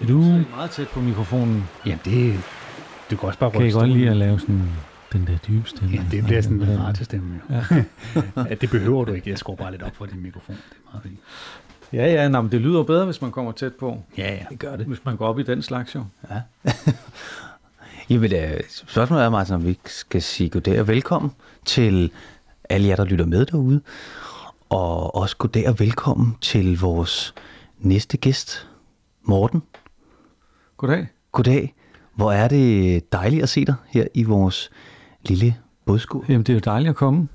Det 0.00 0.08
Du- 0.08 0.22
er 0.22 0.42
meget 0.56 0.70
tæt 0.70 0.88
på 0.88 1.00
mikrofonen. 1.00 1.64
Ja, 1.86 1.98
det, 2.04 2.40
du 3.10 3.16
kan 3.16 3.26
også 3.26 3.38
bare 3.38 3.50
Kan 3.50 3.60
I 3.60 3.64
rykke 3.64 3.78
godt 3.78 3.88
lide 3.90 4.10
at 4.10 4.16
lave 4.16 4.40
sådan 4.40 4.70
den 5.12 5.26
der 5.26 5.36
dybe 5.48 5.68
stemme? 5.68 5.90
Ja, 5.96 6.02
det 6.10 6.24
bliver 6.24 6.40
sådan 6.42 6.62
en 6.62 6.80
radiostemme. 6.80 7.40
Jo. 7.50 7.54
Ja. 7.56 7.84
Ja, 8.50 8.54
det 8.54 8.70
behøver 8.70 9.04
du 9.04 9.12
ikke. 9.12 9.30
Jeg 9.30 9.38
skruer 9.38 9.56
bare 9.56 9.70
lidt 9.70 9.82
op 9.82 9.96
for 9.96 10.06
din 10.06 10.22
mikrofon. 10.22 10.56
Det 10.56 10.76
er 10.76 10.90
meget 10.92 11.02
fint. 11.02 11.18
Ja, 11.92 12.06
ja, 12.22 12.28
nå, 12.28 12.40
men 12.42 12.52
det 12.52 12.60
lyder 12.60 12.82
bedre, 12.82 13.04
hvis 13.04 13.22
man 13.22 13.30
kommer 13.32 13.52
tæt 13.52 13.74
på. 13.74 14.02
Ja, 14.18 14.34
ja, 14.34 14.44
det 14.50 14.58
gør 14.58 14.76
det. 14.76 14.86
Hvis 14.86 15.04
man 15.04 15.16
går 15.16 15.26
op 15.28 15.38
i 15.38 15.42
den 15.42 15.62
slags, 15.62 15.94
jo. 15.94 16.04
Ja. 16.30 16.40
Jamen, 18.10 18.32
øh, 18.34 18.60
spørgsmålet 18.86 19.24
er, 19.24 19.28
Martin, 19.30 19.54
om 19.54 19.66
vi 19.66 19.78
skal 19.86 20.22
sige 20.22 20.48
goddag 20.48 20.80
og 20.80 20.88
velkommen 20.88 21.30
til 21.64 22.10
alle 22.68 22.88
jer, 22.88 22.96
der 22.96 23.04
lytter 23.04 23.26
med 23.26 23.46
derude. 23.46 23.80
Og 24.68 25.16
også 25.16 25.36
goddag 25.36 25.68
og 25.68 25.78
velkommen 25.80 26.36
til 26.40 26.80
vores 26.80 27.34
næste 27.78 28.16
gæst, 28.16 28.68
Morten. 29.22 29.62
Goddag. 30.80 31.06
Goddag. 31.32 31.74
Hvor 32.16 32.32
er 32.32 32.48
det 32.48 33.12
dejligt 33.12 33.42
at 33.42 33.48
se 33.48 33.64
dig 33.64 33.74
her 33.88 34.04
i 34.14 34.22
vores 34.22 34.70
lille 35.28 35.54
bådskue. 35.86 36.24
Jamen, 36.28 36.42
det 36.42 36.48
er 36.48 36.54
jo 36.54 36.60
dejligt 36.64 36.90
at 36.90 36.96
komme. 36.96 37.28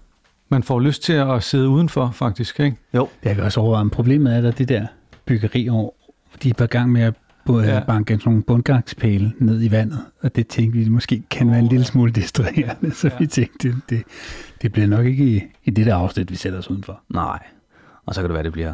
Man 0.49 0.63
får 0.63 0.80
lyst 0.80 1.04
til 1.04 1.13
at 1.13 1.44
sidde 1.44 1.70
udenfor, 1.70 2.12
faktisk, 2.12 2.59
ikke? 2.59 2.77
Jo, 2.94 3.08
Det 3.23 3.31
har 3.31 3.35
vi 3.35 3.41
også 3.41 3.59
overvejet. 3.59 3.85
Men 3.85 3.90
problemet 3.90 4.35
er, 4.35 4.48
at 4.48 4.58
det 4.58 4.70
der 4.70 4.88
byggeri 5.26 5.70
over, 5.70 5.90
de 6.44 6.49
er 6.49 6.54
på 6.54 6.66
gang 6.66 6.91
med 6.91 7.02
at 7.02 7.13
både 7.45 7.66
Ja. 7.73 7.80
banke 7.88 8.13
sådan 8.13 8.21
nogle 8.26 8.44
bundgangspæle 8.44 9.34
ned 9.40 9.63
i 9.63 9.71
vandet, 9.71 9.99
og 10.21 10.35
det 10.35 10.48
tænkte 10.48 10.80
vi 10.80 10.90
måske 10.90 11.23
kan 11.30 11.49
være 11.52 11.59
en 11.59 11.68
lille 11.68 11.85
smule 11.85 12.12
distraherende, 12.12 12.91
så 12.91 13.07
Ja. 13.07 13.13
vi 13.20 13.27
tænkte, 13.27 13.68
det, 13.68 13.76
det, 13.90 14.04
det 14.62 14.71
bliver 14.71 14.88
nok 14.88 15.05
ikke 15.05 15.26
i, 15.35 15.41
i 15.63 15.70
det 15.71 15.85
der 15.85 15.96
afsnit, 15.96 16.32
vi 16.32 16.35
sætter 16.35 16.59
os 16.59 16.70
udenfor. 16.70 17.02
nej. 17.09 17.40
Og 18.05 18.16
så 18.16 18.21
kan 18.21 18.30
det 18.30 18.34
være, 18.34 18.43
det 18.43 18.52
bliver... 18.52 18.73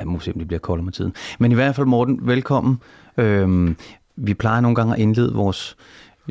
Ja, 0.00 0.04
må 0.04 0.20
se, 0.20 0.32
om 0.32 0.38
det 0.38 0.46
bliver 0.46 0.60
koldere 0.60 0.84
med 0.84 0.92
tiden. 0.92 1.14
Men 1.38 1.52
i 1.52 1.54
hvert 1.54 1.76
fald, 1.76 1.86
Morten, 1.86 2.18
velkommen. 2.22 2.80
Øhm, 3.16 3.76
vi 4.16 4.34
plejer 4.34 4.60
nogle 4.60 4.74
gange 4.74 4.94
at 4.94 5.00
indlede 5.00 5.34
vores 5.34 5.76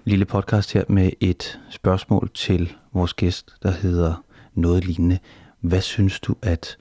lille 0.06 0.26
podcast 0.26 0.74
her 0.74 0.84
med 0.88 1.12
et 1.20 1.60
spørgsmål 1.70 2.30
til 2.34 2.74
vores 2.94 3.14
gæst, 3.14 3.56
der 3.64 3.72
hedder 3.72 4.24
noget 4.56 4.86
lignende. 4.86 5.20
Hvad 5.62 5.82
synes 5.82 6.20
du, 6.20 6.36
at 6.42 6.78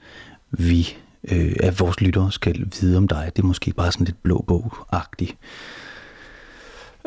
vi, 0.51 0.97
øh, 1.31 1.55
at 1.59 1.79
vores 1.79 2.01
lyttere 2.01 2.31
skal 2.31 2.67
vide 2.81 2.97
om 2.97 3.07
dig? 3.07 3.31
Det 3.35 3.41
er 3.41 3.47
måske 3.47 3.73
bare 3.73 3.91
sådan 3.91 4.05
lidt 4.05 4.23
blå 4.23 4.45
bog-agtigt. 4.47 5.37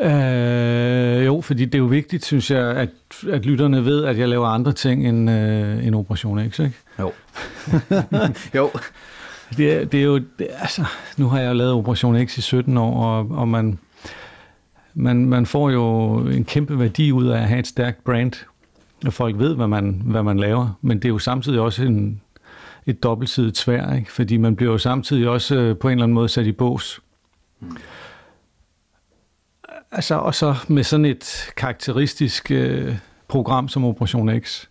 Øh, 0.01 1.25
jo, 1.25 1.41
fordi 1.41 1.65
det 1.65 1.75
er 1.75 1.79
jo 1.79 1.85
vigtigt, 1.85 2.25
synes 2.25 2.51
jeg, 2.51 2.65
at, 2.65 2.89
at 3.29 3.45
lytterne 3.45 3.85
ved, 3.85 4.05
at 4.05 4.17
jeg 4.17 4.29
laver 4.29 4.47
andre 4.47 4.71
ting 4.71 5.07
end 5.07 5.29
øh, 5.29 5.87
en 5.87 5.93
Operation 5.93 6.49
X, 6.51 6.59
ikke? 6.59 6.75
Jo. 6.99 7.11
jo. 8.55 8.69
Det, 9.57 9.91
det 9.91 9.99
er 9.99 10.03
jo, 10.03 10.17
det, 10.17 10.47
altså, 10.61 10.85
nu 11.17 11.29
har 11.29 11.39
jeg 11.39 11.49
jo 11.49 11.53
lavet 11.53 11.73
Operation 11.73 12.27
X 12.27 12.37
i 12.37 12.41
17 12.41 12.77
år, 12.77 13.03
og, 13.03 13.27
og 13.31 13.47
man, 13.47 13.79
man, 14.93 15.25
man 15.25 15.45
får 15.45 15.69
jo 15.69 16.17
en 16.19 16.45
kæmpe 16.45 16.79
værdi 16.79 17.11
ud 17.11 17.27
af 17.27 17.37
at 17.37 17.47
have 17.47 17.59
et 17.59 17.67
stærkt 17.67 18.03
brand, 18.03 18.31
og 19.05 19.13
folk 19.13 19.39
ved, 19.39 19.55
hvad 19.55 19.67
man, 19.67 20.01
hvad 20.05 20.23
man 20.23 20.39
laver, 20.39 20.77
men 20.81 20.97
det 20.97 21.05
er 21.05 21.09
jo 21.09 21.19
samtidig 21.19 21.59
også 21.59 21.83
en, 21.83 22.21
et 22.85 23.03
dobbeltsidigt 23.03 23.57
svær, 23.57 23.93
ikke? 23.93 24.11
fordi 24.11 24.37
man 24.37 24.55
bliver 24.55 24.71
jo 24.71 24.77
samtidig 24.77 25.29
også 25.29 25.55
øh, 25.55 25.77
på 25.77 25.87
en 25.87 25.91
eller 25.91 26.03
anden 26.03 26.13
måde 26.13 26.29
sat 26.29 26.45
i 26.45 26.51
bås. 26.51 27.01
Altså, 29.91 30.15
og 30.15 30.35
så 30.35 30.55
med 30.67 30.83
sådan 30.83 31.05
et 31.05 31.51
karakteristisk 31.57 32.51
øh, 32.51 32.95
program 33.27 33.67
som 33.67 33.85
Operation 33.85 34.39
X, 34.39 34.65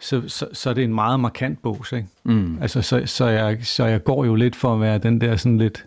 så, 0.00 0.22
så, 0.28 0.46
så 0.52 0.70
er 0.70 0.74
det 0.74 0.84
en 0.84 0.94
meget 0.94 1.20
markant 1.20 1.62
bås, 1.62 1.92
ikke? 1.92 2.08
Mm. 2.24 2.58
Altså, 2.62 2.82
så, 2.82 3.02
så, 3.06 3.26
jeg, 3.26 3.58
så 3.62 3.84
jeg 3.86 4.04
går 4.04 4.24
jo 4.24 4.34
lidt 4.34 4.56
for 4.56 4.74
at 4.74 4.80
være 4.80 4.98
den 4.98 5.20
der 5.20 5.36
sådan 5.36 5.58
lidt, 5.58 5.84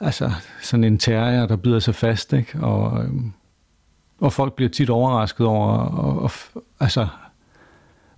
altså 0.00 0.30
sådan 0.62 0.84
en 0.84 0.98
terrier, 0.98 1.46
der 1.46 1.56
bider 1.56 1.78
sig 1.78 1.94
fast, 1.94 2.32
ikke? 2.32 2.58
Og, 2.60 3.04
øhm, 3.04 3.32
og 4.20 4.32
folk 4.32 4.52
bliver 4.54 4.68
tit 4.68 4.90
overrasket 4.90 5.46
over, 5.46 5.68
og, 5.78 6.22
og, 6.22 6.30
altså 6.80 7.06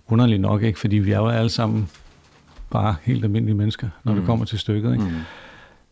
underligt 0.07 0.41
nok, 0.41 0.61
ikke? 0.63 0.79
Fordi 0.79 0.95
vi 0.95 1.11
er 1.11 1.17
jo 1.19 1.27
alle 1.27 1.49
sammen 1.49 1.89
bare 2.69 2.95
helt 3.03 3.23
almindelige 3.23 3.55
mennesker, 3.57 3.87
når 4.03 4.11
mm. 4.11 4.15
det 4.15 4.23
Mm. 4.23 4.27
kommer 4.27 4.45
til 4.45 4.59
stykket, 4.59 4.91
ikke? 4.93 5.03
Mm. 5.05 5.11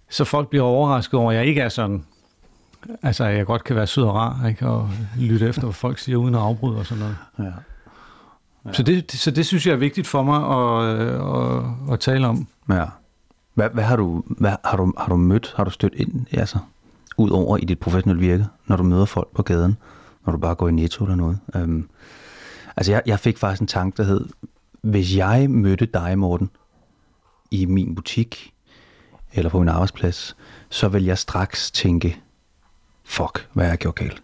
Så 0.09 0.23
folk 0.25 0.49
bliver 0.49 0.63
overrasket 0.65 1.13
over, 1.19 1.31
at 1.31 1.37
jeg 1.37 1.45
ikke 1.45 1.61
er 1.61 1.69
sådan, 1.69 2.05
altså 3.01 3.25
jeg 3.25 3.45
godt 3.45 3.63
kan 3.63 3.75
være 3.75 3.87
sød 3.87 4.03
og 4.03 4.15
rar, 4.15 4.47
ikke? 4.47 4.67
Og 4.67 4.89
lytte 5.19 5.47
efter, 5.47 5.61
hvad 5.61 5.73
folk 5.73 5.97
siger, 5.99 6.17
uden 6.17 6.35
at 6.35 6.41
afbryde 6.41 6.77
og 6.77 6.85
sådan 6.85 7.03
noget. 7.03 7.17
Ja. 7.39 7.51
Ja. 8.65 8.73
Så, 8.73 8.83
det, 8.83 9.11
så 9.11 9.31
det 9.31 9.45
synes 9.45 9.67
jeg 9.67 9.73
er 9.73 9.77
vigtigt 9.77 10.07
for 10.07 10.23
mig 10.23 10.37
at, 10.37 10.99
øh, 10.99 11.57
at, 11.57 11.93
at 11.93 11.99
tale 11.99 12.27
om. 12.27 12.47
Ja. 12.69 12.85
Hvad, 13.53 13.69
hvad, 13.69 13.83
har 13.83 13.95
du, 13.95 14.23
hvad 14.27 14.55
har 14.65 14.77
du, 14.77 14.93
har 14.97 15.07
du 15.09 15.17
mødt, 15.17 15.53
har 15.57 15.63
du 15.63 15.69
stødt 15.69 15.93
ind, 15.95 16.25
altså, 16.31 16.57
ud 17.17 17.29
over 17.29 17.57
i 17.57 17.65
dit 17.65 17.79
professionelle 17.79 18.21
virke, 18.21 18.45
når 18.67 18.75
du 18.75 18.83
møder 18.83 19.05
folk 19.05 19.27
på 19.35 19.43
gaden, 19.43 19.77
når 20.25 20.33
du 20.33 20.39
bare 20.39 20.55
går 20.55 20.67
i 20.67 20.71
netto 20.71 21.03
eller 21.03 21.15
noget? 21.15 21.39
Øhm, 21.55 21.89
altså, 22.75 22.91
jeg, 22.91 23.01
jeg 23.05 23.19
fik 23.19 23.37
faktisk 23.37 23.61
en 23.61 23.67
tanke, 23.67 23.97
der 23.97 24.03
hed, 24.03 24.25
hvis 24.81 25.15
jeg 25.15 25.49
mødte 25.49 25.85
dig, 25.85 26.19
Morten, 26.19 26.49
i 27.51 27.65
min 27.65 27.95
butik, 27.95 28.53
eller 29.33 29.49
på 29.49 29.59
min 29.59 29.69
arbejdsplads, 29.69 30.35
så 30.69 30.87
vil 30.87 31.03
jeg 31.03 31.17
straks 31.17 31.71
tænke, 31.71 32.21
fuck, 33.03 33.47
hvad 33.53 33.65
har 33.65 33.71
jeg 33.71 33.77
gjort 33.77 33.95
galt? 33.95 34.23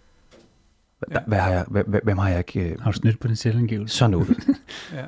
Hvad, 1.00 1.08
Ja. 1.12 1.24
hvad 1.28 1.40
har 1.40 1.50
jeg, 1.52 1.66
hvad, 1.68 1.84
hvem 2.03 2.18
har 2.18 2.30
jeg 2.30 2.38
ikke... 2.38 2.59
øh, 2.69 2.80
Har 2.81 2.91
du 2.91 2.97
snydt 2.97 3.19
på 3.19 3.28
din 3.28 3.35
selvangivelse? 3.35 3.97
Så 3.97 4.08
noget. 4.08 4.28
Ja. 4.94 5.03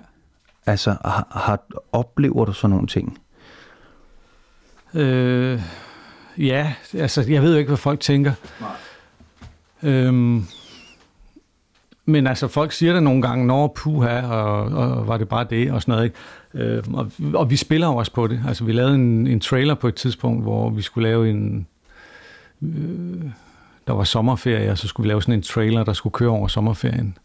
altså, 0.66 0.90
har, 1.06 1.28
har, 1.32 1.60
oplever 1.92 2.46
du 2.46 2.54
sådan 2.54 2.70
nogle 2.70 2.88
ting? 2.88 3.18
Øh, 4.94 5.62
ja, 6.38 6.74
altså 6.94 7.22
jeg 7.30 7.42
ved 7.42 7.52
jo 7.54 7.58
ikke, 7.60 7.68
hvad 7.70 7.78
folk 7.78 8.00
tænker. 8.00 8.34
Nej. 8.62 9.94
Øhm, 9.94 10.44
men 12.06 12.28
altså 12.28 12.48
folk 12.48 12.72
siger 12.72 12.94
det 12.94 13.04
nogle 13.04 13.22
gange, 13.22 13.46
når 13.48 13.68
puha, 13.76 14.22
og, 14.28 14.64
og 14.66 15.08
var 15.08 15.18
det 15.18 15.30
bare 15.30 15.44
det, 15.50 15.72
og 15.72 15.82
sådan 15.82 15.92
noget. 15.92 16.04
Ikke? 16.06 16.18
Øh, 16.78 16.84
og, 16.94 17.12
og 17.34 17.50
vi 17.50 17.56
spiller 17.56 17.88
jo 17.88 17.96
også 17.96 18.14
på 18.14 18.28
det. 18.28 18.42
Altså 18.48 18.64
vi 18.64 18.72
lavede 18.72 18.96
en, 18.96 19.28
en 19.28 19.40
trailer 19.40 19.76
på 19.76 19.88
et 19.88 19.96
tidspunkt, 19.96 20.44
hvor 20.44 20.70
vi 20.70 20.82
skulle 20.82 21.10
lave 21.10 21.30
en... 21.30 21.68
Øh, 22.62 23.22
der 23.88 23.94
var 23.94 24.04
sommerferie, 24.04 24.72
og 24.72 24.78
så 24.78 24.88
skulle 24.88 25.06
vi 25.06 25.10
lave 25.10 25.22
sådan 25.22 25.34
en 25.34 25.42
trailer, 25.42 25.84
der 25.84 25.94
skulle 25.94 26.14
køre 26.14 26.30
over 26.30 26.48
sommerferien. 26.48 27.18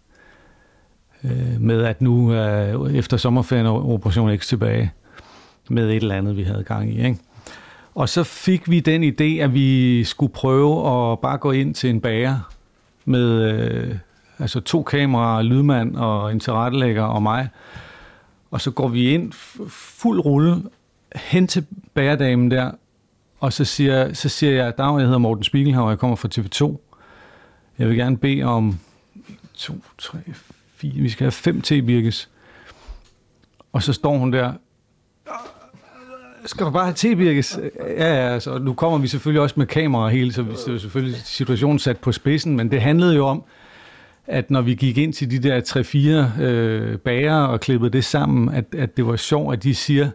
Øh, 1.25 1.61
med 1.61 1.83
at 1.85 2.03
nu 2.03 2.31
er 2.31 2.89
efter 2.89 3.17
sommerferien 3.17 3.67
er 3.67 3.71
Operation 3.71 4.39
X 4.39 4.47
tilbage 4.47 4.93
med 5.71 5.91
et 5.91 5.97
eller 5.97 6.15
andet, 6.15 6.37
vi 6.37 6.43
havde 6.43 6.65
gang 6.65 6.91
i. 6.91 7.07
Ikke? 7.07 7.19
Og 7.95 8.09
så 8.09 8.25
fik 8.25 8.71
vi 8.71 8.81
den 8.81 9.05
idé, 9.05 9.43
at 9.43 9.55
vi 9.55 10.05
skulle 10.05 10.33
prøve 10.33 10.89
at 11.13 11.21
bare 11.21 11.39
gå 11.39 11.51
ind 11.51 11.75
til 11.75 11.91
en 11.91 12.01
bager 12.01 12.55
med 13.05 13.53
øh, 13.53 13.97
altså 14.39 14.61
to 14.61 14.83
kameraer, 14.83 15.43
lydmand 15.43 15.97
og 15.97 16.33
en 16.33 16.41
tilrettelægger 16.41 17.03
og 17.03 17.23
mig. 17.23 17.49
Og 18.51 18.61
så 18.61 18.71
går 18.71 18.89
vi 18.89 19.11
ind 19.11 19.33
f- 19.35 19.69
fuld 19.69 20.21
rulle 20.21 20.63
hen 21.17 21.47
til 21.47 21.67
bæredamen 21.95 22.51
der, 22.51 22.71
og 23.45 23.53
så 23.53 23.65
siger, 23.65 24.13
så 24.13 24.29
siger 24.29 24.53
jeg, 24.53 24.79
dag, 24.79 24.99
jeg 24.99 25.05
hedder 25.05 25.19
Morten 25.19 25.45
Spiegelhauer, 25.45 25.89
jeg 25.89 25.99
kommer 25.99 26.17
fra 26.17 26.29
TV2. 26.35 26.77
Jeg 27.79 27.89
vil 27.89 27.97
gerne 27.97 28.17
bede 28.17 28.43
om 28.43 28.79
2, 29.55 29.75
3, 29.99 30.19
4, 30.77 30.93
vi 30.93 31.09
skal 31.09 31.25
have 31.25 31.33
fem 31.33 31.61
tebirkes. 31.61 32.29
Og 33.73 33.83
så 33.83 33.93
står 33.93 34.19
hun 34.19 34.33
der, 34.33 34.53
skal 36.47 36.67
du 36.67 36.71
bare 36.71 36.85
have 36.85 36.95
tebirkes? 36.95 37.59
Ja, 37.81 38.15
ja, 38.15 38.33
altså, 38.33 38.59
nu 38.59 38.75
kommer 38.75 38.99
vi 38.99 39.07
selvfølgelig 39.07 39.41
også 39.43 39.55
med 39.59 39.67
kamera 39.67 40.09
hele, 40.09 40.33
så 40.33 40.43
det 40.43 40.75
er 40.75 40.79
selvfølgelig 40.79 41.21
situationen 41.21 41.79
sat 41.79 41.99
på 41.99 42.13
spidsen, 42.13 42.57
men 42.57 42.71
det 42.71 42.81
handlede 42.81 43.15
jo 43.15 43.27
om, 43.27 43.45
at 44.27 44.51
når 44.51 44.63
vi 44.63 44.75
gik 44.75 44.99
ind 44.99 45.13
til 45.13 45.31
de 45.31 45.39
der 45.39 45.61
3-4 46.39 46.43
øh, 46.43 46.99
bager 46.99 47.37
og 47.37 47.61
klippede 47.61 47.91
det 47.91 48.05
sammen, 48.05 48.55
at, 48.55 48.65
at 48.79 48.97
det 48.97 49.07
var 49.07 49.17
sjovt, 49.17 49.53
at 49.53 49.63
de 49.63 49.75
siger, 49.75 50.11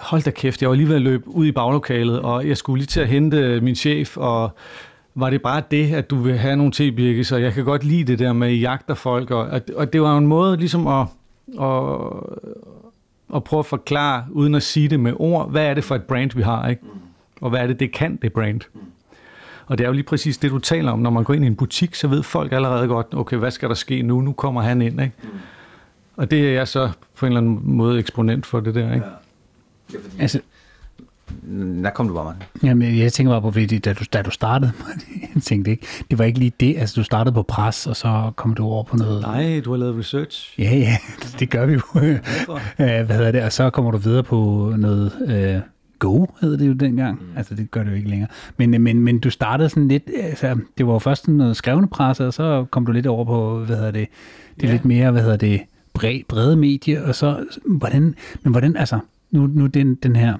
hold 0.00 0.22
da 0.22 0.30
kæft, 0.30 0.62
jeg 0.62 0.68
var 0.68 0.76
lige 0.76 0.88
ved 0.88 0.96
at 0.96 1.02
løbe 1.02 1.28
ud 1.28 1.46
i 1.46 1.52
baglokalet, 1.52 2.20
og 2.20 2.48
jeg 2.48 2.56
skulle 2.56 2.78
lige 2.78 2.86
til 2.86 3.00
at 3.00 3.08
hente 3.08 3.36
øh, 3.36 3.62
min 3.62 3.74
chef, 3.74 4.16
og 4.16 4.56
var 5.14 5.30
det 5.30 5.42
bare 5.42 5.62
det, 5.70 5.94
at 5.94 6.10
du 6.10 6.16
vil 6.16 6.38
have 6.38 6.56
nogle 6.56 6.72
tebirke, 6.72 7.24
så 7.24 7.36
jeg 7.36 7.52
kan 7.52 7.64
godt 7.64 7.84
lide 7.84 8.04
det 8.04 8.18
der 8.18 8.32
med, 8.32 8.48
at 8.48 8.54
I 8.54 8.60
jagter 8.60 8.94
folk, 8.94 9.30
og, 9.30 9.60
og, 9.76 9.92
det 9.92 10.02
var 10.02 10.12
jo 10.12 10.18
en 10.18 10.26
måde 10.26 10.56
ligesom 10.56 10.86
at, 10.86 11.06
at, 11.60 11.96
at 13.34 13.44
prøve 13.44 13.58
at 13.58 13.66
forklare, 13.66 14.24
uden 14.30 14.54
at 14.54 14.62
sige 14.62 14.88
det 14.88 15.00
med 15.00 15.12
ord, 15.16 15.50
hvad 15.50 15.66
er 15.66 15.74
det 15.74 15.84
for 15.84 15.94
et 15.94 16.02
brand, 16.02 16.30
vi 16.34 16.42
har, 16.42 16.68
ikke? 16.68 16.82
Og 17.40 17.50
hvad 17.50 17.60
er 17.60 17.66
det, 17.66 17.80
det 17.80 17.92
kan, 17.92 18.16
det 18.22 18.32
brand? 18.32 18.60
Og 19.66 19.78
det 19.78 19.84
er 19.84 19.88
jo 19.88 19.92
lige 19.92 20.04
præcis 20.04 20.38
det, 20.38 20.50
du 20.50 20.58
taler 20.58 20.92
om. 20.92 20.98
Når 20.98 21.10
man 21.10 21.24
går 21.24 21.34
ind 21.34 21.44
i 21.44 21.46
en 21.46 21.56
butik, 21.56 21.94
så 21.94 22.08
ved 22.08 22.22
folk 22.22 22.52
allerede 22.52 22.88
godt, 22.88 23.06
okay, 23.12 23.36
hvad 23.36 23.50
skal 23.50 23.68
der 23.68 23.74
ske 23.74 24.02
nu? 24.02 24.20
Nu 24.20 24.32
kommer 24.32 24.62
han 24.62 24.82
ind, 24.82 25.00
ikke? 25.00 25.14
Og 26.16 26.30
det 26.30 26.48
er 26.48 26.52
jeg 26.52 26.68
så 26.68 26.90
på 27.16 27.26
en 27.26 27.32
eller 27.32 27.40
anden 27.40 27.60
måde 27.62 27.98
eksponent 27.98 28.46
for 28.46 28.60
det 28.60 28.74
der, 28.74 28.94
ikke? 28.94 29.06
Altså, 30.18 30.40
Der 31.82 31.90
kom 31.90 32.08
du 32.08 32.14
bare, 32.14 32.24
Martin. 32.24 32.42
Jamen, 32.62 32.98
jeg 32.98 33.12
tænker 33.12 33.32
bare 33.32 33.42
på, 33.42 33.50
fordi 33.50 33.78
da 33.78 33.92
du, 33.92 34.04
da 34.12 34.22
du 34.22 34.30
startede, 34.30 34.72
jeg 35.34 35.42
tænkte 35.42 35.70
ikke, 35.70 35.86
det 36.10 36.18
var 36.18 36.24
ikke 36.24 36.38
lige 36.38 36.52
det, 36.60 36.76
altså 36.78 36.94
du 37.00 37.04
startede 37.04 37.34
på 37.34 37.42
pres, 37.42 37.86
og 37.86 37.96
så 37.96 38.32
kom 38.36 38.54
du 38.54 38.64
over 38.64 38.82
på 38.84 38.96
noget... 38.96 39.22
Nej, 39.22 39.60
du 39.64 39.70
har 39.70 39.76
lavet 39.78 39.98
research. 39.98 40.54
Ja, 40.58 40.76
ja, 40.76 40.96
det 41.40 41.50
gør 41.50 41.66
vi 41.66 41.72
jo. 41.72 41.80
Øh, 42.80 43.06
Hvad 43.06 43.16
hedder 43.16 43.32
det? 43.32 43.42
Og 43.42 43.52
så 43.52 43.70
kommer 43.70 43.90
du 43.90 43.98
videre 43.98 44.22
på 44.22 44.72
noget 44.78 45.12
øh, 45.26 45.60
Go 45.98 46.26
hed 46.40 46.56
det 46.58 46.68
jo 46.68 46.72
dengang. 46.72 47.20
Mm. 47.22 47.36
Altså, 47.36 47.54
det 47.54 47.70
gør 47.70 47.82
det 47.82 47.90
jo 47.90 47.96
ikke 47.96 48.08
længere. 48.08 48.28
Men, 48.56 48.82
men, 48.82 49.00
men 49.00 49.18
du 49.18 49.30
startede 49.30 49.68
sådan 49.68 49.88
lidt, 49.88 50.02
altså, 50.22 50.58
det 50.78 50.86
var 50.86 50.92
jo 50.92 50.98
først 50.98 51.22
sådan 51.22 51.34
noget 51.34 51.56
skrevne 51.56 51.88
presse, 51.88 52.26
og 52.26 52.34
så 52.34 52.64
kom 52.70 52.86
du 52.86 52.92
lidt 52.92 53.06
over 53.06 53.24
på, 53.24 53.58
hvad 53.64 53.76
hedder 53.76 53.90
det, 53.90 54.08
det 54.56 54.62
er 54.64 54.68
Ja. 54.68 54.72
lidt 54.72 54.84
mere, 54.84 55.10
hvad 55.10 55.22
hedder 55.22 55.36
det, 55.36 55.60
bred, 55.94 56.20
brede 56.28 56.56
medier, 56.56 57.02
og 57.06 57.14
så, 57.14 57.44
hvordan, 57.66 58.14
men 58.42 58.50
hvordan, 58.52 58.76
altså, 58.76 58.98
nu, 59.30 59.46
nu 59.46 59.66
den, 59.66 59.94
den 59.94 60.16
her 60.16 60.36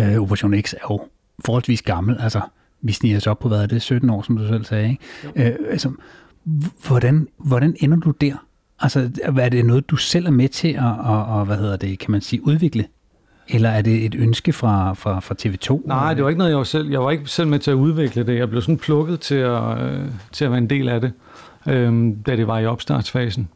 øh, 0.00 0.16
Operation 0.16 0.62
X 0.62 0.72
er 0.72 0.78
jo 0.90 1.00
forholdsvis 1.44 1.82
gammel, 1.82 2.16
altså, 2.20 2.40
vi 2.80 2.92
sniger 2.92 3.16
os 3.16 3.26
op 3.26 3.38
på, 3.38 3.48
hvad 3.48 3.62
er 3.62 3.66
det, 3.66 3.82
17 3.82 4.10
år, 4.10 4.22
som 4.22 4.36
du 4.36 4.46
selv 4.46 4.64
sagde, 4.64 4.90
ikke? 4.90 5.50
Øh, 5.50 5.56
altså, 5.70 5.92
hvordan, 6.88 7.28
hvordan 7.38 7.76
ender 7.80 7.96
du 7.96 8.10
der? 8.10 8.34
Altså, 8.80 9.10
er 9.38 9.48
det 9.48 9.66
noget, 9.66 9.90
du 9.90 9.96
selv 9.96 10.26
er 10.26 10.30
med 10.30 10.48
til 10.48 10.68
at, 10.68 10.84
at, 10.84 11.40
at 11.40 11.46
hvad 11.46 11.56
hedder 11.56 11.76
det, 11.76 11.98
kan 11.98 12.10
man 12.10 12.20
sige, 12.20 12.46
udvikle? 12.46 12.86
Eller 13.48 13.68
er 13.68 13.82
det 13.82 14.04
et 14.04 14.14
ønske 14.14 14.52
fra, 14.52 14.92
fra, 14.92 15.20
fra 15.20 15.34
TV2? 15.42 15.86
Nej, 15.86 16.14
det 16.14 16.22
var 16.22 16.28
ikke 16.28 16.38
noget, 16.38 16.50
jeg 16.50 16.58
var 16.58 16.64
selv. 16.64 16.90
Jeg 16.90 17.00
var 17.00 17.10
ikke 17.10 17.26
selv 17.26 17.48
med 17.48 17.58
til 17.58 17.70
at 17.70 17.74
udvikle 17.74 18.26
det. 18.26 18.38
Jeg 18.38 18.50
blev 18.50 18.62
sådan 18.62 18.78
plukket 18.78 19.20
til 19.20 19.34
at, 19.34 19.82
øh, 19.82 20.06
til 20.32 20.44
at 20.44 20.50
være 20.50 20.58
en 20.58 20.70
del 20.70 20.88
af 20.88 21.00
det, 21.00 21.12
øh, 21.66 22.14
da 22.26 22.36
det 22.36 22.46
var 22.46 22.58
i 22.58 22.66
opstartsfasen. 22.66 23.48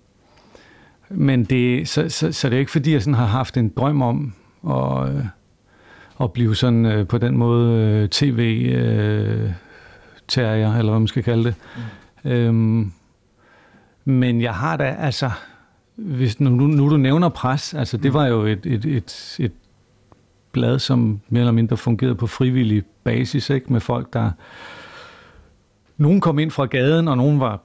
Men 1.14 1.44
det, 1.44 1.88
så, 1.88 2.08
så, 2.08 2.32
så 2.32 2.48
det 2.48 2.56
er 2.56 2.60
ikke 2.60 2.70
fordi, 2.70 2.92
jeg 2.92 3.02
sådan 3.02 3.14
har 3.14 3.26
haft 3.26 3.56
en 3.56 3.68
drøm 3.68 4.02
om 4.02 4.34
at, 4.70 5.08
øh, 5.08 5.24
at 6.20 6.32
blive 6.32 6.56
sådan 6.56 6.86
øh, 6.86 7.06
på 7.06 7.18
den 7.18 7.36
måde 7.36 7.72
øh, 7.72 8.08
tv-terrier, 8.08 9.54
eller 10.76 10.92
hvad 10.92 11.00
man 11.00 11.08
skal 11.08 11.22
kalde 11.22 11.44
det. 11.44 11.54
Mm. 12.24 12.30
Øhm, 12.30 12.92
men 14.04 14.40
jeg 14.40 14.54
har 14.54 14.76
da, 14.76 14.96
altså, 14.98 15.30
hvis 15.96 16.40
nu, 16.40 16.50
nu, 16.50 16.66
nu 16.66 16.90
du 16.90 16.96
nævner 16.96 17.28
pres, 17.28 17.74
altså 17.74 17.96
det 17.96 18.14
var 18.14 18.26
jo 18.26 18.42
et, 18.42 18.66
et, 18.66 18.84
et, 18.84 19.36
et 19.40 19.52
blad, 20.52 20.78
som 20.78 21.20
mere 21.28 21.40
eller 21.40 21.52
mindre 21.52 21.76
fungerede 21.76 22.14
på 22.14 22.26
frivillig 22.26 22.82
basis, 23.04 23.50
ikke? 23.50 23.72
med 23.72 23.80
folk, 23.80 24.12
der... 24.12 24.30
Nogen 25.96 26.20
kom 26.20 26.38
ind 26.38 26.50
fra 26.50 26.66
gaden, 26.66 27.08
og 27.08 27.16
nogen 27.16 27.40
var 27.40 27.60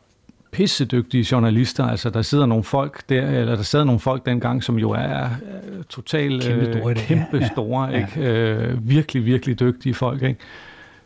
pissedygtige 0.58 1.28
journalister. 1.32 1.84
Altså, 1.86 2.10
der 2.10 2.22
sidder 2.22 2.46
nogle 2.46 2.64
folk 2.64 3.02
der, 3.10 3.28
eller 3.28 3.56
der 3.56 3.64
sad 3.64 3.86
nogle 3.86 4.00
folk 4.00 4.26
dengang, 4.26 4.64
som 4.64 4.78
jo 4.80 4.92
er 4.92 5.24
øh, 5.24 5.84
totalt 5.90 6.44
Kæmpe 6.44 6.66
store 6.74 6.96
kæmpe 6.96 7.38
Ja. 7.38 7.48
store, 7.48 7.86
Ja. 7.86 7.98
ikke? 8.18 8.32
Øh, 8.32 8.90
virkelig, 8.90 9.26
virkelig 9.26 9.60
dygtige 9.60 9.94
folk, 9.94 10.22
ikke? 10.22 10.40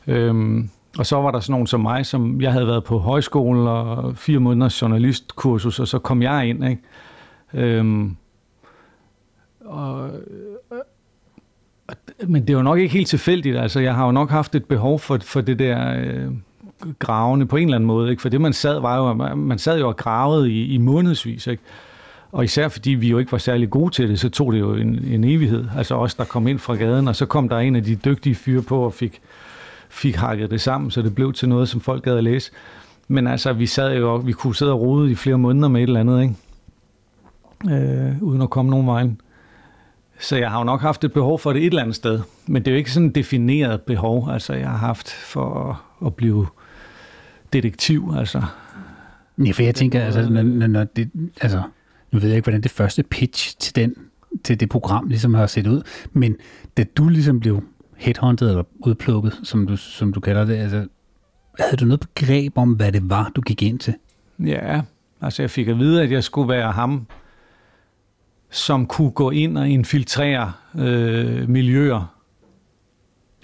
Øhm, 0.08 0.70
og 0.98 1.06
så 1.06 1.16
var 1.22 1.32
der 1.32 1.40
sådan 1.40 1.52
nogen 1.52 1.68
som 1.68 1.80
mig, 1.82 2.06
som 2.06 2.42
jeg 2.42 2.52
havde 2.52 2.68
været 2.68 2.84
på 2.84 2.98
højskole 3.00 3.70
og 3.70 4.18
fire 4.18 4.40
måneders 4.40 4.82
journalistkursus, 4.82 5.80
og 5.80 5.88
så 5.88 6.00
kom 6.00 6.22
jeg 6.22 6.48
ind, 6.50 6.66
ikke? 6.66 6.82
Øhm, 7.54 8.16
og, 9.66 10.10
men 12.28 12.42
det 12.42 12.50
er 12.50 12.54
jo 12.58 12.64
nok 12.64 12.80
ikke 12.80 12.94
helt 12.94 13.08
tilfældigt. 13.08 13.58
Altså, 13.58 13.80
jeg 13.80 13.96
har 13.96 14.06
jo 14.06 14.12
nok 14.12 14.30
haft 14.30 14.56
et 14.56 14.66
behov 14.66 15.00
for, 15.00 15.18
for 15.22 15.42
det 15.42 15.60
der 15.60 15.96
øh, 16.04 16.32
gravende 17.00 17.46
på 17.46 17.56
en 17.56 17.64
eller 17.64 17.76
anden 17.76 17.88
måde. 17.88 18.10
Ikke? 18.12 18.22
For 18.22 18.30
det, 18.30 18.42
man 18.42 18.54
sad, 18.54 18.80
var 18.80 18.98
jo, 18.98 19.14
man 19.36 19.60
sad 19.60 19.80
jo 19.80 19.88
og 19.88 19.98
gravede 19.98 20.52
i, 20.52 20.74
i 20.74 20.78
månedsvis. 20.78 21.48
Ikke? 21.48 21.64
Og 22.32 22.44
især 22.44 22.68
fordi 22.68 22.92
vi 22.92 23.10
jo 23.10 23.18
ikke 23.18 23.32
var 23.32 23.38
særlig 23.38 23.70
gode 23.70 23.94
til 23.94 24.10
det, 24.10 24.20
så 24.20 24.30
tog 24.30 24.54
det 24.54 24.60
jo 24.60 24.74
en, 24.74 25.04
en 25.08 25.24
evighed. 25.24 25.66
Altså 25.78 25.96
os, 25.96 26.16
der 26.16 26.24
kom 26.24 26.48
ind 26.48 26.60
fra 26.60 26.76
gaden, 26.76 27.08
og 27.08 27.16
så 27.16 27.26
kom 27.26 27.50
der 27.50 27.58
en 27.58 27.76
af 27.76 27.84
de 27.84 27.96
dygtige 27.96 28.36
fyre 28.36 28.62
på 28.62 28.80
og 28.80 28.94
fik, 28.94 29.22
fik 29.90 30.16
hakket 30.16 30.52
det 30.52 30.62
sammen, 30.62 30.92
så 30.92 31.02
det 31.02 31.16
blev 31.16 31.34
til 31.34 31.50
noget, 31.50 31.70
som 31.70 31.82
folk 31.82 32.04
gad 32.04 32.18
at 32.18 32.24
læse. 32.24 32.52
Men 33.08 33.28
altså, 33.28 33.54
vi 33.54 33.66
sad 33.66 33.98
jo, 33.98 34.16
vi 34.16 34.32
kunne 34.32 34.56
sidde 34.56 34.72
og 34.72 34.82
rode 34.82 35.12
i 35.12 35.16
flere 35.16 35.38
måneder 35.38 35.68
med 35.68 35.82
et 35.82 35.88
eller 35.88 36.00
andet, 36.00 36.22
ikke? 36.22 36.36
Øh, 37.70 38.24
uden 38.24 38.42
at 38.42 38.50
komme 38.50 38.72
nogen 38.72 38.88
vej. 38.88 39.10
Så 40.20 40.38
jeg 40.38 40.52
har 40.52 40.58
jo 40.58 40.64
nok 40.64 40.82
haft 40.82 41.04
et 41.04 41.14
behov 41.14 41.40
for 41.40 41.54
det 41.54 41.62
et 41.62 41.66
eller 41.66 41.82
andet 41.82 41.96
sted. 41.96 42.20
Men 42.48 42.62
det 42.62 42.68
er 42.68 42.72
jo 42.72 42.78
ikke 42.78 42.92
sådan 42.92 43.10
et 43.10 43.16
defineret 43.16 43.82
behov, 43.82 44.30
altså 44.32 44.54
jeg 44.54 44.70
har 44.70 44.78
haft 44.78 45.12
for 45.12 45.70
at, 45.70 46.08
at 46.08 46.16
blive 46.16 46.48
detektiv, 47.54 48.14
altså. 48.18 48.44
Ja, 49.46 49.52
for 49.52 49.64
jeg 49.64 49.76
tænker, 49.76 50.02
altså, 50.02 50.30
når, 50.30 50.42
når, 50.42 50.68
når 50.68 50.84
det, 50.84 51.10
altså, 51.42 51.62
nu 52.12 52.20
ved 52.20 52.28
jeg 52.28 52.36
ikke, 52.36 52.46
hvordan 52.46 52.62
det 52.62 52.72
første 52.72 53.04
pitch 53.04 53.58
til, 53.60 53.76
den, 53.76 53.96
til 54.44 54.60
det 54.60 54.70
program 54.70 55.08
ligesom 55.08 55.34
har 55.34 55.48
set 55.48 55.68
ud, 55.68 55.82
men 56.12 56.36
da 56.78 56.84
du 56.84 57.10
ligesom 57.10 57.40
blev 57.40 57.64
headhunted 57.98 58.50
eller 58.50 58.64
udplukket, 58.80 59.40
som 59.44 59.68
du, 59.68 59.78
som 59.78 60.14
du 60.14 60.20
kalder 60.20 60.46
det, 60.46 60.56
altså, 60.56 60.88
havde 61.60 61.78
du 61.78 61.86
noget 61.86 62.00
begreb 62.00 62.58
om, 62.58 62.74
hvad 62.74 62.92
det 62.92 63.10
var, 63.10 63.32
du 63.36 63.42
gik 63.42 63.62
ind 63.62 63.80
til? 63.80 63.94
Ja, 64.40 64.82
altså 65.22 65.42
jeg 65.42 65.50
fik 65.50 65.68
at 65.68 65.80
vide, 65.80 66.02
at 66.04 66.12
jeg 66.12 66.24
skulle 66.24 66.50
være 66.50 66.72
ham, 66.72 67.08
som 68.50 68.86
kunne 68.86 69.12
gå 69.12 69.30
ind 69.30 69.58
og 69.58 69.70
infiltrere 69.70 70.54
øh, 70.76 71.50
miljøer 71.50 72.16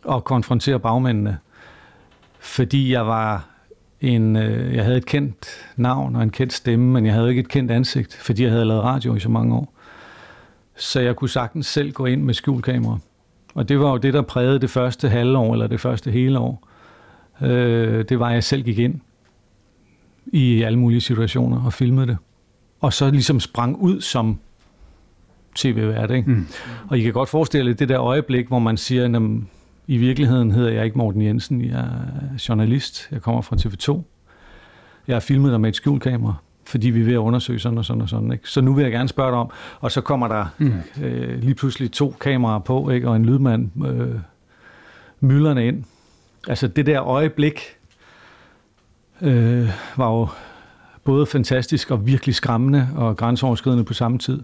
og 0.03 0.23
konfrontere 0.23 0.79
bagmændene. 0.79 1.37
Fordi 2.39 2.91
jeg 2.91 3.07
var 3.07 3.56
en, 4.01 4.35
øh, 4.35 4.75
jeg 4.75 4.83
havde 4.83 4.97
et 4.97 5.05
kendt 5.05 5.47
navn 5.75 6.15
og 6.15 6.23
en 6.23 6.29
kendt 6.29 6.53
stemme, 6.53 6.85
men 6.85 7.05
jeg 7.05 7.13
havde 7.13 7.29
ikke 7.29 7.39
et 7.39 7.47
kendt 7.47 7.71
ansigt, 7.71 8.13
fordi 8.15 8.43
jeg 8.43 8.51
havde 8.51 8.65
lavet 8.65 8.83
radio 8.83 9.15
i 9.15 9.19
så 9.19 9.29
mange 9.29 9.55
år. 9.55 9.73
Så 10.75 10.99
jeg 10.99 11.15
kunne 11.15 11.29
sagtens 11.29 11.67
selv 11.67 11.91
gå 11.91 12.05
ind 12.05 12.23
med 12.23 12.33
skjulkamera. 12.33 12.99
Og 13.53 13.69
det 13.69 13.79
var 13.79 13.91
jo 13.91 13.97
det, 13.97 14.13
der 14.13 14.21
prægede 14.21 14.59
det 14.59 14.69
første 14.69 15.09
halvår, 15.09 15.53
eller 15.53 15.67
det 15.67 15.79
første 15.79 16.11
hele 16.11 16.39
år. 16.39 16.67
Øh, 17.41 18.05
det 18.09 18.19
var, 18.19 18.27
at 18.27 18.33
jeg 18.33 18.43
selv 18.43 18.63
gik 18.63 18.79
ind 18.79 18.99
i 20.25 20.61
alle 20.61 20.79
mulige 20.79 21.01
situationer 21.01 21.65
og 21.65 21.73
filmede 21.73 22.07
det. 22.07 22.17
Og 22.79 22.93
så 22.93 23.11
ligesom 23.11 23.39
sprang 23.39 23.77
ud 23.77 24.01
som 24.01 24.39
tv-vært. 25.55 26.11
Ikke? 26.11 26.29
Mm. 26.29 26.47
Og 26.87 26.97
I 26.97 27.01
kan 27.01 27.13
godt 27.13 27.29
forestille 27.29 27.69
jer 27.69 27.75
det 27.75 27.89
der 27.89 28.01
øjeblik, 28.01 28.47
hvor 28.47 28.59
man 28.59 28.77
siger, 28.77 29.05
at 29.05 29.21
i 29.87 29.97
virkeligheden 29.97 30.51
hedder 30.51 30.71
jeg 30.71 30.85
ikke 30.85 30.97
Morten 30.97 31.21
Jensen, 31.21 31.61
jeg 31.61 31.79
er 31.79 32.45
journalist, 32.49 33.07
jeg 33.11 33.21
kommer 33.21 33.41
fra 33.41 33.55
TV2. 33.55 34.01
Jeg 35.07 35.15
har 35.15 35.19
filmet 35.19 35.51
dig 35.51 35.61
med 35.61 35.69
et 35.69 35.75
skjulkamera, 35.75 36.33
fordi 36.65 36.89
vi 36.89 37.01
er 37.01 37.05
ved 37.05 37.13
at 37.13 37.17
undersøge 37.17 37.59
sådan 37.59 37.77
og 37.77 37.85
sådan 37.85 38.01
og 38.01 38.09
sådan. 38.09 38.31
Ikke? 38.31 38.49
Så 38.49 38.61
nu 38.61 38.73
vil 38.73 38.83
jeg 38.83 38.91
gerne 38.91 39.09
spørge 39.09 39.31
dig 39.31 39.39
om, 39.39 39.49
og 39.79 39.91
så 39.91 40.01
kommer 40.01 40.27
der 40.27 40.45
mm. 40.57 40.73
øh, 41.03 41.39
lige 41.39 41.55
pludselig 41.55 41.91
to 41.91 42.15
kameraer 42.19 42.59
på, 42.59 42.89
ikke? 42.89 43.09
og 43.09 43.15
en 43.15 43.25
lydmand 43.25 43.85
øh, 43.85 44.15
mylderne 45.19 45.67
ind. 45.67 45.83
Altså 46.47 46.67
det 46.67 46.85
der 46.85 47.03
øjeblik 47.03 47.61
øh, 49.21 49.69
var 49.97 50.11
jo 50.11 50.27
både 51.03 51.25
fantastisk 51.25 51.91
og 51.91 52.05
virkelig 52.05 52.35
skræmmende 52.35 52.87
og 52.95 53.17
grænseoverskridende 53.17 53.83
på 53.83 53.93
samme 53.93 54.17
tid. 54.17 54.43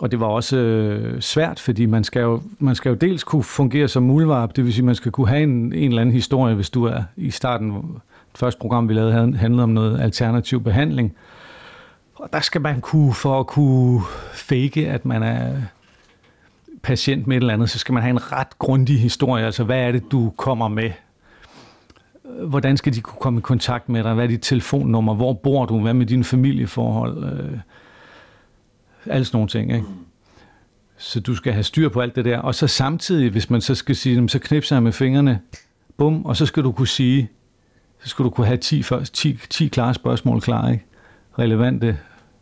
Og 0.00 0.10
det 0.10 0.20
var 0.20 0.26
også 0.26 0.56
øh, 0.56 1.20
svært, 1.20 1.60
fordi 1.60 1.86
man 1.86 2.04
skal, 2.04 2.20
jo, 2.20 2.42
man 2.58 2.74
skal 2.74 2.88
jo 2.88 2.94
dels 2.94 3.24
kunne 3.24 3.42
fungere 3.42 3.88
som 3.88 4.02
mulvarp, 4.02 4.56
det 4.56 4.64
vil 4.64 4.72
sige, 4.74 4.84
man 4.84 4.94
skal 4.94 5.12
kunne 5.12 5.28
have 5.28 5.42
en, 5.42 5.50
en 5.50 5.72
eller 5.74 6.00
anden 6.00 6.14
historie, 6.14 6.54
hvis 6.54 6.70
du 6.70 6.84
er 6.84 7.02
i 7.16 7.30
starten, 7.30 7.70
det 8.32 8.38
første 8.38 8.60
program, 8.60 8.88
vi 8.88 8.94
lavede, 8.94 9.12
havde- 9.12 9.36
handlede 9.36 9.62
om 9.62 9.68
noget 9.68 10.00
alternativ 10.00 10.60
behandling. 10.64 11.14
Og 12.14 12.28
der 12.32 12.40
skal 12.40 12.60
man 12.60 12.80
kunne, 12.80 13.14
for 13.14 13.40
at 13.40 13.46
kunne 13.46 14.00
fake, 14.34 14.88
at 14.88 15.04
man 15.04 15.22
er 15.22 15.52
patient 16.82 17.26
med 17.26 17.36
et 17.36 17.40
eller 17.40 17.54
andet, 17.54 17.70
så 17.70 17.78
skal 17.78 17.92
man 17.92 18.02
have 18.02 18.10
en 18.10 18.32
ret 18.32 18.58
grundig 18.58 19.00
historie. 19.00 19.44
Altså, 19.44 19.64
hvad 19.64 19.78
er 19.80 19.92
det, 19.92 20.12
du 20.12 20.32
kommer 20.36 20.68
med? 20.68 20.90
Hvordan 22.46 22.76
skal 22.76 22.94
de 22.94 23.00
kunne 23.00 23.20
komme 23.20 23.38
i 23.38 23.42
kontakt 23.42 23.88
med 23.88 24.04
dig? 24.04 24.14
Hvad 24.14 24.24
er 24.24 24.28
dit 24.28 24.42
telefonnummer? 24.42 25.14
Hvor 25.14 25.32
bor 25.32 25.66
du? 25.66 25.80
Hvad 25.80 25.94
med 25.94 26.06
dine 26.06 26.24
familieforhold? 26.24 27.24
Øh, 27.24 27.58
alle 29.06 29.24
sådan 29.24 29.36
nogle 29.36 29.48
ting, 29.48 29.72
ikke? 29.72 29.86
Så 30.98 31.20
du 31.20 31.34
skal 31.34 31.52
have 31.52 31.62
styr 31.62 31.88
på 31.88 32.00
alt 32.00 32.16
det 32.16 32.24
der. 32.24 32.38
Og 32.38 32.54
så 32.54 32.66
samtidig, 32.66 33.30
hvis 33.30 33.50
man 33.50 33.60
så 33.60 33.74
skal 33.74 33.96
sige, 33.96 34.28
så 34.28 34.38
knipser 34.38 34.76
jeg 34.76 34.82
med 34.82 34.92
fingrene, 34.92 35.40
bum, 35.96 36.24
og 36.24 36.36
så 36.36 36.46
skal 36.46 36.62
du 36.62 36.72
kunne 36.72 36.88
sige, 36.88 37.30
så 38.02 38.08
skal 38.08 38.24
du 38.24 38.30
kunne 38.30 38.46
have 38.46 38.56
10, 38.56 38.82
først, 38.82 39.14
10, 39.14 39.38
10 39.50 39.66
klare 39.68 39.94
spørgsmål 39.94 40.40
klar, 40.40 40.70
ikke? 40.70 40.84
Relevante, 41.38 41.98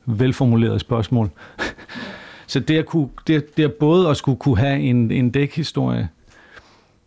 velformulerede 0.06 0.78
spørgsmål. 0.78 1.30
så 2.46 2.60
det 2.60 2.78
at, 2.78 2.86
kunne, 2.86 3.08
det, 3.26 3.56
det 3.56 3.64
at 3.64 3.72
både 3.72 4.08
at 4.08 4.16
skulle 4.16 4.38
kunne 4.38 4.58
have 4.58 4.80
en, 4.80 5.10
en 5.10 5.30
dækhistorie 5.30 6.08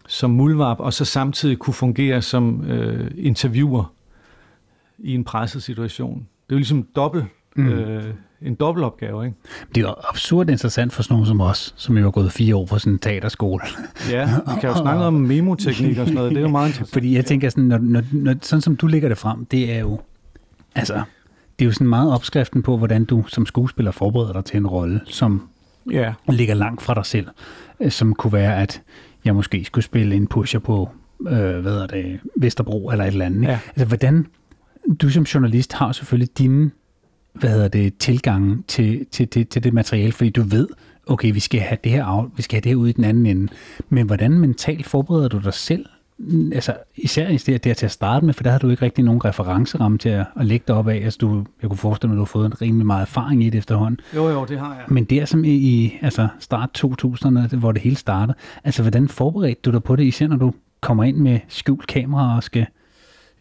som 0.07 0.29
muldvarp, 0.29 0.79
og 0.79 0.93
så 0.93 1.05
samtidig 1.05 1.57
kunne 1.57 1.73
fungere 1.73 2.21
som 2.21 2.65
øh, 2.71 3.11
interviewer 3.17 3.93
i 4.97 5.13
en 5.13 5.23
presset 5.23 5.63
situation. 5.63 6.15
Det 6.17 6.53
er 6.53 6.55
jo 6.55 6.57
ligesom 6.57 6.87
dobbelt, 6.95 7.25
mm. 7.55 7.67
øh, 7.69 8.13
en 8.41 8.55
dobbeltopgave, 8.55 9.25
ikke? 9.25 9.37
Det 9.75 9.83
er 9.83 9.87
jo 9.87 9.95
absurd 10.09 10.49
interessant 10.49 10.93
for 10.93 11.03
sådan 11.03 11.13
nogen 11.13 11.25
som 11.25 11.41
os, 11.41 11.73
som 11.77 11.97
jo 11.97 12.03
har 12.03 12.11
gået 12.11 12.31
fire 12.31 12.55
år 12.55 12.65
på 12.65 12.79
sådan 12.79 12.93
en 12.93 12.99
teaterskole. 12.99 13.63
Ja, 14.09 14.25
vi 14.25 14.59
kan 14.61 14.69
jo 14.69 14.75
snakke 14.75 15.03
om 15.03 15.13
memoteknik 15.13 15.97
og 15.97 16.05
sådan 16.05 16.13
noget. 16.13 16.31
Det 16.31 16.37
er 16.37 16.41
jo 16.41 16.47
meget 16.47 16.67
interessant. 16.67 16.93
Fordi 16.93 17.15
jeg 17.15 17.25
tænker 17.25 17.49
sådan, 17.49 17.63
når, 17.63 17.77
når, 17.77 18.03
når, 18.11 18.35
sådan 18.41 18.61
som 18.61 18.75
du 18.75 18.87
lægger 18.87 19.09
det 19.09 19.17
frem, 19.17 19.45
det 19.45 19.73
er 19.73 19.79
jo, 19.79 19.99
altså, 20.75 20.93
det 21.59 21.65
er 21.65 21.65
jo 21.65 21.71
sådan 21.71 21.87
meget 21.87 22.13
opskriften 22.13 22.61
på, 22.63 22.77
hvordan 22.77 23.05
du 23.05 23.23
som 23.27 23.45
skuespiller 23.45 23.91
forbereder 23.91 24.33
dig 24.33 24.45
til 24.45 24.57
en 24.57 24.67
rolle, 24.67 25.01
som 25.05 25.47
Ja, 25.91 26.13
ligger 26.29 26.53
langt 26.53 26.81
fra 26.81 26.93
dig 26.93 27.05
selv, 27.05 27.27
øh, 27.79 27.91
som 27.91 28.15
kunne 28.15 28.33
være, 28.33 28.61
at 28.61 28.81
jeg 29.25 29.35
måske 29.35 29.65
skulle 29.65 29.85
spille 29.85 30.15
en 30.15 30.27
pusher 30.27 30.59
på, 30.59 30.89
øh, 31.27 31.59
hvad 31.59 31.77
er 31.77 31.87
det, 31.87 32.19
Vesterbro 32.37 32.89
eller 32.89 33.05
et 33.05 33.11
eller 33.11 33.25
andet. 33.25 33.41
Ikke? 33.41 33.51
Ja. 33.51 33.59
Altså, 33.69 33.85
hvordan, 33.85 34.27
du 35.01 35.09
som 35.09 35.23
journalist 35.23 35.73
har 35.73 35.91
selvfølgelig 35.91 36.37
dine, 36.37 36.71
hvad 37.33 37.49
hedder 37.49 37.67
det, 37.67 37.97
tilgang 37.97 38.65
til, 38.67 39.05
til, 39.11 39.27
til, 39.27 39.45
til 39.45 39.63
det 39.63 39.73
materiale, 39.73 40.11
fordi 40.11 40.29
du 40.29 40.41
ved, 40.41 40.67
okay, 41.07 41.33
vi 41.33 41.39
skal 41.39 41.59
have 41.59 41.77
det 41.83 41.91
her, 41.91 42.05
af, 42.05 42.25
vi 42.35 42.41
skal 42.41 42.55
have 42.55 42.61
det 42.61 42.69
her 42.69 42.75
ud 42.75 42.87
i 42.87 42.91
den 42.91 43.03
anden 43.03 43.25
ende. 43.25 43.51
Men 43.89 44.05
hvordan 44.05 44.31
mentalt 44.31 44.85
forbereder 44.85 45.27
du 45.27 45.37
dig 45.37 45.53
selv? 45.53 45.85
Altså, 46.53 46.73
især 46.95 47.27
i 47.27 47.37
det 47.37 47.63
der 47.63 47.73
til 47.73 47.85
at 47.85 47.91
starte 47.91 48.25
med, 48.25 48.33
for 48.33 48.43
der 48.43 48.51
har 48.51 48.59
du 48.59 48.69
ikke 48.69 48.85
rigtig 48.85 49.03
nogen 49.03 49.25
referenceramme 49.25 49.97
til 49.97 50.09
at, 50.09 50.25
at 50.39 50.45
lægge 50.45 50.63
dig 50.67 50.75
op 50.75 50.87
af. 50.87 50.95
Altså, 50.95 51.17
du, 51.21 51.45
jeg 51.61 51.69
kunne 51.69 51.77
forestille 51.77 52.07
mig, 52.09 52.15
at 52.15 52.17
du 52.17 52.21
har 52.21 52.25
fået 52.25 52.45
en 52.45 52.61
rimelig 52.61 52.85
meget 52.85 53.01
erfaring 53.01 53.43
i 53.43 53.49
det 53.49 53.57
efterhånden. 53.57 53.99
Jo, 54.15 54.29
jo, 54.29 54.45
det 54.45 54.59
har 54.59 54.73
jeg. 54.73 54.83
Men 54.87 55.03
der 55.03 55.25
som 55.25 55.43
i, 55.43 55.49
i 55.49 55.99
altså 56.01 56.27
start 56.39 56.83
2000'erne, 56.85 57.55
hvor 57.55 57.71
det 57.71 57.81
hele 57.81 57.95
startede, 57.95 58.37
altså 58.63 58.81
hvordan 58.81 59.07
forberedte 59.07 59.61
du 59.61 59.71
dig 59.71 59.83
på 59.83 59.95
det, 59.95 60.03
især 60.03 60.27
når 60.27 60.37
du 60.37 60.53
kommer 60.81 61.03
ind 61.03 61.17
med 61.17 61.39
skjult 61.47 61.87
kamera 61.87 62.35
og 62.35 62.43
skal... 62.43 62.65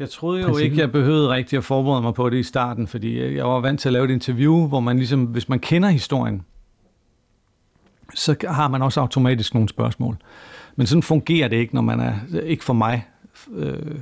Jeg 0.00 0.11
troede 0.11 0.40
jo 0.40 0.47
Princippet. 0.47 0.64
ikke, 0.64 0.80
jeg 0.80 0.92
behøvede 0.92 1.28
rigtig 1.28 1.57
at 1.57 1.64
forberede 1.64 2.02
mig 2.02 2.14
på 2.14 2.30
det 2.30 2.37
i 2.37 2.42
starten, 2.42 2.87
fordi 2.87 3.37
jeg 3.37 3.45
var 3.45 3.61
vant 3.61 3.80
til 3.80 3.88
at 3.88 3.92
lave 3.92 4.04
et 4.04 4.11
interview, 4.11 4.66
hvor 4.66 4.80
man 4.80 4.97
ligesom, 4.97 5.25
hvis 5.25 5.49
man 5.49 5.59
kender 5.59 5.88
historien, 5.88 6.42
så 8.14 8.37
har 8.49 8.69
man 8.69 8.83
også 8.83 9.00
automatisk 9.00 9.54
nogle 9.54 9.69
spørgsmål. 9.69 10.16
Men 10.76 10.87
sådan 10.87 11.02
fungerer 11.02 11.49
det 11.49 11.57
ikke, 11.57 11.75
når 11.75 11.83
man 11.83 12.00
er, 12.00 12.14
ikke 12.42 12.64
for 12.64 12.73
mig, 12.73 13.07
øh, 13.52 13.95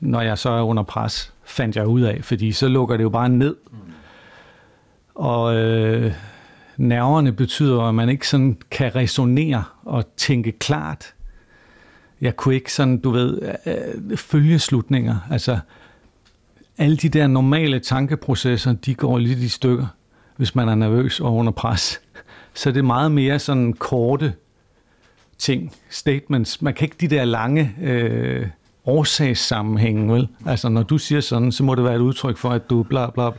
når 0.00 0.20
jeg 0.20 0.38
så 0.38 0.50
er 0.50 0.62
under 0.62 0.82
pres, 0.82 1.32
fandt 1.44 1.76
jeg 1.76 1.86
ud 1.86 2.00
af, 2.00 2.20
fordi 2.22 2.52
så 2.52 2.68
lukker 2.68 2.96
det 2.96 3.04
jo 3.04 3.10
bare 3.10 3.28
ned. 3.28 3.56
Og 5.14 5.56
øh, 5.56 6.12
nerverne 6.76 7.32
betyder, 7.32 7.82
at 7.82 7.94
man 7.94 8.08
ikke 8.08 8.28
sådan 8.28 8.58
kan 8.70 8.94
resonere 8.96 9.64
og 9.82 10.04
tænke 10.16 10.52
klart. 10.52 11.13
Jeg 12.20 12.36
kunne 12.36 12.54
ikke 12.54 12.72
sådan, 12.72 12.98
du 12.98 13.10
ved, 13.10 13.42
øh, 13.42 13.74
øh, 14.10 14.16
følge 14.16 14.58
slutninger. 14.58 15.16
Altså, 15.30 15.58
alle 16.78 16.96
de 16.96 17.08
der 17.08 17.26
normale 17.26 17.80
tankeprocesser, 17.80 18.72
de 18.72 18.94
går 18.94 19.18
lidt 19.18 19.38
i 19.38 19.48
stykker, 19.48 19.86
hvis 20.36 20.54
man 20.54 20.68
er 20.68 20.74
nervøs 20.74 21.20
og 21.20 21.34
under 21.34 21.52
pres. 21.52 22.00
Så 22.54 22.70
det 22.70 22.78
er 22.78 22.82
meget 22.82 23.12
mere 23.12 23.38
sådan 23.38 23.72
korte 23.72 24.34
ting, 25.38 25.72
statements. 25.90 26.62
Man 26.62 26.74
kan 26.74 26.84
ikke 26.84 26.96
de 27.00 27.08
der 27.08 27.24
lange 27.24 27.74
øh, 27.82 28.46
årsagssammenhænge, 28.86 30.12
vel? 30.12 30.28
Altså, 30.46 30.68
når 30.68 30.82
du 30.82 30.98
siger 30.98 31.20
sådan, 31.20 31.52
så 31.52 31.64
må 31.64 31.74
det 31.74 31.84
være 31.84 31.94
et 31.94 32.00
udtryk 32.00 32.36
for, 32.36 32.50
at 32.50 32.70
du 32.70 32.82
bla 32.82 33.10
bla. 33.10 33.30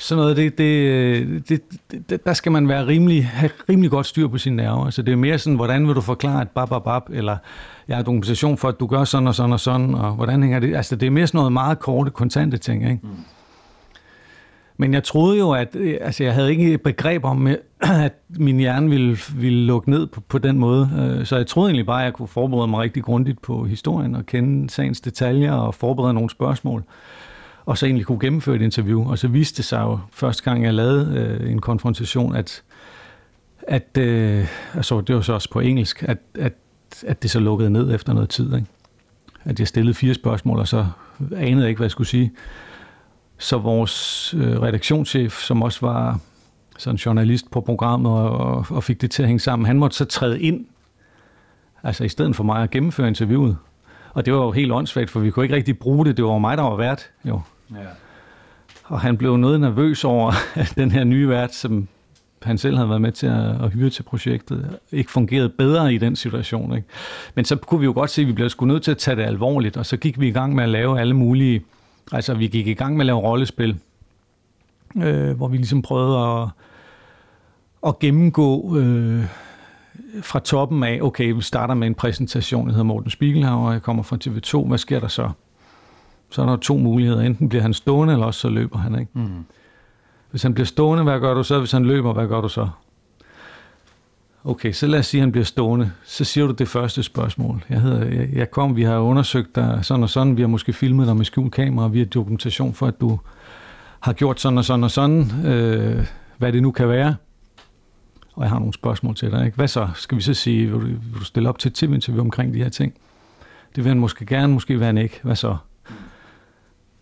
Sådan 0.00 0.22
noget, 0.22 0.36
det, 0.36 0.58
det, 0.58 1.48
det, 1.48 1.62
det, 2.10 2.24
der 2.26 2.32
skal 2.32 2.52
man 2.52 2.68
være 2.68 2.86
rimelig, 2.86 3.26
have 3.26 3.50
rimelig 3.68 3.90
godt 3.90 4.06
styr 4.06 4.28
på 4.28 4.38
sine 4.38 4.56
nerver. 4.56 4.84
Altså, 4.84 5.02
det 5.02 5.12
er 5.12 5.16
mere 5.16 5.38
sådan, 5.38 5.56
hvordan 5.56 5.86
vil 5.86 5.94
du 5.94 6.00
forklare 6.00 6.42
et 6.42 6.48
bab, 6.48 6.68
bab, 6.68 6.84
bab, 6.84 7.02
eller 7.10 7.36
jeg 7.88 7.96
har 7.96 8.02
dokumentation 8.02 8.56
for, 8.56 8.68
at 8.68 8.80
du 8.80 8.86
gør 8.86 9.04
sådan 9.04 9.28
og 9.28 9.34
sådan 9.34 9.52
og 9.52 9.60
sådan, 9.60 9.94
og 9.94 10.12
hvordan 10.12 10.42
hænger 10.42 10.60
det? 10.60 10.76
Altså, 10.76 10.96
det 10.96 11.06
er 11.06 11.10
mere 11.10 11.26
sådan 11.26 11.38
noget 11.38 11.52
meget 11.52 11.78
korte, 11.78 12.10
kontante 12.10 12.58
ting, 12.58 12.82
ikke? 12.82 13.00
Mm. 13.02 13.08
Men 14.76 14.94
jeg 14.94 15.04
troede 15.04 15.38
jo, 15.38 15.50
at 15.50 15.76
altså, 16.00 16.24
jeg 16.24 16.34
havde 16.34 16.50
ikke 16.50 16.78
begreb 16.78 17.24
om, 17.24 17.46
at 17.80 18.12
min 18.30 18.56
hjerne 18.58 18.90
ville, 18.90 19.16
ville 19.34 19.66
lukke 19.66 19.90
ned 19.90 20.06
på, 20.06 20.20
på 20.20 20.38
den 20.38 20.58
måde. 20.58 21.16
Øh, 21.20 21.26
Så 21.26 21.36
jeg 21.36 21.46
troede 21.46 21.68
egentlig 21.68 21.86
bare, 21.86 22.00
at 22.00 22.04
jeg 22.04 22.12
kunne 22.12 22.28
forberede 22.28 22.68
mig 22.68 22.80
rigtig 22.80 23.02
grundigt 23.02 23.42
på 23.42 23.64
historien 23.64 24.14
og 24.14 24.26
kende 24.26 24.70
sagens 24.70 25.00
detaljer 25.00 25.52
og 25.52 25.74
forberede 25.74 26.14
nogle 26.14 26.30
spørgsmål. 26.30 26.84
Og 27.68 27.78
så 27.78 27.86
egentlig 27.86 28.06
kunne 28.06 28.20
gennemføre 28.20 28.56
et 28.56 28.62
interview. 28.62 29.10
Og 29.10 29.18
så 29.18 29.28
viste 29.28 29.56
det 29.56 29.64
sig 29.64 29.80
jo 29.80 29.98
første 30.12 30.42
gang, 30.42 30.64
jeg 30.64 30.74
lavede 30.74 31.38
øh, 31.40 31.52
en 31.52 31.60
konfrontation, 31.60 32.36
at, 32.36 32.62
at 33.62 33.98
øh, 33.98 34.46
altså, 34.74 35.00
det 35.00 35.14
var 35.14 35.20
så 35.20 35.32
også 35.32 35.50
på 35.50 35.60
engelsk, 35.60 36.02
at, 36.02 36.18
at, 36.34 36.52
at 37.06 37.22
det 37.22 37.30
så 37.30 37.40
lukkede 37.40 37.70
ned 37.70 37.94
efter 37.94 38.12
noget 38.12 38.28
tid. 38.28 38.54
Ikke? 38.54 38.66
At 39.44 39.58
jeg 39.58 39.68
stillede 39.68 39.94
fire 39.94 40.14
spørgsmål, 40.14 40.58
og 40.58 40.68
så 40.68 40.86
anede 41.36 41.62
jeg 41.62 41.68
ikke, 41.68 41.78
hvad 41.78 41.84
jeg 41.84 41.90
skulle 41.90 42.08
sige. 42.08 42.32
Så 43.38 43.58
vores 43.58 44.34
øh, 44.34 44.62
redaktionschef, 44.62 45.40
som 45.42 45.62
også 45.62 45.86
var 45.86 46.20
sådan 46.78 46.96
journalist 46.96 47.50
på 47.50 47.60
programmet 47.60 48.12
og, 48.12 48.30
og, 48.30 48.66
og 48.70 48.84
fik 48.84 49.00
det 49.00 49.10
til 49.10 49.22
at 49.22 49.26
hænge 49.26 49.40
sammen, 49.40 49.66
han 49.66 49.78
måtte 49.78 49.96
så 49.96 50.04
træde 50.04 50.40
ind, 50.40 50.66
altså 51.82 52.04
i 52.04 52.08
stedet 52.08 52.36
for 52.36 52.44
mig 52.44 52.62
at 52.62 52.70
gennemføre 52.70 53.08
interviewet. 53.08 53.56
Og 54.12 54.26
det 54.26 54.34
var 54.34 54.38
jo 54.38 54.50
helt 54.50 54.72
åndssvagt, 54.72 55.10
for 55.10 55.20
vi 55.20 55.30
kunne 55.30 55.44
ikke 55.44 55.54
rigtig 55.54 55.78
bruge 55.78 56.06
det. 56.06 56.16
Det 56.16 56.24
var 56.24 56.32
jo 56.32 56.38
mig, 56.38 56.56
der 56.56 56.62
var 56.62 56.76
vært. 56.76 57.10
Jo. 57.24 57.40
Ja. 57.74 57.86
Og 58.84 59.00
han 59.00 59.16
blev 59.16 59.36
noget 59.36 59.60
nervøs 59.60 60.04
over, 60.04 60.32
at 60.54 60.72
den 60.76 60.90
her 60.90 61.04
nye 61.04 61.28
vært, 61.28 61.54
som 61.54 61.88
han 62.42 62.58
selv 62.58 62.76
havde 62.76 62.88
været 62.88 63.00
med 63.00 63.12
til 63.12 63.26
at, 63.26 63.64
at 63.64 63.70
hyre 63.70 63.90
til 63.90 64.02
projektet, 64.02 64.78
ikke 64.92 65.10
fungerede 65.10 65.48
bedre 65.48 65.94
i 65.94 65.98
den 65.98 66.16
situation. 66.16 66.76
Ikke? 66.76 66.88
Men 67.34 67.44
så 67.44 67.56
kunne 67.56 67.80
vi 67.80 67.86
jo 67.86 67.92
godt 67.92 68.10
se, 68.10 68.22
at 68.22 68.28
vi 68.28 68.32
blev 68.32 68.48
sgu 68.48 68.66
nødt 68.66 68.82
til 68.82 68.90
at 68.90 68.98
tage 68.98 69.16
det 69.16 69.22
alvorligt, 69.22 69.76
og 69.76 69.86
så 69.86 69.96
gik 69.96 70.20
vi 70.20 70.28
i 70.28 70.32
gang 70.32 70.54
med 70.54 70.64
at 70.64 70.70
lave 70.70 71.00
alle 71.00 71.14
mulige... 71.14 71.62
Altså, 72.12 72.34
vi 72.34 72.46
gik 72.46 72.66
i 72.66 72.74
gang 72.74 72.96
med 72.96 73.02
at 73.02 73.06
lave 73.06 73.18
rollespil, 73.18 73.78
øh, 74.96 75.36
hvor 75.36 75.48
vi 75.48 75.56
ligesom 75.56 75.82
prøvede 75.82 76.18
at, 76.18 76.48
at 77.86 77.98
gennemgå 77.98 78.78
øh, 78.78 79.24
fra 80.22 80.38
toppen 80.38 80.82
af, 80.82 80.98
okay, 81.02 81.32
vi 81.32 81.42
starter 81.42 81.74
med 81.74 81.86
en 81.86 81.94
præsentation, 81.94 82.66
jeg 82.66 82.72
hedder 82.72 82.84
Morten 82.84 83.10
Spiegelhauer, 83.10 83.72
jeg 83.72 83.82
kommer 83.82 84.02
fra 84.02 84.18
TV2, 84.24 84.68
hvad 84.68 84.78
sker 84.78 85.00
der 85.00 85.08
så? 85.08 85.30
Så 86.30 86.42
er 86.42 86.46
der 86.46 86.56
to 86.56 86.76
muligheder, 86.76 87.20
enten 87.20 87.48
bliver 87.48 87.62
han 87.62 87.74
stående, 87.74 88.12
eller 88.12 88.26
også 88.26 88.40
så 88.40 88.48
løber 88.48 88.78
han, 88.78 88.98
ikke? 88.98 89.12
Mm. 89.14 89.44
Hvis 90.30 90.42
han 90.42 90.54
bliver 90.54 90.66
stående, 90.66 91.04
hvad 91.04 91.20
gør 91.20 91.34
du 91.34 91.42
så? 91.42 91.58
Hvis 91.58 91.72
han 91.72 91.84
løber, 91.84 92.12
hvad 92.12 92.28
gør 92.28 92.40
du 92.40 92.48
så? 92.48 92.68
Okay, 94.44 94.72
så 94.72 94.86
lad 94.86 94.98
os 94.98 95.06
sige, 95.06 95.20
at 95.20 95.22
han 95.22 95.32
bliver 95.32 95.44
stående. 95.44 95.92
Så 96.04 96.24
siger 96.24 96.46
du 96.46 96.52
det 96.52 96.68
første 96.68 97.02
spørgsmål. 97.02 97.64
Jeg, 97.70 97.80
hedder, 97.80 98.04
jeg, 98.04 98.28
jeg 98.32 98.50
kom, 98.50 98.76
vi 98.76 98.82
har 98.82 98.98
undersøgt 98.98 99.56
dig 99.56 99.78
sådan 99.82 100.02
og 100.02 100.10
sådan, 100.10 100.36
vi 100.36 100.42
har 100.42 100.48
måske 100.48 100.72
filmet 100.72 101.06
dig 101.06 101.16
med 101.16 101.24
skjult 101.24 101.52
kamera, 101.52 101.84
og 101.84 101.92
vi 101.92 101.98
har 101.98 102.06
dokumentation 102.06 102.74
for, 102.74 102.86
at 102.86 103.00
du 103.00 103.18
har 104.00 104.12
gjort 104.12 104.40
sådan 104.40 104.58
og 104.58 104.64
sådan 104.64 104.84
og 104.84 104.90
sådan, 104.90 105.46
øh, 105.46 106.06
hvad 106.38 106.52
det 106.52 106.62
nu 106.62 106.70
kan 106.70 106.88
være. 106.88 107.16
Og 108.34 108.42
jeg 108.42 108.50
har 108.50 108.58
nogle 108.58 108.74
spørgsmål 108.74 109.14
til 109.14 109.30
dig. 109.30 109.44
Ikke? 109.44 109.56
Hvad 109.56 109.68
så? 109.68 109.88
Skal 109.94 110.16
vi 110.16 110.22
så 110.22 110.34
sige, 110.34 110.66
vil 110.66 110.72
du, 110.72 110.78
vil 110.78 111.20
du 111.20 111.24
stille 111.24 111.48
op 111.48 111.58
til 111.58 111.68
et 111.68 111.74
tv-interview 111.74 112.24
omkring 112.24 112.54
de 112.54 112.58
her 112.58 112.68
ting? 112.68 112.94
Det 113.76 113.84
vil 113.84 113.88
han 113.88 113.98
måske 113.98 114.26
gerne, 114.26 114.52
måske 114.52 114.74
vil 114.74 114.84
han 114.86 114.98
ikke. 114.98 115.20
Hvad 115.22 115.36
så? 115.36 115.56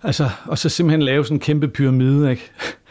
Altså, 0.02 0.30
og 0.44 0.58
så 0.58 0.68
simpelthen 0.68 1.02
lave 1.02 1.24
sådan 1.24 1.36
en 1.36 1.40
kæmpe 1.40 1.68
pyramide, 1.68 2.30
ikke? 2.30 2.50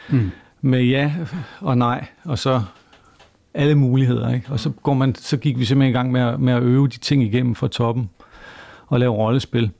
Mm. 0.09 0.31
med 0.61 0.83
ja 0.83 1.13
og 1.59 1.77
nej, 1.77 2.05
og 2.23 2.39
så 2.39 2.61
alle 3.53 3.75
muligheder. 3.75 4.33
Ikke? 4.33 4.49
Og 4.49 4.59
så, 4.59 4.69
går 4.69 4.93
man, 4.93 5.15
så 5.15 5.37
gik 5.37 5.59
vi 5.59 5.65
simpelthen 5.65 5.89
i 5.89 5.97
gang 5.97 6.11
med 6.11 6.21
at, 6.21 6.39
med 6.39 6.53
at 6.53 6.63
øve 6.63 6.87
de 6.87 6.97
ting 6.97 7.23
igennem 7.23 7.55
fra 7.55 7.67
toppen 7.67 8.09
og 8.87 8.99
lave 8.99 9.13
rollespil. 9.13 9.71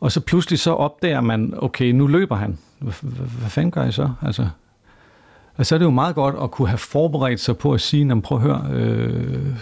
Og 0.00 0.12
så 0.12 0.20
pludselig 0.20 0.58
så 0.58 0.72
opdager 0.72 1.20
man, 1.20 1.54
okay, 1.56 1.90
nu 1.90 2.06
løber 2.06 2.36
han. 2.36 2.58
Hvad, 2.78 2.92
hvad, 3.02 3.26
hvad 3.26 3.50
fanden 3.50 3.70
gør 3.70 3.82
jeg 3.82 3.94
så? 3.94 4.10
Altså, 4.22 4.48
og 5.56 5.66
så 5.66 5.74
er 5.74 5.78
det 5.78 5.86
jo 5.86 5.90
meget 5.90 6.14
godt 6.14 6.34
at 6.42 6.50
kunne 6.50 6.68
have 6.68 6.78
forberedt 6.78 7.40
sig 7.40 7.58
på 7.58 7.72
at 7.72 7.80
sige, 7.80 8.04
"Nå, 8.04 8.14
men 8.14 8.22
prøv 8.22 8.38
at 8.38 8.42
høre, 8.42 8.66
øh, 8.72 9.56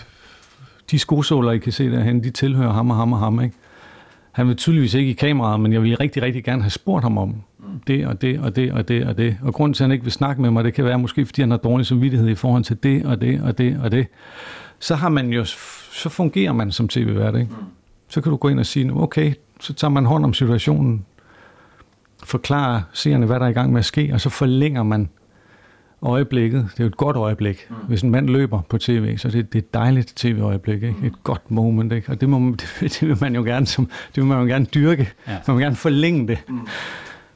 de 0.90 0.98
skosåler, 0.98 1.52
I 1.52 1.58
kan 1.58 1.72
se 1.72 1.90
derhen, 1.90 2.24
de 2.24 2.30
tilhører 2.30 2.72
ham 2.72 2.90
og 2.90 2.96
ham 2.96 3.12
og 3.12 3.18
ham. 3.18 3.40
Ikke? 3.40 3.56
Han 4.32 4.48
vil 4.48 4.56
tydeligvis 4.56 4.94
ikke 4.94 5.10
i 5.10 5.14
kameraet, 5.14 5.60
men 5.60 5.72
jeg 5.72 5.82
vil 5.82 5.96
rigtig, 5.96 6.22
rigtig 6.22 6.44
gerne 6.44 6.62
have 6.62 6.70
spurgt 6.70 7.02
ham 7.02 7.18
om 7.18 7.34
det 7.86 8.06
og 8.06 8.22
det 8.22 8.40
og 8.40 8.56
det 8.56 8.72
og 8.72 8.88
det 8.88 9.06
og 9.06 9.18
det. 9.18 9.36
Og 9.42 9.54
grunden 9.54 9.74
til, 9.74 9.84
at 9.84 9.88
han 9.88 9.92
ikke 9.92 10.04
vil 10.04 10.12
snakke 10.12 10.42
med 10.42 10.50
mig, 10.50 10.64
det 10.64 10.74
kan 10.74 10.84
være 10.84 10.98
måske, 10.98 11.26
fordi 11.26 11.42
han 11.42 11.50
har 11.50 11.58
dårlig 11.58 11.86
samvittighed 11.86 12.28
i 12.28 12.34
forhold 12.34 12.64
til 12.64 12.82
det 12.82 13.04
og 13.04 13.20
det 13.20 13.42
og 13.42 13.58
det 13.58 13.80
og 13.82 13.92
det. 13.92 14.06
Så 14.78 14.94
har 14.94 15.08
man 15.08 15.32
jo, 15.32 15.44
så 15.44 16.08
fungerer 16.08 16.52
man 16.52 16.72
som 16.72 16.88
tv-vært, 16.88 17.34
ikke? 17.34 17.48
Så 18.08 18.20
kan 18.20 18.30
du 18.30 18.36
gå 18.36 18.48
ind 18.48 18.58
og 18.58 18.66
sige, 18.66 18.92
okay, 18.94 19.32
så 19.60 19.74
tager 19.74 19.90
man 19.90 20.06
hånd 20.06 20.24
om 20.24 20.34
situationen, 20.34 21.04
forklarer 22.24 22.80
seerne, 22.92 23.26
hvad 23.26 23.40
der 23.40 23.46
er 23.46 23.50
i 23.50 23.52
gang 23.52 23.72
med 23.72 23.78
at 23.78 23.84
ske, 23.84 24.10
og 24.12 24.20
så 24.20 24.28
forlænger 24.30 24.82
man 24.82 25.08
øjeblikket. 26.02 26.68
Det 26.72 26.80
er 26.80 26.84
jo 26.84 26.88
et 26.88 26.96
godt 26.96 27.16
øjeblik. 27.16 27.66
Mm. 27.70 27.74
Hvis 27.88 28.02
en 28.02 28.10
mand 28.10 28.28
løber 28.28 28.60
på 28.68 28.78
tv, 28.78 29.16
så 29.18 29.28
det, 29.28 29.52
det 29.52 29.58
er 29.58 29.62
et 29.62 29.74
dejligt 29.74 30.12
tv-øjeblik. 30.16 30.82
Ikke? 30.82 30.94
Et 31.04 31.24
godt 31.24 31.50
moment. 31.50 31.92
Ikke? 31.92 32.08
Og 32.12 32.20
det, 32.20 32.28
må, 32.28 32.38
man- 32.38 32.52
det, 32.80 32.96
det, 33.00 33.08
vil 33.08 33.16
man 33.20 33.34
jo 33.34 33.42
gerne, 33.42 33.66
som, 33.66 33.86
det 33.86 34.16
vil 34.16 34.24
man 34.24 34.38
jo 34.40 34.44
gerne 34.44 34.64
dyrke. 34.64 35.10
Ja. 35.28 35.36
Man 35.46 35.56
vil 35.56 35.62
gerne 35.64 35.76
forlænge 35.76 36.28
det. 36.28 36.38
Mm. 36.48 36.60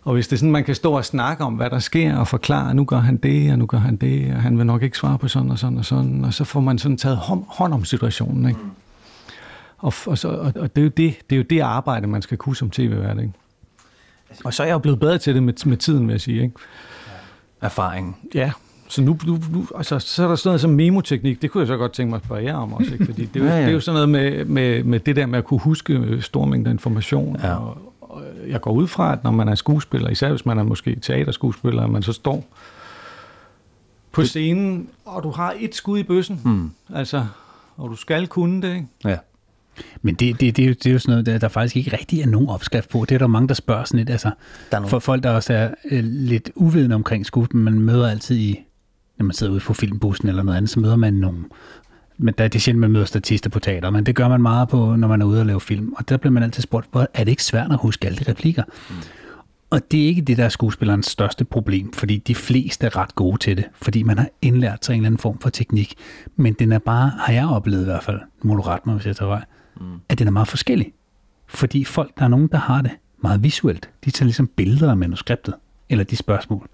Og 0.04 0.12
hvis 0.12 0.28
det 0.28 0.36
er 0.36 0.38
sådan, 0.38 0.52
man 0.52 0.64
kan 0.64 0.74
stå 0.74 0.92
og 0.92 1.04
snakke 1.04 1.44
om, 1.44 1.54
hvad 1.54 1.70
der 1.70 1.78
sker, 1.78 2.16
og 2.16 2.28
forklare, 2.28 2.74
nu 2.74 2.84
gør 2.84 2.98
han 2.98 3.16
det, 3.16 3.52
og 3.52 3.58
nu 3.58 3.66
gør 3.66 3.78
han 3.78 3.96
det, 3.96 4.34
og 4.34 4.42
han 4.42 4.58
vil 4.58 4.66
nok 4.66 4.82
ikke 4.82 4.98
svare 4.98 5.18
på 5.18 5.28
sådan 5.28 5.50
og 5.50 5.58
sådan 5.58 5.78
og 5.78 5.84
sådan, 5.84 6.24
og 6.24 6.34
så 6.34 6.44
får 6.44 6.60
man 6.60 6.78
sådan 6.78 6.96
taget 6.96 7.16
hånd, 7.16 7.44
hånd 7.48 7.74
om 7.74 7.84
situationen. 7.84 8.48
Ikke? 8.48 8.60
Mm. 8.62 8.70
Og, 9.78 9.92
og, 10.06 10.18
så, 10.18 10.28
og, 10.28 10.52
og 10.56 10.76
det, 10.76 10.82
er 10.82 10.84
jo 10.84 10.90
det, 10.96 11.14
det 11.30 11.36
er 11.36 11.40
jo 11.40 11.42
det 11.50 11.60
arbejde, 11.60 12.06
man 12.06 12.22
skal 12.22 12.38
kunne 12.38 12.56
som 12.56 12.70
tv-vært. 12.70 13.18
Ikke? 13.18 13.32
Og 14.44 14.54
så 14.54 14.62
er 14.62 14.66
jeg 14.66 14.74
jo 14.74 14.78
blevet 14.78 15.00
bedre 15.00 15.18
til 15.18 15.34
det 15.34 15.42
med, 15.42 15.54
med 15.66 15.76
tiden, 15.76 16.06
vil 16.06 16.12
jeg 16.12 16.20
sige. 16.20 16.42
Ikke? 16.42 16.54
Erfaring. 17.60 18.16
Ja, 18.34 18.52
så 18.88 19.02
nu, 19.02 19.18
nu, 19.26 19.38
nu 19.52 19.66
altså, 19.76 19.98
så 19.98 20.24
er 20.24 20.28
der 20.28 20.36
sådan 20.36 20.48
noget 20.48 20.60
som 20.60 20.70
memoteknik, 20.70 21.42
det 21.42 21.50
kunne 21.50 21.60
jeg 21.60 21.68
så 21.68 21.76
godt 21.76 21.92
tænke 21.92 22.10
mig 22.10 22.16
at 22.16 22.24
spørge 22.24 22.44
jer 22.44 22.54
om 22.56 22.72
også, 22.72 22.92
ikke? 22.92 23.04
fordi 23.04 23.24
det 23.24 23.40
er, 23.42 23.44
jo, 23.44 23.50
Ja, 23.50 23.54
ja. 23.56 23.60
det 23.62 23.68
er 23.68 23.72
jo 23.72 23.80
sådan 23.80 23.94
noget 23.94 24.08
med, 24.08 24.44
med, 24.44 24.82
med 24.84 25.00
det 25.00 25.16
der 25.16 25.26
med 25.26 25.38
at 25.38 25.44
kunne 25.44 25.60
huske 25.60 26.18
store 26.22 26.46
mængder 26.46 26.70
information, 26.70 27.36
Ja. 27.42 27.54
og, 27.54 27.78
og 28.00 28.22
jeg 28.48 28.60
går 28.60 28.70
ud 28.72 28.86
fra, 28.86 29.12
at 29.12 29.24
når 29.24 29.30
man 29.30 29.48
er 29.48 29.54
skuespiller, 29.54 30.08
især 30.10 30.30
hvis 30.30 30.46
man 30.46 30.58
er 30.58 30.62
måske 30.62 30.96
teaterskuespiller, 31.00 31.82
at 31.82 31.90
man 31.90 32.02
så 32.02 32.12
står 32.12 32.44
på 34.12 34.24
scenen, 34.24 34.88
og 35.04 35.22
du 35.22 35.30
har 35.30 35.54
et 35.58 35.74
skud 35.74 35.98
i 35.98 36.02
bøssen, 36.02 36.40
Mm. 36.44 36.70
altså, 36.94 37.26
og 37.76 37.90
du 37.90 37.96
skal 37.96 38.26
kunne 38.26 38.62
det, 38.62 38.74
ikke? 38.74 38.86
Ja. 39.04 39.16
Men 40.02 40.14
det, 40.14 40.40
det, 40.40 40.56
det, 40.56 40.62
er 40.62 40.66
jo, 40.66 40.72
det 40.74 40.86
er 40.86 40.92
jo 40.92 40.98
sådan 40.98 41.12
noget, 41.12 41.26
der, 41.26 41.38
der 41.38 41.48
faktisk 41.48 41.76
ikke 41.76 41.96
rigtig 41.96 42.20
er 42.20 42.26
nogen 42.26 42.48
opskrift 42.48 42.88
på. 42.90 43.04
Det 43.08 43.14
er 43.14 43.18
der 43.18 43.26
mange, 43.26 43.48
der 43.48 43.54
spørger 43.54 43.84
sådan 43.84 43.98
lidt. 43.98 44.10
Altså, 44.10 44.30
Der 44.70 44.76
er 44.76 44.80
nogle, 44.80 44.90
for 44.90 44.98
folk, 44.98 45.22
der 45.22 45.30
også 45.30 45.52
er 45.52 45.70
øh, 45.90 46.04
lidt 46.04 46.50
uvidende 46.54 46.94
omkring 46.94 47.26
skuespil, 47.26 47.58
man 47.58 47.80
møder 47.80 48.10
altid 48.10 48.36
i 48.36 48.66
når 49.18 49.24
man 49.24 49.34
sidder 49.34 49.52
ude 49.52 49.60
på 49.60 49.74
filmbussen 49.74 50.28
eller 50.28 50.42
noget 50.42 50.56
andet, 50.56 50.70
så 50.70 50.80
møder 50.80 50.96
man 50.96 51.14
nogle, 51.14 51.38
men 52.18 52.34
der, 52.38 52.48
det 52.48 52.54
er 52.54 52.60
sjældent, 52.60 52.80
man 52.80 52.90
møder 52.90 53.04
statister 53.04 53.50
på 53.50 53.58
teater, 53.58 53.90
men 53.90 54.06
det 54.06 54.14
gør 54.14 54.28
man 54.28 54.42
meget 54.42 54.68
på, 54.68 54.96
når 54.96 55.08
man 55.08 55.22
er 55.22 55.26
ude 55.26 55.40
og 55.40 55.46
lave 55.46 55.60
film. 55.60 55.92
Og 55.96 56.08
der 56.08 56.16
bliver 56.16 56.32
man 56.32 56.42
altid 56.42 56.62
spurgt, 56.62 56.88
hvor 56.90 57.08
er 57.14 57.24
det 57.24 57.30
ikke 57.30 57.44
svært 57.44 57.72
at 57.72 57.78
huske 57.78 58.06
alle 58.06 58.18
de 58.18 58.30
replikker? 58.30 58.62
Mm. 58.90 58.96
Og 59.70 59.90
det 59.90 60.02
er 60.02 60.06
ikke 60.06 60.22
det, 60.22 60.36
der 60.36 60.44
er 60.44 60.48
skuespillerens 60.48 61.06
største 61.06 61.44
problem, 61.44 61.92
fordi 61.92 62.16
de 62.16 62.34
fleste 62.34 62.86
er 62.86 62.96
ret 62.96 63.14
gode 63.14 63.38
til 63.38 63.56
det, 63.56 63.64
fordi 63.82 64.02
man 64.02 64.18
har 64.18 64.28
indlært 64.42 64.84
sig 64.84 64.92
en 64.92 65.00
eller 65.00 65.06
anden 65.06 65.18
form 65.18 65.38
for 65.38 65.50
teknik. 65.50 65.94
Men 66.36 66.52
den 66.52 66.72
er 66.72 66.78
bare, 66.78 67.12
har 67.18 67.32
jeg 67.32 67.48
oplevet 67.48 67.82
i 67.82 67.84
hvert 67.84 68.02
fald, 68.02 68.20
må 68.42 68.54
du 68.54 68.60
rette 68.60 68.88
mig, 68.88 68.96
hvis 68.96 69.06
jeg 69.06 69.16
tager 69.16 69.28
vej, 69.28 69.44
mm. 69.80 70.00
at 70.08 70.18
den 70.18 70.26
er 70.26 70.30
meget 70.30 70.48
forskellig. 70.48 70.92
Fordi 71.46 71.84
folk, 71.84 72.18
der 72.18 72.24
er 72.24 72.28
nogen, 72.28 72.46
der 72.46 72.58
har 72.58 72.82
det 72.82 72.90
meget 73.22 73.42
visuelt, 73.42 73.90
de 74.04 74.10
tager 74.10 74.24
ligesom 74.24 74.46
billeder 74.46 74.90
af 74.90 74.96
manuskriptet, 74.96 75.54
eller 75.88 76.04
de 76.04 76.16
spørgsmål. 76.16 76.68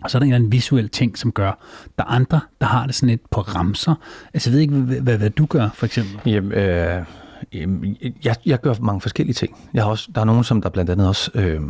Og 0.00 0.10
så 0.10 0.18
er 0.18 0.20
der 0.20 0.24
en 0.24 0.32
eller 0.32 0.36
anden 0.36 0.52
visuel 0.52 0.88
ting, 0.88 1.18
som 1.18 1.32
gør, 1.32 1.58
der 1.98 2.04
er 2.04 2.08
andre, 2.08 2.40
der 2.60 2.66
har 2.66 2.86
det 2.86 2.94
sådan 2.94 3.08
lidt 3.08 3.30
på 3.30 3.40
ramser. 3.40 3.94
Altså 4.34 4.50
jeg 4.50 4.54
ved 4.54 4.60
ikke, 4.60 4.74
hvad, 4.74 5.00
hvad, 5.00 5.18
hvad 5.18 5.30
du 5.30 5.46
gør, 5.46 5.68
for 5.74 5.86
eksempel. 5.86 6.32
Jamen, 6.32 6.52
øh, 6.52 7.04
jeg, 8.24 8.36
jeg 8.46 8.60
gør 8.60 8.74
mange 8.80 9.00
forskellige 9.00 9.34
ting. 9.34 9.56
Jeg 9.74 9.82
har 9.82 9.90
også, 9.90 10.10
der 10.14 10.20
er 10.20 10.24
nogen, 10.24 10.44
som 10.44 10.62
der 10.62 10.68
blandt 10.68 10.90
andet 10.90 11.08
også 11.08 11.30
øh, 11.34 11.60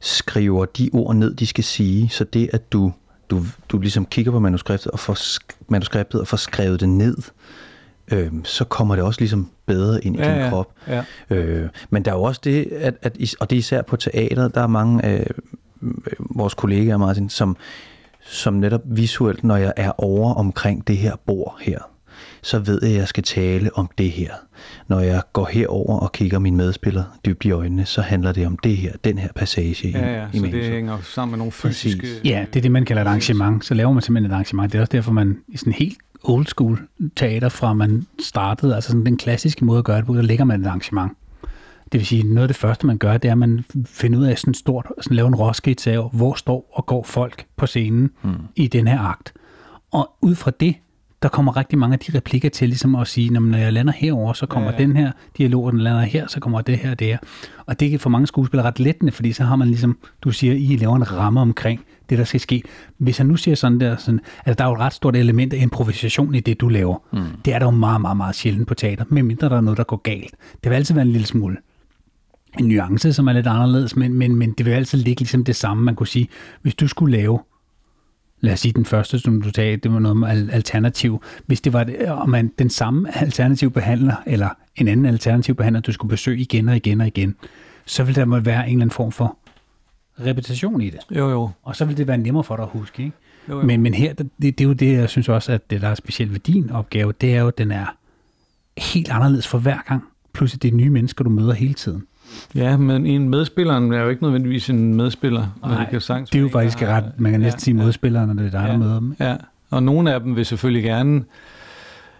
skriver 0.00 0.64
de 0.64 0.90
ord 0.92 1.16
ned, 1.16 1.34
de 1.34 1.46
skal 1.46 1.64
sige. 1.64 2.08
Så 2.08 2.24
det, 2.24 2.50
at 2.52 2.72
du, 2.72 2.92
du, 3.30 3.44
du 3.68 3.78
ligesom 3.78 4.06
kigger 4.06 4.32
på 4.32 4.38
manuskriptet 4.38 4.92
og 4.92 4.98
får, 4.98 5.16
manuskriptet 5.68 6.20
og 6.20 6.28
får 6.28 6.36
skrevet 6.36 6.80
det 6.80 6.88
ned, 6.88 7.16
øh, 8.10 8.32
så 8.44 8.64
kommer 8.64 8.94
det 8.96 9.04
også 9.04 9.20
ligesom 9.20 9.50
bedre 9.66 10.04
ind 10.04 10.16
i 10.16 10.18
ja, 10.18 10.32
din 10.32 10.40
ja, 10.40 10.48
krop. 10.50 10.72
Ja. 10.88 11.04
Øh, 11.30 11.68
men 11.90 12.04
der 12.04 12.10
er 12.10 12.14
jo 12.14 12.22
også 12.22 12.40
det, 12.44 12.64
at, 12.72 12.94
at, 13.02 13.34
og 13.40 13.50
det 13.50 13.56
er 13.56 13.58
især 13.58 13.82
på 13.82 13.96
teateret, 13.96 14.54
der 14.54 14.60
er 14.62 14.66
mange 14.66 15.04
af 15.04 15.26
øh, 15.82 15.90
vores 16.18 16.54
kollegaer, 16.54 16.96
Martin, 16.96 17.28
som, 17.28 17.56
som 18.22 18.54
netop 18.54 18.82
visuelt, 18.84 19.44
når 19.44 19.56
jeg 19.56 19.72
er 19.76 19.92
over 19.98 20.34
omkring 20.34 20.86
det 20.86 20.96
her 20.96 21.16
bord 21.26 21.56
her, 21.60 21.78
så 22.42 22.58
ved 22.58 22.78
jeg, 22.82 22.92
at 22.92 22.98
jeg 22.98 23.08
skal 23.08 23.22
tale 23.22 23.70
om 23.74 23.90
det 23.98 24.10
her. 24.10 24.32
Når 24.88 25.00
jeg 25.00 25.22
går 25.32 25.48
herover 25.52 25.98
og 25.98 26.12
kigger 26.12 26.38
min 26.38 26.56
medspiller 26.56 27.04
dybt 27.26 27.44
i 27.44 27.50
øjnene, 27.50 27.86
så 27.86 28.02
handler 28.02 28.32
det 28.32 28.46
om 28.46 28.58
det 28.58 28.76
her, 28.76 28.92
den 29.04 29.18
her 29.18 29.28
passage 29.34 29.88
ja, 29.88 30.12
ja, 30.12 30.26
i, 30.32 30.36
i 30.36 30.40
så 30.40 30.46
det 30.46 30.64
hænger 30.64 30.98
sammen 31.02 31.30
med 31.30 31.38
nogle 31.38 31.52
fysiske... 31.52 32.00
Præcis. 32.00 32.20
Ja, 32.24 32.44
det 32.52 32.56
er 32.56 32.62
det, 32.62 32.70
man 32.70 32.84
kalder 32.84 33.02
et 33.02 33.06
arrangement. 33.06 33.64
Så 33.64 33.74
laver 33.74 33.92
man 33.92 34.02
simpelthen 34.02 34.30
et 34.30 34.34
arrangement. 34.34 34.72
Det 34.72 34.78
er 34.78 34.82
også 34.82 34.92
derfor, 34.92 35.12
man 35.12 35.38
i 35.48 35.56
sådan 35.56 35.72
helt 35.72 35.98
old 36.24 36.46
school 36.46 36.78
teater, 37.16 37.48
fra 37.48 37.74
man 37.74 38.06
startede, 38.22 38.74
altså 38.74 38.88
sådan 38.90 39.06
den 39.06 39.16
klassiske 39.16 39.64
måde 39.64 39.78
at 39.78 39.84
gøre 39.84 39.96
det 39.96 40.06
på, 40.06 40.14
der 40.14 40.22
ligger 40.22 40.44
man 40.44 40.60
et 40.60 40.66
arrangement. 40.66 41.12
Det 41.92 41.98
vil 41.98 42.06
sige, 42.06 42.22
noget 42.22 42.42
af 42.42 42.48
det 42.48 42.56
første, 42.56 42.86
man 42.86 42.98
gør, 42.98 43.16
det 43.16 43.28
er, 43.28 43.32
at 43.32 43.38
man 43.38 43.64
finder 43.86 44.18
ud 44.18 44.24
af 44.24 44.38
sådan 44.38 44.54
stort, 44.54 44.86
sådan 45.00 45.16
lave 45.16 45.28
en 45.28 45.34
råskits 45.34 45.86
af, 45.86 46.10
hvor 46.12 46.34
står 46.34 46.70
og 46.72 46.86
går 46.86 47.02
folk 47.02 47.46
på 47.56 47.66
scenen 47.66 48.10
mm. 48.22 48.30
i 48.56 48.68
den 48.68 48.86
her 48.88 49.00
akt. 49.00 49.32
Og 49.92 50.10
ud 50.22 50.34
fra 50.34 50.50
det, 50.60 50.74
der 51.22 51.28
kommer 51.28 51.56
rigtig 51.56 51.78
mange 51.78 51.92
af 51.92 51.98
de 51.98 52.18
replikker 52.18 52.48
til 52.48 52.68
ligesom 52.68 52.94
at 52.94 53.08
sige, 53.08 53.30
når 53.30 53.58
jeg 53.58 53.72
lander 53.72 53.92
herover, 53.92 54.32
så 54.32 54.46
kommer 54.46 54.70
ja, 54.70 54.76
ja. 54.80 54.86
den 54.86 54.96
her 54.96 55.12
dialog, 55.38 55.64
og 55.64 55.72
den 55.72 55.80
lander 55.80 56.02
her, 56.02 56.26
så 56.26 56.40
kommer 56.40 56.60
det 56.60 56.78
her 56.78 56.90
og 56.90 56.98
det 56.98 57.06
her. 57.06 57.18
Og 57.66 57.80
det 57.80 57.94
er 57.94 57.98
for 57.98 58.10
mange 58.10 58.26
skuespillere 58.26 58.66
ret 58.66 58.80
lettende, 58.80 59.12
fordi 59.12 59.32
så 59.32 59.44
har 59.44 59.56
man 59.56 59.68
ligesom, 59.68 59.98
du 60.22 60.30
siger, 60.30 60.54
I 60.54 60.76
laver 60.76 60.96
en 60.96 61.12
ramme 61.12 61.40
omkring 61.40 61.80
det, 62.10 62.18
der 62.18 62.24
skal 62.24 62.40
ske. 62.40 62.62
Hvis 62.98 63.18
han 63.18 63.26
nu 63.26 63.36
siger 63.36 63.54
sådan 63.54 63.80
der, 63.80 63.96
sådan, 63.96 64.20
at 64.44 64.58
der 64.58 64.64
er 64.64 64.68
jo 64.68 64.74
et 64.74 64.80
ret 64.80 64.92
stort 64.92 65.16
element 65.16 65.52
af 65.52 65.62
improvisation 65.62 66.34
i 66.34 66.40
det, 66.40 66.60
du 66.60 66.68
laver. 66.68 66.98
Mm. 67.12 67.20
Det 67.44 67.54
er 67.54 67.58
der 67.58 67.66
jo 67.66 67.70
meget, 67.70 68.00
meget, 68.00 68.16
meget 68.16 68.34
sjældent 68.34 68.68
på 68.68 68.74
teater, 68.74 69.04
medmindre 69.08 69.48
der 69.48 69.56
er 69.56 69.60
noget, 69.60 69.78
der 69.78 69.84
går 69.84 69.96
galt. 69.96 70.34
Det 70.64 70.70
vil 70.70 70.76
altid 70.76 70.94
være 70.94 71.04
en 71.04 71.12
lille 71.12 71.26
smule 71.26 71.56
en 72.58 72.68
nuance, 72.68 73.12
som 73.12 73.28
er 73.28 73.32
lidt 73.32 73.46
anderledes, 73.46 73.96
men, 73.96 74.14
men, 74.14 74.36
men 74.36 74.52
det 74.52 74.66
vil 74.66 74.72
altid 74.72 74.98
ligge 74.98 75.20
ligesom 75.20 75.44
det 75.44 75.56
samme. 75.56 75.82
Man 75.82 75.94
kunne 75.94 76.06
sige, 76.06 76.28
hvis 76.62 76.74
du 76.74 76.88
skulle 76.88 77.16
lave 77.16 77.38
lad 78.40 78.52
os 78.52 78.60
sige 78.60 78.72
den 78.72 78.84
første, 78.84 79.18
som 79.18 79.42
du 79.42 79.50
sagde, 79.54 79.76
det 79.76 79.92
var 79.92 79.98
noget 79.98 80.16
med 80.16 80.50
alternativ. 80.52 81.22
Hvis 81.46 81.60
det 81.60 81.72
var 81.72 81.84
det, 81.84 82.06
om 82.06 82.28
man 82.28 82.52
den 82.58 82.70
samme 82.70 83.18
alternativ 83.20 83.70
behandler, 83.70 84.14
eller 84.26 84.48
en 84.76 84.88
anden 84.88 85.06
alternativ 85.06 85.54
behandler, 85.54 85.80
du 85.80 85.92
skulle 85.92 86.10
besøge 86.10 86.40
igen 86.40 86.68
og 86.68 86.76
igen 86.76 87.00
og 87.00 87.06
igen, 87.06 87.36
så 87.84 88.04
vil 88.04 88.16
der 88.16 88.24
må 88.24 88.40
være 88.40 88.68
en 88.68 88.72
eller 88.72 88.82
anden 88.82 88.90
form 88.90 89.12
for 89.12 89.36
repetition 90.26 90.80
i 90.80 90.90
det. 90.90 91.00
Jo, 91.10 91.30
jo. 91.30 91.50
Og 91.62 91.76
så 91.76 91.84
vil 91.84 91.96
det 91.96 92.06
være 92.06 92.18
nemmere 92.18 92.44
for 92.44 92.56
dig 92.56 92.62
at 92.62 92.70
huske, 92.72 93.02
ikke? 93.02 93.16
Jo, 93.48 93.60
jo. 93.60 93.66
Men, 93.66 93.82
men 93.82 93.94
her, 93.94 94.12
det, 94.12 94.30
det 94.40 94.60
er 94.60 94.64
jo 94.64 94.72
det, 94.72 94.92
jeg 94.92 95.08
synes 95.08 95.28
også, 95.28 95.52
at 95.52 95.70
det, 95.70 95.80
der 95.80 95.88
er 95.88 95.94
specielt 95.94 96.32
ved 96.32 96.40
din 96.40 96.70
opgave, 96.70 97.12
det 97.20 97.34
er 97.34 97.40
jo, 97.40 97.48
at 97.48 97.58
den 97.58 97.72
er 97.72 97.96
helt 98.78 99.10
anderledes 99.10 99.48
for 99.48 99.58
hver 99.58 99.78
gang. 99.88 100.04
Plus 100.32 100.54
at 100.54 100.62
det 100.62 100.70
er 100.70 100.76
nye 100.76 100.90
mennesker, 100.90 101.24
du 101.24 101.30
møder 101.30 101.52
hele 101.52 101.74
tiden. 101.74 102.06
Ja, 102.54 102.76
men 102.76 103.06
en 103.06 103.28
medspilleren 103.28 103.92
er 103.92 104.02
jo 104.02 104.08
ikke 104.08 104.22
nødvendigvis 104.22 104.70
en 104.70 104.94
medspiller. 104.94 105.58
Nej, 105.62 105.78
det, 105.78 105.88
kan 105.90 106.00
sagtens 106.00 106.30
det 106.30 106.38
er 106.38 106.42
jo 106.42 106.48
faktisk 106.48 106.82
ret. 106.82 107.04
Man 107.18 107.32
kan 107.32 107.40
næsten 107.40 107.58
ja, 107.58 107.64
sige 107.64 107.74
medspilleren, 107.74 108.26
når 108.26 108.34
det 108.34 108.46
er 108.46 108.50
dig, 108.50 108.66
ja, 108.66 108.72
der 108.72 108.78
møder 108.78 108.98
dem. 108.98 109.16
Ja, 109.20 109.36
og 109.70 109.82
nogle 109.82 110.14
af 110.14 110.20
dem 110.20 110.36
vil 110.36 110.46
selvfølgelig 110.46 110.84
gerne, 110.84 111.24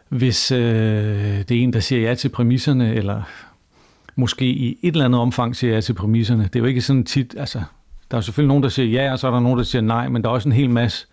hvis 0.09 0.53
øh, 0.53 0.59
det 0.59 1.51
er 1.51 1.63
en, 1.63 1.73
der 1.73 1.81
siger 1.81 2.03
ja 2.09 2.15
til 2.15 2.29
præmisserne, 2.29 2.95
eller 2.95 3.23
måske 4.17 4.47
i 4.47 4.79
et 4.83 4.93
eller 4.93 5.05
andet 5.05 5.21
omfang 5.21 5.57
siger 5.57 5.75
ja 5.75 5.81
til 5.81 5.93
præmisserne. 5.93 6.43
Det 6.43 6.57
er 6.57 6.61
jo 6.61 6.67
ikke 6.67 6.81
sådan 6.81 7.05
tit, 7.05 7.35
altså, 7.39 7.63
der 8.11 8.17
er 8.17 8.21
selvfølgelig 8.21 8.49
nogen, 8.49 8.63
der 8.63 8.69
siger 8.69 9.03
ja, 9.03 9.13
og 9.13 9.19
så 9.19 9.27
er 9.27 9.31
der 9.31 9.41
nogen, 9.41 9.59
der 9.59 9.65
siger 9.65 9.83
nej, 9.83 10.09
men 10.09 10.23
der 10.23 10.29
er 10.29 10.33
også 10.33 10.49
en 10.49 10.53
hel 10.53 10.71
masse 10.71 11.07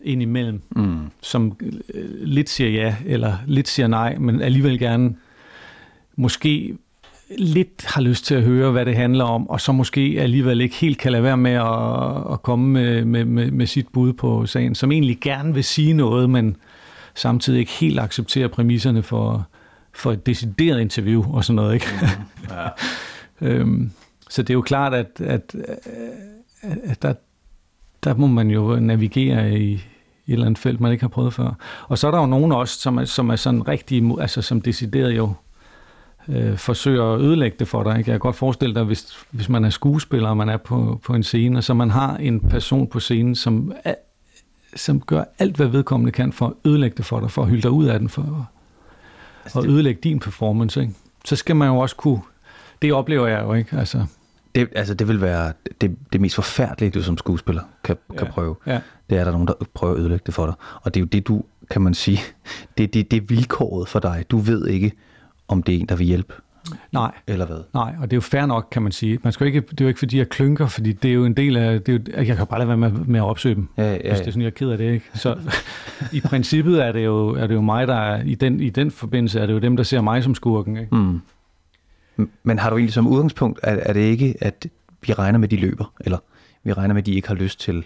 ind 0.00 0.22
imellem, 0.22 0.62
mm. 0.76 0.98
som 1.22 1.56
øh, 1.94 2.04
lidt 2.22 2.50
siger 2.50 2.70
ja, 2.70 2.96
eller 3.06 3.36
lidt 3.46 3.68
siger 3.68 3.86
nej, 3.86 4.16
men 4.18 4.42
alligevel 4.42 4.78
gerne 4.78 5.14
måske 6.16 6.76
lidt 7.38 7.84
har 7.84 8.00
lyst 8.00 8.24
til 8.24 8.34
at 8.34 8.42
høre, 8.42 8.70
hvad 8.70 8.84
det 8.84 8.96
handler 8.96 9.24
om, 9.24 9.48
og 9.50 9.60
så 9.60 9.72
måske 9.72 10.16
alligevel 10.18 10.60
ikke 10.60 10.76
helt 10.76 10.98
kan 10.98 11.12
lade 11.12 11.22
være 11.22 11.36
med 11.36 11.52
at, 11.52 12.32
at 12.32 12.42
komme 12.42 12.68
med, 12.68 13.04
med, 13.04 13.24
med, 13.24 13.50
med 13.50 13.66
sit 13.66 13.88
bud 13.88 14.12
på 14.12 14.46
sagen, 14.46 14.74
som 14.74 14.92
egentlig 14.92 15.18
gerne 15.20 15.54
vil 15.54 15.64
sige 15.64 15.92
noget, 15.92 16.30
men 16.30 16.56
samtidig 17.14 17.60
ikke 17.60 17.72
helt 17.72 18.00
accepterer 18.00 18.48
præmisserne 18.48 19.02
for, 19.02 19.46
for 19.92 20.12
et 20.12 20.26
decideret 20.26 20.80
interview 20.80 21.34
og 21.34 21.44
sådan 21.44 21.56
noget. 21.56 21.74
Ikke? 21.74 21.86
Mm, 22.02 22.08
ja. 22.50 22.68
øhm, 23.48 23.90
så 24.30 24.42
det 24.42 24.50
er 24.50 24.54
jo 24.54 24.62
klart, 24.62 24.94
at, 24.94 25.20
at, 25.20 25.56
at 26.62 27.02
der, 27.02 27.14
der 28.04 28.14
må 28.14 28.26
man 28.26 28.50
jo 28.50 28.76
navigere 28.80 29.58
i, 29.58 29.64
i 29.64 29.72
et 29.74 29.80
eller 30.26 30.46
andet 30.46 30.58
felt, 30.58 30.80
man 30.80 30.92
ikke 30.92 31.02
har 31.02 31.08
prøvet 31.08 31.34
før. 31.34 31.54
Og 31.88 31.98
så 31.98 32.06
er 32.06 32.10
der 32.10 32.18
jo 32.18 32.26
nogen 32.26 32.52
også, 32.52 32.80
som 32.80 32.96
er, 32.96 33.04
som 33.04 33.30
er 33.30 33.36
sådan 33.36 33.68
rigtig, 33.68 34.12
altså 34.20 34.42
som 34.42 34.60
decideret 34.60 35.16
jo 35.16 35.32
øh, 36.28 36.56
forsøger 36.56 37.04
at 37.04 37.20
ødelægge 37.20 37.56
det 37.58 37.68
for 37.68 37.82
dig. 37.82 37.98
Ikke? 37.98 38.10
Jeg 38.10 38.14
kan 38.14 38.20
godt 38.20 38.36
forestille 38.36 38.74
dig, 38.74 38.84
hvis, 38.84 39.26
hvis 39.30 39.48
man 39.48 39.64
er 39.64 39.70
skuespiller, 39.70 40.28
og 40.28 40.36
man 40.36 40.48
er 40.48 40.56
på, 40.56 41.00
på 41.04 41.14
en 41.14 41.22
scene, 41.22 41.58
og 41.58 41.64
så 41.64 41.74
man 41.74 41.90
har 41.90 42.16
en 42.16 42.40
person 42.40 42.86
på 42.86 43.00
scenen, 43.00 43.34
som, 43.34 43.72
er, 43.84 43.94
som 44.76 45.00
gør 45.00 45.24
alt, 45.38 45.56
hvad 45.56 45.66
vedkommende 45.66 46.12
kan 46.12 46.32
for 46.32 46.46
at 46.46 46.52
ødelægge 46.64 46.96
det 46.96 47.04
for 47.04 47.20
dig, 47.20 47.30
for 47.30 47.42
at 47.42 47.48
hylde 47.48 47.62
dig 47.62 47.70
ud 47.70 47.84
af 47.84 47.98
den, 47.98 48.08
for 48.08 48.48
altså 49.44 49.58
at 49.58 49.66
ødelægge 49.66 50.00
din 50.04 50.18
performance. 50.18 50.80
Ikke? 50.80 50.92
Så 51.24 51.36
skal 51.36 51.56
man 51.56 51.68
jo 51.68 51.78
også 51.78 51.96
kunne... 51.96 52.20
Det 52.84 52.92
oplever 52.92 53.26
jeg 53.26 53.42
jo 53.42 53.54
ikke. 53.54 53.76
Altså, 53.76 54.06
det, 54.54 54.68
altså, 54.74 54.94
det 54.94 55.08
vil 55.08 55.20
være 55.20 55.52
det, 55.80 55.96
det 56.12 56.20
mest 56.20 56.34
forfærdelige, 56.34 56.90
du 56.90 57.02
som 57.02 57.18
skuespiller 57.18 57.62
kan, 57.84 57.96
ja. 58.12 58.18
kan 58.18 58.26
prøve. 58.26 58.56
Ja. 58.66 58.80
Det 59.10 59.16
er, 59.16 59.20
at 59.20 59.26
der 59.26 59.32
er 59.32 59.32
nogen, 59.32 59.48
der 59.48 59.54
prøver 59.74 59.94
at 59.94 60.00
ødelægge 60.00 60.22
det 60.26 60.34
for 60.34 60.46
dig. 60.46 60.54
Og 60.82 60.94
det 60.94 61.00
er 61.00 61.02
jo 61.02 61.06
det, 61.06 61.28
du, 61.28 61.44
kan 61.70 61.82
man 61.82 61.94
sige, 61.94 62.20
det, 62.78 62.94
det, 62.94 63.10
det 63.10 63.16
er 63.16 63.26
vilkåret 63.28 63.88
for 63.88 63.98
dig. 63.98 64.24
Du 64.30 64.38
ved 64.38 64.66
ikke, 64.66 64.92
om 65.48 65.62
det 65.62 65.74
er 65.74 65.78
en, 65.78 65.86
der 65.86 65.96
vil 65.96 66.06
hjælpe. 66.06 66.34
Nej. 66.92 67.12
Eller 67.26 67.46
hvad? 67.46 67.56
Nej, 67.74 67.94
og 68.00 68.10
det 68.10 68.12
er 68.12 68.16
jo 68.16 68.20
fair 68.20 68.46
nok, 68.46 68.68
kan 68.70 68.82
man 68.82 68.92
sige. 68.92 69.18
Man 69.22 69.32
skal 69.32 69.46
ikke, 69.46 69.60
det 69.60 69.80
er 69.80 69.84
jo 69.84 69.88
ikke, 69.88 69.98
fordi 69.98 70.18
jeg 70.18 70.28
klynker, 70.28 70.66
fordi 70.66 70.92
det 70.92 71.10
er 71.10 71.14
jo 71.14 71.24
en 71.24 71.34
del 71.34 71.56
af... 71.56 71.82
Det 71.82 71.94
er 71.94 72.20
jo, 72.20 72.26
jeg 72.26 72.36
kan 72.36 72.46
bare 72.46 72.58
lade 72.58 72.68
være 72.68 72.76
med, 72.76 72.90
med 72.90 73.20
at 73.20 73.24
opsøge 73.24 73.54
dem, 73.54 73.68
ja, 73.76 73.82
ja, 73.82 73.92
ja. 73.92 73.98
hvis 73.98 74.18
det 74.18 74.26
er 74.26 74.30
sådan, 74.30 74.42
jeg 74.42 74.46
er 74.46 74.50
ked 74.50 74.70
af 74.70 74.78
det. 74.78 74.92
Ikke? 74.92 75.10
Så 75.14 75.36
i 76.12 76.20
princippet 76.20 76.84
er 76.84 76.92
det, 76.92 77.04
jo, 77.04 77.28
er 77.28 77.46
det 77.46 77.54
jo 77.54 77.60
mig, 77.60 77.86
der 77.86 77.94
er... 77.94 78.22
I 78.22 78.34
den, 78.34 78.60
I 78.60 78.70
den 78.70 78.90
forbindelse 78.90 79.40
er 79.40 79.46
det 79.46 79.52
jo 79.52 79.58
dem, 79.58 79.76
der 79.76 79.84
ser 79.84 80.00
mig 80.00 80.22
som 80.22 80.34
skurken. 80.34 80.76
Ikke? 80.76 80.96
Mm. 80.96 81.20
Men 82.42 82.58
har 82.58 82.70
du 82.70 82.76
egentlig 82.76 82.94
som 82.94 83.06
udgangspunkt, 83.06 83.60
er, 83.62 83.76
er 83.82 83.92
det 83.92 84.00
ikke, 84.00 84.34
at 84.40 84.66
vi 85.06 85.12
regner 85.12 85.38
med, 85.38 85.48
de 85.48 85.56
løber? 85.56 85.92
Eller 86.00 86.18
vi 86.64 86.72
regner 86.72 86.94
med, 86.94 87.02
at 87.02 87.06
de 87.06 87.14
ikke 87.14 87.28
har 87.28 87.34
lyst 87.34 87.60
til... 87.60 87.84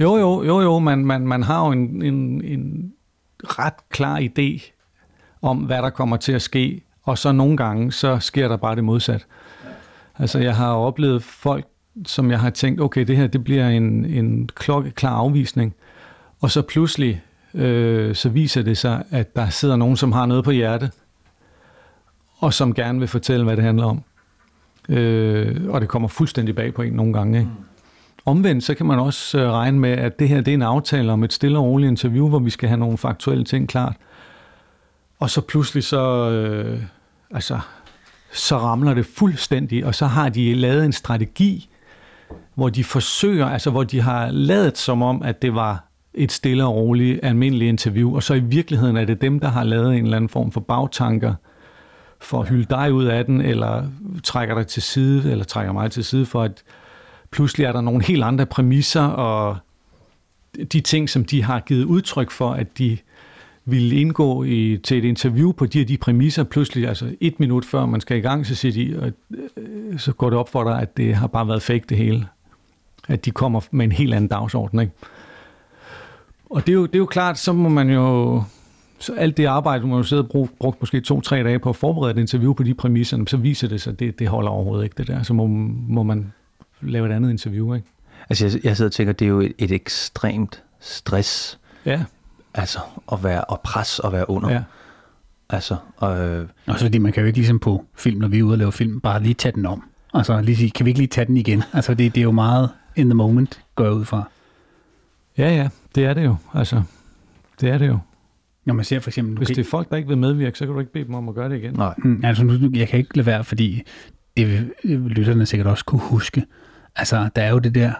Jo, 0.00 0.16
jo, 0.16 0.42
jo, 0.44 0.60
jo. 0.60 0.78
Man, 0.78 1.06
man, 1.06 1.26
man 1.26 1.42
har 1.42 1.66
jo 1.66 1.72
en, 1.72 2.02
en, 2.02 2.44
en 2.44 2.92
ret 3.44 3.88
klar 3.90 4.20
idé 4.20 4.72
om, 5.42 5.58
hvad 5.58 5.78
der 5.82 5.90
kommer 5.90 6.16
til 6.16 6.32
at 6.32 6.42
ske, 6.42 6.82
og 7.02 7.18
så 7.18 7.32
nogle 7.32 7.56
gange, 7.56 7.92
så 7.92 8.18
sker 8.18 8.48
der 8.48 8.56
bare 8.56 8.76
det 8.76 8.84
modsat. 8.84 9.26
Altså, 10.18 10.38
jeg 10.38 10.56
har 10.56 10.72
oplevet 10.72 11.22
folk, 11.22 11.66
som 12.06 12.30
jeg 12.30 12.40
har 12.40 12.50
tænkt, 12.50 12.80
okay, 12.80 13.04
det 13.04 13.16
her, 13.16 13.26
det 13.26 13.44
bliver 13.44 13.68
en, 13.68 14.04
en 14.04 14.48
klokkeklar 14.54 15.16
afvisning, 15.16 15.74
og 16.40 16.50
så 16.50 16.62
pludselig, 16.62 17.22
øh, 17.54 18.14
så 18.14 18.28
viser 18.28 18.62
det 18.62 18.78
sig, 18.78 19.04
at 19.10 19.36
der 19.36 19.48
sidder 19.48 19.76
nogen, 19.76 19.96
som 19.96 20.12
har 20.12 20.26
noget 20.26 20.44
på 20.44 20.50
hjertet, 20.50 20.90
og 22.42 22.54
som 22.54 22.74
gerne 22.74 22.98
vil 22.98 23.08
fortælle, 23.08 23.44
hvad 23.44 23.56
det 23.56 23.64
handler 23.64 23.86
om. 23.86 24.02
Øh, 24.88 25.60
og 25.68 25.80
det 25.80 25.88
kommer 25.88 26.08
fuldstændig 26.08 26.54
bag 26.54 26.74
på 26.74 26.82
en 26.82 26.92
nogle 26.92 27.12
gange. 27.12 27.38
Ikke? 27.38 27.50
Mm. 27.50 27.64
Omvendt, 28.24 28.64
så 28.64 28.74
kan 28.74 28.86
man 28.86 28.98
også 28.98 29.38
øh, 29.38 29.50
regne 29.50 29.78
med, 29.78 29.90
at 29.90 30.18
det 30.18 30.28
her 30.28 30.40
det 30.40 30.48
er 30.48 30.54
en 30.54 30.62
aftale 30.62 31.12
om 31.12 31.24
et 31.24 31.32
stille 31.32 31.58
og 31.58 31.64
roligt 31.64 31.90
interview, 31.90 32.28
hvor 32.28 32.38
vi 32.38 32.50
skal 32.50 32.68
have 32.68 32.78
nogle 32.78 32.98
faktuelle 32.98 33.44
ting 33.44 33.68
klart. 33.68 33.96
Og 35.18 35.30
så 35.30 35.40
pludselig 35.40 35.84
så, 35.84 36.30
øh, 36.30 36.82
altså, 37.30 37.60
så 38.32 38.58
ramler 38.58 38.94
det 38.94 39.06
fuldstændig, 39.06 39.86
og 39.86 39.94
så 39.94 40.06
har 40.06 40.28
de 40.28 40.54
lavet 40.54 40.84
en 40.84 40.92
strategi, 40.92 41.68
hvor 42.54 42.68
de 42.68 42.84
forsøger, 42.84 43.46
altså 43.46 43.70
hvor 43.70 43.82
de 43.84 44.00
har 44.00 44.30
lavet 44.30 44.78
som 44.78 45.02
om, 45.02 45.22
at 45.22 45.42
det 45.42 45.54
var 45.54 45.84
et 46.14 46.32
stille 46.32 46.64
og 46.64 46.74
roligt 46.74 47.20
almindeligt 47.22 47.68
interview, 47.68 48.14
og 48.14 48.22
så 48.22 48.34
i 48.34 48.40
virkeligheden 48.40 48.96
er 48.96 49.04
det 49.04 49.20
dem, 49.20 49.40
der 49.40 49.48
har 49.48 49.64
lavet 49.64 49.96
en 49.96 50.04
eller 50.04 50.16
anden 50.16 50.28
form 50.28 50.52
for 50.52 50.60
bagtanker 50.60 51.34
for 52.22 52.40
at 52.40 52.48
hylde 52.48 52.66
dig 52.70 52.92
ud 52.92 53.04
af 53.04 53.24
den, 53.24 53.40
eller 53.40 53.84
trækker 54.24 54.54
dig 54.54 54.66
til 54.66 54.82
side, 54.82 55.30
eller 55.30 55.44
trækker 55.44 55.72
mig 55.72 55.90
til 55.90 56.04
side 56.04 56.26
for, 56.26 56.42
at 56.42 56.62
pludselig 57.30 57.64
er 57.64 57.72
der 57.72 57.80
nogle 57.80 58.04
helt 58.04 58.24
andre 58.24 58.46
præmisser, 58.46 59.02
og 59.02 59.56
de 60.72 60.80
ting, 60.80 61.10
som 61.10 61.24
de 61.24 61.42
har 61.42 61.60
givet 61.60 61.84
udtryk 61.84 62.30
for, 62.30 62.50
at 62.50 62.78
de 62.78 62.98
ville 63.64 63.96
indgå 63.96 64.44
i, 64.44 64.78
til 64.84 64.98
et 64.98 65.04
interview 65.04 65.52
på 65.52 65.66
de 65.66 65.78
her 65.78 65.86
de 65.86 65.96
præmisser, 65.96 66.44
pludselig, 66.44 66.88
altså 66.88 67.16
et 67.20 67.40
minut 67.40 67.64
før 67.64 67.86
man 67.86 68.00
skal 68.00 68.16
i 68.16 68.20
gang, 68.20 68.46
så 68.46 68.54
siger 68.54 68.72
de, 68.72 69.00
og, 69.02 69.38
øh, 69.56 69.98
så 69.98 70.12
går 70.12 70.30
det 70.30 70.38
op 70.38 70.48
for 70.48 70.64
dig, 70.64 70.80
at 70.80 70.96
det 70.96 71.14
har 71.14 71.26
bare 71.26 71.48
været 71.48 71.62
fake 71.62 71.84
det 71.88 71.96
hele. 71.96 72.28
At 73.08 73.24
de 73.24 73.30
kommer 73.30 73.60
med 73.70 73.84
en 73.84 73.92
helt 73.92 74.14
anden 74.14 74.28
dagsorden, 74.28 74.80
ikke? 74.80 74.92
Og 76.50 76.66
det 76.66 76.72
er, 76.72 76.76
jo, 76.76 76.86
det 76.86 76.94
er 76.94 76.98
jo 76.98 77.06
klart, 77.06 77.38
så 77.38 77.52
må 77.52 77.68
man 77.68 77.90
jo, 77.90 78.42
så 79.02 79.14
alt 79.14 79.36
det 79.36 79.44
arbejde, 79.44 79.86
man 79.86 79.96
jo 79.96 80.02
sidde 80.02 80.22
og 80.22 80.28
bruge, 80.28 80.48
brugt 80.60 80.80
måske 80.80 81.00
to-tre 81.00 81.42
dage 81.42 81.58
på 81.58 81.68
at 81.68 81.76
forberede 81.76 82.10
et 82.10 82.18
interview 82.18 82.52
på 82.52 82.62
de 82.62 82.74
præmisser, 82.74 83.24
så 83.26 83.36
viser 83.36 83.68
det 83.68 83.80
sig, 83.80 83.92
at 83.92 83.98
det, 84.00 84.18
det 84.18 84.28
holder 84.28 84.50
overhovedet 84.50 84.84
ikke 84.84 84.94
det 84.98 85.06
der. 85.06 85.22
Så 85.22 85.34
må, 85.34 85.46
må 85.46 86.02
man 86.02 86.32
lave 86.80 87.08
et 87.08 87.12
andet 87.12 87.30
interview, 87.30 87.74
ikke? 87.74 87.86
Altså, 88.30 88.46
jeg, 88.46 88.64
jeg 88.64 88.76
sidder 88.76 88.88
og 88.88 88.92
tænker, 88.92 89.12
det 89.12 89.24
er 89.24 89.28
jo 89.28 89.40
et, 89.40 89.52
et 89.58 89.72
ekstremt 89.72 90.62
stress, 90.80 91.58
Ja, 91.86 92.04
altså 92.54 92.78
at 93.12 93.24
være 93.24 93.44
og 93.44 93.60
pres 93.60 93.98
og 93.98 94.12
være 94.12 94.30
under. 94.30 94.50
ja. 94.50 94.62
Altså, 95.50 95.76
og, 95.96 96.20
øh, 96.28 96.48
Også 96.66 96.84
fordi 96.84 96.98
man 96.98 97.12
kan 97.12 97.20
jo 97.20 97.26
ikke 97.26 97.38
ligesom 97.38 97.58
på 97.58 97.84
film, 97.96 98.20
når 98.20 98.28
vi 98.28 98.38
er 98.38 98.42
ude 98.42 98.54
og 98.54 98.58
lave 98.58 98.72
film, 98.72 99.00
bare 99.00 99.22
lige 99.22 99.34
tage 99.34 99.52
den 99.52 99.66
om. 99.66 99.82
Altså 100.14 100.40
lige 100.40 100.56
sige, 100.56 100.70
kan 100.70 100.86
vi 100.86 100.90
ikke 100.90 101.00
lige 101.00 101.08
tage 101.08 101.24
den 101.24 101.36
igen? 101.36 101.62
Altså 101.72 101.94
det, 101.94 102.14
det 102.14 102.20
er 102.20 102.24
jo 102.24 102.30
meget 102.30 102.70
in 102.96 103.06
the 103.06 103.14
moment, 103.14 103.60
går 103.74 103.84
jeg 103.84 103.92
ud 103.92 104.04
fra. 104.04 104.22
Ja, 105.38 105.54
ja, 105.56 105.68
det 105.94 106.04
er 106.04 106.14
det 106.14 106.24
jo. 106.24 106.36
Altså, 106.54 106.82
det 107.60 107.70
er 107.70 107.78
det 107.78 107.88
jo. 107.88 107.98
Når 108.64 108.74
man 108.74 108.84
ser 108.84 109.00
for 109.00 109.10
eksempel... 109.10 109.36
Hvis 109.36 109.48
det 109.48 109.58
er 109.58 109.64
folk, 109.64 109.90
der 109.90 109.96
ikke 109.96 110.08
vil 110.08 110.18
medvirke, 110.18 110.58
så 110.58 110.66
kan 110.66 110.74
du 110.74 110.80
ikke 110.80 110.92
bede 110.92 111.04
dem 111.04 111.14
om 111.14 111.28
at 111.28 111.34
gøre 111.34 111.48
det 111.48 111.56
igen. 111.56 111.74
nej. 111.74 111.94
Mm, 111.98 112.20
altså 112.24 112.44
nu, 112.44 112.70
jeg 112.74 112.88
kan 112.88 112.98
ikke 112.98 113.16
lade 113.16 113.26
være, 113.26 113.44
fordi 113.44 113.82
det 114.36 114.48
vil 114.48 114.70
lytterne 114.84 115.46
sikkert 115.46 115.66
også 115.66 115.84
kunne 115.84 116.00
huske. 116.00 116.44
Altså, 116.96 117.28
der 117.36 117.42
er 117.42 117.50
jo 117.50 117.58
det 117.58 117.74
der, 117.74 117.92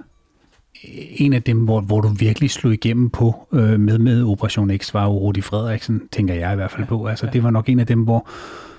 en 1.17 1.33
af 1.33 1.43
dem, 1.43 1.65
hvor, 1.65 1.81
hvor 1.81 2.01
du 2.01 2.09
virkelig 2.09 2.51
slog 2.51 2.73
igennem 2.73 3.11
på 3.11 3.49
øh, 3.53 3.81
med 3.81 3.99
med 3.99 4.25
Operation 4.25 4.79
X, 4.79 4.95
var 4.95 5.05
jo 5.05 5.11
Rudi 5.11 5.41
Frederiksen, 5.41 6.03
tænker 6.13 6.35
jeg 6.35 6.53
i 6.53 6.57
hvert 6.57 6.71
fald 6.71 6.87
på. 6.87 7.07
Altså, 7.07 7.29
det 7.33 7.43
var 7.43 7.51
nok 7.51 7.69
en 7.69 7.81
af 7.81 7.87
dem, 7.87 8.03
hvor, 8.03 8.29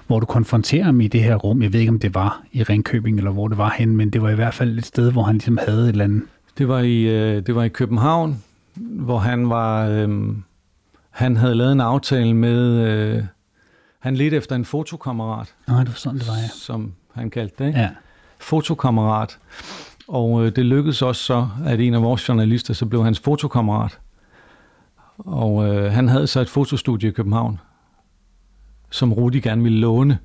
hvor 0.08 0.20
du 0.20 0.26
konfronterer 0.26 0.84
ham 0.84 1.02
i 1.02 1.08
det 1.08 1.24
her 1.24 1.36
rum. 1.36 1.62
Jeg 1.62 1.74
ved 1.74 1.80
ikke, 1.80 1.90
om 1.90 2.00
det 2.00 2.16
var 2.16 2.44
i 2.52 2.64
Ringkøbing, 2.64 3.18
eller 3.18 3.32
hvor 3.32 3.48
det 3.48 3.58
var 3.58 3.76
hen, 3.78 3.98
men 3.98 4.10
det 4.10 4.22
var 4.22 4.30
i 4.30 4.36
hvert 4.36 4.54
fald 4.54 4.78
et 4.78 4.86
sted, 4.86 5.12
hvor 5.12 5.24
han 5.24 5.36
ligesom 5.36 5.60
havde 5.68 5.84
et 5.84 5.90
eller 5.90 6.04
andet... 6.04 6.24
Det 6.58 6.68
var 6.68 6.80
i, 6.80 7.02
øh, 7.02 7.46
det 7.46 7.56
var 7.56 7.64
i 7.64 7.70
København, 7.70 8.44
hvor 8.76 9.18
han 9.20 9.50
var... 9.50 9.88
Øh, 9.88 10.10
han 11.14 11.38
havde 11.38 11.56
lavet 11.56 11.72
en 11.72 11.82
aftale 11.82 12.34
med... 12.34 12.60
Øh, 12.88 13.24
han 14.00 14.16
ledte 14.16 14.38
efter 14.38 14.56
en 14.56 14.66
fotokammerat, 14.66 15.54
Nej, 15.68 15.80
det 15.80 15.88
var 15.88 15.94
sådan, 15.96 16.20
det 16.20 16.28
var, 16.28 16.34
ja. 16.36 16.48
som 16.48 16.94
han 17.14 17.30
kaldte 17.30 17.56
det. 17.64 17.68
Ikke? 17.68 17.80
Ja, 17.80 17.90
Fotokammerat. 18.40 19.38
Og 20.08 20.46
øh, 20.46 20.56
det 20.56 20.66
lykkedes 20.66 21.02
også 21.02 21.24
så, 21.24 21.48
at 21.66 21.80
en 21.80 21.94
af 21.94 22.02
vores 22.02 22.30
journalister, 22.30 22.74
så 22.74 22.86
blev 22.86 23.04
hans 23.04 23.20
fotokammerat. 23.20 24.00
Og 25.18 25.66
øh, 25.68 25.92
han 25.92 26.08
havde 26.08 26.28
så 26.28 26.40
et 26.40 26.50
fotostudie 26.50 27.10
i 27.10 27.12
København, 27.12 27.60
som 28.90 29.14
Rudi 29.14 29.40
gerne 29.40 29.64
ville 29.64 29.80
låne. 29.80 30.18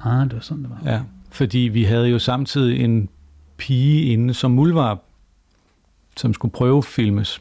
ah, 0.00 0.24
det 0.24 0.34
var 0.34 0.40
sådan, 0.40 0.62
det 0.62 0.70
var. 0.70 0.90
Ja, 0.92 1.00
fordi 1.30 1.58
vi 1.58 1.84
havde 1.84 2.08
jo 2.08 2.18
samtidig 2.18 2.84
en 2.84 3.08
pige 3.56 4.02
inde 4.02 4.34
som 4.34 4.50
mulvarp, 4.50 4.98
som 6.16 6.34
skulle 6.34 6.52
prøve 6.52 6.82
filmes. 6.82 7.40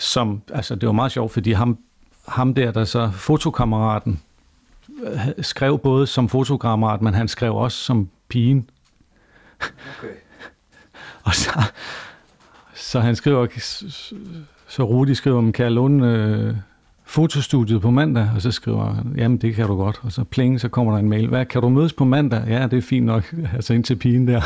Som, 0.00 0.42
altså 0.52 0.74
det 0.74 0.86
var 0.86 0.92
meget 0.92 1.12
sjovt, 1.12 1.32
fordi 1.32 1.52
ham, 1.52 1.78
ham 2.28 2.54
der, 2.54 2.72
der 2.72 2.84
så 2.84 3.10
fotokammeraten, 3.10 4.20
øh, 5.02 5.18
skrev 5.40 5.78
både 5.78 6.06
som 6.06 6.28
fotokammerat, 6.28 7.02
men 7.02 7.14
han 7.14 7.28
skrev 7.28 7.56
også 7.56 7.78
som 7.78 8.08
pigen. 8.28 8.70
Okay. 9.60 10.14
Og 11.24 11.34
så, 11.34 11.62
så 12.74 13.00
han 13.00 13.16
skriver, 13.16 13.46
så 14.68 14.82
Rudi 14.82 15.14
skriver, 15.14 15.38
om 15.38 15.52
kan 15.52 15.64
jeg 15.64 15.72
låne 15.72 16.06
øh, 16.06 16.54
fotostudiet 17.04 17.80
på 17.80 17.90
mandag? 17.90 18.30
Og 18.34 18.42
så 18.42 18.50
skriver 18.50 18.94
han, 18.94 19.14
jamen 19.16 19.38
det 19.38 19.54
kan 19.54 19.66
du 19.66 19.76
godt. 19.76 20.00
Og 20.02 20.12
så 20.12 20.24
pling, 20.24 20.60
så 20.60 20.68
kommer 20.68 20.92
der 20.92 20.98
en 20.98 21.08
mail. 21.08 21.28
Hvad, 21.28 21.46
kan 21.46 21.62
du 21.62 21.68
mødes 21.68 21.92
på 21.92 22.04
mandag? 22.04 22.44
Ja, 22.48 22.66
det 22.66 22.78
er 22.78 22.82
fint 22.82 23.06
nok. 23.06 23.34
Altså 23.54 23.74
ind 23.74 23.84
til 23.84 23.96
pigen 23.96 24.28
der. 24.28 24.40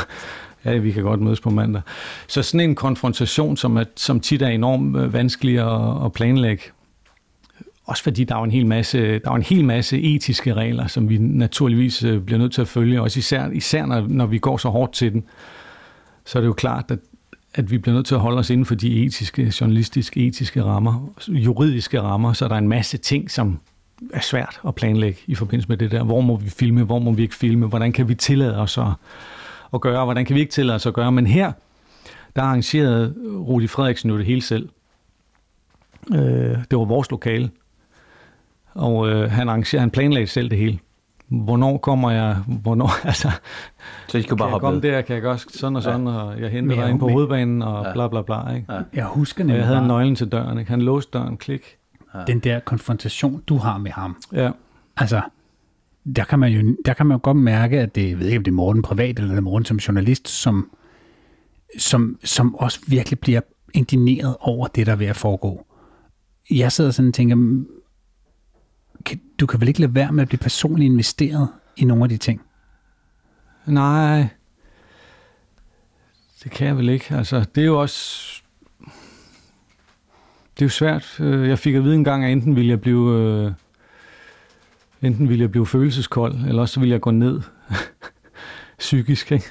Ja, 0.65 0.77
vi 0.77 0.91
kan 0.91 1.03
godt 1.03 1.21
mødes 1.21 1.39
på 1.39 1.49
mandag. 1.49 1.81
Så 2.27 2.41
sådan 2.41 2.69
en 2.69 2.75
konfrontation, 2.75 3.57
som, 3.57 3.77
er, 3.77 3.83
som 3.95 4.19
tit 4.19 4.41
er 4.41 4.47
enormt 4.47 4.97
øh, 4.97 5.13
vanskelig 5.13 5.59
at, 5.59 6.05
at 6.05 6.13
planlægge. 6.13 6.63
Også 7.85 8.03
fordi 8.03 8.23
der 8.23 8.35
er 8.35 8.43
en 8.43 8.51
hel 8.51 8.65
masse, 8.65 9.19
der 9.19 9.31
er 9.31 9.35
en 9.35 9.41
hel 9.41 9.65
masse 9.65 10.01
etiske 10.01 10.53
regler, 10.53 10.87
som 10.87 11.09
vi 11.09 11.17
naturligvis 11.17 12.03
øh, 12.03 12.21
bliver 12.21 12.39
nødt 12.39 12.53
til 12.53 12.61
at 12.61 12.67
følge. 12.67 13.01
Også 13.01 13.19
især, 13.19 13.49
især 13.49 13.85
når, 13.85 14.05
når 14.07 14.25
vi 14.25 14.37
går 14.37 14.57
så 14.57 14.69
hårdt 14.69 14.93
til 14.93 15.13
den 15.13 15.23
så 16.25 16.39
er 16.39 16.41
det 16.41 16.47
jo 16.47 16.53
klart, 16.53 16.91
at, 16.91 16.99
at 17.53 17.71
vi 17.71 17.77
bliver 17.77 17.95
nødt 17.95 18.05
til 18.05 18.15
at 18.15 18.21
holde 18.21 18.37
os 18.39 18.49
inden 18.49 18.65
for 18.65 18.75
de 18.75 19.05
etiske, 19.05 19.53
journalistiske, 19.61 20.27
etiske 20.27 20.63
rammer, 20.63 21.13
juridiske 21.27 22.01
rammer, 22.01 22.33
så 22.33 22.47
der 22.47 22.53
er 22.53 22.59
en 22.59 22.67
masse 22.67 22.97
ting, 22.97 23.31
som 23.31 23.59
er 24.13 24.19
svært 24.19 24.59
at 24.67 24.75
planlægge 24.75 25.19
i 25.27 25.35
forbindelse 25.35 25.69
med 25.69 25.77
det 25.77 25.91
der. 25.91 26.03
Hvor 26.03 26.21
må 26.21 26.35
vi 26.35 26.49
filme, 26.49 26.83
hvor 26.83 26.99
må 26.99 27.11
vi 27.11 27.21
ikke 27.21 27.35
filme, 27.35 27.67
hvordan 27.67 27.93
kan 27.93 28.07
vi 28.07 28.15
tillade 28.15 28.57
os 28.57 28.77
at, 28.77 28.87
at 29.75 29.81
gøre, 29.81 30.03
hvordan 30.05 30.25
kan 30.25 30.35
vi 30.35 30.39
ikke 30.39 30.51
tillade 30.51 30.75
os 30.75 30.85
at 30.85 30.93
gøre. 30.93 31.11
Men 31.11 31.27
her, 31.27 31.51
der 32.35 32.41
arrangerede 32.41 33.15
Rudi 33.27 33.67
Frederiksen 33.67 34.09
jo 34.09 34.17
det 34.17 34.25
hele 34.25 34.41
selv. 34.41 34.69
Øh, 36.13 36.19
det 36.71 36.77
var 36.77 36.85
vores 36.85 37.11
lokale, 37.11 37.49
og 38.73 39.09
øh, 39.09 39.31
han, 39.31 39.49
arrangerede, 39.49 39.81
han 39.81 39.89
planlagde 39.91 40.27
selv 40.27 40.49
det 40.49 40.57
hele. 40.57 40.79
Hvornår 41.27 41.77
kommer 41.77 42.11
jeg, 42.11 42.35
hvornår, 42.47 42.89
altså, 43.07 43.31
Så 44.07 44.17
I 44.17 44.21
skal 44.21 44.37
bare 44.37 44.47
kan 44.49 44.53
jeg 44.53 44.61
komme 44.61 44.81
der, 44.81 45.01
kan 45.01 45.13
jeg 45.13 45.21
gøre 45.21 45.37
sådan 45.37 45.75
og 45.75 45.83
Ja. 45.83 45.89
sådan, 45.91 46.07
og 46.07 46.41
jeg 46.41 46.49
henter 46.49 46.75
dig 46.75 46.89
ind 46.89 46.99
på 46.99 47.07
hovedbanen, 47.09 47.61
og 47.61 47.85
Ja. 47.85 47.93
bla 47.93 48.07
bla 48.07 48.21
bla. 48.21 48.53
Ikke? 48.55 48.73
Ja. 48.73 48.79
Jeg 48.93 49.05
husker 49.05 49.43
Og 49.43 49.47
nemlig 49.47 49.57
jeg 49.59 49.65
havde 49.67 49.79
bare 49.79 49.87
nøglen 49.87 50.15
til 50.15 50.31
døren, 50.31 50.57
ikke? 50.59 50.71
han 50.71 50.81
låste 50.81 51.11
døren, 51.19 51.37
klik. 51.37 51.77
den 52.27 52.39
der 52.39 52.59
konfrontation, 52.59 53.41
du 53.47 53.57
har 53.57 53.77
med 53.77 53.91
ham. 53.91 54.21
Ja. 54.33 54.51
Altså, 54.97 55.21
der 56.15 56.23
kan 56.23 56.39
man 56.39 56.51
jo 56.51 56.75
der 56.85 56.93
kan 56.93 57.05
man 57.05 57.15
jo 57.15 57.19
godt 57.23 57.37
mærke, 57.37 57.79
at 57.79 57.95
det, 57.95 58.09
jeg 58.09 58.19
ved 58.19 58.27
ikke, 58.27 58.37
om 58.37 58.43
det 58.43 58.51
er 58.51 58.55
Morten 58.55 58.81
privat, 58.81 59.19
eller 59.19 59.29
det 59.29 59.37
er 59.37 59.41
Morten 59.41 59.65
som 59.65 59.77
journalist, 59.77 60.27
som, 60.27 60.71
som, 61.77 62.19
som 62.23 62.55
også 62.55 62.79
virkelig 62.87 63.19
bliver 63.19 63.41
indigneret 63.73 64.35
over 64.39 64.67
det, 64.67 64.85
der 64.85 64.91
er 64.91 64.95
ved 64.95 65.07
at 65.07 65.15
foregå. 65.15 65.65
Jeg 66.51 66.71
sidder 66.71 66.91
sådan 66.91 67.07
og 67.07 67.13
tænker, 67.13 67.35
kan, 69.05 69.21
du 69.39 69.45
kan 69.45 69.59
vel 69.59 69.67
ikke 69.67 69.79
lade 69.79 69.95
være 69.95 70.11
med 70.11 70.21
at 70.21 70.27
blive 70.27 70.39
personligt 70.39 70.91
investeret 70.91 71.49
i 71.77 71.85
nogle 71.85 72.03
af 72.03 72.09
de 72.09 72.17
ting? 72.17 72.41
Nej, 73.65 74.27
det 76.43 76.51
kan 76.51 76.67
jeg 76.67 76.77
vel 76.77 76.89
ikke. 76.89 77.15
Altså, 77.15 77.45
det 77.55 77.61
er 77.61 77.65
jo 77.65 77.81
også... 77.81 78.31
Det 80.53 80.61
er 80.61 80.65
jo 80.65 80.69
svært. 80.69 81.19
Øh, 81.19 81.49
jeg 81.49 81.59
fik 81.59 81.75
at 81.75 81.83
vide 81.83 81.95
en 81.95 82.03
gang, 82.03 82.25
at 82.25 82.31
enten 82.31 82.55
ville 82.55 82.69
jeg 82.69 82.81
blive... 82.81 83.11
Øh, 83.13 83.51
Enten 85.05 85.29
ville 85.29 85.41
jeg 85.41 85.51
blive 85.51 85.65
følelseskold, 85.65 86.35
eller 86.35 86.61
også 86.61 86.73
så 86.73 86.79
ville 86.79 86.93
jeg 86.93 87.01
gå 87.01 87.11
ned 87.11 87.41
psykisk. 88.79 89.31
Ikke? 89.31 89.45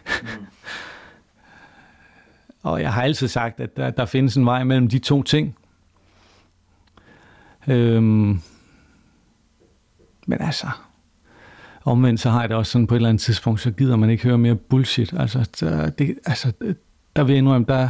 Og 2.63 2.81
jeg 2.81 2.93
har 2.93 3.03
altid 3.03 3.29
sagt, 3.29 3.61
at 3.61 3.77
der, 3.77 3.91
der 3.91 4.05
findes 4.05 4.37
en 4.37 4.47
vej 4.47 4.65
mellem 4.65 4.89
de 4.89 4.99
to 4.99 5.23
ting. 5.23 5.57
Øhm, 7.69 8.41
men 10.27 10.41
altså, 10.41 10.67
omvendt 11.85 12.21
så 12.21 12.31
har 12.31 12.41
jeg 12.41 12.49
det 12.49 12.57
også 12.57 12.73
sådan 12.73 12.87
på 12.87 12.95
et 12.95 12.97
eller 12.97 13.09
andet 13.09 13.23
tidspunkt, 13.23 13.61
så 13.61 13.71
gider 13.71 13.97
man 13.97 14.11
ikke 14.11 14.25
høre 14.25 14.39
mere 14.39 14.55
bullshit. 14.55 15.13
Altså, 15.13 15.51
der, 15.61 15.91
det, 15.91 16.19
altså, 16.27 16.53
der 17.17 17.25
vil 17.25 17.33
jeg 17.33 17.39
indrømme, 17.39 17.67
der, 17.69 17.89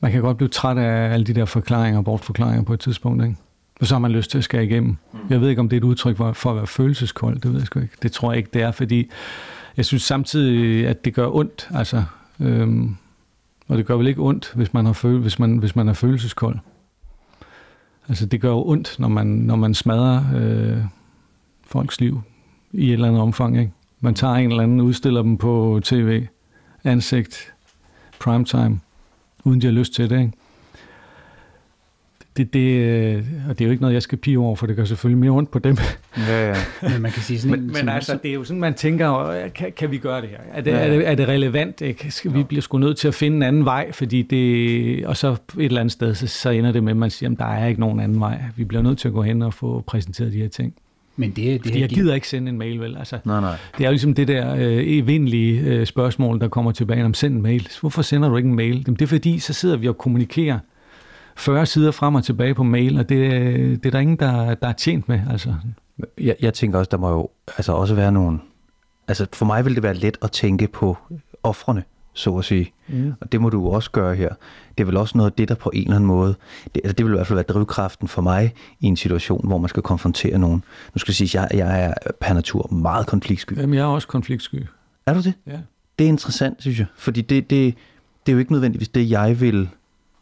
man 0.00 0.12
kan 0.12 0.20
godt 0.22 0.36
blive 0.36 0.48
træt 0.48 0.78
af 0.78 1.12
alle 1.12 1.26
de 1.26 1.34
der 1.34 1.44
forklaringer 1.44 1.98
og 1.98 2.04
bortforklaringer 2.04 2.62
på 2.64 2.72
et 2.72 2.80
tidspunkt, 2.80 3.24
ikke? 3.24 3.36
Og 3.80 3.86
så 3.86 3.94
har 3.94 3.98
man 3.98 4.12
lyst 4.12 4.30
til 4.30 4.38
at 4.38 4.44
skære 4.44 4.64
igennem. 4.64 4.96
Jeg 5.30 5.40
ved 5.40 5.48
ikke, 5.48 5.60
om 5.60 5.68
det 5.68 5.76
er 5.76 5.80
et 5.80 5.84
udtryk 5.84 6.16
for, 6.16 6.32
for 6.32 6.50
at 6.50 6.56
være 6.56 6.66
følelseskold. 6.66 7.40
Det 7.40 7.50
ved 7.52 7.58
jeg 7.58 7.66
sgu 7.66 7.80
ikke. 7.80 7.94
Det 8.02 8.12
tror 8.12 8.32
jeg 8.32 8.38
ikke, 8.38 8.50
det 8.54 8.62
er, 8.62 8.70
fordi 8.70 9.10
jeg 9.76 9.84
synes 9.84 10.02
samtidig, 10.02 10.86
at 10.86 11.04
det 11.04 11.14
gør 11.14 11.28
ondt. 11.34 11.68
Altså, 11.74 12.04
øhm, 12.40 12.96
og 13.68 13.78
det 13.78 13.86
gør 13.86 13.96
vel 13.96 14.06
ikke 14.06 14.20
ondt, 14.22 14.52
hvis 14.54 14.74
man, 14.74 14.86
har 14.86 14.92
føl- 14.92 15.18
hvis 15.20 15.38
man, 15.38 15.56
hvis 15.56 15.76
man 15.76 15.88
er 15.88 15.92
følelseskold. 15.92 16.58
Altså, 18.08 18.26
det 18.26 18.40
gør 18.40 18.50
jo 18.50 18.66
ondt, 18.68 18.96
når 18.98 19.08
man, 19.08 19.26
når 19.26 19.56
man 19.56 19.74
smadrer 19.74 20.24
øh, 20.36 20.78
folks 21.66 22.00
liv 22.00 22.22
i 22.72 22.86
et 22.88 22.92
eller 22.92 23.08
andet 23.08 23.22
omfang. 23.22 23.58
Ikke? 23.58 23.72
Man 24.00 24.14
tager 24.14 24.34
en 24.34 24.50
eller 24.50 24.62
anden, 24.62 24.80
udstiller 24.80 25.22
dem 25.22 25.36
på 25.36 25.80
tv, 25.84 26.26
ansigt, 26.84 27.52
primetime, 28.20 28.80
uden 29.44 29.60
de 29.60 29.66
har 29.66 29.72
lyst 29.72 29.92
til 29.94 30.10
det. 30.10 30.18
Ikke? 30.20 30.32
Det, 32.44 32.52
det, 32.54 32.70
øh, 33.16 33.24
og 33.48 33.58
det 33.58 33.64
er 33.64 33.66
jo 33.66 33.70
ikke 33.70 33.80
noget, 33.82 33.94
jeg 33.94 34.02
skal 34.02 34.18
pige 34.18 34.38
over, 34.38 34.56
for 34.56 34.66
det 34.66 34.76
gør 34.76 34.84
selvfølgelig 34.84 35.18
mere 35.20 35.30
ondt 35.30 35.50
på 35.50 35.58
dem. 35.58 35.76
Ja, 36.18 36.48
ja. 36.48 36.54
Men 36.92 37.02
man 37.02 37.10
kan 37.12 37.22
sige 37.22 37.38
sådan 37.40 37.50
Men, 37.50 37.60
en- 37.60 37.66
men 37.66 37.74
sådan- 37.76 37.88
altså, 37.88 38.18
det 38.22 38.30
er 38.30 38.34
jo 38.34 38.44
sådan, 38.44 38.60
man 38.60 38.74
tænker, 38.74 39.18
øh, 39.28 39.52
kan, 39.54 39.72
kan 39.76 39.90
vi 39.90 39.98
gøre 39.98 40.20
det 40.20 40.28
her? 40.28 40.36
Er 40.52 40.60
det, 40.60 40.70
Ja, 40.70 40.76
ja, 40.78 40.84
er 40.86 40.90
det, 40.98 41.08
er 41.08 41.14
det 41.14 41.28
relevant? 41.28 41.80
Ikke? 41.80 42.10
Skal 42.10 42.34
vi 42.34 42.42
bliver 42.42 42.60
sgu 42.62 42.78
nødt 42.78 42.96
til 42.96 43.08
at 43.08 43.14
finde 43.14 43.36
en 43.36 43.42
anden 43.42 43.64
vej, 43.64 43.92
fordi 43.92 44.22
det, 44.22 45.06
og 45.06 45.16
så 45.16 45.30
et 45.30 45.38
eller 45.58 45.80
andet 45.80 45.92
sted, 45.92 46.14
så, 46.14 46.26
så 46.26 46.50
ender 46.50 46.72
det 46.72 46.84
med, 46.84 46.90
at 46.92 46.96
man 46.96 47.10
siger, 47.10 47.30
at 47.30 47.38
der 47.38 47.44
er 47.46 47.66
ikke 47.66 47.80
nogen 47.80 48.00
anden 48.00 48.20
vej. 48.20 48.38
Vi 48.56 48.64
bliver 48.64 48.82
nødt 48.82 48.98
til 48.98 49.08
at 49.08 49.14
gå 49.14 49.22
hen 49.22 49.42
og 49.42 49.54
få 49.54 49.84
præsenteret 49.86 50.32
de 50.32 50.38
her 50.38 50.48
ting. 50.48 50.74
Men 51.16 51.30
det, 51.30 51.36
det 51.36 51.60
Fordi 51.60 51.72
her 51.72 51.80
jeg 51.80 51.88
giver- 51.88 52.02
gider 52.02 52.14
ikke 52.14 52.28
sende 52.28 52.48
en 52.48 52.58
mail, 52.58 52.80
vel? 52.80 52.96
Altså, 52.96 53.18
Nej, 53.24 53.40
nej. 53.40 53.56
det 53.78 53.84
er 53.84 53.88
jo 53.88 53.92
ligesom 53.92 54.14
det 54.14 54.28
der 54.28 54.54
øh, 54.54 54.82
evindelige 54.86 55.60
øh, 55.60 55.86
spørgsmål, 55.86 56.40
der 56.40 56.48
kommer 56.48 56.72
tilbage 56.72 57.04
om 57.04 57.14
send 57.14 57.34
en 57.34 57.42
mail. 57.42 57.68
Hvorfor 57.80 58.02
sender 58.02 58.28
du 58.28 58.36
ikke 58.36 58.48
en 58.48 58.54
mail? 58.56 58.82
Jamen, 58.86 58.94
det 58.96 59.02
er 59.02 59.06
fordi, 59.06 59.38
så 59.38 59.52
sidder 59.52 59.76
vi 59.76 59.88
og 59.88 59.98
kommunikerer 59.98 60.58
40 61.40 61.66
sider 61.66 61.90
frem 61.90 62.14
og 62.14 62.24
tilbage 62.24 62.54
på 62.54 62.62
mail, 62.62 62.98
og 62.98 63.08
det, 63.08 63.30
det 63.82 63.86
er 63.86 63.90
der 63.90 63.98
ingen, 63.98 64.16
der, 64.16 64.54
der 64.54 64.68
er 64.68 64.72
tjent 64.72 65.08
med. 65.08 65.20
Altså. 65.30 65.54
Jeg, 66.18 66.36
jeg 66.40 66.54
tænker 66.54 66.78
også, 66.78 66.88
der 66.90 66.96
må 66.96 67.10
jo 67.10 67.28
altså 67.56 67.72
også 67.72 67.94
være 67.94 68.12
nogle... 68.12 68.38
Altså 69.08 69.26
for 69.32 69.46
mig 69.46 69.64
vil 69.64 69.74
det 69.74 69.82
være 69.82 69.94
let 69.94 70.18
at 70.22 70.30
tænke 70.30 70.68
på 70.68 70.96
offrene, 71.42 71.84
så 72.14 72.36
at 72.36 72.44
sige. 72.44 72.72
Mm. 72.88 73.12
Og 73.20 73.32
det 73.32 73.40
må 73.40 73.50
du 73.50 73.68
også 73.68 73.90
gøre 73.90 74.14
her. 74.14 74.28
Det 74.78 74.84
er 74.84 74.86
vel 74.86 74.96
også 74.96 75.18
noget 75.18 75.30
af 75.30 75.36
det, 75.36 75.48
der 75.48 75.54
på 75.54 75.70
en 75.74 75.82
eller 75.82 75.94
anden 75.94 76.06
måde... 76.06 76.34
Det, 76.74 76.80
altså 76.84 76.92
det 76.92 77.06
vil 77.06 77.12
i 77.12 77.16
hvert 77.16 77.26
fald 77.26 77.36
være 77.36 77.44
drivkraften 77.48 78.08
for 78.08 78.22
mig 78.22 78.54
i 78.80 78.86
en 78.86 78.96
situation, 78.96 79.46
hvor 79.46 79.58
man 79.58 79.68
skal 79.68 79.82
konfrontere 79.82 80.38
nogen. 80.38 80.64
Nu 80.94 80.98
skal 80.98 81.12
jeg 81.12 81.28
sige, 81.28 81.40
at 81.40 81.50
jeg, 81.52 81.58
jeg 81.58 81.84
er 81.84 81.94
per 82.20 82.34
natur 82.34 82.74
meget 82.74 83.06
konfliktsky. 83.06 83.56
Jamen, 83.56 83.74
jeg 83.74 83.82
er 83.82 83.86
også 83.86 84.08
konfliktsky. 84.08 84.66
Er 85.06 85.14
du 85.14 85.20
det? 85.20 85.34
Ja. 85.46 85.58
Det 85.98 86.04
er 86.04 86.08
interessant, 86.08 86.62
synes 86.62 86.78
jeg. 86.78 86.86
Fordi 86.96 87.20
det, 87.20 87.50
det, 87.50 87.74
det 88.26 88.32
er 88.32 88.34
jo 88.34 88.38
ikke 88.38 88.52
nødvendigvis 88.52 88.88
det, 88.88 89.10
jeg 89.10 89.40
vil... 89.40 89.68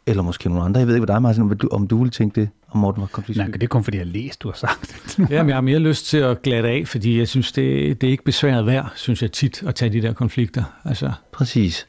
Eller 0.09 0.23
måske 0.23 0.49
nogle 0.49 0.63
andre. 0.63 0.79
Jeg 0.79 0.87
ved 0.87 0.95
ikke, 0.95 1.05
hvad 1.05 1.15
dig, 1.15 1.21
Martin, 1.21 1.41
om 1.43 1.57
du, 1.57 1.67
om 1.71 1.87
du 1.87 1.97
ville 1.97 2.11
tænke 2.11 2.41
det, 2.41 2.49
om 2.69 2.79
Morten 2.79 3.01
var 3.01 3.07
konfliktsky. 3.07 3.41
Nej, 3.41 3.51
det 3.51 3.63
er 3.63 3.67
kun 3.67 3.83
fordi, 3.83 3.97
jeg 3.97 4.05
har 4.05 4.11
læst, 4.11 4.41
du 4.41 4.47
har 4.47 4.55
sagt. 4.55 5.19
Jamen, 5.29 5.47
jeg 5.49 5.55
har 5.55 5.61
mere 5.61 5.79
lyst 5.79 6.05
til 6.05 6.17
at 6.17 6.41
glatte 6.41 6.69
af, 6.69 6.87
fordi 6.87 7.17
jeg 7.17 7.27
synes, 7.27 7.51
det, 7.51 8.01
det 8.01 8.07
er 8.07 8.11
ikke 8.11 8.23
besværet 8.23 8.65
værd, 8.65 8.91
synes 8.95 9.21
jeg 9.21 9.31
tit, 9.31 9.63
at 9.63 9.75
tage 9.75 9.91
de 9.93 10.01
der 10.01 10.13
konflikter. 10.13 10.63
Altså, 10.85 11.11
Præcis. 11.31 11.87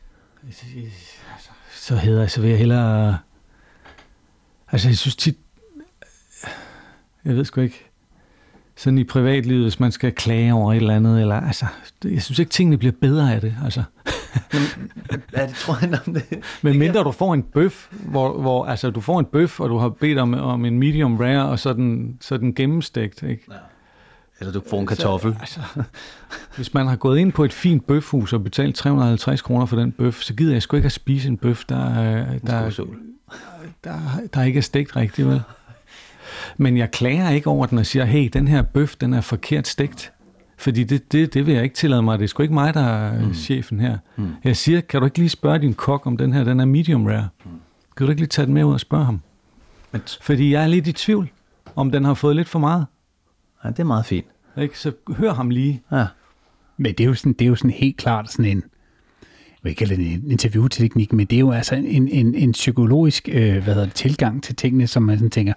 så, 1.74 1.96
hedder, 1.96 2.26
så 2.26 2.40
vil 2.40 2.50
jeg 2.50 2.59
hellere... 2.59 3.18
Altså, 4.72 4.88
jeg 4.88 4.96
synes 4.96 5.16
tit... 5.16 5.37
Jeg 7.24 7.37
ved 7.37 7.44
sgu 7.44 7.61
ikke... 7.61 7.89
Sådan 8.81 8.99
i 8.99 9.05
privatlivet, 9.05 9.62
hvis 9.62 9.81
man 9.81 9.93
skal 9.93 10.12
klage 10.12 10.55
over 10.55 10.73
et 10.73 10.77
eller 10.77 10.97
andet, 10.97 11.21
eller 11.21 11.35
altså, 11.35 11.66
jeg 12.05 12.23
synes 12.23 12.38
ikke, 12.38 12.51
tingene 12.51 12.79
bliver 12.79 12.93
bedre 13.01 13.35
af 13.35 13.40
det, 13.40 13.55
altså. 13.64 13.83
Ja, 15.37 15.47
det 15.47 15.55
tror 15.55 15.79
jeg 15.81 16.01
om 16.07 16.14
det. 16.14 16.25
Men 16.62 16.79
mindre 16.79 17.05
du 17.05 17.12
får 17.12 17.35
en 17.35 17.43
bøf, 17.43 17.88
hvor, 17.90 18.40
hvor 18.40 18.64
altså, 18.64 18.90
du 18.90 19.01
får 19.01 19.19
en 19.19 19.25
bøf, 19.25 19.61
og 19.61 19.69
du 19.69 19.77
har 19.77 19.88
bedt 19.88 20.19
om, 20.19 20.35
om 20.35 20.64
en 20.64 20.79
medium 20.79 21.16
rare, 21.16 21.49
og 21.49 21.59
så 21.59 21.73
den, 21.73 22.19
så 22.21 22.37
den 22.37 22.55
gennemstegt, 22.55 23.23
ikke? 23.23 23.45
Eller 24.40 24.53
du 24.53 24.62
får 24.71 24.81
en 24.81 24.87
kartoffel. 24.87 25.33
Så, 25.33 25.40
altså, 25.40 25.61
hvis 26.57 26.75
man 26.75 26.87
har 26.87 26.97
gået 26.97 27.19
ind 27.19 27.33
på 27.33 27.45
et 27.45 27.53
fint 27.53 27.87
bøfhus 27.87 28.33
og 28.33 28.45
betalt 28.45 28.77
350 28.77 29.43
kroner 29.43 29.66
for 29.66 29.77
den 29.77 29.93
bøf, 29.93 30.21
så 30.21 30.35
gider 30.35 30.53
jeg 30.53 30.62
sgu 30.62 30.77
ikke 30.77 30.87
at 30.87 30.93
spise 30.93 31.29
en 31.29 31.37
bøf, 31.37 31.64
der, 31.64 31.77
der, 32.47 32.71
der, 32.71 32.71
der, 33.85 33.99
der 34.35 34.43
ikke 34.43 34.59
er 34.59 34.62
stegt 34.62 34.97
rigtigt, 34.97 35.29
vel? 35.29 35.43
Men 36.61 36.77
jeg 36.77 36.90
klager 36.90 37.31
ikke 37.31 37.46
over 37.51 37.66
den 37.66 37.79
og 37.79 37.87
siger, 37.87 38.05
hey, 38.05 38.29
den 38.33 38.49
her 38.49 38.62
bøf, 38.62 38.96
den 38.96 39.14
er 39.14 39.20
forkert 39.20 39.68
stegt. 39.68 40.12
Fordi 40.59 40.85
det, 40.85 41.12
det, 41.12 41.35
det 41.35 41.46
vil 41.46 41.55
jeg 41.55 41.62
ikke 41.62 41.75
tillade 41.75 42.03
mig. 42.03 42.18
Det 42.18 42.25
er 42.25 42.29
sgu 42.29 42.42
ikke 42.42 42.55
mig, 42.55 42.75
der 42.75 42.81
er 42.81 43.27
mm. 43.27 43.35
chefen 43.35 43.81
her. 43.81 43.99
Mm. 44.16 44.29
Jeg 44.44 44.57
siger, 44.57 44.81
kan 44.81 45.01
du 45.01 45.05
ikke 45.07 45.18
lige 45.18 45.29
spørge 45.29 45.59
din 45.59 45.75
kok, 45.75 46.07
om 46.07 46.16
den 46.16 46.33
her 46.33 46.44
den 46.44 46.61
er 46.61 46.64
medium 46.64 47.07
rare? 47.07 47.29
Mm. 47.44 47.51
Kan 47.96 48.07
du 48.07 48.11
ikke 48.11 48.20
lige 48.20 48.29
tage 48.29 48.46
den 48.46 48.55
med 48.55 48.64
ud 48.64 48.73
og 48.73 48.81
spørge 48.81 49.05
ham? 49.05 49.20
Men, 49.92 50.03
Fordi 50.20 50.53
jeg 50.53 50.62
er 50.62 50.66
lidt 50.66 50.87
i 50.87 50.92
tvivl, 50.92 51.31
om 51.77 51.90
den 51.90 52.05
har 52.05 52.14
fået 52.14 52.37
lidt 52.37 52.49
for 52.49 52.59
meget. 52.59 52.87
ja, 53.64 53.68
det 53.68 53.81
er 53.81 53.85
meget 53.85 54.07
fint. 54.07 54.27
Ikke? 54.59 54.79
Så 54.79 54.92
hør 55.09 55.35
ham 55.35 55.51
lige. 55.51 55.83
Ja. 55.92 56.07
Men 56.77 56.94
det 56.94 57.05
er 57.05 57.09
jo 57.09 57.14
sådan, 57.14 57.33
det 57.33 57.42
er 57.44 57.49
jo 57.49 57.57
sådan 57.57 57.70
helt 57.70 57.96
klart 57.96 58.33
sådan 58.33 58.44
en, 58.44 58.62
jeg 59.20 59.59
vil 59.62 59.70
ikke 59.70 59.79
kalde 59.79 59.96
det 59.96 60.12
en 60.12 60.31
interviewteknik, 60.31 61.12
men 61.12 61.27
det 61.27 61.37
er 61.37 61.40
jo 61.40 61.51
altså 61.51 61.75
en, 61.75 62.09
en, 62.09 62.35
en 62.35 62.53
psykologisk 62.53 63.29
øh, 63.33 63.53
hvad 63.53 63.75
hedder 63.75 63.85
det, 63.85 63.94
tilgang 63.94 64.42
til 64.42 64.57
tingene, 64.57 64.87
som 64.87 65.03
man 65.03 65.18
sådan 65.18 65.31
tænker, 65.31 65.53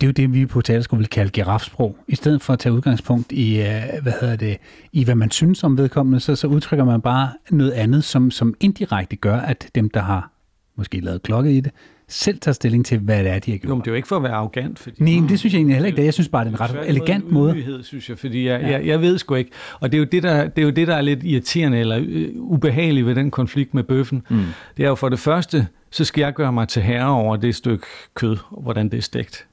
det 0.00 0.06
er 0.06 0.08
jo 0.08 0.12
det, 0.12 0.34
vi 0.34 0.46
på 0.46 0.60
teaterskole 0.60 0.98
vil 0.98 1.08
kalde 1.08 1.30
girafsprog. 1.30 1.96
I 2.08 2.16
stedet 2.16 2.42
for 2.42 2.52
at 2.52 2.58
tage 2.58 2.72
udgangspunkt 2.72 3.32
i, 3.32 3.60
øh, 3.60 3.82
hvad 4.02 4.12
hedder 4.20 4.36
det, 4.36 4.56
i 4.92 5.04
hvad 5.04 5.14
man 5.14 5.30
synes 5.30 5.64
om 5.64 5.78
vedkommende, 5.78 6.20
så, 6.20 6.36
så 6.36 6.46
udtrykker 6.46 6.84
man 6.84 7.00
bare 7.00 7.30
noget 7.50 7.72
andet, 7.72 8.04
som, 8.04 8.30
som 8.30 8.54
indirekte 8.60 9.16
gør, 9.16 9.36
at 9.36 9.70
dem, 9.74 9.90
der 9.90 10.00
har 10.00 10.30
måske 10.76 11.00
lavet 11.00 11.22
klokke 11.22 11.52
i 11.52 11.60
det, 11.60 11.72
selv 12.08 12.38
tager 12.40 12.52
stilling 12.52 12.86
til, 12.86 12.98
hvad 12.98 13.24
det 13.24 13.32
er, 13.32 13.38
de 13.38 13.50
har 13.50 13.58
gjort. 13.58 13.68
Jo, 13.68 13.74
men 13.74 13.80
det 13.80 13.86
er 13.86 13.92
jo 13.92 13.96
ikke 13.96 14.08
for 14.08 14.16
at 14.16 14.22
være 14.22 14.32
arrogant. 14.32 14.78
Fordi 14.78 15.02
Nej, 15.02 15.28
det 15.28 15.38
synes 15.38 15.52
jeg 15.52 15.58
egentlig 15.58 15.74
heller 15.74 15.86
ikke. 15.86 15.96
det. 15.96 16.04
Jeg 16.04 16.14
synes 16.14 16.28
bare, 16.28 16.44
det 16.44 16.54
er 16.54 16.54
en 16.54 16.60
ret 16.60 16.88
elegant 16.88 17.30
måde. 17.30 17.52
ydmyghed, 17.52 17.82
synes 17.82 18.08
jeg, 18.08 18.18
fordi 18.18 18.46
jeg, 18.46 18.60
ja. 18.60 18.70
jeg, 18.70 18.86
jeg 18.86 19.00
ved 19.00 19.18
sgu 19.18 19.34
ikke. 19.34 19.50
Og 19.80 19.92
det 19.92 19.98
er, 19.98 19.98
jo 19.98 20.06
det, 20.12 20.22
der, 20.22 20.48
det 20.48 20.62
er 20.62 20.66
jo 20.66 20.70
det, 20.70 20.88
der 20.88 20.94
er 20.94 21.00
lidt 21.00 21.24
irriterende 21.24 21.78
eller 21.78 21.98
øh, 22.06 22.28
ubehageligt 22.34 23.06
ved 23.06 23.14
den 23.14 23.30
konflikt 23.30 23.74
med 23.74 23.82
bøffen. 23.82 24.22
Mm. 24.30 24.44
Det 24.76 24.84
er 24.84 24.88
jo 24.88 24.94
for 24.94 25.08
det 25.08 25.18
første, 25.18 25.66
så 25.90 26.04
skal 26.04 26.22
jeg 26.22 26.34
gøre 26.34 26.52
mig 26.52 26.68
til 26.68 26.82
herre 26.82 27.10
over 27.10 27.36
det 27.36 27.54
stykke 27.54 27.86
kød, 28.14 28.36
og 28.50 28.62
hvordan 28.62 28.88
det 28.88 28.98
er 28.98 29.02
stegt. 29.02 29.47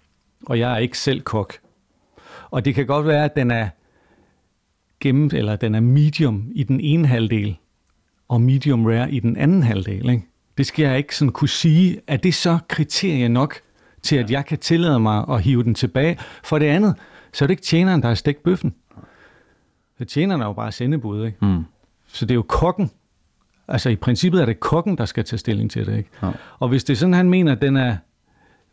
Og 0.46 0.60
jeg 0.60 0.74
er 0.74 0.78
ikke 0.78 0.98
selv 0.98 1.22
kok. 1.22 1.54
Og 2.52 2.66
det 2.66 2.76
kan 2.76 2.86
godt 2.86 3.08
være, 3.08 3.26
at 3.26 3.36
den 3.36 3.52
er 3.52 3.70
gennem, 5.00 5.30
eller 5.34 5.56
den 5.56 5.76
er 5.76 5.80
medium 5.80 6.52
i 6.56 6.64
den 6.64 6.80
ene 6.80 7.08
halvdel, 7.08 7.58
og 8.28 8.42
medium 8.42 8.86
rare 8.86 9.12
i 9.12 9.20
den 9.20 9.38
anden 9.38 9.64
halvdel. 9.64 10.10
Ikke? 10.10 10.26
Det 10.58 10.66
skal 10.66 10.86
jeg 10.86 10.98
ikke 10.98 11.16
sådan 11.16 11.32
kunne 11.32 11.50
sige, 11.50 12.02
er 12.08 12.18
det 12.18 12.34
så 12.34 12.58
kriterie 12.68 13.30
nok 13.30 13.56
til, 14.02 14.16
at 14.16 14.32
jeg 14.32 14.46
kan 14.46 14.58
tillade 14.58 15.00
mig 15.00 15.26
at 15.30 15.42
hive 15.42 15.64
den 15.64 15.76
tilbage. 15.76 16.18
For 16.44 16.60
det 16.60 16.66
andet, 16.66 16.96
så 17.34 17.46
er 17.46 17.48
det 17.48 17.52
ikke 17.52 17.64
tjeneren, 17.64 18.02
der 18.02 18.08
har 18.08 18.16
stegt 18.16 18.44
bøffen. 18.44 18.76
Så 19.98 20.06
tjeneren 20.06 20.42
er 20.42 20.46
jo 20.46 20.54
bare 20.54 20.72
sendebud, 20.72 21.26
ikke? 21.26 21.38
Mm. 21.42 21.64
Så 22.08 22.26
det 22.26 22.32
er 22.32 22.36
jo 22.36 22.46
kokken. 22.48 22.92
Altså 23.68 23.90
i 23.90 23.96
princippet 23.96 24.42
er 24.42 24.46
det 24.46 24.60
kokken, 24.60 24.98
der 24.98 25.06
skal 25.06 25.24
tage 25.24 25.38
stilling 25.38 25.72
til 25.72 25.86
det, 25.86 25.98
ikke? 25.98 26.10
Ja. 26.24 26.32
Og 26.60 26.70
hvis 26.70 26.84
det 26.84 26.94
er 26.94 26.98
sådan, 26.98 27.14
han 27.14 27.30
mener, 27.30 27.52
at 27.52 27.62
den 27.62 27.78
er 27.78 27.98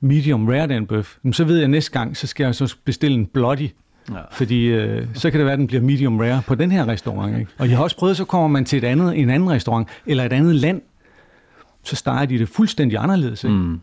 medium 0.03 0.49
rare, 0.49 0.67
den 0.67 0.87
bøf, 0.87 1.17
jamen, 1.25 1.33
så 1.33 1.45
ved 1.45 1.57
jeg 1.57 1.65
at 1.65 1.71
næste 1.71 1.91
gang, 1.91 2.17
så 2.17 2.27
skal 2.27 2.45
jeg 2.45 2.55
så 2.55 2.77
bestille 2.85 3.17
en 3.17 3.27
bloody. 3.27 3.71
Ja. 4.11 4.21
Fordi 4.33 4.65
øh, 4.65 5.09
så 5.15 5.31
kan 5.31 5.41
det 5.41 5.45
være, 5.45 5.53
at 5.53 5.59
den 5.59 5.67
bliver 5.67 5.83
medium 5.83 6.19
rare 6.19 6.43
på 6.47 6.55
den 6.55 6.73
her 6.73 6.89
restaurant. 6.89 7.39
Ikke? 7.39 7.51
Og 7.59 7.69
jeg 7.69 7.77
har 7.77 7.85
også 7.85 7.97
prøvet, 7.97 8.17
så 8.17 8.25
kommer 8.25 8.49
man 8.49 8.65
til 8.65 8.77
et 8.79 8.85
andet, 8.85 9.19
en 9.19 9.31
anden 9.31 9.51
restaurant, 9.51 9.89
eller 10.07 10.25
et 10.25 10.33
andet 10.33 10.55
land, 10.55 10.83
så 11.83 11.97
starter 11.97 12.27
de 12.27 12.39
det 12.39 12.49
fuldstændig 12.49 12.99
anderledes. 12.99 13.45
Ikke? 13.45 13.57
Mm. 13.57 13.81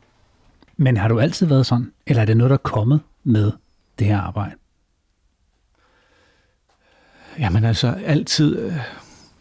Men 0.77 0.97
har 0.97 1.07
du 1.07 1.19
altid 1.19 1.47
været 1.47 1.65
sådan? 1.65 1.91
Eller 2.07 2.21
er 2.21 2.25
det 2.25 2.37
noget, 2.37 2.49
der 2.49 2.55
er 2.55 2.61
kommet 2.63 2.99
med 3.23 3.51
det 3.99 4.07
her 4.07 4.19
arbejde? 4.19 4.55
Jamen 7.39 7.63
altså, 7.63 7.87
altid... 8.05 8.59
Øh, 8.59 8.73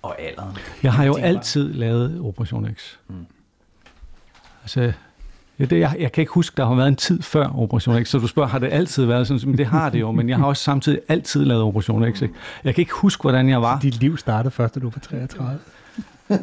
Og 0.03 0.21
alderen. 0.21 0.57
jeg 0.83 0.93
har 0.93 1.05
jo 1.05 1.15
altid 1.15 1.73
lavet 1.73 2.21
Operation 2.21 2.69
X. 2.75 2.97
Mm. 3.09 3.15
Altså, 4.63 4.93
ja, 5.59 5.65
det, 5.65 5.81
jeg, 5.81 5.97
jeg 5.99 6.13
kan 6.13 6.23
ikke 6.23 6.33
huske, 6.33 6.57
der 6.57 6.67
har 6.67 6.75
været 6.75 6.89
en 6.89 6.97
tid 6.97 7.23
før 7.23 7.47
Operation 7.59 8.05
X, 8.05 8.09
så 8.09 8.19
du 8.19 8.27
spørger, 8.27 8.49
har 8.49 8.59
det 8.59 8.73
altid 8.73 9.05
været 9.05 9.27
sådan? 9.27 9.41
Men 9.45 9.59
det 9.59 9.67
har 9.67 9.91
det 9.91 10.01
jo, 10.01 10.13
men 10.13 10.29
jeg 10.29 10.37
har 10.37 10.47
også 10.47 10.63
samtidig 10.63 11.01
altid 11.09 11.45
lavet 11.45 11.63
Operation 11.63 12.13
X. 12.15 12.23
Ikke? 12.23 12.35
Jeg 12.65 12.75
kan 12.75 12.83
ikke 12.83 12.93
huske, 12.95 13.21
hvordan 13.21 13.49
jeg 13.49 13.63
var. 13.63 13.81
Dit 13.81 14.01
liv 14.01 14.17
startede 14.17 14.51
først, 14.51 14.75
da 14.75 14.81
du 14.81 14.91
var 14.91 15.01
33. 15.01 15.59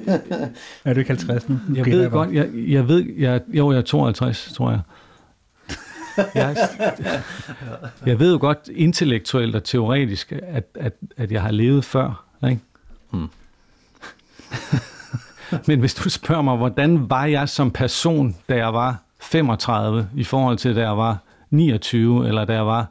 er 0.86 0.94
du 0.94 1.00
ikke 1.00 1.10
50 1.10 1.50
nu? 1.50 1.60
nu 1.68 1.76
Jeg 1.76 1.86
ved 1.86 2.10
bare. 2.10 2.26
godt, 2.26 2.36
jeg, 2.36 2.50
jeg 2.54 2.88
ved, 2.88 3.06
jeg, 3.18 3.42
jo, 3.48 3.72
jeg 3.72 3.78
er 3.78 3.82
52, 3.82 4.54
tror 4.54 4.72
jeg. 4.72 4.80
Jeg, 6.36 6.58
jeg 8.06 8.20
ved 8.20 8.32
jo 8.32 8.38
godt 8.40 8.70
intellektuelt 8.76 9.56
og 9.56 9.64
teoretisk, 9.64 10.32
at, 10.32 10.64
at, 10.76 10.94
at 11.18 11.32
jeg 11.32 11.42
har 11.42 11.52
levet 11.52 11.86
før. 11.86 12.26
Ikke? 12.50 12.62
Mm. 13.12 13.28
Men 15.68 15.80
hvis 15.80 15.94
du 15.94 16.10
spørger 16.10 16.42
mig, 16.42 16.58
hvordan 16.58 17.10
var 17.10 17.26
jeg 17.26 17.50
som 17.50 17.72
person, 17.72 18.36
da 18.50 18.56
jeg 18.56 18.74
var 18.74 19.05
35, 19.26 20.10
i 20.16 20.24
forhold 20.24 20.58
til 20.58 20.76
da 20.76 20.82
jeg 20.82 20.98
var 20.98 21.18
29, 21.50 22.28
eller 22.28 22.46
da 22.46 22.54
jeg 22.54 22.66
var 22.66 22.88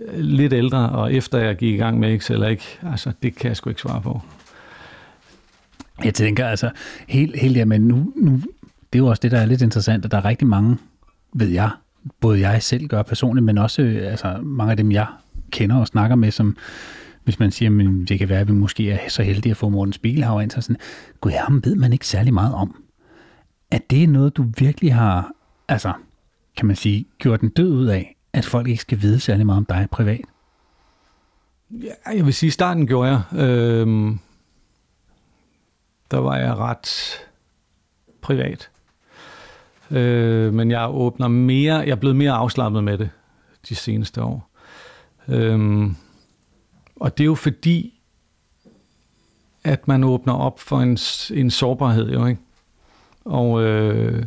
øh, 0.00 0.18
lidt 0.18 0.52
ældre, 0.52 0.88
og 0.88 1.14
efter 1.14 1.38
jeg 1.38 1.56
gik 1.56 1.74
i 1.74 1.76
gang 1.76 1.98
med 1.98 2.20
X 2.20 2.30
eller 2.30 2.48
ikke, 2.48 2.78
altså 2.82 3.12
det 3.22 3.36
kan 3.36 3.48
jeg 3.48 3.56
sgu 3.56 3.70
ikke 3.70 3.80
svare 3.80 4.00
på. 4.00 4.20
Jeg 6.04 6.14
tænker 6.14 6.46
altså, 6.46 6.70
helt, 7.08 7.40
helt 7.40 7.56
ja, 7.56 7.64
men 7.64 7.80
nu, 7.80 8.12
nu, 8.16 8.32
det 8.92 8.98
er 8.98 8.98
jo 8.98 9.06
også 9.06 9.20
det, 9.20 9.30
der 9.30 9.38
er 9.38 9.46
lidt 9.46 9.62
interessant, 9.62 10.04
at 10.04 10.10
der 10.10 10.18
er 10.18 10.24
rigtig 10.24 10.48
mange, 10.48 10.76
ved 11.32 11.48
jeg, 11.48 11.70
både 12.20 12.48
jeg 12.48 12.62
selv 12.62 12.86
gør 12.86 13.02
personligt, 13.02 13.44
men 13.44 13.58
også 13.58 13.82
øh, 13.82 14.10
altså, 14.10 14.38
mange 14.42 14.70
af 14.70 14.76
dem, 14.76 14.92
jeg 14.92 15.06
kender 15.50 15.76
og 15.76 15.86
snakker 15.86 16.16
med, 16.16 16.30
som 16.30 16.56
hvis 17.24 17.38
man 17.38 17.50
siger, 17.50 17.70
at 17.70 18.08
det 18.08 18.18
kan 18.18 18.28
være, 18.28 18.40
at 18.40 18.48
vi 18.48 18.52
måske 18.52 18.90
er 18.90 18.98
så 19.08 19.22
heldige 19.22 19.50
at 19.50 19.56
få 19.56 19.68
Morten 19.68 19.92
Spiegelhauer 19.92 20.40
ind, 20.40 20.50
så 20.50 20.60
sådan, 20.60 20.76
gud, 21.20 21.30
ham 21.30 21.64
ved 21.64 21.74
man 21.74 21.92
ikke 21.92 22.06
særlig 22.06 22.34
meget 22.34 22.54
om. 22.54 22.82
At 23.70 23.90
det 23.90 24.02
er 24.02 24.08
noget, 24.08 24.36
du 24.36 24.44
virkelig 24.58 24.94
har, 24.94 25.32
altså, 25.68 25.92
kan 26.56 26.66
man 26.66 26.76
sige, 26.76 27.06
gjort 27.18 27.40
en 27.40 27.48
død 27.48 27.72
ud 27.72 27.86
af, 27.86 28.16
at 28.32 28.44
folk 28.44 28.68
ikke 28.68 28.80
skal 28.80 29.02
vide 29.02 29.20
særlig 29.20 29.46
meget 29.46 29.56
om 29.56 29.64
dig 29.64 29.88
privat? 29.90 30.24
Ja, 31.70 32.10
jeg 32.16 32.26
vil 32.26 32.34
sige, 32.34 32.48
i 32.48 32.50
starten 32.50 32.86
gjorde 32.86 33.10
jeg. 33.10 33.40
Øhm, 33.40 34.18
der 36.10 36.18
var 36.18 36.36
jeg 36.36 36.56
ret 36.56 37.18
privat. 38.20 38.70
Øh, 39.90 40.54
men 40.54 40.70
jeg 40.70 40.88
åbner 40.90 41.28
mere, 41.28 41.74
jeg 41.74 41.88
er 41.88 41.96
blevet 41.96 42.16
mere 42.16 42.32
afslappet 42.32 42.84
med 42.84 42.98
det 42.98 43.10
de 43.68 43.74
seneste 43.74 44.22
år. 44.22 44.50
Øhm, 45.28 45.96
og 46.96 47.18
det 47.18 47.24
er 47.24 47.26
jo 47.26 47.34
fordi, 47.34 48.00
at 49.64 49.88
man 49.88 50.04
åbner 50.04 50.32
op 50.32 50.60
for 50.60 50.80
en, 50.80 50.98
en 51.38 51.50
sårbarhed, 51.50 52.10
jo 52.10 52.26
ikke? 52.26 52.40
Og, 53.28 53.62
øh, 53.62 54.26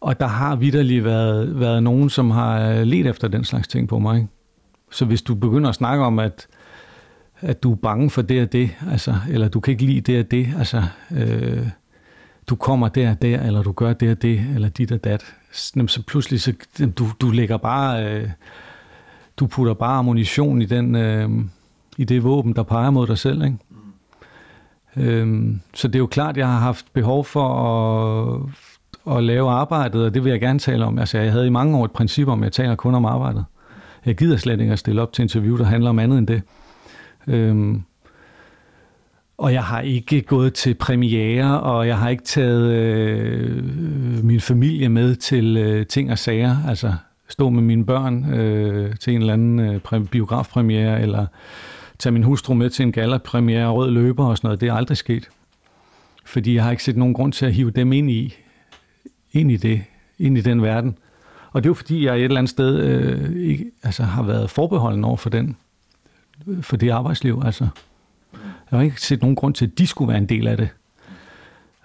og 0.00 0.20
der 0.20 0.26
har 0.26 0.56
vidderligt 0.56 1.04
været, 1.04 1.60
været 1.60 1.82
nogen, 1.82 2.10
som 2.10 2.30
har 2.30 2.84
let 2.84 3.06
efter 3.06 3.28
den 3.28 3.44
slags 3.44 3.68
ting 3.68 3.88
på 3.88 3.98
mig. 3.98 4.16
Ikke? 4.16 4.28
Så 4.90 5.04
hvis 5.04 5.22
du 5.22 5.34
begynder 5.34 5.68
at 5.68 5.74
snakke 5.74 6.04
om, 6.04 6.18
at, 6.18 6.46
at 7.40 7.62
du 7.62 7.72
er 7.72 7.76
bange 7.76 8.10
for 8.10 8.22
det 8.22 8.42
og 8.42 8.52
det, 8.52 8.70
altså, 8.90 9.14
eller 9.30 9.48
du 9.48 9.60
kan 9.60 9.72
ikke 9.72 9.84
lide 9.84 10.00
det 10.00 10.24
og 10.24 10.30
det, 10.30 10.48
altså, 10.58 10.82
øh, 11.10 11.68
du 12.46 12.56
kommer 12.56 12.88
der 12.88 13.10
og 13.10 13.22
der, 13.22 13.42
eller 13.42 13.62
du 13.62 13.72
gør 13.72 13.92
det 13.92 14.10
og 14.10 14.22
det, 14.22 14.46
eller 14.54 14.68
dit 14.68 14.92
og 14.92 15.04
dat, 15.04 15.34
så 15.52 16.02
pludselig, 16.06 16.40
så, 16.40 16.52
du, 16.98 17.06
du 17.20 17.30
lægger 17.30 17.56
bare, 17.56 18.06
øh, 18.06 18.28
du 19.36 19.46
putter 19.46 19.74
bare 19.74 19.98
ammunition 19.98 20.62
i, 20.62 20.64
den, 20.64 20.94
øh, 20.94 21.30
i 21.96 22.04
det 22.04 22.24
våben, 22.24 22.56
der 22.56 22.62
peger 22.62 22.90
mod 22.90 23.06
dig 23.06 23.18
selv, 23.18 23.44
ikke? 23.44 23.56
Øhm, 24.96 25.60
så 25.74 25.88
det 25.88 25.94
er 25.94 25.98
jo 25.98 26.06
klart, 26.06 26.36
jeg 26.36 26.46
har 26.46 26.58
haft 26.58 26.86
behov 26.92 27.24
for 27.24 27.48
at, 29.06 29.16
at 29.16 29.24
lave 29.24 29.50
arbejdet, 29.50 30.04
og 30.04 30.14
det 30.14 30.24
vil 30.24 30.30
jeg 30.30 30.40
gerne 30.40 30.58
tale 30.58 30.84
om. 30.84 30.98
Altså, 30.98 31.18
jeg 31.18 31.32
havde 31.32 31.46
i 31.46 31.50
mange 31.50 31.76
år 31.76 31.84
et 31.84 31.92
princip 31.92 32.28
om, 32.28 32.42
at 32.42 32.44
jeg 32.44 32.52
taler 32.52 32.74
kun 32.74 32.94
om 32.94 33.04
arbejdet. 33.04 33.44
Jeg 34.06 34.16
gider 34.16 34.36
slet 34.36 34.60
ikke 34.60 34.72
at 34.72 34.78
stille 34.78 35.02
op 35.02 35.12
til 35.12 35.22
interview, 35.22 35.58
der 35.58 35.64
handler 35.64 35.90
om 35.90 35.98
andet 35.98 36.18
end 36.18 36.26
det. 36.26 36.42
Øhm, 37.26 37.82
og 39.38 39.52
jeg 39.52 39.64
har 39.64 39.80
ikke 39.80 40.22
gået 40.22 40.54
til 40.54 40.74
premiere, 40.74 41.60
og 41.60 41.86
jeg 41.86 41.98
har 41.98 42.08
ikke 42.08 42.22
taget 42.22 42.72
øh, 42.72 43.64
min 44.24 44.40
familie 44.40 44.88
med 44.88 45.14
til 45.14 45.56
øh, 45.56 45.86
ting 45.86 46.10
og 46.10 46.18
sager. 46.18 46.56
Altså 46.68 46.92
stå 47.28 47.48
med 47.48 47.62
mine 47.62 47.86
børn 47.86 48.34
øh, 48.34 48.96
til 48.96 49.14
en 49.14 49.20
eller 49.20 49.32
anden 49.32 49.60
øh, 49.92 50.04
biografpremiere, 50.04 51.00
eller 51.00 51.26
tage 52.02 52.12
min 52.12 52.22
hustru 52.22 52.54
med 52.54 52.70
til 52.70 52.82
en 52.82 52.92
gallerpremiere, 52.92 53.70
rød 53.70 53.90
løber 53.90 54.26
og 54.26 54.36
sådan 54.36 54.46
noget. 54.48 54.60
Det 54.60 54.68
er 54.68 54.74
aldrig 54.74 54.96
sket. 54.96 55.30
Fordi 56.24 56.54
jeg 56.54 56.64
har 56.64 56.70
ikke 56.70 56.82
set 56.82 56.96
nogen 56.96 57.14
grund 57.14 57.32
til 57.32 57.46
at 57.46 57.54
hive 57.54 57.70
dem 57.70 57.92
ind 57.92 58.10
i, 58.10 58.34
ind 59.32 59.52
i 59.52 59.56
det, 59.56 59.84
ind 60.18 60.38
i 60.38 60.40
den 60.40 60.62
verden. 60.62 60.98
Og 61.52 61.62
det 61.62 61.66
er 61.66 61.70
jo 61.70 61.74
fordi, 61.74 62.04
jeg 62.04 62.16
et 62.16 62.24
eller 62.24 62.38
andet 62.38 62.50
sted 62.50 62.80
øh, 62.80 63.36
ikke, 63.36 63.70
altså, 63.82 64.02
har 64.02 64.22
været 64.22 64.50
forbeholden 64.50 65.04
over 65.04 65.16
for 65.16 65.30
den, 65.30 65.56
for 66.60 66.76
det 66.76 66.90
arbejdsliv. 66.90 67.42
Altså. 67.44 67.68
Jeg 68.70 68.78
har 68.78 68.82
ikke 68.82 69.00
set 69.00 69.20
nogen 69.20 69.36
grund 69.36 69.54
til, 69.54 69.66
at 69.66 69.78
de 69.78 69.86
skulle 69.86 70.08
være 70.08 70.18
en 70.18 70.28
del 70.28 70.46
af 70.46 70.56
det. 70.56 70.68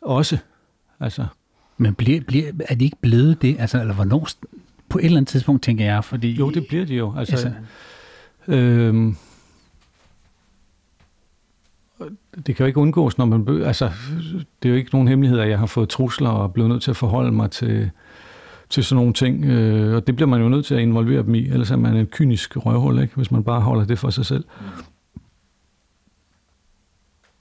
Også. 0.01 0.37
Altså. 0.99 1.25
Men 1.77 1.93
bliver, 1.93 2.21
bliver, 2.21 2.51
er 2.69 2.75
de 2.75 2.85
ikke 2.85 2.97
blevet 3.01 3.41
det? 3.41 3.55
Altså, 3.59 3.79
eller 3.79 3.93
hvornår? 3.93 4.27
På 4.89 4.97
et 4.97 5.05
eller 5.05 5.17
andet 5.17 5.29
tidspunkt, 5.29 5.63
tænker 5.63 5.85
jeg. 5.85 6.03
Fordi, 6.03 6.31
jo, 6.31 6.49
det 6.49 6.67
bliver 6.67 6.85
de 6.85 6.95
jo. 6.95 7.13
Altså, 7.17 7.33
altså 7.33 7.51
øhm, 8.47 9.15
det 12.47 12.55
kan 12.55 12.63
jo 12.63 12.65
ikke 12.65 12.79
undgås, 12.79 13.17
når 13.17 13.25
man... 13.25 13.63
Altså, 13.63 13.91
det 14.63 14.69
er 14.69 14.69
jo 14.69 14.75
ikke 14.75 14.89
nogen 14.93 15.07
hemmelighed, 15.07 15.39
at 15.39 15.49
jeg 15.49 15.59
har 15.59 15.65
fået 15.65 15.89
trusler 15.89 16.29
og 16.29 16.53
blevet 16.53 16.69
nødt 16.69 16.83
til 16.83 16.91
at 16.91 16.97
forholde 16.97 17.31
mig 17.31 17.51
til, 17.51 17.91
til 18.69 18.83
sådan 18.83 18.99
nogle 18.99 19.13
ting. 19.13 19.45
Øh, 19.45 19.95
og 19.95 20.07
det 20.07 20.15
bliver 20.15 20.29
man 20.29 20.41
jo 20.41 20.49
nødt 20.49 20.65
til 20.65 20.75
at 20.75 20.81
involvere 20.81 21.23
dem 21.23 21.35
i, 21.35 21.47
ellers 21.47 21.71
er 21.71 21.75
man 21.75 21.95
en 21.95 22.05
kynisk 22.05 22.65
røvhul, 22.65 23.01
ikke? 23.01 23.15
hvis 23.15 23.31
man 23.31 23.43
bare 23.43 23.61
holder 23.61 23.85
det 23.85 23.99
for 23.99 24.09
sig 24.09 24.25
selv. 24.25 24.43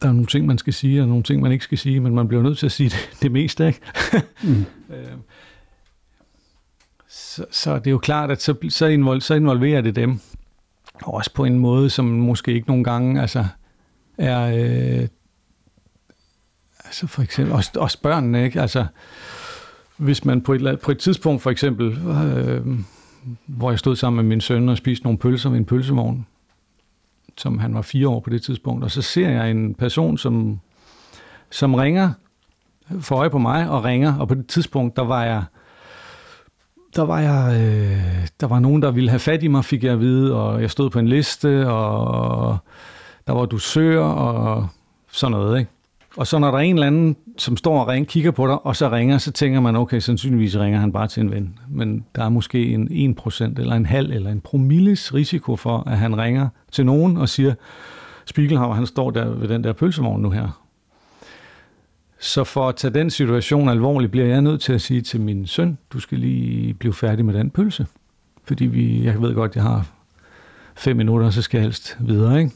Der 0.03 0.09
er 0.09 0.12
nogle 0.12 0.27
ting, 0.27 0.47
man 0.47 0.59
skal 0.59 0.73
sige, 0.73 1.03
og 1.03 1.09
nogle 1.09 1.23
ting, 1.23 1.42
man 1.42 1.53
ikke 1.53 1.64
skal 1.64 1.79
sige, 1.79 2.01
men 2.01 2.14
man 2.14 2.29
bliver 2.29 2.42
nødt 2.42 2.59
til 2.59 2.66
at 2.66 2.73
sige 2.73 2.88
det, 2.88 3.11
det 3.23 3.33
meste. 3.33 3.66
Ikke? 3.66 3.81
mm. 4.42 4.64
øh, 4.95 5.12
så, 7.09 7.45
så 7.51 7.79
det 7.79 7.87
er 7.87 7.90
jo 7.90 7.99
klart, 7.99 8.31
at 8.31 8.42
så, 8.42 8.55
så, 8.69 8.87
invol, 8.87 9.21
så 9.21 9.35
involverer 9.35 9.81
det 9.81 9.97
dem. 9.97 10.21
Også 11.03 11.35
på 11.35 11.45
en 11.45 11.59
måde, 11.59 11.90
som 11.90 12.05
måske 12.05 12.53
ikke 12.53 12.69
nogle 12.69 12.85
gange... 12.85 13.21
Altså, 13.21 13.45
er 14.19 14.41
øh, 15.01 15.09
altså 16.85 17.07
for 17.07 17.23
eksempel 17.23 17.55
også, 17.55 17.71
også 17.77 18.03
børnene, 18.03 18.45
ikke? 18.45 18.61
Altså, 18.61 18.87
hvis 19.97 20.25
man 20.25 20.41
på 20.41 20.53
et, 20.53 20.81
på 20.81 20.91
et 20.91 20.99
tidspunkt 20.99 21.43
for 21.43 21.51
eksempel, 21.51 21.99
øh, 22.09 22.67
hvor 23.47 23.71
jeg 23.71 23.79
stod 23.79 23.97
sammen 23.97 24.17
med 24.17 24.29
min 24.29 24.41
søn 24.41 24.69
og 24.69 24.77
spiste 24.77 25.05
nogle 25.05 25.19
pølser 25.19 25.51
ved 25.51 25.59
en 25.59 25.65
pølsevogn, 25.65 26.27
som 27.39 27.59
han 27.59 27.75
var 27.75 27.83
fire 27.83 28.09
år 28.09 28.21
på 28.21 28.31
det 28.31 28.43
tidspunkt, 28.43 28.85
og 28.85 28.91
så 28.91 29.03
ser 29.03 29.31
jeg 29.31 29.51
en 29.51 29.75
person, 29.75 30.19
som, 30.19 30.61
som 31.51 31.75
ringer, 31.75 32.13
får 33.01 33.17
øje 33.17 33.31
på 33.31 33.39
mig 33.39 33.69
og 33.71 33.85
ringer, 33.85 34.19
og 34.19 34.29
på 34.29 34.35
det 34.35 34.47
tidspunkt, 34.47 34.97
der 34.97 35.03
var 35.03 35.25
jeg, 35.25 35.45
der 36.97 37.03
var 37.03 37.21
jeg, 37.21 37.61
øh, 37.61 38.27
der 38.41 38.47
var 38.47 38.59
nogen, 38.59 38.83
der 38.83 38.91
ville 38.91 39.11
have 39.11 39.19
fat 39.19 39.43
i 39.43 39.49
mig, 39.49 39.65
fik 39.65 39.85
jeg 39.85 39.93
at 39.93 40.01
vide, 40.01 40.35
og 40.35 40.63
jeg 40.63 40.71
stod 40.71 40.91
på 40.91 40.99
en 40.99 41.09
liste, 41.09 41.69
og 41.71 42.59
der 43.27 43.33
var 43.33 43.47
du 43.47 43.59
søger 43.59 44.05
og 44.05 44.69
sådan 45.12 45.31
noget, 45.31 45.59
ikke? 45.59 45.71
Og 46.17 46.27
så 46.27 46.39
når 46.39 46.51
der 46.51 46.59
er 46.59 46.62
en 46.62 46.75
eller 46.75 46.87
anden, 46.87 47.17
som 47.39 47.57
står 47.57 47.81
og 47.81 47.89
ringer, 47.89 48.07
kigger 48.07 48.31
på 48.31 48.47
dig, 48.47 48.67
og 48.67 48.77
så 48.77 48.91
ringer, 48.91 49.19
så 49.19 49.33
tænker 49.33 49.61
man, 49.61 49.77
okay, 49.77 49.99
sandsynligvis 49.99 50.57
ringer 50.57 50.81
han 50.81 50.93
bare 50.93 51.09
til 51.09 51.21
en 51.21 51.31
ven. 51.31 51.59
Men 51.69 52.05
der 52.15 52.25
er 52.25 52.29
måske 52.29 52.67
en 52.67 53.17
1% 53.19 53.45
eller 53.45 53.75
en 53.75 53.87
halv 53.87 54.11
eller 54.11 54.31
en 54.31 54.41
promilles 54.41 55.15
risiko 55.15 55.57
for, 55.57 55.85
at 55.87 55.99
han 55.99 56.19
ringer 56.19 56.49
til 56.73 56.87
nogen 56.87 57.17
og 57.17 57.29
siger, 57.29 57.55
Spiegelhauer, 58.27 58.75
han 58.75 58.87
står 58.87 59.11
der 59.11 59.29
ved 59.29 59.49
den 59.49 59.65
der 59.65 59.73
pølsevogn 59.73 60.23
nu 60.23 60.31
her. 60.31 60.62
Så 62.21 62.45
for 62.45 62.69
at 62.69 62.77
tage 62.77 62.95
den 62.95 63.11
situation 63.11 63.69
alvorligt, 63.69 64.12
bliver 64.12 64.27
jeg 64.27 64.43
nødt 64.43 64.61
til 64.61 64.73
at 64.73 64.81
sige 64.81 65.01
til 65.01 65.21
min 65.21 65.47
søn, 65.47 65.79
du 65.93 66.01
skal 66.01 66.19
lige 66.19 66.75
blive 66.75 66.95
færdig 66.95 67.25
med 67.25 67.35
den 67.35 67.51
pølse. 67.51 67.87
Fordi 68.45 68.65
vi, 68.65 69.05
jeg 69.05 69.23
ved 69.23 69.35
godt, 69.35 69.55
jeg 69.55 69.62
har 69.62 69.87
fem 70.75 70.97
minutter, 70.97 71.31
så 71.31 71.43
skal 71.43 71.59
jeg 71.59 71.62
helst 71.62 71.97
videre, 72.01 72.41
ikke? 72.41 72.53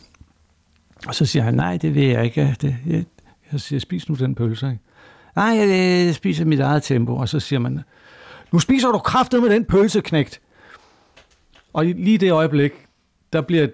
Og 1.06 1.14
så 1.14 1.26
siger 1.26 1.42
han, 1.42 1.54
nej, 1.54 1.76
det 1.76 1.94
vil 1.94 2.04
jeg 2.04 2.24
ikke. 2.24 2.56
Det, 2.60 2.76
jeg, 2.86 3.04
jeg 3.52 3.60
siger, 3.60 3.80
spis 3.80 4.08
nu 4.08 4.14
den 4.14 4.34
pølse. 4.34 4.66
Ikke? 4.66 4.78
Nej, 5.36 5.46
jeg, 5.46 5.68
jeg 6.06 6.14
spiser 6.14 6.44
mit 6.44 6.60
eget 6.60 6.82
tempo. 6.82 7.16
Og 7.16 7.28
så 7.28 7.40
siger 7.40 7.60
man, 7.60 7.80
nu 8.52 8.58
spiser 8.58 8.88
du 8.88 8.98
kraftet 8.98 9.42
med 9.42 9.50
den 9.50 9.64
pølse, 9.64 10.00
knægt. 10.00 10.40
Og 11.72 11.84
lige 11.84 12.18
det 12.18 12.32
øjeblik, 12.32 12.72
der 13.32 13.40
bliver 13.40 13.66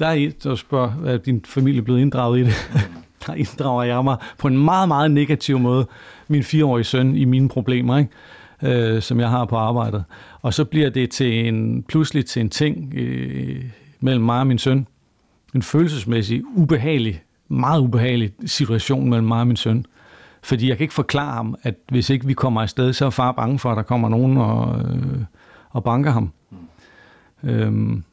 der 0.00 0.06
er 0.06 0.12
et, 0.12 0.44
der 0.44 0.54
spørger, 0.54 1.04
er 1.06 1.16
din 1.16 1.44
familie 1.44 1.82
blevet 1.82 2.00
inddraget 2.00 2.38
i 2.38 2.44
det? 2.44 2.54
der 3.26 3.34
inddrager 3.34 3.82
jeg 3.82 4.04
mig 4.04 4.16
på 4.38 4.48
en 4.48 4.58
meget, 4.58 4.88
meget 4.88 5.10
negativ 5.10 5.58
måde, 5.58 5.86
min 6.28 6.44
fireårige 6.44 6.84
søn, 6.84 7.16
i 7.16 7.24
mine 7.24 7.48
problemer, 7.48 7.98
ikke? 7.98 8.10
Øh, 8.94 9.02
som 9.02 9.20
jeg 9.20 9.28
har 9.28 9.44
på 9.44 9.56
arbejdet. 9.56 10.04
Og 10.42 10.54
så 10.54 10.64
bliver 10.64 10.90
det 10.90 11.10
til 11.10 11.46
en, 11.46 11.82
pludselig 11.82 12.26
til 12.26 12.40
en 12.40 12.50
ting 12.50 12.94
øh, 12.94 13.64
mellem 14.00 14.24
mig 14.24 14.40
og 14.40 14.46
min 14.46 14.58
søn, 14.58 14.86
en 15.54 15.62
følelsesmæssig, 15.62 16.42
ubehagelig, 16.54 17.22
meget 17.48 17.80
ubehagelig 17.80 18.32
situation 18.46 19.10
mellem 19.10 19.28
mig 19.28 19.40
og 19.40 19.46
min 19.46 19.56
søn. 19.56 19.84
Fordi 20.42 20.68
jeg 20.68 20.76
kan 20.76 20.84
ikke 20.84 20.94
forklare 20.94 21.32
ham, 21.32 21.54
at 21.62 21.74
hvis 21.88 22.10
ikke 22.10 22.26
vi 22.26 22.32
kommer 22.32 22.62
afsted, 22.62 22.92
så 22.92 23.06
er 23.06 23.10
far 23.10 23.32
bange 23.32 23.58
for, 23.58 23.70
at 23.70 23.76
der 23.76 23.82
kommer 23.82 24.08
nogen 24.08 24.36
og, 24.36 24.80
øh, 24.80 25.24
og 25.70 25.84
banker 25.84 26.10
ham. 26.10 26.32
Mm. 26.50 27.48
Øhm, 27.48 28.04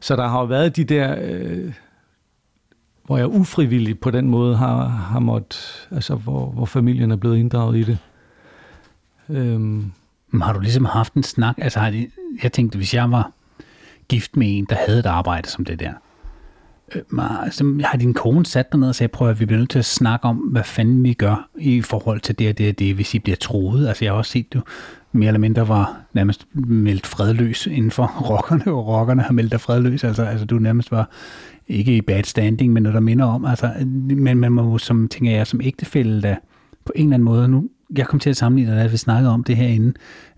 så 0.00 0.16
der 0.16 0.28
har 0.28 0.40
jo 0.40 0.44
været 0.44 0.76
de 0.76 0.84
der, 0.84 1.16
øh, 1.22 1.72
hvor 3.04 3.16
jeg 3.16 3.28
ufrivilligt 3.28 4.00
på 4.00 4.10
den 4.10 4.28
måde 4.28 4.56
har, 4.56 4.86
har 4.86 5.18
måttet, 5.18 5.88
altså 5.90 6.14
hvor, 6.14 6.46
hvor 6.46 6.66
familien 6.66 7.10
er 7.10 7.16
blevet 7.16 7.36
inddraget 7.36 7.76
i 7.76 7.82
det. 7.82 7.98
Øhm. 9.28 9.92
Har 10.42 10.52
du 10.52 10.60
ligesom 10.60 10.84
haft 10.84 11.14
en 11.14 11.22
snak? 11.22 11.54
Altså 11.58 11.80
har 11.80 11.90
de, 11.90 12.10
jeg 12.42 12.52
tænkte, 12.52 12.78
hvis 12.78 12.94
jeg 12.94 13.10
var 13.10 13.32
gift 14.08 14.36
med 14.36 14.58
en, 14.58 14.66
der 14.68 14.76
havde 14.86 14.98
et 14.98 15.06
arbejde 15.06 15.48
som 15.48 15.64
det 15.64 15.80
der, 15.80 15.92
øh, 16.94 17.02
altså, 17.44 17.80
har 17.84 17.98
din 17.98 18.14
kone 18.14 18.46
sat 18.46 18.72
dig 18.72 18.80
ned 18.80 18.88
og 18.88 18.94
sagde, 18.94 19.08
prøv 19.08 19.28
at 19.28 19.40
vi 19.40 19.46
bliver 19.46 19.58
nødt 19.58 19.70
til 19.70 19.78
at 19.78 19.84
snakke 19.84 20.26
om, 20.26 20.36
hvad 20.36 20.64
fanden 20.64 21.04
vi 21.04 21.12
gør 21.12 21.48
i 21.58 21.82
forhold 21.82 22.20
til 22.20 22.38
det 22.38 22.48
og 22.48 22.58
det 22.58 22.68
og 22.68 22.78
det, 22.78 22.94
hvis 22.94 23.14
I 23.14 23.18
bliver 23.18 23.36
troet. 23.36 23.88
Altså 23.88 24.04
jeg 24.04 24.12
har 24.12 24.18
også 24.18 24.30
set, 24.30 24.52
du 24.52 24.60
mere 25.12 25.26
eller 25.26 25.40
mindre 25.40 25.68
var 25.68 26.00
nærmest 26.12 26.46
meldt 26.54 27.06
fredløs 27.06 27.66
inden 27.66 27.90
for 27.90 28.06
rockerne, 28.30 28.72
og 28.72 28.86
rockerne 28.86 29.22
har 29.22 29.32
meldt 29.32 29.52
dig 29.52 29.60
fredløs. 29.60 30.04
Altså, 30.04 30.22
altså 30.22 30.46
du 30.46 30.58
nærmest 30.58 30.90
var 30.90 31.10
ikke 31.68 31.96
i 31.96 32.00
bad 32.00 32.24
standing, 32.24 32.72
men 32.72 32.82
noget, 32.82 32.94
der 32.94 33.00
minder 33.00 33.24
om. 33.24 33.44
Altså, 33.44 33.70
men 34.06 34.38
man 34.38 34.52
må, 34.52 34.78
som 34.78 35.08
tænker 35.08 35.30
jeg, 35.30 35.46
som 35.46 35.60
ægtefælde, 35.60 36.22
da 36.22 36.36
på 36.84 36.92
en 36.94 37.06
eller 37.06 37.14
anden 37.14 37.24
måde, 37.24 37.48
nu, 37.48 37.68
jeg 37.96 38.06
kom 38.06 38.20
til 38.20 38.30
at 38.30 38.36
sammenligne 38.36 38.72
dig, 38.72 38.84
da 38.84 38.90
vi 38.90 38.96
snakkede 38.96 39.32
om 39.32 39.44
det 39.44 39.56
herinde 39.56 39.92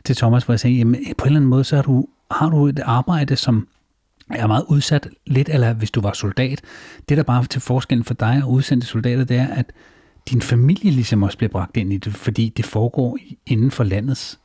til 0.05 0.16
Thomas, 0.16 0.44
hvor 0.44 0.53
jeg 0.53 0.61
sagde, 0.61 0.76
jamen, 0.76 0.94
på 1.18 1.24
en 1.24 1.26
eller 1.26 1.38
anden 1.38 1.51
måde, 1.51 1.64
så 1.64 1.76
har 1.76 1.82
du, 1.82 2.07
har 2.30 2.49
du 2.49 2.66
et 2.66 2.80
arbejde, 2.84 3.36
som 3.36 3.66
er 4.31 4.47
meget 4.47 4.64
udsat, 4.68 5.09
lidt 5.26 5.49
eller 5.49 5.72
hvis 5.72 5.91
du 5.91 6.01
var 6.01 6.12
soldat. 6.12 6.61
Det 7.09 7.16
der 7.16 7.22
bare 7.22 7.45
til 7.45 7.61
forskellen 7.61 8.05
for 8.05 8.14
dig 8.14 8.41
og 8.45 8.51
udsendte 8.51 8.87
soldater, 8.87 9.24
det 9.24 9.37
er, 9.37 9.47
at 9.47 9.72
din 10.31 10.43
familie 10.43 10.91
ligesom 10.91 11.22
også 11.22 11.39
bliver 11.39 11.51
bragt 11.51 11.76
ind 11.76 11.93
i 11.93 11.97
det, 11.97 12.14
fordi 12.14 12.53
det 12.57 12.64
foregår 12.64 13.18
inden 13.47 13.70
for 13.70 13.85
landets 13.85 14.39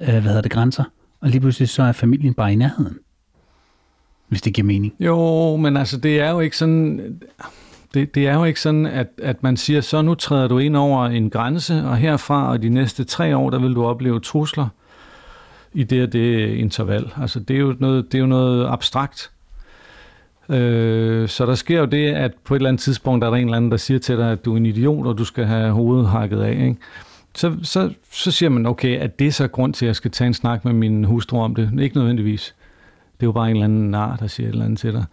øh, 0.00 0.08
hvad 0.08 0.22
hedder 0.22 0.40
det, 0.40 0.52
grænser. 0.52 0.84
Og 1.20 1.28
lige 1.28 1.40
pludselig 1.40 1.68
så 1.68 1.82
er 1.82 1.92
familien 1.92 2.34
bare 2.34 2.52
i 2.52 2.56
nærheden. 2.56 2.98
Hvis 4.28 4.42
det 4.42 4.54
giver 4.54 4.66
mening. 4.66 4.94
Jo, 5.00 5.56
men 5.56 5.76
altså 5.76 5.96
det 5.96 6.20
er 6.20 6.30
jo 6.30 6.40
ikke 6.40 6.56
sådan... 6.56 7.20
Det, 7.94 8.14
det 8.14 8.26
er 8.26 8.34
jo 8.34 8.44
ikke 8.44 8.60
sådan, 8.60 8.86
at, 8.86 9.08
at 9.22 9.42
man 9.42 9.56
siger, 9.56 9.80
så 9.80 10.02
nu 10.02 10.14
træder 10.14 10.48
du 10.48 10.58
ind 10.58 10.76
over 10.76 11.06
en 11.06 11.30
grænse, 11.30 11.84
og 11.84 11.96
herfra 11.96 12.50
og 12.50 12.62
de 12.62 12.68
næste 12.68 13.04
tre 13.04 13.36
år, 13.36 13.50
der 13.50 13.58
vil 13.58 13.74
du 13.74 13.84
opleve 13.84 14.20
trusler 14.20 14.68
i 15.74 15.84
det 15.84 16.02
og 16.02 16.12
det 16.12 16.54
interval. 16.54 17.10
Altså 17.20 17.40
det 17.40 17.56
er 17.56 17.60
jo 17.60 17.76
noget, 17.78 18.12
det 18.12 18.18
er 18.18 18.22
jo 18.22 18.26
noget 18.26 18.66
abstrakt. 18.66 19.30
Øh, 20.48 21.28
så 21.28 21.46
der 21.46 21.54
sker 21.54 21.78
jo 21.78 21.84
det, 21.84 22.12
at 22.12 22.34
på 22.44 22.54
et 22.54 22.58
eller 22.58 22.68
andet 22.68 22.82
tidspunkt 22.82 23.22
der 23.22 23.26
er 23.26 23.30
der 23.30 23.38
en 23.38 23.44
eller 23.44 23.56
anden, 23.56 23.70
der 23.70 23.76
siger 23.76 24.00
til 24.00 24.16
dig, 24.16 24.32
at 24.32 24.44
du 24.44 24.52
er 24.52 24.56
en 24.56 24.66
idiot, 24.66 25.06
og 25.06 25.18
du 25.18 25.24
skal 25.24 25.44
have 25.44 25.72
hovedet 25.72 26.08
hakket 26.08 26.40
af. 26.40 26.52
Ikke? 26.52 26.76
Så, 27.34 27.56
så, 27.62 27.92
så 28.12 28.30
siger 28.30 28.50
man, 28.50 28.66
okay, 28.66 28.98
at 28.98 29.18
det 29.18 29.26
er 29.26 29.32
så 29.32 29.48
grund 29.48 29.74
til, 29.74 29.86
at 29.86 29.86
jeg 29.86 29.96
skal 29.96 30.10
tage 30.10 30.26
en 30.26 30.34
snak 30.34 30.64
med 30.64 30.72
min 30.72 31.04
hustru 31.04 31.40
om 31.40 31.54
det? 31.54 31.80
Ikke 31.80 31.96
nødvendigvis. 31.96 32.54
Det 33.20 33.22
er 33.22 33.28
jo 33.28 33.32
bare 33.32 33.50
en 33.50 33.56
eller 33.56 33.64
anden 33.64 33.90
nar, 33.90 34.16
der 34.16 34.26
siger 34.26 34.48
et 34.48 34.52
eller 34.52 34.64
andet 34.64 34.78
til 34.78 34.92
dig. 34.92 35.04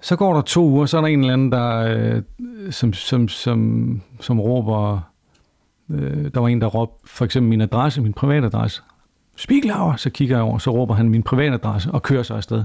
Så 0.00 0.16
går 0.16 0.34
der 0.34 0.40
to 0.40 0.64
uger, 0.64 0.86
så 0.86 0.96
er 0.96 1.00
der 1.00 1.08
en 1.08 1.20
eller 1.20 1.32
anden, 1.32 1.52
der, 1.52 1.76
øh, 1.76 2.22
som, 2.72 2.92
som, 2.92 3.28
som, 3.28 4.02
som 4.20 4.40
råber, 4.40 5.00
øh, 5.90 6.30
der 6.34 6.40
var 6.40 6.48
en, 6.48 6.60
der 6.60 6.66
råbte 6.66 7.10
for 7.10 7.24
eksempel 7.24 7.48
min 7.48 7.60
adresse, 7.60 8.00
min 8.00 8.12
private 8.12 8.46
adresse. 8.46 8.82
Spiegelauer, 9.36 9.96
så 9.96 10.10
kigger 10.10 10.36
jeg 10.36 10.44
over, 10.44 10.58
så 10.58 10.70
råber 10.70 10.94
han 10.94 11.08
min 11.08 11.22
private 11.22 11.54
adresse 11.54 11.90
og 11.90 12.02
kører 12.02 12.22
sig 12.22 12.36
afsted. 12.36 12.64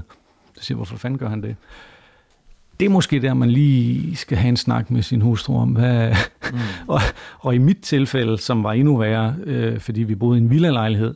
Så 0.54 0.64
siger 0.64 0.76
hvorfor 0.76 0.96
fanden 0.96 1.18
gør 1.18 1.28
han 1.28 1.42
det? 1.42 1.56
Det 2.80 2.86
er 2.86 2.90
måske 2.90 3.22
der, 3.22 3.34
man 3.34 3.50
lige 3.50 4.16
skal 4.16 4.38
have 4.38 4.48
en 4.48 4.56
snak 4.56 4.90
med 4.90 5.02
sin 5.02 5.20
hustru 5.20 5.58
om, 5.58 5.68
hvad... 5.68 6.14
Mm. 6.52 6.58
og, 6.94 7.00
og 7.38 7.54
i 7.54 7.58
mit 7.58 7.78
tilfælde, 7.82 8.38
som 8.38 8.64
var 8.64 8.72
endnu 8.72 8.96
værre, 8.96 9.34
øh, 9.44 9.80
fordi 9.80 10.02
vi 10.02 10.14
boede 10.14 10.38
i 10.38 10.42
en 10.42 10.50
villa-lejlighed, 10.50 11.14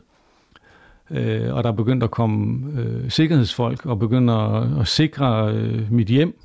øh, 1.11 1.55
og 1.55 1.65
der 1.65 1.73
begyndte 1.73 2.05
at 2.05 2.11
komme 2.11 2.71
øh, 2.81 3.11
sikkerhedsfolk 3.11 3.87
og 3.87 3.99
begyndte 3.99 4.33
at, 4.33 4.81
at 4.81 4.89
sikre 4.89 5.53
øh, 5.53 5.93
mit 5.93 6.09
hjem 6.09 6.41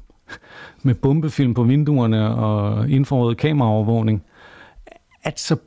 med 0.83 0.95
bombefilm 0.95 1.53
på 1.53 1.63
vinduerne 1.63 2.35
og 2.35 2.89
infrarød 2.89 3.35
kameraovervågning, 3.35 4.23
at 5.23 5.39
så, 5.39 5.57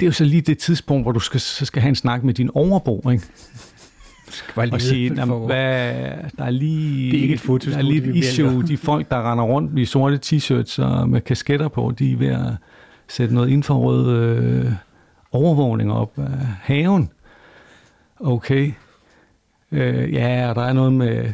det 0.00 0.06
er 0.06 0.08
jo 0.08 0.12
så 0.12 0.24
lige 0.24 0.40
det 0.40 0.58
tidspunkt, 0.58 1.04
hvor 1.04 1.12
du 1.12 1.20
skal, 1.20 1.40
så 1.40 1.64
skal 1.64 1.82
have 1.82 1.88
en 1.88 1.94
snak 1.94 2.24
med 2.24 2.34
din 2.34 2.50
overbo, 2.54 3.10
ikke? 3.10 3.24
og 4.72 4.80
sige, 4.80 5.10
hvad, 5.24 5.94
der 6.38 6.44
er 6.44 6.50
lige, 6.50 7.10
det 7.10 7.18
er 7.18 7.22
ikke 7.22 7.34
et 7.34 7.40
foto, 7.40 7.70
der 7.70 7.76
er 7.76 7.82
lige 7.82 8.08
et 8.08 8.16
issue. 8.16 8.62
De 8.62 8.76
folk, 8.76 9.10
der 9.10 9.32
render 9.32 9.44
rundt 9.44 9.78
i 9.78 9.84
sorte 9.84 10.20
t-shirts 10.26 10.82
og 10.82 11.08
med 11.08 11.20
kasketter 11.20 11.68
på, 11.68 11.92
de 11.98 12.12
er 12.12 12.16
ved 12.16 12.28
at 12.28 12.52
sætte 13.08 13.34
noget 13.34 13.48
infrarød 13.48 14.16
øh, 14.16 14.72
overvågning 15.32 15.92
op 15.92 16.12
af 16.18 16.46
haven. 16.62 17.10
Okay. 18.20 18.72
Øh, 19.72 20.12
ja, 20.12 20.48
og 20.48 20.54
der 20.54 20.62
er 20.62 20.72
noget 20.72 20.92
med, 20.92 21.32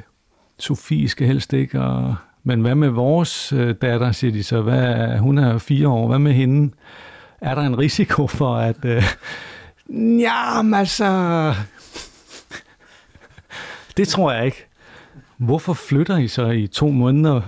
Sofie 0.59 1.09
skal 1.09 1.27
helst 1.27 1.53
ikke, 1.53 1.81
og, 1.81 2.15
men 2.45 2.61
hvad 2.61 2.75
med 2.75 2.89
vores 2.89 3.53
øh, 3.53 3.75
datter, 3.83 4.13
siger 4.13 4.33
de 4.33 4.43
så, 4.43 4.63
hvad, 4.63 5.19
hun 5.19 5.39
er 5.39 5.59
fire 5.59 5.89
år, 5.89 6.09
hvad 6.09 6.19
med 6.19 6.33
hende? 6.33 6.75
Er 7.41 7.55
der 7.55 7.63
en 7.63 7.79
risiko 7.79 8.27
for, 8.27 8.57
at... 8.57 8.85
Øh, 8.85 9.05
Jamen 10.21 10.75
altså, 10.75 11.55
det 13.97 14.09
tror 14.09 14.33
jeg 14.33 14.47
ikke. 14.47 14.67
Hvorfor 15.37 15.73
flytter 15.73 16.17
I 16.17 16.29
så 16.29 16.47
i 16.51 16.67
to 16.67 16.89
måneder? 16.89 17.43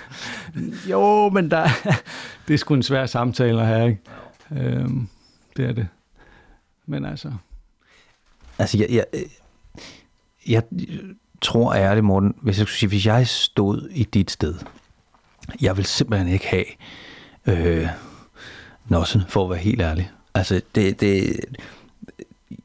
jo, 0.90 1.28
men 1.28 1.50
der, 1.50 1.68
det 2.48 2.54
er 2.54 2.58
sgu 2.58 2.74
en 2.74 2.82
svær 2.82 3.06
samtale 3.06 3.66
her, 3.66 3.84
ikke? 3.84 4.00
Øhm, 4.50 5.08
det 5.56 5.68
er 5.68 5.72
det. 5.72 5.88
Men 6.86 7.04
altså... 7.04 7.32
Altså, 8.58 8.78
jeg, 8.78 8.88
jeg, 8.90 9.04
jeg 10.48 10.62
tror 11.40 11.74
ærligt, 11.74 12.04
Morten, 12.04 12.34
hvis 12.42 12.58
jeg 12.58 12.66
skulle 12.66 12.78
sige, 12.78 12.88
hvis 12.88 13.06
jeg 13.06 13.26
stod 13.26 13.88
i 13.90 14.04
dit 14.04 14.30
sted, 14.30 14.54
jeg 15.60 15.76
vil 15.76 15.84
simpelthen 15.84 16.28
ikke 16.28 16.46
have 16.46 16.64
øh, 17.46 17.88
nossen, 18.90 19.22
for 19.28 19.44
at 19.44 19.50
være 19.50 19.58
helt 19.58 19.80
ærlig. 19.80 20.10
Altså, 20.34 20.60
det, 20.74 21.00
det, 21.00 21.40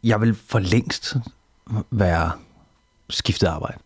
jeg 0.03 0.21
vil 0.21 0.35
for 0.35 0.59
længst 0.59 1.15
være 1.91 2.31
skiftet 3.09 3.47
arbejde. 3.47 3.77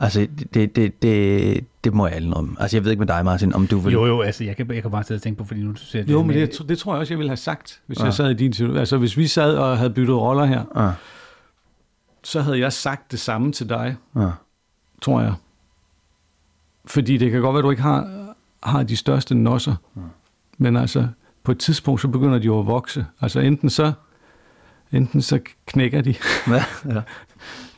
Altså, 0.00 0.28
det, 0.54 0.76
det, 0.76 1.02
det, 1.02 1.64
det 1.84 1.94
må 1.94 2.06
jeg 2.06 2.16
alle 2.16 2.36
om. 2.36 2.56
Altså, 2.60 2.76
jeg 2.76 2.84
ved 2.84 2.90
ikke 2.90 3.00
med 3.00 3.06
dig, 3.06 3.24
Martin, 3.24 3.54
om 3.54 3.66
du 3.66 3.78
vil... 3.78 3.92
Jo, 3.92 4.06
jo, 4.06 4.20
altså, 4.20 4.44
jeg 4.44 4.56
kan, 4.56 4.70
jeg 4.74 4.82
kan 4.82 4.90
bare 4.90 5.04
sidde 5.04 5.18
og 5.18 5.22
tænke 5.22 5.38
på, 5.38 5.44
fordi 5.44 5.62
nu 5.62 5.72
du 5.72 5.76
siger... 5.76 6.04
Jo, 6.04 6.22
men 6.22 6.36
det, 6.36 6.62
det 6.68 6.78
tror 6.78 6.92
jeg 6.92 7.00
også, 7.00 7.14
jeg 7.14 7.18
ville 7.18 7.30
have 7.30 7.36
sagt, 7.36 7.80
hvis 7.86 7.98
ja. 7.98 8.04
jeg 8.04 8.14
sad 8.14 8.30
i 8.30 8.34
din 8.34 8.52
situation. 8.52 8.78
Altså, 8.78 8.98
hvis 8.98 9.16
vi 9.16 9.26
sad 9.26 9.56
og 9.56 9.78
havde 9.78 9.90
byttet 9.90 10.16
roller 10.16 10.44
her, 10.44 10.64
ja. 10.76 10.90
så 12.24 12.40
havde 12.40 12.58
jeg 12.58 12.72
sagt 12.72 13.12
det 13.12 13.20
samme 13.20 13.52
til 13.52 13.68
dig, 13.68 13.96
ja. 14.16 14.30
tror 15.02 15.20
jeg. 15.20 15.34
Fordi 16.84 17.16
det 17.16 17.30
kan 17.30 17.40
godt 17.40 17.54
være, 17.54 17.58
at 17.58 17.64
du 17.64 17.70
ikke 17.70 17.82
har, 17.82 18.34
har 18.62 18.82
de 18.82 18.96
største 18.96 19.34
nosser. 19.34 19.74
Ja. 19.96 20.00
Men 20.58 20.76
altså, 20.76 21.08
på 21.46 21.52
et 21.52 21.58
tidspunkt, 21.58 22.00
så 22.00 22.08
begynder 22.08 22.38
de 22.38 22.44
jo 22.44 22.58
at 22.60 22.66
vokse. 22.66 23.06
Altså, 23.20 23.40
enten 23.40 23.70
så, 23.70 23.92
enten 24.92 25.22
så 25.22 25.40
knækker 25.66 26.00
de, 26.00 26.14
ja, 26.54 26.64
ja 26.94 27.02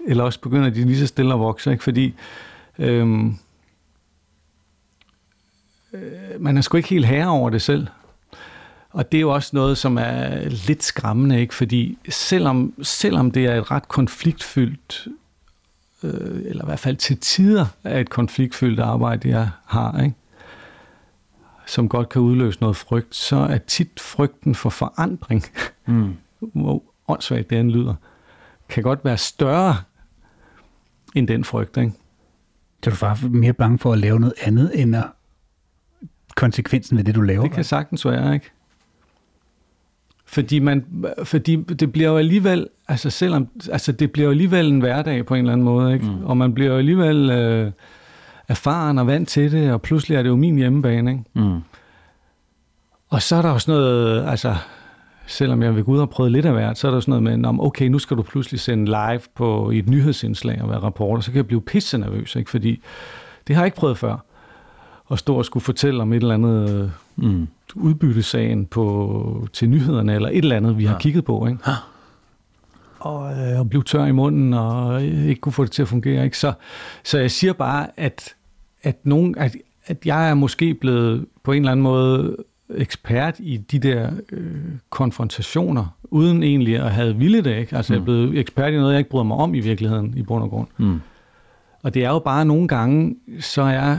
eller 0.06 0.24
også 0.24 0.40
begynder 0.40 0.70
de 0.70 0.84
lige 0.84 0.98
så 0.98 1.06
stille 1.06 1.34
at 1.34 1.40
vokse, 1.40 1.72
ikke? 1.72 1.84
fordi 1.84 2.14
øhm, 2.78 3.38
øh, 5.92 6.40
man 6.40 6.56
er 6.56 6.60
sgu 6.60 6.76
ikke 6.76 6.88
helt 6.88 7.06
herre 7.06 7.28
over 7.28 7.50
det 7.50 7.62
selv. 7.62 7.86
Og 8.90 9.12
det 9.12 9.18
er 9.18 9.22
jo 9.22 9.34
også 9.34 9.50
noget, 9.52 9.78
som 9.78 9.98
er 9.98 10.48
lidt 10.48 10.84
skræmmende, 10.84 11.40
ikke? 11.40 11.54
fordi 11.54 11.98
selvom, 12.08 12.74
selvom 12.82 13.30
det 13.30 13.46
er 13.46 13.54
et 13.54 13.70
ret 13.70 13.88
konfliktfyldt, 13.88 15.08
øh, 16.02 16.42
eller 16.44 16.64
i 16.64 16.66
hvert 16.66 16.78
fald 16.78 16.96
til 16.96 17.18
tider 17.18 17.66
er 17.84 18.00
et 18.00 18.10
konfliktfyldt 18.10 18.80
arbejde, 18.80 19.28
jeg 19.28 19.50
har, 19.66 20.02
ikke? 20.02 20.16
Som 21.68 21.88
godt 21.88 22.08
kan 22.08 22.22
udløse 22.22 22.60
noget 22.60 22.76
frygt, 22.76 23.14
så 23.14 23.36
er 23.36 23.58
tit 23.58 24.00
frygten 24.00 24.54
for 24.54 24.70
forandring, 24.70 25.44
mm. 25.86 26.14
hvor 26.60 26.82
åndssvagt 27.08 27.50
det 27.50 27.64
lyder, 27.64 27.94
kan 28.68 28.82
godt 28.82 29.04
være 29.04 29.16
større 29.16 29.76
end 31.14 31.28
den 31.28 31.44
frygt. 31.44 31.76
Ikke? 31.76 31.92
Så 32.84 32.90
er 32.90 32.94
du 32.94 33.00
bare 33.00 33.28
mere 33.28 33.52
bange 33.52 33.78
for 33.78 33.92
at 33.92 33.98
lave 33.98 34.20
noget 34.20 34.34
andet, 34.42 34.80
end 34.80 34.96
at 34.96 35.04
konsekvensen 36.36 36.98
af 36.98 37.04
det, 37.04 37.14
du 37.14 37.20
laver? 37.20 37.42
Det 37.42 37.52
kan 37.52 37.64
sagtens 37.64 38.04
være, 38.04 38.34
ikke? 38.34 38.50
Fordi, 40.26 40.58
man, 40.58 41.04
fordi 41.24 41.56
det 41.56 41.92
bliver 41.92 42.08
jo 42.08 42.16
alligevel, 42.16 42.68
altså 42.88 43.10
selvom, 43.10 43.48
altså 43.72 43.92
det 43.92 44.12
bliver 44.12 44.24
jo 44.24 44.30
alligevel 44.30 44.72
en 44.72 44.80
hverdag 44.80 45.26
på 45.26 45.34
en 45.34 45.40
eller 45.40 45.52
anden 45.52 45.64
måde, 45.64 45.94
ikke? 45.94 46.06
Mm. 46.06 46.24
Og 46.24 46.36
man 46.36 46.54
bliver 46.54 46.70
jo 46.70 46.78
alligevel 46.78 47.30
øh, 47.30 47.72
erfaren 48.48 48.98
og 48.98 49.06
vant 49.06 49.28
til 49.28 49.52
det, 49.52 49.72
og 49.72 49.82
pludselig 49.82 50.16
er 50.16 50.22
det 50.22 50.28
jo 50.28 50.36
min 50.36 50.56
hjemmebane, 50.56 51.10
ikke? 51.10 51.24
Mm. 51.34 51.60
Og 53.08 53.22
så 53.22 53.36
er 53.36 53.42
der 53.42 53.50
også 53.50 53.70
noget, 53.70 54.26
altså 54.28 54.56
selvom 55.26 55.62
jeg 55.62 55.76
vil 55.76 55.84
gå 55.84 55.92
ud 55.92 55.98
og 55.98 56.10
prøve 56.10 56.30
lidt 56.30 56.46
af 56.46 56.52
hvert, 56.52 56.78
så 56.78 56.86
er 56.86 56.90
der 56.90 57.00
sådan 57.00 57.22
noget 57.22 57.40
med, 57.40 57.58
okay, 57.60 57.86
nu 57.86 57.98
skal 57.98 58.16
du 58.16 58.22
pludselig 58.22 58.60
sende 58.60 58.84
live 58.84 59.20
på 59.34 59.70
i 59.70 59.78
et 59.78 59.88
nyhedsindslag 59.88 60.62
og 60.62 60.68
være 60.68 60.78
rapporter, 60.78 61.22
så 61.22 61.30
kan 61.30 61.36
jeg 61.36 61.46
blive 61.46 61.60
pisse 61.60 61.98
nervøs, 61.98 62.36
ikke? 62.36 62.50
fordi 62.50 62.80
det 63.46 63.56
har 63.56 63.62
jeg 63.62 63.66
ikke 63.66 63.76
prøvet 63.76 63.98
før. 63.98 64.16
At 65.10 65.18
stå 65.18 65.34
og 65.36 65.44
skulle 65.44 65.64
fortælle 65.64 66.02
om 66.02 66.12
et 66.12 66.22
eller 66.22 66.34
andet 66.34 66.92
mm. 67.16 67.48
udbyttesagen 67.74 68.66
på, 68.66 69.48
til 69.52 69.68
nyhederne, 69.68 70.14
eller 70.14 70.28
et 70.28 70.38
eller 70.38 70.56
andet, 70.56 70.78
vi 70.78 70.82
ja. 70.82 70.88
har 70.88 70.98
kigget 70.98 71.24
på. 71.24 71.46
Ikke? 71.46 71.58
Ja. 71.66 71.74
Og, 72.98 73.32
øh, 73.32 73.60
og 73.60 73.68
blive 73.68 73.82
tør 73.82 74.04
i 74.04 74.12
munden, 74.12 74.54
og 74.54 75.02
ikke 75.02 75.40
kunne 75.40 75.52
få 75.52 75.64
det 75.64 75.72
til 75.72 75.82
at 75.82 75.88
fungere. 75.88 76.24
Ikke? 76.24 76.38
Så, 76.38 76.52
så 77.04 77.18
jeg 77.18 77.30
siger 77.30 77.52
bare, 77.52 77.86
at, 77.96 78.34
at, 78.82 79.06
nogen, 79.06 79.38
at, 79.38 79.56
at 79.86 80.06
jeg 80.06 80.30
er 80.30 80.34
måske 80.34 80.74
blevet 80.74 81.26
på 81.42 81.52
en 81.52 81.62
eller 81.62 81.72
anden 81.72 81.82
måde 81.82 82.36
ekspert 82.74 83.34
i 83.38 83.56
de 83.56 83.78
der 83.78 84.10
øh, 84.32 84.56
konfrontationer, 84.90 85.86
uden 86.04 86.42
egentlig 86.42 86.76
at 86.76 86.92
have 86.92 87.16
ville 87.16 87.44
det. 87.44 87.56
Ikke? 87.56 87.76
Altså 87.76 87.92
mm. 87.92 87.94
jeg 87.94 87.98
er 87.98 88.00
mm. 88.00 88.04
blevet 88.04 88.38
ekspert 88.38 88.72
i 88.72 88.76
noget, 88.76 88.92
jeg 88.92 88.98
ikke 88.98 89.10
bryder 89.10 89.24
mig 89.24 89.36
om 89.36 89.54
i 89.54 89.60
virkeligheden, 89.60 90.14
i 90.16 90.22
bund 90.22 90.42
og 90.42 90.50
grund. 90.50 90.68
Mm. 90.76 91.00
Og 91.82 91.94
det 91.94 92.04
er 92.04 92.08
jo 92.08 92.18
bare 92.18 92.44
nogle 92.44 92.68
gange, 92.68 93.16
så 93.40 93.62
er 93.62 93.96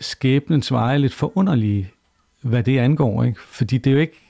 skæbnens 0.00 0.72
veje 0.72 0.98
lidt 0.98 1.14
forunderlige, 1.14 1.90
hvad 2.42 2.62
det 2.62 2.78
angår. 2.78 3.24
Ikke? 3.24 3.40
Fordi 3.40 3.78
det 3.78 3.90
er 3.90 3.94
jo 3.94 4.00
ikke, 4.00 4.20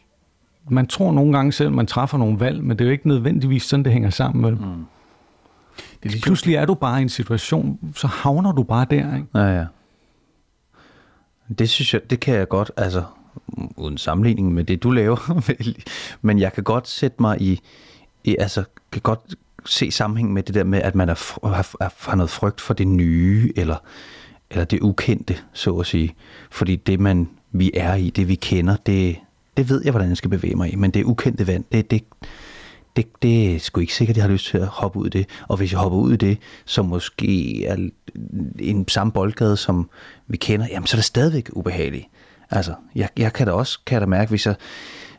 man 0.68 0.86
tror 0.86 1.12
nogle 1.12 1.32
gange 1.32 1.52
selv, 1.52 1.72
man 1.72 1.86
træffer 1.86 2.18
nogle 2.18 2.40
valg, 2.40 2.64
men 2.64 2.70
det 2.70 2.84
er 2.84 2.88
jo 2.88 2.92
ikke 2.92 3.08
nødvendigvis 3.08 3.62
sådan, 3.62 3.84
det 3.84 3.92
hænger 3.92 4.10
sammen. 4.10 4.44
Vel? 4.44 4.54
Mm. 4.54 4.84
Det 5.76 6.08
er 6.08 6.08
lige 6.08 6.22
Pludselig 6.22 6.54
er 6.54 6.66
du 6.66 6.74
bare 6.74 6.98
i 6.98 7.02
en 7.02 7.08
situation, 7.08 7.78
så 7.96 8.06
havner 8.06 8.52
du 8.52 8.62
bare 8.62 8.86
der. 8.90 9.16
Ikke? 9.16 9.26
Ja, 9.34 9.58
ja. 9.58 9.64
Det 11.58 11.70
synes 11.70 11.94
jeg, 11.94 12.10
det 12.10 12.20
kan 12.20 12.34
jeg 12.34 12.48
godt, 12.48 12.70
altså 12.76 13.02
uden 13.76 13.98
sammenligning 13.98 14.52
med 14.52 14.64
det, 14.64 14.82
du 14.82 14.90
laver, 14.90 15.42
men 16.26 16.38
jeg 16.38 16.52
kan 16.52 16.64
godt 16.64 16.88
sætte 16.88 17.16
mig 17.20 17.42
i, 17.42 17.60
i 18.24 18.36
altså 18.38 18.64
kan 18.92 19.00
godt 19.00 19.34
se 19.66 19.90
sammenhæng 19.90 20.32
med 20.32 20.42
det 20.42 20.54
der 20.54 20.64
med, 20.64 20.82
at 20.82 20.94
man 20.94 21.08
er, 21.08 21.46
har, 21.48 22.08
har 22.10 22.16
noget 22.16 22.30
frygt 22.30 22.60
for 22.60 22.74
det 22.74 22.88
nye, 22.88 23.52
eller, 23.56 23.76
eller 24.50 24.64
det 24.64 24.80
ukendte, 24.80 25.36
så 25.52 25.76
at 25.76 25.86
sige. 25.86 26.14
Fordi 26.50 26.76
det, 26.76 27.00
man, 27.00 27.28
vi 27.52 27.70
er 27.74 27.94
i, 27.94 28.10
det 28.10 28.28
vi 28.28 28.34
kender, 28.34 28.76
det, 28.76 29.16
det 29.56 29.68
ved 29.68 29.82
jeg, 29.84 29.90
hvordan 29.90 30.08
jeg 30.08 30.16
skal 30.16 30.30
bevæge 30.30 30.56
mig 30.56 30.72
i, 30.72 30.76
men 30.76 30.90
det 30.90 31.04
ukendte 31.04 31.46
vand, 31.46 31.64
det, 31.72 31.90
det, 31.90 32.04
det, 32.96 33.22
det 33.22 33.54
er 33.54 33.58
sgu 33.58 33.80
ikke 33.80 33.94
sikkert, 33.94 34.14
at 34.14 34.16
jeg 34.16 34.24
har 34.24 34.32
lyst 34.32 34.46
til 34.46 34.58
at 34.58 34.66
hoppe 34.66 34.98
ud 34.98 35.06
i 35.06 35.10
det. 35.10 35.26
Og 35.48 35.56
hvis 35.56 35.72
jeg 35.72 35.80
hopper 35.80 35.98
ud 35.98 36.12
i 36.12 36.16
det, 36.16 36.38
som 36.64 36.86
måske 36.86 37.64
er 37.66 37.88
en 38.58 38.88
samme 38.88 39.12
boldgade, 39.12 39.56
som 39.56 39.90
vi 40.28 40.36
kender, 40.36 40.66
jamen 40.70 40.86
så 40.86 40.96
er 40.96 40.98
det 40.98 41.04
stadigvæk 41.04 41.50
ubehageligt. 41.52 42.06
Altså, 42.50 42.74
jeg, 42.94 43.08
jeg 43.16 43.32
kan 43.32 43.46
da 43.46 43.52
også 43.52 43.78
kan 43.86 44.00
da 44.00 44.06
mærke, 44.06 44.28
hvis 44.28 44.46
jeg 44.46 44.54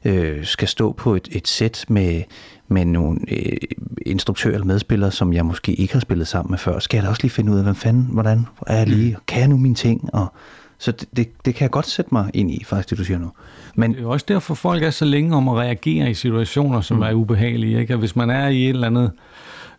øh, 0.06 0.46
skal 0.46 0.68
stå 0.68 0.92
på 0.92 1.16
et, 1.16 1.28
et 1.32 1.48
sæt 1.48 1.86
med, 1.88 2.24
med 2.68 2.86
nogle 2.86 3.20
øh, 3.28 3.58
instruktører 4.06 4.54
eller 4.54 4.66
medspillere, 4.66 5.12
som 5.12 5.34
jeg 5.34 5.46
måske 5.46 5.74
ikke 5.74 5.94
har 5.94 6.00
spillet 6.00 6.28
sammen 6.28 6.52
med 6.52 6.58
før, 6.58 6.80
skal 6.80 6.98
jeg 6.98 7.04
da 7.04 7.10
også 7.10 7.22
lige 7.22 7.32
finde 7.32 7.52
ud 7.52 7.58
af, 7.58 7.64
hvad 7.64 7.76
fanden, 7.76 8.08
hvordan 8.12 8.46
er 8.68 8.78
jeg 8.78 8.88
lige, 8.88 9.18
kan 9.28 9.40
jeg 9.40 9.48
nu 9.48 9.58
mine 9.58 9.76
ting, 9.76 10.10
og 10.14 10.34
så 10.78 10.92
det, 10.92 11.08
det, 11.16 11.46
det 11.46 11.56
kan 11.56 11.62
jeg 11.64 11.72
godt 11.72 11.88
sætte 11.88 12.10
mig 12.14 12.32
ind 12.34 12.52
i, 12.52 12.64
faktisk, 12.64 12.90
det 12.90 12.98
du 12.98 13.04
siger 13.04 13.20
nu. 13.20 13.32
Men, 13.76 13.92
det 13.92 13.98
er 13.98 14.02
jo 14.02 14.10
også 14.10 14.26
derfor, 14.28 14.54
folk 14.54 14.84
er 14.84 14.90
så 14.90 15.06
længe 15.06 15.36
om 15.36 15.50
at 15.50 15.56
reagere 15.56 16.10
i 16.10 16.14
situationer, 16.14 16.82
som 16.82 16.98
mm. 16.98 17.04
er 17.04 17.14
ubehagelige. 17.14 17.80
Ikke? 17.80 17.94
Og 17.94 18.00
hvis 18.00 18.16
man 18.16 18.30
er 18.30 18.48
i 18.48 18.64
et 18.64 18.70
eller 18.70 18.88
andet, 18.88 19.12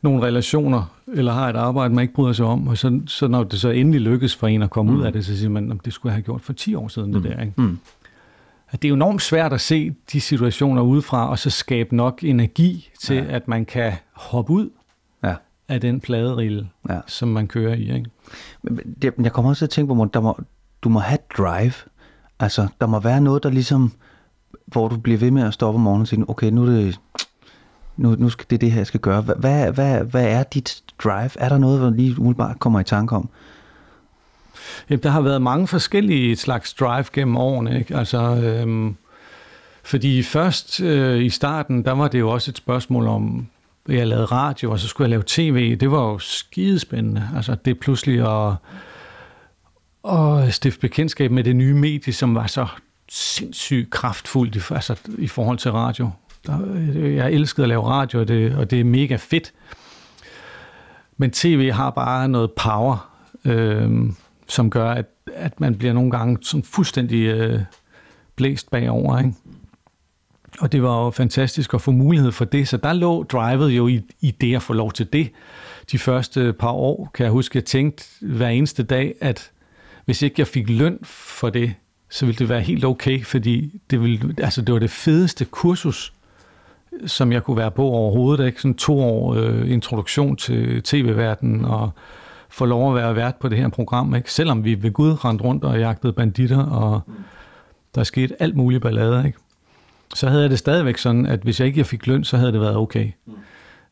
nogle 0.03 0.22
relationer, 0.22 0.97
eller 1.14 1.32
har 1.32 1.49
et 1.49 1.57
arbejde, 1.57 1.94
man 1.94 2.03
ikke 2.03 2.14
bryder 2.14 2.32
sig 2.32 2.47
om, 2.47 2.68
og 2.68 2.78
så, 2.78 3.01
så 3.07 3.28
når 3.28 3.44
det 3.44 3.61
så 3.61 3.70
endelig 3.70 4.01
lykkes 4.01 4.36
for 4.36 4.47
en 4.47 4.62
at 4.62 4.70
komme 4.70 4.92
mm. 4.92 4.99
ud 4.99 5.05
af 5.05 5.12
det, 5.12 5.24
så 5.24 5.36
siger 5.36 5.51
man, 5.51 5.72
at 5.72 5.76
det 5.84 5.92
skulle 5.92 6.11
jeg 6.11 6.14
have 6.14 6.22
gjort 6.22 6.40
for 6.40 6.53
10 6.53 6.74
år 6.74 6.88
siden, 6.88 7.12
mm. 7.12 7.22
det 7.22 7.30
der. 7.30 7.40
Ikke? 7.40 7.53
Mm. 7.57 7.78
At 8.70 8.82
det 8.82 8.88
er 8.88 8.92
enormt 8.92 9.22
svært 9.22 9.53
at 9.53 9.61
se 9.61 9.94
de 10.12 10.20
situationer 10.20 10.82
udefra, 10.82 11.30
og 11.30 11.38
så 11.38 11.51
skabe 11.51 11.97
nok 11.97 12.24
energi 12.24 12.90
til, 13.01 13.16
ja. 13.16 13.24
at 13.28 13.49
man 13.49 13.64
kan 13.64 13.92
hoppe 14.12 14.53
ud 14.53 14.70
ja. 15.24 15.34
af 15.68 15.80
den 15.80 16.01
pladerille, 16.01 16.68
ja. 16.88 17.01
som 17.07 17.28
man 17.28 17.47
kører 17.49 17.74
i. 17.74 17.94
Ikke? 17.94 18.11
Men 18.62 19.24
jeg 19.24 19.32
kommer 19.32 19.51
også 19.51 19.61
til 19.61 19.66
at 19.66 19.70
tænke 19.70 19.94
på, 19.94 20.03
at 20.03 20.14
der 20.14 20.20
må, 20.20 20.40
du 20.82 20.88
må 20.88 20.98
have 20.98 21.18
drive. 21.38 21.72
Altså, 22.40 22.68
der 22.80 22.86
må 22.86 23.00
være 23.00 23.20
noget, 23.20 23.42
der 23.42 23.50
ligesom, 23.50 23.92
hvor 24.66 24.88
du 24.88 24.96
bliver 24.96 25.18
ved 25.18 25.30
med 25.30 25.42
at 25.42 25.54
stoppe 25.54 25.76
om 25.76 25.82
morgenen 25.82 26.02
og 26.02 26.08
sige, 26.08 26.30
okay, 26.30 26.50
nu 26.50 26.62
er 26.62 26.66
det, 26.66 27.00
nu, 27.96 28.16
nu 28.18 28.28
skal 28.28 28.46
det 28.50 28.60
det 28.60 28.70
her, 28.70 28.78
jeg 28.78 28.86
skal 28.86 29.00
gøre. 29.00 29.20
Hvad, 29.20 29.72
hvad, 29.72 30.04
hvad 30.04 30.26
er 30.26 30.42
dit 30.42 30.82
drive? 31.04 31.30
Er 31.34 31.48
der 31.48 31.58
noget, 31.58 31.78
hvor 31.80 31.90
lige 31.90 32.18
umiddelbart 32.18 32.58
kommer 32.58 32.80
i 32.80 32.84
tanke 32.84 33.16
om? 33.16 33.28
Jamen, 34.90 35.02
der 35.02 35.10
har 35.10 35.20
været 35.20 35.42
mange 35.42 35.66
forskellige 35.66 36.36
slags 36.36 36.74
drive 36.74 37.04
gennem 37.12 37.36
årene. 37.36 37.78
Ikke? 37.78 37.96
Altså, 37.96 38.18
øhm, 38.18 38.96
fordi 39.82 40.22
først 40.22 40.80
øh, 40.80 41.24
i 41.24 41.30
starten, 41.30 41.84
der 41.84 41.92
var 41.92 42.08
det 42.08 42.20
jo 42.20 42.30
også 42.30 42.50
et 42.50 42.56
spørgsmål 42.56 43.06
om, 43.06 43.46
jeg 43.88 44.06
lavede 44.06 44.24
radio, 44.24 44.70
og 44.70 44.78
så 44.78 44.88
skulle 44.88 45.04
jeg 45.04 45.10
lave 45.10 45.22
tv. 45.26 45.76
Det 45.76 45.90
var 45.90 46.02
jo 46.02 46.18
skidespændende. 46.18 47.28
Altså, 47.36 47.56
det 47.64 47.70
er 47.70 47.74
pludselig 47.74 48.20
at 48.20 48.54
og 50.07 50.52
stifte 50.52 50.80
bekendtskab 50.80 51.30
med 51.30 51.44
det 51.44 51.57
nye 51.57 51.74
medie, 51.74 52.12
som 52.12 52.34
var 52.34 52.46
så 52.46 52.66
sindssygt 53.09 53.90
kraftfuldt 53.90 54.57
i, 54.57 54.61
altså, 54.70 54.96
i 55.18 55.26
forhold 55.26 55.59
til 55.59 55.72
radio. 55.72 56.11
Der, 56.46 56.59
øh, 56.74 57.14
jeg 57.14 57.32
elskede 57.32 57.64
at 57.64 57.68
lave 57.68 57.86
radio, 57.86 58.20
og 58.20 58.28
det, 58.28 58.54
og 58.54 58.70
det 58.70 58.80
er 58.80 58.84
mega 58.84 59.16
fedt. 59.16 59.52
Men 61.16 61.30
tv 61.30 61.70
har 61.70 61.90
bare 61.90 62.28
noget 62.28 62.52
power, 62.52 63.11
øh, 63.44 64.11
som 64.48 64.70
gør, 64.70 64.90
at, 64.90 65.07
at 65.34 65.61
man 65.61 65.74
bliver 65.74 65.92
nogle 65.92 66.11
gange 66.11 66.38
sådan 66.42 66.62
fuldstændig 66.62 67.26
øh, 67.26 67.61
blæst 68.36 68.70
bagover. 68.70 69.18
Ikke? 69.18 69.32
Og 70.61 70.72
det 70.72 70.82
var 70.82 71.04
jo 71.04 71.11
fantastisk 71.11 71.74
at 71.74 71.80
få 71.80 71.90
mulighed 71.90 72.32
for 72.32 72.44
det, 72.44 72.68
så 72.68 72.76
der 72.76 72.92
lå 72.92 73.22
drivet 73.22 73.70
jo 73.70 73.88
i, 73.88 74.02
i 74.20 74.30
det 74.30 74.57
at 74.57 74.62
få 74.62 74.72
lov 74.72 74.92
til 74.92 75.12
det. 75.12 75.30
De 75.92 75.98
første 75.98 76.52
par 76.52 76.70
år, 76.72 77.11
kan 77.14 77.24
jeg 77.24 77.32
huske, 77.32 77.57
jeg 77.57 77.64
tænkte 77.64 78.04
hver 78.20 78.48
eneste 78.48 78.82
dag, 78.82 79.14
at 79.20 79.50
hvis 80.07 80.22
ikke 80.22 80.34
jeg 80.38 80.46
fik 80.46 80.70
løn 80.70 80.98
for 81.02 81.50
det, 81.50 81.74
så 82.11 82.26
ville 82.26 82.38
det 82.38 82.48
være 82.48 82.61
helt 82.61 82.84
okay, 82.84 83.24
fordi 83.24 83.80
det, 83.90 84.00
ville, 84.00 84.34
altså 84.38 84.62
det 84.62 84.72
var 84.72 84.78
det 84.78 84.90
fedeste 84.90 85.44
kursus, 85.44 86.12
som 87.07 87.32
jeg 87.32 87.42
kunne 87.42 87.57
være 87.57 87.70
på 87.70 87.84
overhovedet. 87.84 88.46
Ikke? 88.46 88.61
Sådan 88.61 88.74
to 88.74 89.00
år 89.00 89.34
øh, 89.34 89.70
introduktion 89.70 90.36
til 90.36 90.82
tv-verdenen 90.82 91.64
og 91.64 91.90
få 92.48 92.64
lov 92.64 92.88
at 92.88 93.02
være 93.02 93.16
vært 93.16 93.36
på 93.36 93.48
det 93.48 93.59
her 93.59 93.68
program. 93.68 94.14
Ikke? 94.14 94.32
Selvom 94.32 94.64
vi 94.64 94.82
ved 94.82 94.92
Gud 94.92 95.24
rendte 95.24 95.44
rundt 95.44 95.64
og 95.64 95.78
jagtede 95.78 96.12
banditter, 96.12 96.64
og 96.64 97.00
der 97.94 98.04
skete 98.04 98.42
alt 98.42 98.57
muligt 98.57 98.82
ballade. 98.82 99.26
Ikke? 99.26 99.38
Så 100.14 100.28
havde 100.28 100.42
jeg 100.42 100.50
det 100.50 100.59
stadigvæk 100.59 100.98
sådan, 100.98 101.26
at 101.26 101.40
hvis 101.40 101.61
jeg 101.61 101.68
ikke 101.68 101.84
fik 101.84 102.07
løn, 102.07 102.24
så 102.24 102.36
havde 102.36 102.52
det 102.52 102.61
været 102.61 102.76
okay. 102.76 103.11
Mm. 103.26 103.32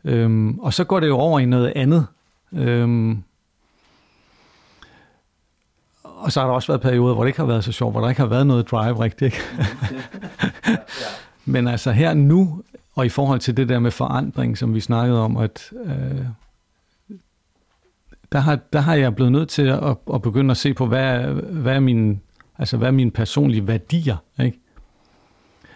Øhm, 0.05 0.59
og 0.59 0.75
så 0.75 0.85
går 0.85 1.01
det 1.01 1.07
jo 1.07 1.17
over 1.17 1.41
i 1.41 1.45
noget 1.45 1.73
andet. 1.77 2.07
Øhm, 2.53 3.23
og 6.25 6.33
så 6.33 6.41
har 6.41 6.47
der 6.47 6.55
også 6.55 6.73
været 6.73 6.81
perioder, 6.81 7.15
hvor 7.15 7.23
det 7.23 7.29
ikke 7.29 7.39
har 7.39 7.47
været 7.47 7.65
så 7.65 7.73
sjovt, 7.73 7.93
hvor 7.93 8.01
der 8.01 8.09
ikke 8.09 8.21
har 8.21 8.29
været 8.29 8.47
noget 8.47 8.71
drive 8.71 9.01
rigtigt. 9.01 9.35
Men 11.45 11.69
altså 11.69 11.91
her 11.93 12.15
nu, 12.15 12.63
og 12.95 13.07
i 13.07 13.09
forhold 13.09 13.41
til 13.41 13.57
det 13.57 13.69
der 13.69 13.79
med 13.79 13.91
forandring, 13.91 14.59
som 14.59 14.75
vi 14.75 14.81
snakkede 14.81 15.21
om, 15.21 15.37
at 15.37 15.73
øh, 15.85 16.27
der, 18.33 18.39
har, 18.39 18.59
der 18.73 18.81
har 18.81 18.95
jeg 18.95 19.15
blevet 19.15 19.33
nødt 19.33 19.49
til 19.49 19.63
at, 19.63 19.97
at 20.15 20.23
begynde 20.23 20.51
at 20.51 20.57
se 20.57 20.75
på, 20.75 20.87
hvad, 20.87 21.19
hvad, 21.35 21.75
er 21.75 21.81
min, 21.81 22.21
altså, 22.59 22.77
hvad 22.77 22.89
er 22.89 22.93
mine 22.93 23.11
personlige 23.11 23.67
værdier, 23.67 24.17
ikke? 24.41 24.59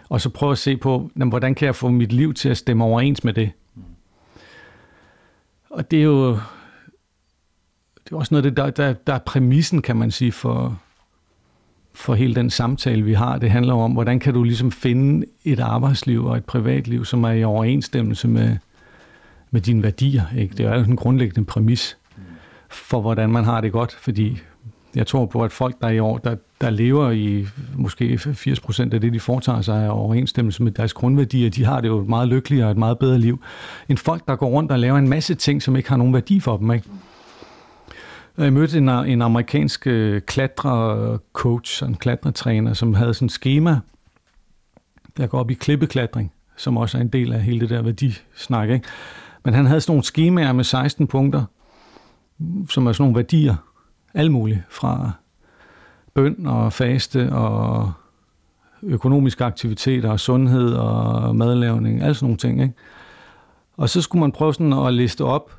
Og 0.09 0.21
så 0.21 0.29
prøve 0.29 0.51
at 0.51 0.57
se 0.57 0.77
på, 0.77 1.11
jamen, 1.15 1.29
hvordan 1.29 1.55
kan 1.55 1.65
jeg 1.65 1.75
få 1.75 1.89
mit 1.89 2.13
liv 2.13 2.33
til 2.33 2.49
at 2.49 2.57
stemme 2.57 2.83
overens 2.83 3.23
med 3.23 3.33
det. 3.33 3.51
Og 5.69 5.91
det 5.91 5.99
er 5.99 6.03
jo, 6.03 6.37
det 8.05 8.11
er 8.11 8.15
også 8.17 8.33
noget 8.33 8.45
af 8.45 8.51
det, 8.51 8.57
der, 8.57 8.69
der, 8.69 8.93
der 8.93 9.13
er 9.13 9.19
præmissen, 9.19 9.81
kan 9.81 9.95
man 9.95 10.11
sige, 10.11 10.31
for, 10.31 10.79
for 11.93 12.13
hele 12.13 12.35
den 12.35 12.49
samtale, 12.49 13.03
vi 13.03 13.13
har. 13.13 13.37
Det 13.37 13.51
handler 13.51 13.73
om, 13.73 13.91
hvordan 13.91 14.19
kan 14.19 14.33
du 14.33 14.43
ligesom 14.43 14.71
finde 14.71 15.25
et 15.43 15.59
arbejdsliv 15.59 16.25
og 16.25 16.37
et 16.37 16.45
privatliv, 16.45 17.05
som 17.05 17.23
er 17.23 17.31
i 17.31 17.43
overensstemmelse 17.43 18.27
med, 18.27 18.57
med 19.51 19.61
dine 19.61 19.83
værdier. 19.83 20.23
Ikke? 20.37 20.55
Det 20.55 20.65
er 20.65 20.77
jo 20.77 20.83
en 20.83 20.95
grundlæggende 20.95 21.45
præmis 21.45 21.97
for, 22.69 23.01
hvordan 23.01 23.29
man 23.29 23.43
har 23.43 23.61
det 23.61 23.71
godt, 23.71 23.95
fordi 24.01 24.41
jeg 24.95 25.07
tror 25.07 25.25
på, 25.25 25.43
at 25.43 25.51
folk, 25.51 25.81
der 25.81 25.89
i 25.89 25.99
år, 25.99 26.17
der, 26.17 26.35
der 26.61 26.69
lever 26.69 27.11
i 27.11 27.47
måske 27.75 28.17
80 28.17 28.59
procent 28.59 28.93
af 28.93 29.01
det, 29.01 29.13
de 29.13 29.19
foretager 29.19 29.61
sig 29.61 29.85
er 29.85 29.89
overensstemmelse 29.89 30.63
med 30.63 30.71
deres 30.71 30.93
grundværdier, 30.93 31.49
de 31.49 31.65
har 31.65 31.81
det 31.81 31.87
jo 31.87 31.99
et 31.99 32.07
meget 32.07 32.27
lykkeligere 32.27 32.67
og 32.67 32.71
et 32.71 32.77
meget 32.77 32.99
bedre 32.99 33.19
liv, 33.19 33.41
end 33.89 33.97
folk, 33.97 34.27
der 34.27 34.35
går 34.35 34.47
rundt 34.47 34.71
og 34.71 34.79
laver 34.79 34.97
en 34.97 35.09
masse 35.09 35.35
ting, 35.35 35.61
som 35.61 35.75
ikke 35.75 35.89
har 35.89 35.97
nogen 35.97 36.13
værdi 36.13 36.39
for 36.39 36.57
dem. 36.57 36.71
Ikke? 36.71 36.89
Øh, 38.37 38.43
jeg 38.43 38.53
mødte 38.53 38.77
en, 38.77 38.89
en 38.89 39.21
amerikansk 39.21 39.87
øh, 39.87 40.21
klatrecoach, 40.21 41.83
en 41.83 41.95
klatretræner, 41.95 42.73
som 42.73 42.93
havde 42.93 43.13
sådan 43.13 43.25
et 43.25 43.31
schema, 43.31 43.79
der 45.17 45.27
går 45.27 45.39
op 45.39 45.51
i 45.51 45.53
klippeklatring, 45.53 46.31
som 46.57 46.77
også 46.77 46.97
er 46.97 47.01
en 47.01 47.07
del 47.07 47.33
af 47.33 47.41
hele 47.41 47.59
det 47.59 47.69
der 47.69 47.81
værdisnak. 47.81 48.69
Ikke? 48.69 48.87
Men 49.45 49.53
han 49.53 49.65
havde 49.65 49.81
sådan 49.81 49.91
nogle 49.91 50.03
skemaer 50.03 50.51
med 50.51 50.63
16 50.63 51.07
punkter, 51.07 51.43
som 52.69 52.87
er 52.87 52.91
sådan 52.91 53.03
nogle 53.03 53.15
værdier, 53.15 53.55
alt 54.13 54.31
muligt, 54.31 54.59
fra 54.69 55.11
bøn 56.13 56.45
og 56.45 56.73
faste 56.73 57.31
og 57.31 57.91
økonomiske 58.83 59.45
aktiviteter 59.45 60.09
og 60.09 60.19
sundhed 60.19 60.73
og 60.73 61.35
madlavning, 61.35 62.01
alle 62.01 62.13
sådan 62.13 62.25
nogle 62.25 62.37
ting. 62.37 62.61
Ikke? 62.61 62.73
Og 63.77 63.89
så 63.89 64.01
skulle 64.01 64.19
man 64.19 64.31
prøve 64.31 64.53
sådan 64.53 64.73
at 64.73 64.93
liste 64.93 65.23
op, 65.23 65.58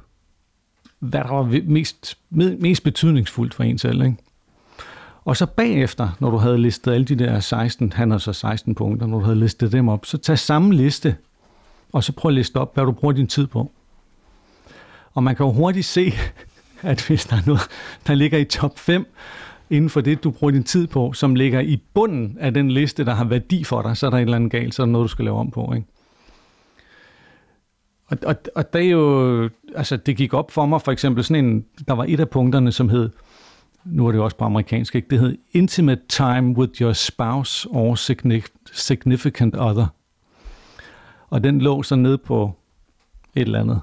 hvad 1.00 1.20
der 1.20 1.32
var 1.32 1.60
mest, 1.64 2.18
mest 2.30 2.82
betydningsfuldt 2.82 3.54
for 3.54 3.62
en 3.62 3.78
selv. 3.78 4.02
Ikke? 4.02 4.16
Og 5.24 5.36
så 5.36 5.46
bagefter, 5.46 6.08
når 6.20 6.30
du 6.30 6.36
havde 6.36 6.58
listet 6.58 6.92
alle 6.92 7.04
de 7.04 7.14
der 7.14 7.40
16, 7.40 7.92
han 7.92 8.10
har 8.10 8.18
så 8.18 8.32
16 8.32 8.74
punkter, 8.74 9.06
når 9.06 9.18
du 9.18 9.24
havde 9.24 9.40
listet 9.40 9.72
dem 9.72 9.88
op, 9.88 10.06
så 10.06 10.18
tag 10.18 10.38
samme 10.38 10.74
liste, 10.74 11.16
og 11.92 12.04
så 12.04 12.12
prøv 12.12 12.28
at 12.28 12.34
liste 12.34 12.56
op, 12.56 12.74
hvad 12.74 12.84
du 12.84 12.92
bruger 12.92 13.12
din 13.12 13.26
tid 13.26 13.46
på. 13.46 13.70
Og 15.14 15.22
man 15.22 15.36
kan 15.36 15.46
jo 15.46 15.52
hurtigt 15.52 15.86
se, 15.86 16.12
at 16.82 17.06
hvis 17.06 17.26
der 17.26 17.36
er 17.36 17.42
noget, 17.46 17.62
der 18.06 18.14
ligger 18.14 18.38
i 18.38 18.44
top 18.44 18.78
5, 18.78 19.06
inden 19.70 19.90
for 19.90 20.00
det, 20.00 20.24
du 20.24 20.30
bruger 20.30 20.50
din 20.50 20.64
tid 20.64 20.86
på, 20.86 21.12
som 21.12 21.34
ligger 21.34 21.60
i 21.60 21.82
bunden 21.94 22.36
af 22.40 22.54
den 22.54 22.70
liste, 22.70 23.04
der 23.04 23.14
har 23.14 23.24
værdi 23.24 23.64
for 23.64 23.82
dig, 23.82 23.96
så 23.96 24.06
er 24.06 24.10
der 24.10 24.16
et 24.16 24.22
eller 24.22 24.36
andet 24.36 24.50
galt, 24.50 24.74
så 24.74 24.82
er 24.82 24.86
der 24.86 24.92
noget, 24.92 25.04
du 25.04 25.08
skal 25.08 25.24
lave 25.24 25.38
om 25.38 25.50
på. 25.50 25.72
Ikke? 25.74 25.86
Og, 28.10 28.18
og, 28.26 28.36
og 28.54 28.72
det 28.72 28.84
er 28.84 28.90
jo, 28.90 29.48
altså 29.74 29.96
det 29.96 30.16
gik 30.16 30.34
op 30.34 30.50
for 30.50 30.66
mig, 30.66 30.82
for 30.82 30.92
eksempel 30.92 31.24
sådan 31.24 31.44
en, 31.44 31.64
der 31.88 31.94
var 31.94 32.04
et 32.08 32.20
af 32.20 32.28
punkterne, 32.28 32.72
som 32.72 32.88
hed, 32.88 33.10
nu 33.84 34.06
er 34.06 34.12
det 34.12 34.18
jo 34.18 34.24
også 34.24 34.36
på 34.36 34.44
amerikansk, 34.44 34.94
ikke? 34.94 35.08
det 35.10 35.18
hed 35.18 35.38
Intimate 35.52 36.02
Time 36.08 36.56
with 36.56 36.82
Your 36.82 36.92
Spouse 36.92 37.68
or 37.70 37.94
Significant 38.72 39.56
Other. 39.56 39.86
Og 41.28 41.44
den 41.44 41.60
lå 41.60 41.82
så 41.82 41.96
ned 41.96 42.18
på 42.18 42.52
et 43.34 43.42
eller 43.42 43.60
andet. 43.60 43.80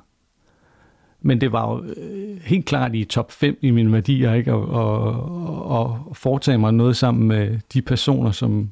Men 1.21 1.41
det 1.41 1.51
var 1.51 1.71
jo 1.71 1.83
øh, 1.83 2.41
helt 2.41 2.65
klart 2.65 2.95
i 2.95 3.03
top 3.03 3.31
5 3.31 3.57
i 3.61 3.71
mine 3.71 3.93
værdier, 3.93 4.33
ikke? 4.33 4.53
Og, 4.53 4.69
og, 4.69 6.05
og 6.05 6.15
foretage 6.15 6.57
mig 6.57 6.73
noget 6.73 6.97
sammen 6.97 7.27
med 7.27 7.59
de 7.73 7.81
personer, 7.81 8.31
som 8.31 8.71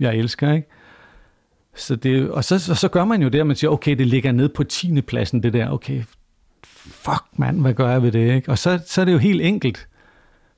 jeg 0.00 0.16
elsker, 0.16 0.52
ikke? 0.52 0.68
Så 1.76 1.96
det, 1.96 2.30
og 2.30 2.44
så, 2.44 2.58
så, 2.58 2.74
så 2.74 2.88
gør 2.88 3.04
man 3.04 3.22
jo 3.22 3.28
det, 3.28 3.40
at 3.40 3.46
man 3.46 3.56
siger, 3.56 3.70
okay, 3.70 3.96
det 3.96 4.06
ligger 4.06 4.32
ned 4.32 4.48
på 4.48 4.64
10. 4.64 5.00
pladsen, 5.00 5.42
det 5.42 5.52
der, 5.52 5.70
okay, 5.70 6.02
fuck 6.86 7.24
mand, 7.36 7.60
hvad 7.60 7.74
gør 7.74 7.90
jeg 7.90 8.02
ved 8.02 8.12
det? 8.12 8.34
Ikke? 8.34 8.50
Og 8.50 8.58
så, 8.58 8.80
så 8.86 9.00
er 9.00 9.04
det 9.04 9.12
jo 9.12 9.18
helt 9.18 9.42
enkelt 9.42 9.88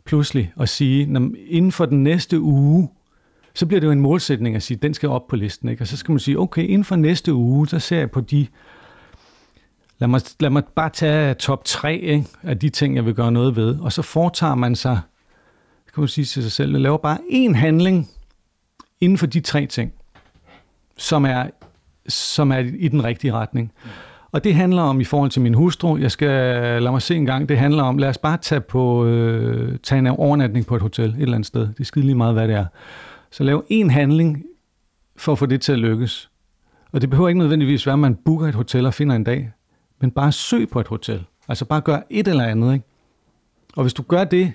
pludselig 0.04 0.52
at 0.60 0.68
sige, 0.68 1.02
inden 1.46 1.72
for 1.72 1.86
den 1.86 2.02
næste 2.02 2.40
uge, 2.40 2.88
så 3.54 3.66
bliver 3.66 3.80
det 3.80 3.86
jo 3.86 3.92
en 3.92 4.00
målsætning 4.00 4.56
at 4.56 4.62
sige, 4.62 4.78
den 4.82 4.94
skal 4.94 5.08
op 5.08 5.26
på 5.28 5.36
listen. 5.36 5.68
Ikke? 5.68 5.82
Og 5.82 5.86
så 5.86 5.96
skal 5.96 6.12
man 6.12 6.18
sige, 6.18 6.38
okay, 6.38 6.62
inden 6.62 6.84
for 6.84 6.96
næste 6.96 7.34
uge, 7.34 7.68
så 7.68 7.78
ser 7.78 7.98
jeg 7.98 8.10
på 8.10 8.20
de 8.20 8.46
lad 9.98 10.08
mig, 10.08 10.20
lad 10.40 10.50
mig 10.50 10.62
bare 10.76 10.90
tage 10.90 11.34
top 11.34 11.64
3 11.64 11.96
ikke, 11.96 12.26
af 12.42 12.58
de 12.58 12.68
ting, 12.68 12.96
jeg 12.96 13.06
vil 13.06 13.14
gøre 13.14 13.32
noget 13.32 13.56
ved. 13.56 13.78
Og 13.80 13.92
så 13.92 14.02
foretager 14.02 14.54
man 14.54 14.76
sig, 14.76 15.00
kan 15.94 16.00
man 16.00 16.08
sige 16.08 16.24
til 16.24 16.42
sig 16.42 16.52
selv, 16.52 16.78
laver 16.78 16.98
bare 16.98 17.18
en 17.28 17.54
handling 17.54 18.08
inden 19.00 19.18
for 19.18 19.26
de 19.26 19.40
tre 19.40 19.66
ting, 19.66 19.92
som 20.98 21.24
er, 21.24 21.46
som 22.08 22.52
er 22.52 22.58
i 22.58 22.88
den 22.88 23.04
rigtige 23.04 23.32
retning. 23.32 23.72
Og 24.32 24.44
det 24.44 24.54
handler 24.54 24.82
om 24.82 25.00
i 25.00 25.04
forhold 25.04 25.30
til 25.30 25.42
min 25.42 25.54
hustru. 25.54 25.96
Jeg 25.96 26.10
skal 26.10 26.28
lade 26.82 26.90
mig 26.90 27.02
se 27.02 27.16
en 27.16 27.26
gang. 27.26 27.48
Det 27.48 27.58
handler 27.58 27.82
om, 27.82 27.98
lad 27.98 28.08
os 28.08 28.18
bare 28.18 28.36
tage, 28.36 28.60
på, 28.60 29.04
øh, 29.04 29.78
tage 29.82 29.98
en 29.98 30.06
overnatning 30.06 30.66
på 30.66 30.76
et 30.76 30.82
hotel 30.82 31.10
et 31.10 31.22
eller 31.22 31.34
andet 31.34 31.46
sted. 31.46 31.60
Det 31.60 31.80
er 31.80 31.84
skide 31.84 32.04
lige 32.04 32.14
meget, 32.14 32.34
hvad 32.34 32.48
det 32.48 32.56
er. 32.56 32.66
Så 33.30 33.44
lav 33.44 33.64
en 33.68 33.90
handling 33.90 34.44
for 35.16 35.32
at 35.32 35.38
få 35.38 35.46
det 35.46 35.60
til 35.60 35.72
at 35.72 35.78
lykkes. 35.78 36.30
Og 36.92 37.00
det 37.00 37.10
behøver 37.10 37.28
ikke 37.28 37.38
nødvendigvis 37.38 37.86
være, 37.86 37.92
at 37.92 37.98
man 37.98 38.14
booker 38.24 38.46
et 38.46 38.54
hotel 38.54 38.86
og 38.86 38.94
finder 38.94 39.16
en 39.16 39.24
dag. 39.24 39.50
Men 40.00 40.10
bare 40.10 40.32
søg 40.32 40.68
på 40.68 40.80
et 40.80 40.88
hotel. 40.88 41.24
Altså 41.48 41.64
bare 41.64 41.80
gør 41.80 41.98
et 42.10 42.28
eller 42.28 42.44
andet. 42.44 42.72
Ikke? 42.72 42.84
Og 43.76 43.82
hvis 43.82 43.94
du 43.94 44.02
gør 44.02 44.24
det, 44.24 44.52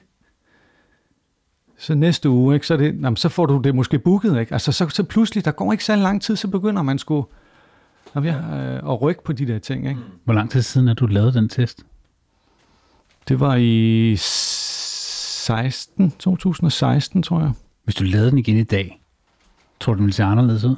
så 1.84 1.96
næste 1.96 2.30
uge, 2.30 2.56
ikke, 2.56 2.68
så, 2.68 2.78
det, 2.78 2.86
jamen, 2.86 3.16
så 3.16 3.30
får 3.30 3.46
du 3.46 3.58
det 3.58 3.76
måske 3.76 4.00
booket. 4.00 4.40
Ikke? 4.40 4.54
Altså 4.54 4.72
så, 4.72 4.90
så 4.90 5.04
pludselig, 5.04 5.46
der 5.46 5.52
går 5.52 5.72
ikke 5.72 5.86
så 5.86 5.96
lang 5.96 6.22
tid, 6.22 6.36
så 6.36 6.48
begynder 6.48 6.82
man 6.82 7.00
skulle 7.00 7.26
jamen, 8.16 8.30
ja, 8.30 8.38
øh, 8.38 8.94
at 8.94 9.02
rykke 9.02 9.24
på 9.24 9.34
de 9.34 9.48
der 9.48 9.60
ting. 9.60 9.88
Ikke? 9.88 10.02
Hvor 10.24 10.34
lang 10.34 10.52
tid 10.52 10.62
siden 10.62 10.88
er 10.88 10.94
du 10.94 11.06
lavet 11.06 11.34
den 11.34 11.50
test? 11.50 11.86
Det 13.28 13.40
var 13.40 13.56
i 13.56 14.16
16, 14.18 16.12
2016, 16.12 17.24
tror 17.24 17.40
jeg. 17.40 17.52
Hvis 17.84 17.96
du 17.96 18.04
lavede 18.04 18.30
den 18.32 18.40
igen 18.40 18.58
i 18.58 18.64
dag, 18.64 19.02
tror 19.80 19.94
du, 19.94 19.98
den 19.98 20.06
ville 20.06 20.16
se 20.16 20.24
anderledes 20.24 20.64
ud? 20.64 20.76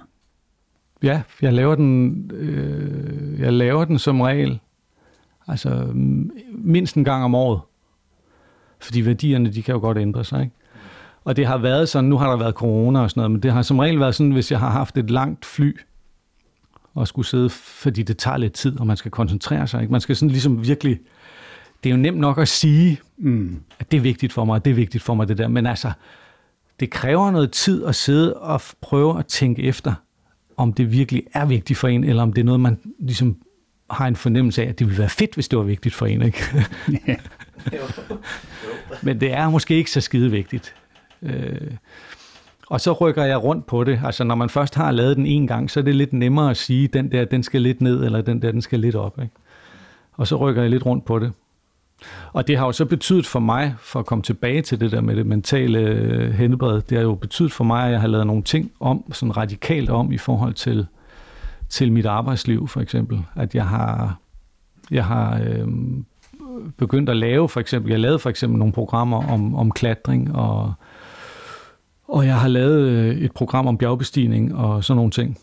Ja, 1.03 1.21
jeg 1.41 1.53
laver 1.53 1.75
den, 1.75 2.31
øh, 2.33 3.39
jeg 3.39 3.53
laver 3.53 3.85
den 3.85 3.99
som 3.99 4.21
regel, 4.21 4.59
altså 5.47 5.91
mindst 6.51 6.95
en 6.95 7.03
gang 7.03 7.23
om 7.23 7.35
året. 7.35 7.61
Fordi 8.79 9.01
værdierne, 9.01 9.53
de 9.53 9.63
kan 9.63 9.73
jo 9.73 9.79
godt 9.79 9.97
ændre 9.97 10.23
sig, 10.23 10.41
ikke? 10.41 10.55
Og 11.25 11.35
det 11.35 11.45
har 11.45 11.57
været 11.57 11.89
sådan, 11.89 12.09
nu 12.09 12.17
har 12.17 12.29
der 12.29 12.37
været 12.37 12.53
corona 12.53 12.99
og 12.99 13.09
sådan 13.09 13.19
noget, 13.19 13.31
men 13.31 13.43
det 13.43 13.51
har 13.51 13.61
som 13.61 13.79
regel 13.79 13.99
været 13.99 14.15
sådan, 14.15 14.31
hvis 14.31 14.51
jeg 14.51 14.59
har 14.59 14.69
haft 14.69 14.97
et 14.97 15.09
langt 15.09 15.45
fly, 15.45 15.77
og 16.95 17.07
skulle 17.07 17.27
sidde, 17.27 17.49
fordi 17.49 18.03
det 18.03 18.17
tager 18.17 18.37
lidt 18.37 18.53
tid, 18.53 18.79
og 18.79 18.87
man 18.87 18.97
skal 18.97 19.11
koncentrere 19.11 19.67
sig. 19.67 19.81
Ikke? 19.81 19.91
Man 19.91 20.01
skal 20.01 20.15
sådan 20.15 20.29
ligesom 20.29 20.67
virkelig... 20.67 20.99
Det 21.83 21.89
er 21.89 21.93
jo 21.93 22.01
nemt 22.01 22.17
nok 22.17 22.37
at 22.37 22.47
sige, 22.47 22.99
mm, 23.17 23.59
at 23.79 23.91
det 23.91 23.97
er 23.97 24.01
vigtigt 24.01 24.33
for 24.33 24.45
mig, 24.45 24.65
det 24.65 24.71
er 24.71 24.75
vigtigt 24.75 25.03
for 25.03 25.13
mig, 25.13 25.27
det 25.27 25.37
der. 25.37 25.47
Men 25.47 25.65
altså, 25.65 25.91
det 26.79 26.89
kræver 26.89 27.31
noget 27.31 27.51
tid 27.51 27.85
at 27.85 27.95
sidde 27.95 28.33
og 28.33 28.61
prøve 28.81 29.19
at 29.19 29.25
tænke 29.25 29.63
efter, 29.63 29.93
om 30.57 30.73
det 30.73 30.91
virkelig 30.91 31.23
er 31.33 31.45
vigtigt 31.45 31.79
for 31.79 31.87
en, 31.87 32.03
eller 32.03 32.23
om 32.23 32.33
det 32.33 32.41
er 32.41 32.45
noget, 32.45 32.59
man 32.59 32.79
ligesom 32.99 33.37
har 33.89 34.07
en 34.07 34.15
fornemmelse 34.15 34.63
af, 34.63 34.69
at 34.69 34.79
det 34.79 34.87
ville 34.87 34.99
være 34.99 35.09
fedt, 35.09 35.33
hvis 35.33 35.47
det 35.47 35.59
var 35.59 35.65
vigtigt 35.65 35.95
for 35.95 36.05
en. 36.05 36.21
Ikke? 36.21 36.43
Men 39.01 39.19
det 39.19 39.33
er 39.33 39.49
måske 39.49 39.75
ikke 39.75 39.91
så 39.91 40.01
skide 40.01 40.31
vigtigt. 40.31 40.75
Øh, 41.25 41.71
og 42.69 42.81
så 42.81 42.93
rykker 42.93 43.23
jeg 43.23 43.43
rundt 43.43 43.65
på 43.65 43.83
det. 43.83 44.01
Altså 44.05 44.23
når 44.23 44.35
man 44.35 44.49
først 44.49 44.75
har 44.75 44.91
lavet 44.91 45.17
den 45.17 45.25
en 45.25 45.47
gang, 45.47 45.71
så 45.71 45.79
er 45.79 45.83
det 45.83 45.95
lidt 45.95 46.13
nemmere 46.13 46.49
at 46.49 46.57
sige, 46.57 46.87
den 46.87 47.11
der, 47.11 47.25
den 47.25 47.43
skal 47.43 47.61
lidt 47.61 47.81
ned, 47.81 48.05
eller 48.05 48.21
den 48.21 48.41
der, 48.41 48.51
den 48.51 48.61
skal 48.61 48.79
lidt 48.79 48.95
op. 48.95 49.19
Ikke? 49.21 49.33
Og 50.13 50.27
så 50.27 50.35
rykker 50.35 50.61
jeg 50.61 50.71
lidt 50.71 50.85
rundt 50.85 51.05
på 51.05 51.19
det. 51.19 51.31
Og 52.33 52.47
det 52.47 52.57
har 52.57 52.65
jo 52.65 52.71
så 52.71 52.85
betydet 52.85 53.25
for 53.25 53.39
mig, 53.39 53.75
for 53.79 53.99
at 53.99 54.05
komme 54.05 54.21
tilbage 54.21 54.61
til 54.61 54.79
det 54.79 54.91
der 54.91 55.01
med 55.01 55.15
det 55.15 55.25
mentale 55.25 55.79
øh, 55.79 56.33
helbred, 56.33 56.81
det 56.81 56.97
har 56.97 57.03
jo 57.05 57.15
betydet 57.15 57.51
for 57.51 57.63
mig, 57.63 57.85
at 57.85 57.91
jeg 57.91 58.01
har 58.01 58.07
lavet 58.07 58.27
nogle 58.27 58.43
ting 58.43 58.71
om, 58.79 59.13
sådan 59.13 59.37
radikalt 59.37 59.89
om 59.89 60.11
i 60.11 60.17
forhold 60.17 60.53
til, 60.53 60.87
til 61.69 61.91
mit 61.91 62.05
arbejdsliv 62.05 62.67
for 62.67 62.81
eksempel. 62.81 63.23
At 63.35 63.55
jeg 63.55 63.67
har, 63.67 64.17
jeg 64.91 65.05
har 65.05 65.39
øh, 65.39 65.67
begyndt 66.77 67.09
at 67.09 67.17
lave 67.17 67.49
for 67.49 67.59
eksempel, 67.59 67.91
jeg 67.91 67.99
lavede 67.99 68.19
for 68.19 68.29
eksempel 68.29 68.59
nogle 68.59 68.73
programmer 68.73 69.31
om, 69.31 69.55
om 69.55 69.71
klatring 69.71 70.35
og 70.35 70.73
og 72.07 72.25
jeg 72.25 72.39
har 72.39 72.47
lavet 72.47 72.89
øh, 72.89 73.17
et 73.17 73.31
program 73.31 73.67
om 73.67 73.77
bjergbestigning 73.77 74.55
og 74.55 74.83
sådan 74.83 74.97
nogle 74.97 75.11
ting. 75.11 75.37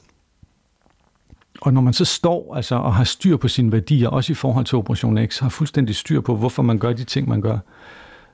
Og 1.61 1.73
når 1.73 1.81
man 1.81 1.93
så 1.93 2.05
står 2.05 2.55
altså, 2.57 2.75
og 2.75 2.95
har 2.95 3.05
styr 3.05 3.37
på 3.37 3.49
sine 3.49 3.73
værdier, 3.73 4.09
også 4.09 4.33
i 4.33 4.35
forhold 4.35 4.65
til 4.65 4.79
Operation 4.79 5.27
X, 5.27 5.39
har 5.39 5.49
fuldstændig 5.49 5.97
styr 5.97 6.21
på, 6.21 6.37
hvorfor 6.37 6.63
man 6.63 6.79
gør 6.79 6.93
de 6.93 7.05
ting, 7.05 7.29
man 7.29 7.41
gør, 7.41 7.59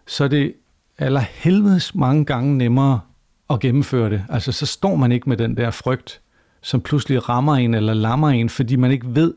så 0.07 0.25
er 0.25 0.29
det 0.29 0.53
allerhelvedes 0.99 1.95
mange 1.95 2.25
gange 2.25 2.59
nemmere 2.59 3.01
at 3.51 3.61
gennemføre 3.61 4.11
det. 4.11 4.25
Altså, 4.29 4.53
så 4.53 4.67
står 4.67 4.97
man 4.97 5.13
ikke 5.13 5.29
med 5.29 5.37
den 5.37 5.57
der 5.57 5.71
frygt, 5.71 6.21
som 6.63 6.81
pludselig 6.81 7.29
rammer 7.29 7.55
en 7.55 7.75
eller 7.75 7.95
lammer 7.95 8.29
en, 8.29 8.49
fordi 8.49 8.77
man 8.77 8.91
ikke 8.91 9.15
ved, 9.15 9.35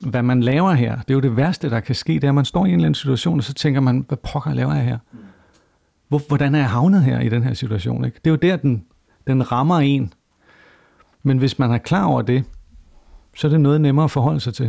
hvad 0.00 0.22
man 0.22 0.42
laver 0.42 0.72
her. 0.72 0.96
Det 0.96 1.10
er 1.10 1.14
jo 1.14 1.20
det 1.20 1.36
værste, 1.36 1.70
der 1.70 1.80
kan 1.80 1.94
ske, 1.94 2.14
det 2.14 2.24
er, 2.24 2.28
at 2.28 2.34
man 2.34 2.44
står 2.44 2.66
i 2.66 2.68
en 2.68 2.74
eller 2.74 2.86
anden 2.86 2.94
situation, 2.94 3.38
og 3.38 3.44
så 3.44 3.54
tænker 3.54 3.80
man, 3.80 4.04
hvad 4.08 4.18
pokker 4.32 4.54
laver 4.54 4.74
jeg 4.74 4.84
her? 4.84 4.98
Hvor, 6.12 6.22
hvordan 6.28 6.54
er 6.54 6.58
jeg 6.58 6.70
havnet 6.70 7.02
her 7.02 7.20
i 7.20 7.28
den 7.28 7.42
her 7.42 7.54
situation? 7.54 8.04
Ikke? 8.04 8.20
Det 8.24 8.30
er 8.30 8.30
jo 8.30 8.36
der, 8.36 8.56
den, 8.56 8.84
den 9.26 9.52
rammer 9.52 9.78
en. 9.78 10.12
Men 11.22 11.38
hvis 11.38 11.58
man 11.58 11.70
er 11.70 11.78
klar 11.78 12.04
over 12.04 12.22
det, 12.22 12.44
så 13.36 13.46
er 13.46 13.50
det 13.50 13.60
noget 13.60 13.80
nemmere 13.80 14.04
at 14.04 14.10
forholde 14.10 14.40
sig 14.40 14.54
til. 14.54 14.64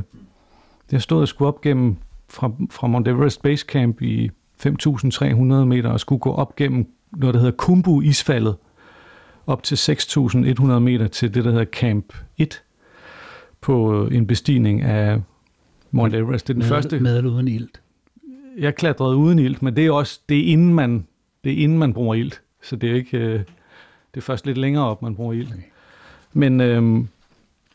Det 0.85 0.91
har 0.91 0.99
stået 0.99 1.21
og 1.21 1.27
skulle 1.27 1.47
op 1.47 1.61
gennem 1.61 1.97
fra, 2.29 2.51
fra 2.71 2.87
Mount 2.87 3.07
Everest 3.07 3.41
Base 3.41 3.65
Camp 3.65 4.01
i 4.01 4.29
5.300 4.65 5.33
meter 5.43 5.89
og 5.89 5.99
skulle 5.99 6.19
gå 6.19 6.33
op 6.33 6.55
gennem 6.55 6.87
noget, 7.11 7.33
der 7.33 7.39
hedder 7.39 7.55
Kumbu-isfaldet, 7.57 8.55
op 9.47 9.63
til 9.63 9.75
6.100 9.75 10.65
meter 10.65 11.07
til 11.07 11.33
det, 11.33 11.43
der 11.43 11.51
hedder 11.51 11.65
Camp 11.65 12.13
1, 12.37 12.63
på 13.61 14.05
en 14.07 14.27
bestigning 14.27 14.81
af 14.81 15.21
Mount 15.91 16.15
Everest. 16.15 16.47
Det 16.47 16.53
er 16.53 16.53
den 16.53 16.59
med, 16.59 16.67
første... 16.67 16.99
Med 16.99 17.17
eller 17.17 17.31
uden 17.31 17.47
ilt? 17.47 17.81
Jeg 18.57 18.75
klatrede 18.75 19.15
uden 19.15 19.39
ilt, 19.39 19.61
men 19.61 19.75
det 19.75 19.85
er 19.85 19.91
også 19.91 20.19
det 20.29 20.39
er 20.39 20.51
inden 20.51 20.73
man 20.73 21.05
det 21.43 21.51
er 21.51 21.63
inden 21.63 21.77
man 21.77 21.93
bruger 21.93 22.15
ilt, 22.15 22.41
så 22.61 22.75
det 22.75 22.91
er 22.91 22.95
ikke 22.95 23.17
øh, 23.17 23.39
det 24.13 24.19
er 24.19 24.21
først 24.21 24.45
lidt 24.45 24.57
længere 24.57 24.85
op, 24.85 25.01
man 25.01 25.15
bruger 25.15 25.33
ilt. 25.33 25.51
Okay. 25.53 25.61
Men, 26.33 26.61
øh, 26.61 27.05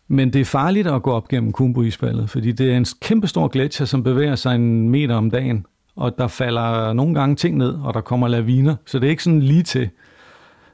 men 0.08 0.32
det 0.32 0.40
er 0.40 0.44
farligt 0.44 0.86
at 0.86 1.02
gå 1.02 1.12
op 1.12 1.28
gennem 1.28 1.52
Kumbu-isfaldet, 1.52 2.30
fordi 2.30 2.52
det 2.52 2.72
er 2.72 2.76
en 2.76 2.86
kæmpe 3.00 3.26
stor 3.26 3.48
gletsjer, 3.48 3.86
som 3.86 4.02
bevæger 4.02 4.34
sig 4.34 4.54
en 4.54 4.88
meter 4.88 5.14
om 5.14 5.30
dagen, 5.30 5.66
og 5.96 6.18
der 6.18 6.26
falder 6.26 6.92
nogle 6.92 7.14
gange 7.14 7.36
ting 7.36 7.56
ned, 7.56 7.74
og 7.74 7.94
der 7.94 8.00
kommer 8.00 8.28
laviner, 8.28 8.76
så 8.86 8.98
det 8.98 9.06
er 9.06 9.10
ikke 9.10 9.24
sådan 9.24 9.42
lige 9.42 9.62
til. 9.62 9.90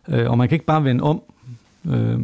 Øh, 0.09 0.31
og 0.31 0.39
man 0.39 0.49
kan 0.49 0.57
ikke 0.57 0.67
bare 0.67 0.85
vende 0.85 1.05
om 1.05 1.23
øh, 1.89 2.21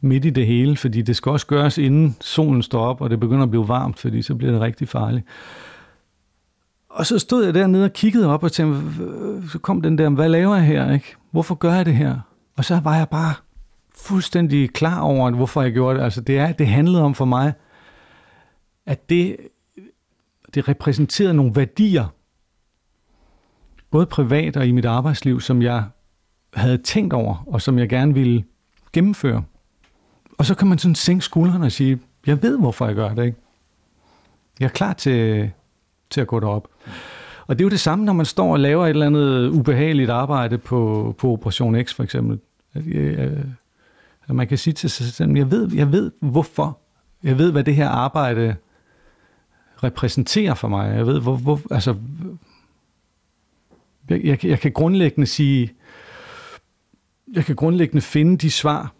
midt 0.00 0.24
i 0.24 0.30
det 0.30 0.46
hele, 0.46 0.76
fordi 0.76 1.02
det 1.02 1.16
skal 1.16 1.32
også 1.32 1.46
gøres, 1.46 1.78
inden 1.78 2.16
solen 2.20 2.62
står 2.62 2.84
op, 2.84 3.00
og 3.00 3.10
det 3.10 3.20
begynder 3.20 3.42
at 3.42 3.50
blive 3.50 3.68
varmt, 3.68 3.98
fordi 3.98 4.22
så 4.22 4.34
bliver 4.34 4.52
det 4.52 4.60
rigtig 4.60 4.88
farligt. 4.88 5.24
Og 6.92 7.06
så 7.06 7.18
stod 7.18 7.44
jeg 7.44 7.54
dernede 7.54 7.84
og 7.84 7.92
kiggede 7.92 8.28
op 8.28 8.42
og 8.42 8.52
tænkte, 8.52 8.80
så 9.48 9.58
kom 9.58 9.82
den 9.82 9.98
der, 9.98 10.10
hvad 10.10 10.28
laver 10.28 10.56
jeg 10.56 10.64
her? 10.64 10.92
Ikke? 10.92 11.16
Hvorfor 11.30 11.54
gør 11.54 11.74
jeg 11.74 11.86
det 11.86 11.94
her? 11.94 12.18
Og 12.56 12.64
så 12.64 12.80
var 12.80 12.96
jeg 12.96 13.08
bare 13.08 13.34
fuldstændig 13.96 14.72
klar 14.72 15.00
over, 15.00 15.30
hvorfor 15.30 15.62
jeg 15.62 15.72
gjorde 15.72 15.98
det. 15.98 16.04
Altså 16.04 16.20
det, 16.20 16.38
er, 16.38 16.52
det 16.52 16.66
handlede 16.66 17.02
om 17.02 17.14
for 17.14 17.24
mig, 17.24 17.52
at 18.86 19.10
det, 19.10 19.36
det 20.54 20.68
repræsenterede 20.68 21.34
nogle 21.34 21.56
værdier, 21.56 22.06
både 23.90 24.06
privat 24.06 24.56
og 24.56 24.66
i 24.66 24.72
mit 24.72 24.84
arbejdsliv, 24.84 25.40
som 25.40 25.62
jeg 25.62 25.84
havde 26.54 26.78
tænkt 26.78 27.12
over, 27.12 27.44
og 27.46 27.62
som 27.62 27.78
jeg 27.78 27.88
gerne 27.88 28.14
ville 28.14 28.44
gennemføre. 28.92 29.44
Og 30.38 30.46
så 30.46 30.54
kan 30.54 30.68
man 30.68 30.78
sådan 30.78 30.94
sænke 30.94 31.24
skuldrene 31.24 31.66
og 31.66 31.72
sige, 31.72 32.00
jeg 32.26 32.42
ved, 32.42 32.58
hvorfor 32.58 32.86
jeg 32.86 32.94
gør 32.94 33.14
det. 33.14 33.24
Ikke? 33.24 33.38
Jeg 34.60 34.66
er 34.66 34.70
klar 34.70 34.92
til, 34.92 35.50
til 36.12 36.20
at 36.20 36.26
gå 36.26 36.40
derop. 36.40 36.68
Og 37.46 37.58
det 37.58 37.64
er 37.64 37.66
jo 37.66 37.70
det 37.70 37.80
samme, 37.80 38.04
når 38.04 38.12
man 38.12 38.26
står 38.26 38.52
og 38.52 38.60
laver 38.60 38.86
et 38.86 38.90
eller 38.90 39.06
andet 39.06 39.48
ubehageligt 39.48 40.10
arbejde 40.10 40.58
på, 40.58 41.14
på 41.18 41.32
Operation 41.32 41.84
X 41.84 41.94
for 41.94 42.02
eksempel. 42.02 42.38
At, 42.74 42.82
at 44.28 44.34
man 44.34 44.48
kan 44.48 44.58
sige 44.58 44.74
til 44.74 44.90
sig 44.90 45.06
selv, 45.06 45.36
jeg 45.36 45.50
ved, 45.50 45.72
jeg 45.74 45.92
ved 45.92 46.10
hvorfor. 46.20 46.78
Jeg 47.22 47.38
ved, 47.38 47.52
hvad 47.52 47.64
det 47.64 47.74
her 47.74 47.88
arbejde 47.88 48.56
repræsenterer 49.82 50.54
for 50.54 50.68
mig. 50.68 50.96
Jeg 50.96 51.06
ved, 51.06 51.20
hvor, 51.20 51.36
hvor 51.36 51.60
altså, 51.70 51.96
jeg, 54.08 54.24
jeg, 54.24 54.44
jeg 54.44 54.60
kan 54.60 54.72
grundlæggende 54.72 55.26
sige, 55.26 55.72
jeg 57.32 57.44
kan 57.44 57.56
grundlæggende 57.56 58.02
finde 58.02 58.38
de 58.38 58.50
svar 58.50 58.94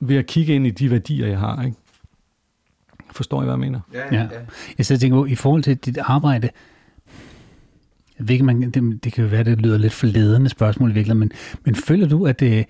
ved 0.00 0.16
at 0.16 0.26
kigge 0.26 0.54
ind 0.54 0.66
i 0.66 0.70
de 0.70 0.90
værdier, 0.90 1.26
jeg 1.26 1.38
har. 1.38 1.62
Ikke? 1.62 1.76
Forstår 3.12 3.42
I, 3.42 3.44
hvad 3.44 3.52
jeg 3.52 3.60
mener? 3.60 3.80
Ja, 3.94 4.14
ja. 4.14 4.22
ja. 4.22 4.28
Jeg 4.78 4.86
så 4.86 4.98
tænker 4.98 5.26
i 5.26 5.34
forhold 5.34 5.62
til 5.62 5.76
dit 5.76 5.98
arbejde, 5.98 6.48
ikke, 8.30 8.44
man, 8.44 8.70
det, 8.70 9.04
det 9.04 9.12
kan 9.12 9.24
jo 9.24 9.30
være, 9.30 9.44
det 9.44 9.60
lyder 9.60 9.78
lidt 9.78 9.92
for 9.92 10.06
ledende 10.06 10.48
spørgsmål 10.48 10.90
i 10.90 10.94
virkeligheden, 10.94 11.20
men, 11.20 11.32
men 11.64 11.74
føler 11.74 12.08
du, 12.08 12.26
at 12.26 12.40
det, 12.40 12.66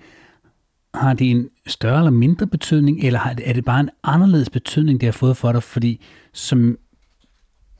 har 0.93 1.13
det 1.13 1.31
en 1.31 1.49
større 1.67 1.97
eller 1.97 2.11
mindre 2.11 2.47
betydning, 2.47 2.99
eller 3.03 3.19
har, 3.19 3.35
er 3.43 3.53
det 3.53 3.65
bare 3.65 3.79
en 3.79 3.89
anderledes 4.03 4.49
betydning, 4.49 5.01
det 5.01 5.07
har 5.07 5.11
fået 5.11 5.37
for 5.37 5.51
dig? 5.51 5.63
Fordi 5.63 6.05
som 6.33 6.77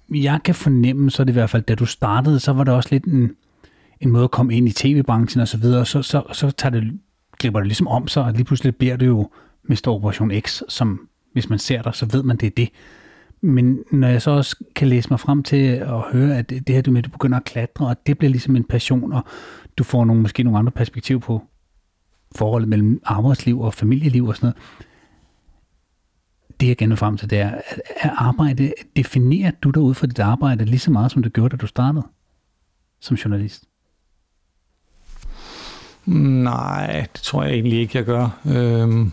jeg 0.09 0.39
kan 0.45 0.55
fornemme, 0.55 1.11
så 1.11 1.23
er 1.23 1.25
det 1.25 1.31
i 1.31 1.33
hvert 1.33 1.49
fald, 1.49 1.63
da 1.63 1.75
du 1.75 1.85
startede, 1.85 2.39
så 2.39 2.53
var 2.53 2.63
det 2.63 2.73
også 2.73 2.89
lidt 2.91 3.05
en, 3.05 3.31
en 4.01 4.11
måde 4.11 4.23
at 4.23 4.31
komme 4.31 4.55
ind 4.55 4.67
i 4.67 4.71
tv-branchen 4.71 5.41
og 5.41 5.47
så 5.47 5.57
videre, 5.57 5.85
så, 5.85 6.01
så, 6.01 6.23
så 6.31 6.51
tager 6.51 6.79
det, 6.79 6.99
griber 7.39 7.59
det 7.59 7.67
ligesom 7.67 7.87
om 7.87 8.07
sig, 8.07 8.23
og 8.23 8.33
lige 8.33 8.43
pludselig 8.43 8.75
bliver 8.75 8.95
det 8.95 9.07
jo 9.07 9.29
Mr. 9.63 9.87
Operation 9.87 10.31
X, 10.39 10.61
som 10.69 11.07
hvis 11.33 11.49
man 11.49 11.59
ser 11.59 11.81
dig, 11.81 11.95
så 11.95 12.05
ved 12.05 12.23
man, 12.23 12.37
det 12.37 12.47
er 12.47 12.51
det. 12.57 12.69
Men 13.41 13.79
når 13.91 14.07
jeg 14.07 14.21
så 14.21 14.31
også 14.31 14.55
kan 14.75 14.87
læse 14.87 15.09
mig 15.09 15.19
frem 15.19 15.43
til 15.43 15.65
at 15.67 16.01
høre, 16.11 16.37
at 16.37 16.49
det 16.49 16.69
her 16.69 16.81
du 16.81 16.91
med, 16.91 16.99
at 16.99 17.05
du 17.05 17.09
begynder 17.09 17.37
at 17.37 17.43
klatre, 17.43 17.87
og 17.87 18.07
det 18.07 18.17
bliver 18.17 18.31
ligesom 18.31 18.55
en 18.55 18.63
passion, 18.63 19.13
og 19.13 19.23
du 19.77 19.83
får 19.83 20.05
nogle, 20.05 20.21
måske 20.21 20.43
nogle 20.43 20.59
andre 20.59 20.71
perspektiv 20.71 21.19
på 21.19 21.43
forholdet 22.35 22.69
mellem 22.69 23.01
arbejdsliv 23.05 23.61
og 23.61 23.73
familieliv 23.73 24.25
og 24.25 24.35
sådan 24.35 24.47
noget. 24.47 24.57
Det 26.59 26.67
jeg 26.67 26.77
gerne 26.77 26.97
frem 26.97 27.17
til, 27.17 27.29
det 27.29 27.39
er, 27.39 27.61
at 27.97 28.11
arbejde, 28.15 28.73
definerer 28.95 29.51
du 29.51 29.69
dig 29.69 29.81
ud 29.81 29.93
for 29.93 30.07
dit 30.07 30.19
arbejde 30.19 30.65
lige 30.65 30.79
så 30.79 30.91
meget, 30.91 31.11
som 31.11 31.23
du 31.23 31.29
gjorde, 31.29 31.49
da 31.49 31.57
du 31.57 31.67
startede 31.67 32.05
som 32.99 33.15
journalist? 33.15 33.65
Nej, 36.05 37.07
det 37.13 37.21
tror 37.21 37.43
jeg 37.43 37.53
egentlig 37.53 37.79
ikke, 37.79 37.97
jeg 37.97 38.05
gør. 38.05 38.39
Øhm 38.45 39.11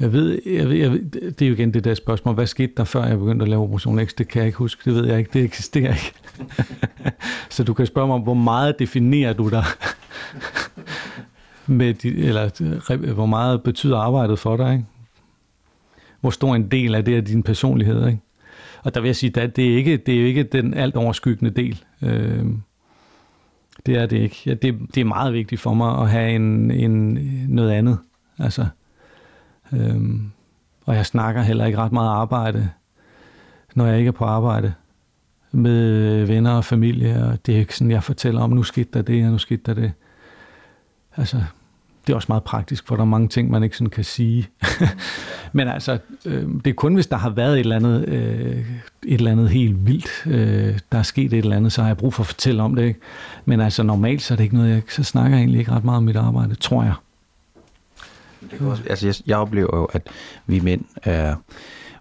jeg 0.00 0.12
ved, 0.12 0.40
jeg 0.46 0.68
ved, 0.68 0.76
jeg 0.76 0.92
ved, 0.92 1.00
det 1.30 1.42
er 1.42 1.48
jo 1.48 1.54
igen 1.54 1.74
det 1.74 1.84
der 1.84 1.94
spørgsmål, 1.94 2.34
hvad 2.34 2.46
skete 2.46 2.72
der 2.76 2.84
før 2.84 3.04
jeg 3.04 3.18
begyndte 3.18 3.42
at 3.42 3.48
lave 3.48 3.62
Operation 3.62 4.06
X? 4.06 4.14
Det 4.18 4.28
kan 4.28 4.38
jeg 4.40 4.46
ikke 4.46 4.58
huske, 4.58 4.82
det 4.84 4.94
ved 4.94 5.06
jeg 5.06 5.18
ikke, 5.18 5.30
det 5.32 5.44
eksisterer 5.44 5.94
ikke. 5.94 6.12
så 7.50 7.64
du 7.64 7.74
kan 7.74 7.86
spørge 7.86 8.08
mig 8.08 8.18
hvor 8.18 8.34
meget 8.34 8.78
definerer 8.78 9.32
du 9.32 9.48
dig? 9.48 9.64
med 11.66 11.94
de, 11.94 12.08
eller 12.08 13.12
hvor 13.14 13.26
meget 13.26 13.62
betyder 13.62 13.98
arbejdet 13.98 14.38
for 14.38 14.56
dig? 14.56 14.72
Ikke? 14.72 14.84
Hvor 16.20 16.30
stor 16.30 16.54
en 16.54 16.70
del 16.70 16.94
af 16.94 17.04
det 17.04 17.16
er 17.16 17.20
din 17.20 17.42
personlighed? 17.42 18.06
Ikke? 18.06 18.20
Og 18.82 18.94
der 18.94 19.00
vil 19.00 19.08
jeg 19.08 19.16
sige, 19.16 19.40
at 19.40 19.56
det 19.56 19.72
er 19.72 19.76
ikke, 19.76 19.96
det 19.96 20.20
er 20.20 20.26
ikke 20.26 20.42
den 20.42 20.74
alt 20.74 20.96
overskyggende 20.96 21.50
del. 21.50 21.84
Øh, 22.02 22.44
det 23.86 23.96
er 23.96 24.06
det 24.06 24.16
ikke. 24.16 24.42
Ja, 24.46 24.54
det, 24.54 24.78
det 24.94 25.00
er 25.00 25.04
meget 25.04 25.32
vigtigt 25.32 25.60
for 25.60 25.74
mig 25.74 25.98
at 25.98 26.10
have 26.10 26.34
en, 26.34 26.70
en, 26.70 27.18
noget 27.48 27.70
andet. 27.70 27.98
Altså, 28.38 28.66
øhm, 29.72 30.30
og 30.86 30.96
jeg 30.96 31.06
snakker 31.06 31.42
heller 31.42 31.66
ikke 31.66 31.78
ret 31.78 31.92
meget 31.92 32.08
arbejde, 32.08 32.70
når 33.74 33.86
jeg 33.86 33.98
ikke 33.98 34.08
er 34.08 34.12
på 34.12 34.24
arbejde 34.24 34.72
med 35.52 35.80
øh, 35.80 36.28
venner 36.28 36.50
og 36.50 36.64
familie, 36.64 37.24
og 37.24 37.46
det 37.46 37.54
er 37.54 37.58
ikke 37.58 37.76
sådan, 37.76 37.90
jeg 37.90 38.02
fortæller 38.02 38.40
om, 38.40 38.50
nu 38.50 38.62
skete 38.62 38.88
der 38.94 39.02
det, 39.02 39.24
og 39.24 39.32
nu 39.32 39.38
skete 39.38 39.62
der 39.66 39.74
det. 39.74 39.92
Altså, 41.16 41.42
det 42.06 42.12
er 42.12 42.16
også 42.16 42.26
meget 42.28 42.44
praktisk, 42.44 42.86
for 42.86 42.96
der 42.96 43.02
er 43.02 43.06
mange 43.06 43.28
ting, 43.28 43.50
man 43.50 43.62
ikke 43.62 43.76
sådan 43.76 43.90
kan 43.90 44.04
sige. 44.04 44.48
Men 45.52 45.68
altså, 45.68 45.98
øh, 46.26 46.48
det 46.64 46.70
er 46.70 46.74
kun, 46.74 46.94
hvis 46.94 47.06
der 47.06 47.16
har 47.16 47.30
været 47.30 47.52
et 47.52 47.60
eller 47.60 47.76
andet, 47.76 48.08
øh, 48.08 48.58
et 49.06 49.14
eller 49.14 49.30
andet 49.30 49.48
helt 49.48 49.86
vildt, 49.86 50.26
øh, 50.26 50.78
der 50.92 50.98
er 50.98 51.02
sket 51.02 51.32
et 51.32 51.38
eller 51.38 51.56
andet, 51.56 51.72
så 51.72 51.80
har 51.80 51.88
jeg 51.88 51.96
brug 51.96 52.14
for 52.14 52.22
at 52.22 52.26
fortælle 52.26 52.62
om 52.62 52.74
det. 52.74 52.84
Ikke? 52.84 53.00
Men 53.44 53.60
altså, 53.60 53.82
normalt 53.82 54.22
så 54.22 54.34
er 54.34 54.36
det 54.36 54.44
ikke 54.44 54.56
noget, 54.56 54.70
jeg, 54.70 54.82
så 54.88 55.02
snakker 55.02 55.36
jeg 55.36 55.42
egentlig 55.42 55.58
ikke 55.58 55.72
ret 55.72 55.84
meget 55.84 55.96
om 55.96 56.04
mit 56.04 56.16
arbejde, 56.16 56.54
tror 56.54 56.82
jeg. 56.82 56.94
Det 58.40 58.58
kan 58.58 58.66
også, 58.66 58.82
altså, 58.90 59.06
jeg, 59.06 59.14
jeg 59.26 59.38
oplever 59.38 59.76
jo, 59.76 59.84
at 59.84 60.08
vi 60.46 60.60
mænd 60.60 60.84
er 61.02 61.36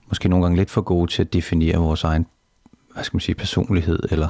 måske 0.07 0.29
nogle 0.29 0.45
gange 0.45 0.57
lidt 0.57 0.69
for 0.69 0.81
gode 0.81 1.11
til 1.11 1.21
at 1.23 1.33
definere 1.33 1.77
vores 1.77 2.03
egen 2.03 2.25
hvad 2.93 3.03
skal 3.03 3.15
man 3.15 3.21
sige, 3.21 3.35
personlighed, 3.35 3.99
eller 4.11 4.27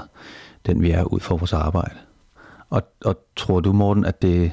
den 0.65 0.81
vi 0.81 0.91
er 0.91 1.03
ud 1.03 1.19
for 1.19 1.37
vores 1.37 1.53
arbejde. 1.53 1.95
Og, 2.69 2.83
og 3.05 3.19
tror 3.35 3.59
du, 3.59 3.73
Morten, 3.73 4.05
at 4.05 4.21
det, 4.21 4.51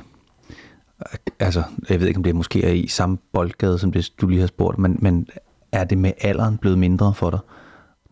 altså, 1.38 1.62
jeg 1.88 2.00
ved 2.00 2.06
ikke, 2.06 2.18
om 2.18 2.24
det 2.24 2.36
måske 2.36 2.64
er 2.64 2.72
i 2.72 2.86
samme 2.86 3.18
boldgade, 3.32 3.78
som 3.78 3.92
det, 3.92 4.12
du 4.20 4.26
lige 4.26 4.40
har 4.40 4.46
spurgt, 4.46 4.78
men, 4.78 4.98
men 5.00 5.28
er 5.72 5.84
det 5.84 5.98
med 5.98 6.12
alderen 6.20 6.58
blevet 6.58 6.78
mindre 6.78 7.14
for 7.14 7.30
dig? 7.30 7.38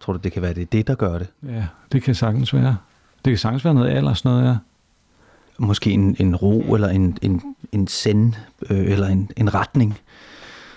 Tror 0.01 0.13
du, 0.13 0.19
det 0.19 0.33
kan 0.33 0.43
være 0.43 0.55
det, 0.55 0.73
det 0.73 0.87
der 0.87 0.95
gør 0.95 1.19
det? 1.19 1.29
Ja, 1.43 1.67
det 1.93 2.03
kan 2.03 2.15
sagtens 2.15 2.55
være. 2.55 2.77
Det 3.25 3.31
kan 3.31 3.39
sagtens 3.39 3.65
være 3.65 3.75
noget 3.75 3.91
alder, 3.91 4.15
sådan 4.15 4.33
noget, 4.33 4.47
ja. 4.49 4.57
Måske 5.59 5.91
en, 5.91 6.17
en 6.19 6.37
ro, 6.37 6.75
eller 6.75 6.89
en, 6.89 7.19
en, 7.23 7.43
en 7.73 7.87
send, 7.87 8.33
øh, 8.71 8.91
eller 8.93 9.07
en, 9.07 9.31
en 9.37 9.55
retning, 9.55 9.99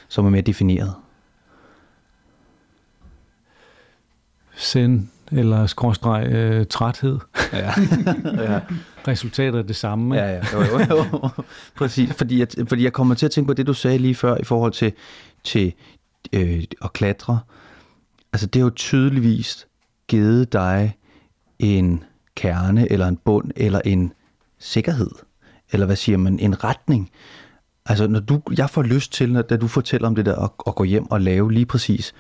som 0.07 0.25
er 0.25 0.29
mere 0.29 0.41
defineret. 0.41 0.93
Send, 4.55 5.07
eller 5.31 5.65
skråstreg 5.65 6.27
øh, 6.27 6.65
træthed. 6.69 7.19
Ja. 7.53 7.71
ja. 8.53 8.59
Resultatet 9.07 9.59
er 9.59 9.63
det 9.63 9.75
samme. 9.75 10.15
Ja, 10.15 10.33
ja. 10.33 10.41
Jo, 10.53 10.61
jo, 10.61 10.79
jo. 10.89 11.29
Præcis. 11.75 12.13
Fordi 12.13 12.39
jeg, 12.39 12.47
fordi 12.67 12.83
jeg 12.83 12.93
kommer 12.93 13.15
til 13.15 13.25
at 13.25 13.31
tænke 13.31 13.47
på 13.47 13.53
det, 13.53 13.67
du 13.67 13.73
sagde 13.73 13.97
lige 13.97 14.15
før 14.15 14.37
i 14.37 14.43
forhold 14.43 14.71
til, 14.71 14.93
til 15.43 15.73
øh, 16.33 16.63
at 16.83 16.93
klatre. 16.93 17.39
Altså 18.33 18.47
det 18.47 18.61
har 18.61 18.65
jo 18.65 18.73
tydeligvis 18.75 19.67
givet 20.07 20.53
dig 20.53 20.97
en 21.59 22.03
kerne, 22.35 22.91
eller 22.91 23.07
en 23.07 23.17
bund, 23.17 23.51
eller 23.55 23.81
en 23.85 24.13
sikkerhed. 24.59 25.09
Eller 25.71 25.85
hvad 25.85 25.95
siger 25.95 26.17
man? 26.17 26.39
En 26.39 26.63
retning. 26.63 27.11
Altså 27.85 28.07
når 28.07 28.19
du, 28.19 28.41
jeg 28.57 28.69
får 28.69 28.83
lyst 28.83 29.13
til, 29.13 29.33
når, 29.33 29.41
da 29.41 29.57
du 29.57 29.67
fortæller 29.67 30.07
om 30.07 30.15
det 30.15 30.25
der, 30.25 30.35
at, 30.35 30.51
at 30.67 30.75
gå 30.75 30.83
hjem 30.83 31.11
og 31.11 31.21
lave 31.21 31.51
lige 31.51 31.65
præcis 31.65 32.13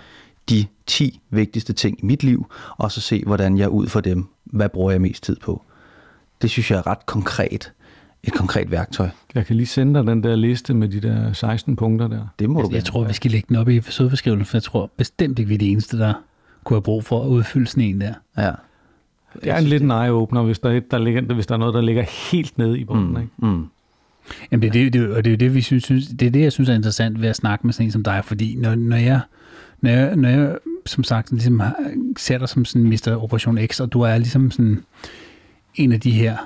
de 0.49 0.65
10 0.85 1.21
vigtigste 1.29 1.73
ting 1.73 1.99
i 2.03 2.05
mit 2.05 2.23
liv, 2.23 2.51
og 2.77 2.91
så 2.91 3.01
se, 3.01 3.23
hvordan 3.25 3.57
jeg 3.57 3.69
ud 3.69 3.87
for 3.87 4.01
dem, 4.01 4.25
hvad 4.45 4.69
bruger 4.69 4.91
jeg 4.91 5.01
mest 5.01 5.23
tid 5.23 5.35
på. 5.35 5.61
Det 6.41 6.49
synes 6.49 6.71
jeg 6.71 6.77
er 6.77 6.87
ret 6.87 7.05
konkret. 7.05 7.73
Et 8.23 8.33
konkret 8.33 8.71
værktøj. 8.71 9.09
Jeg 9.35 9.45
kan 9.45 9.55
lige 9.55 9.67
sende 9.67 9.99
dig 9.99 10.07
den 10.07 10.23
der 10.23 10.35
liste 10.35 10.73
med 10.73 10.89
de 10.89 11.01
der 11.01 11.33
16 11.33 11.75
punkter 11.75 12.07
der. 12.07 12.27
Det 12.39 12.49
må 12.49 12.59
jeg, 12.59 12.69
du 12.69 12.75
Jeg 12.75 12.85
tror, 12.85 13.03
vi 13.03 13.13
skal 13.13 13.31
lægge 13.31 13.45
den 13.47 13.55
op 13.55 13.69
i 13.69 13.77
episodebeskrivelsen, 13.77 14.45
for 14.45 14.57
jeg 14.57 14.63
tror 14.63 14.91
bestemt 14.97 15.39
ikke, 15.39 15.49
vi 15.49 15.53
er 15.53 15.59
de 15.59 15.69
eneste, 15.69 15.97
der 15.97 16.13
kunne 16.63 16.75
have 16.75 16.81
brug 16.81 17.05
for 17.05 17.23
at 17.23 17.27
udfylde 17.27 17.67
sådan 17.67 17.83
en 17.83 18.01
der. 18.01 18.13
Ja. 18.37 18.51
Det 19.43 19.51
er 19.51 19.57
en 19.57 19.63
lidt 19.63 19.83
en 19.83 19.91
eye-opener, 19.91 20.43
hvis 20.43 20.59
der, 20.59 20.69
er 20.69 20.77
et, 20.77 20.91
der 20.91 20.97
ligger, 20.97 21.21
hvis 21.21 21.47
der 21.47 21.55
er 21.55 21.59
noget, 21.59 21.73
der 21.73 21.81
ligger 21.81 22.03
helt 22.31 22.57
nede 22.57 22.79
i 22.79 22.83
bunden. 22.83 23.11
Mm, 23.11 23.17
ikke? 23.17 23.31
Mm. 23.37 23.65
Jamen 24.51 24.61
det 24.61 24.67
er 24.67 24.71
det, 24.71 24.93
det, 24.93 25.09
og 25.13 25.25
det 25.25 25.33
er 25.33 25.37
det, 25.37 25.53
vi 25.53 25.61
synes, 25.61 25.83
synes, 25.83 26.07
det 26.07 26.25
er 26.25 26.29
det, 26.29 26.41
jeg 26.41 26.51
synes 26.51 26.69
er 26.69 26.73
interessant 26.73 27.21
ved 27.21 27.29
at 27.29 27.35
snakke 27.35 27.67
med 27.67 27.73
sådan 27.73 27.87
en 27.87 27.91
som 27.91 28.03
dig, 28.03 28.21
fordi 28.25 28.55
når, 28.55 28.75
når 28.75 28.97
jeg 28.97 29.19
når 29.81 29.89
jeg, 29.89 30.15
når 30.15 30.29
jeg 30.29 30.57
som 30.85 31.03
sagt 31.03 31.31
ligesom 31.31 31.61
ser 32.17 32.37
dig 32.37 32.49
som 32.49 32.65
sådan 32.65 32.89
Mr. 32.89 33.23
Operation 33.23 33.59
X, 33.67 33.79
og 33.79 33.93
du 33.93 34.01
er 34.01 34.17
ligesom 34.17 34.51
sådan 34.51 34.83
en 35.75 35.91
af 35.91 35.99
de 35.99 36.11
her, 36.11 36.37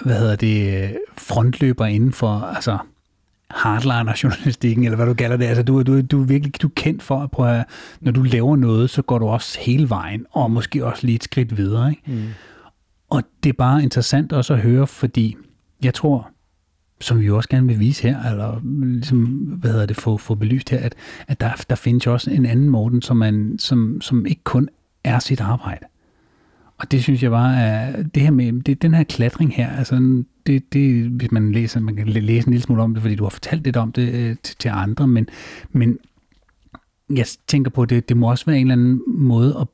hvad 0.00 0.18
hedder 0.18 0.36
det, 0.36 0.96
frontløber 1.18 1.86
inden 1.86 2.12
for, 2.12 2.28
altså 2.28 2.78
hardliner-journalistikken, 3.50 4.84
eller 4.84 4.96
hvad 4.96 5.06
du 5.06 5.14
kalder 5.14 5.36
det. 5.36 5.44
Altså, 5.44 5.62
du, 5.62 5.82
du, 5.82 6.00
du 6.00 6.22
er 6.22 6.26
virkelig 6.26 6.62
du 6.62 6.66
er 6.66 6.72
kendt 6.76 7.02
for, 7.02 7.20
at 7.22 7.30
prøve, 7.30 7.50
at 7.50 7.64
når 8.00 8.12
du 8.12 8.22
laver 8.22 8.56
noget, 8.56 8.90
så 8.90 9.02
går 9.02 9.18
du 9.18 9.26
også 9.26 9.58
hele 9.60 9.90
vejen, 9.90 10.26
og 10.30 10.50
måske 10.50 10.86
også 10.86 11.06
lige 11.06 11.16
et 11.16 11.24
skridt 11.24 11.56
videre. 11.56 11.90
Ikke? 11.90 12.02
Mm. 12.06 12.28
Og 13.10 13.22
det 13.42 13.48
er 13.48 13.54
bare 13.58 13.82
interessant 13.82 14.32
også 14.32 14.52
at 14.52 14.60
høre, 14.60 14.86
fordi 14.86 15.36
jeg 15.82 15.94
tror, 15.94 16.30
som 17.00 17.20
vi 17.20 17.26
jo 17.26 17.36
også 17.36 17.48
gerne 17.48 17.66
vil 17.66 17.78
vise 17.80 18.02
her, 18.02 18.30
eller 18.30 18.60
ligesom, 18.84 19.24
hvad 19.60 19.70
hedder 19.70 19.86
det, 19.86 19.96
få, 19.96 20.16
få 20.16 20.34
belyst 20.34 20.70
her, 20.70 20.78
at, 20.78 20.94
at 21.28 21.40
der, 21.40 21.64
der 21.70 21.76
findes 21.76 22.06
jo 22.06 22.12
også 22.12 22.30
en 22.30 22.46
anden 22.46 22.68
Morten, 22.68 23.02
som, 23.02 23.16
man, 23.16 23.56
som, 23.58 24.00
som 24.00 24.26
ikke 24.26 24.44
kun 24.44 24.68
er 25.04 25.18
sit 25.18 25.40
arbejde. 25.40 25.86
Og 26.80 26.90
det 26.90 27.02
synes 27.02 27.22
jeg 27.22 27.30
bare 27.30 27.56
er, 27.56 28.02
det 28.02 28.22
her 28.22 28.30
med, 28.30 28.62
det, 28.62 28.82
den 28.82 28.94
her 28.94 29.04
klatring 29.04 29.54
her, 29.54 29.76
altså 29.76 30.24
det, 30.46 30.72
det, 30.72 31.04
hvis 31.04 31.32
man 31.32 31.52
læser, 31.52 31.80
man 31.80 31.96
kan 31.96 32.08
læse 32.08 32.46
en 32.48 32.52
lille 32.52 32.62
smule 32.62 32.82
om 32.82 32.94
det, 32.94 33.02
fordi 33.02 33.14
du 33.14 33.22
har 33.22 33.30
fortalt 33.30 33.64
lidt 33.64 33.76
om 33.76 33.92
det 33.92 34.14
øh, 34.14 34.36
til, 34.42 34.56
til 34.56 34.68
andre, 34.68 35.06
men, 35.06 35.28
men 35.70 35.98
jeg 37.10 37.26
tænker 37.46 37.70
på, 37.70 37.84
det, 37.84 38.08
det 38.08 38.16
må 38.16 38.30
også 38.30 38.46
være 38.46 38.58
en 38.58 38.70
eller 38.70 38.72
anden 38.72 39.02
måde 39.06 39.56
at, 39.60 39.66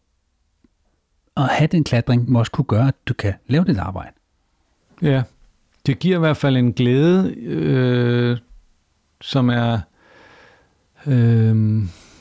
at 1.37 1.49
have 1.49 1.69
den 1.69 1.85
klatring, 1.85 2.31
må 2.31 2.39
også 2.39 2.53
kunne 2.53 2.65
gøre, 2.65 2.89
at 2.89 2.95
du 3.07 3.15
kan 3.15 3.35
lave 3.47 3.65
dit 3.65 3.79
arbejde. 3.79 4.13
Ja, 5.03 5.23
det 5.87 5.99
giver 5.99 6.17
i 6.17 6.21
hvert 6.21 6.37
fald 6.37 6.57
en 6.57 6.73
glæde, 6.73 7.35
øh, 7.35 8.39
som 9.21 9.49
er 9.49 9.79
øh, 11.07 11.57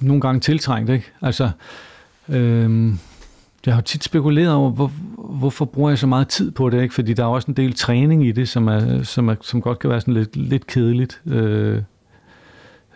nogle 0.02 0.22
gange 0.22 0.40
tiltrængt. 0.40 0.90
Ikke? 0.90 1.12
Altså, 1.22 1.52
øh, 2.30 2.94
jeg 3.66 3.76
har 3.76 3.82
tit 3.82 4.04
spekuleret 4.04 4.54
over, 4.54 4.70
hvor, 4.70 4.92
hvorfor 5.18 5.66
bruger 5.66 5.90
jeg 5.90 5.98
så 5.98 6.08
meget 6.08 6.28
tid 6.28 6.52
på 6.52 6.70
det, 6.70 6.82
ikke? 6.82 6.94
fordi 6.94 7.14
der 7.14 7.24
er 7.24 7.28
også 7.28 7.52
en 7.52 7.58
del 7.58 7.74
træning 7.74 8.26
i 8.28 8.32
det, 8.32 8.50
som, 8.50 8.68
er, 8.68 9.04
som, 9.04 9.30
er, 9.30 9.36
som 9.42 9.62
godt 9.62 9.80
kan 9.80 9.90
være 9.90 10.02
sådan 10.02 10.14
lidt, 10.14 10.36
lidt 10.36 10.68
kedeligt. 10.68 11.22
Øh, 11.26 11.82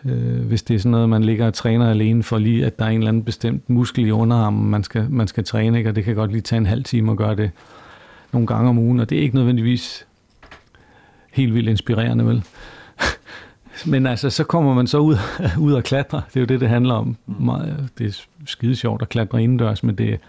øh, 0.05 0.45
hvis 0.47 0.63
det 0.63 0.75
er 0.75 0.79
sådan 0.79 0.91
noget, 0.91 1.09
man 1.09 1.23
ligger 1.23 1.47
og 1.47 1.53
træner 1.53 1.89
alene 1.89 2.23
for 2.23 2.37
lige, 2.37 2.65
at 2.65 2.79
der 2.79 2.85
er 2.85 2.89
en 2.89 2.97
eller 2.97 3.07
anden 3.07 3.23
bestemt 3.23 3.69
muskel 3.69 4.07
i 4.07 4.11
underarmen, 4.11 4.69
man 4.69 4.83
skal, 4.83 5.09
man 5.09 5.27
skal 5.27 5.43
træne, 5.43 5.77
ikke? 5.77 5.89
og 5.89 5.95
det 5.95 6.03
kan 6.03 6.15
godt 6.15 6.31
lige 6.31 6.41
tage 6.41 6.57
en 6.57 6.65
halv 6.65 6.83
time 6.83 7.11
at 7.11 7.17
gøre 7.17 7.35
det 7.35 7.51
nogle 8.31 8.47
gange 8.47 8.69
om 8.69 8.77
ugen, 8.77 8.99
og 8.99 9.09
det 9.09 9.17
er 9.17 9.21
ikke 9.21 9.35
nødvendigvis 9.35 10.05
helt 11.31 11.53
vildt 11.53 11.69
inspirerende, 11.69 12.25
vel? 12.25 12.43
Men 13.91 14.07
altså, 14.07 14.29
så 14.29 14.43
kommer 14.43 14.73
man 14.73 14.87
så 14.87 14.97
ud, 14.97 15.17
ud 15.67 15.73
og 15.73 15.83
klatre. 15.83 16.21
Det 16.27 16.35
er 16.35 16.39
jo 16.39 16.45
det, 16.45 16.59
det 16.59 16.69
handler 16.69 16.93
om. 16.93 17.17
Meget, 17.25 17.89
det 17.97 18.07
er 18.07 18.21
skide 18.45 18.75
sjovt 18.75 19.01
at 19.01 19.09
klatre 19.09 19.43
indendørs, 19.43 19.83
men 19.83 19.95
det, 19.95 20.19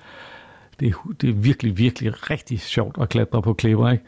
det, 0.81 0.89
er, 0.89 1.13
det 1.21 1.29
er 1.29 1.35
virkelig, 1.35 1.79
virkelig 1.79 2.31
rigtig 2.31 2.61
sjovt 2.61 2.97
at 3.01 3.09
klatre 3.09 3.43
på 3.43 3.53
klipper, 3.53 3.91
ikke? 3.91 4.05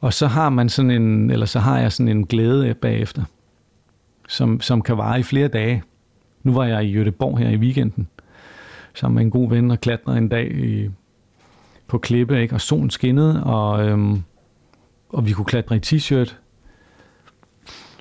Og 0.00 0.12
så 0.12 0.26
har 0.26 0.48
man 0.48 0.68
sådan 0.68 0.90
en, 0.90 1.30
eller 1.30 1.46
så 1.46 1.58
har 1.58 1.78
jeg 1.78 1.92
sådan 1.92 2.08
en 2.08 2.26
glæde 2.26 2.74
bagefter, 2.74 3.22
som, 4.28 4.60
som 4.60 4.82
kan 4.82 4.98
vare 4.98 5.20
i 5.20 5.22
flere 5.22 5.48
dage. 5.48 5.82
Nu 6.42 6.52
var 6.52 6.64
jeg 6.64 6.84
i 6.84 7.02
Göteborg 7.02 7.38
her 7.38 7.48
i 7.48 7.56
weekenden, 7.56 8.08
sammen 8.94 9.14
med 9.14 9.22
en 9.24 9.30
god 9.30 9.48
ven 9.48 9.70
og 9.70 9.80
klatrede 9.80 10.18
en 10.18 10.28
dag 10.28 10.52
i, 10.52 10.90
på 11.86 11.98
klippe, 11.98 12.42
ikke? 12.42 12.54
og 12.54 12.60
solen 12.60 12.90
skinnede, 12.90 13.44
og 13.44 13.86
øhm, 13.86 14.22
og 15.14 15.26
vi 15.26 15.32
kunne 15.32 15.44
klatre 15.44 15.76
i 15.76 15.80
t-shirt. 15.86 16.36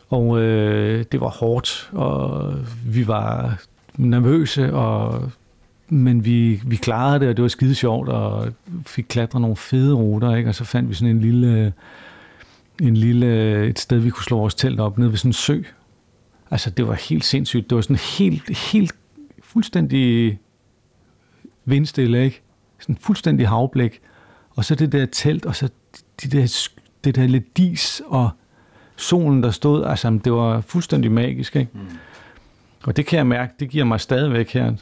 Og 0.10 0.42
øh, 0.42 1.06
det 1.12 1.22
var 1.22 1.30
hårdt, 1.30 1.90
og 1.92 2.54
vi 2.86 3.08
var 3.08 3.62
nervøse, 3.98 4.74
og, 4.74 5.32
men 5.94 6.26
vi, 6.26 6.62
vi 6.66 6.76
klarede 6.76 7.20
det, 7.20 7.30
og 7.30 7.38
det 7.38 7.44
var 7.44 7.50
skide 7.50 7.76
sjovt, 7.76 8.10
og 8.10 8.54
fik 8.86 9.06
klatret 9.10 9.42
nogle 9.42 9.56
fede 9.56 9.94
ruter, 9.94 10.36
ikke? 10.36 10.50
og 10.50 10.56
så 10.56 10.64
fandt 10.64 10.90
vi 10.90 10.94
sådan 10.94 11.16
en 11.16 11.22
lille, 11.22 11.74
en 12.82 12.98
lille, 12.98 13.66
et 13.68 13.80
sted, 13.80 13.98
vi 13.98 14.10
kunne 14.10 14.24
slå 14.24 14.38
vores 14.38 14.56
telt 14.56 14.80
op, 14.80 14.98
nede 14.98 15.10
ved 15.10 15.18
sådan 15.18 15.30
en 15.30 15.34
sø. 15.34 15.62
Altså, 16.52 16.70
det 16.70 16.88
var 16.88 16.94
helt 16.94 17.26
sindssygt. 17.26 17.70
Det 17.70 17.76
var 17.76 17.82
sådan 17.82 17.96
helt, 17.96 18.58
helt 18.58 18.96
fuldstændig 19.44 20.40
vindstille, 21.66 22.24
ikke? 22.24 22.42
Sådan 22.80 22.98
fuldstændig 23.02 23.48
havblik. 23.48 24.02
Og 24.56 24.66
så 24.66 24.76
det 24.76 24.92
der 24.92 25.06
telt, 25.06 25.46
og 25.46 25.56
så 25.56 25.70
de 26.24 26.28
der, 26.28 26.70
det 27.04 27.16
der 27.16 27.28
lidt 27.28 27.58
dis, 27.58 28.02
og 28.06 28.30
solen, 28.96 29.44
der 29.44 29.52
stod, 29.52 29.86
altså, 29.86 30.20
det 30.24 30.34
var 30.34 30.62
fuldstændig 30.62 31.12
magisk, 31.12 31.56
ikke? 31.56 31.72
Mm. 31.74 31.80
Og 32.84 32.98
det 32.98 33.06
kan 33.06 33.18
jeg 33.18 33.28
mærke, 33.28 33.54
det 33.60 33.70
giver 33.70 33.86
mig 33.86 34.00
stadigvæk 34.00 34.54
her, 34.54 34.74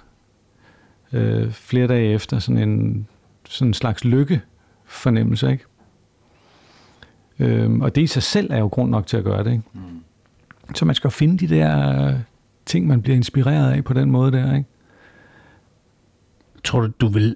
øh, 1.14 1.52
flere 1.52 1.88
dage 1.88 2.14
efter, 2.14 2.40
sådan 2.40 2.70
en, 2.70 3.08
sådan 3.46 3.68
en 3.68 3.74
slags 3.74 4.04
lykke 4.04 4.42
fornemmelse, 4.86 5.52
ikke? 5.52 5.66
Øhm, 7.40 7.82
og 7.82 7.96
det 7.96 8.02
i 8.02 8.08
sig 8.08 8.24
selv 8.24 8.52
er 8.52 8.58
jo 8.58 8.68
grund 8.68 8.92
nok 8.92 9.08
til 9.08 9.18
at 9.18 9.24
gøre 9.24 9.44
det, 9.44 9.52
ikke? 9.52 9.64
Mm. 9.74 9.82
Så 10.76 10.86
man 10.86 10.96
skal 10.96 11.12
finde 11.12 11.48
de 11.48 11.56
der 11.56 12.16
ting, 12.66 12.88
man 12.88 13.02
bliver 13.02 13.16
inspireret 13.16 13.74
af 13.74 13.84
på 13.84 13.94
den 13.94 14.12
måde 14.12 14.32
der, 14.32 14.56
ikke? 14.56 14.70
Tror 16.64 16.82
du, 16.82 16.92
du 17.02 17.08
vil 17.08 17.36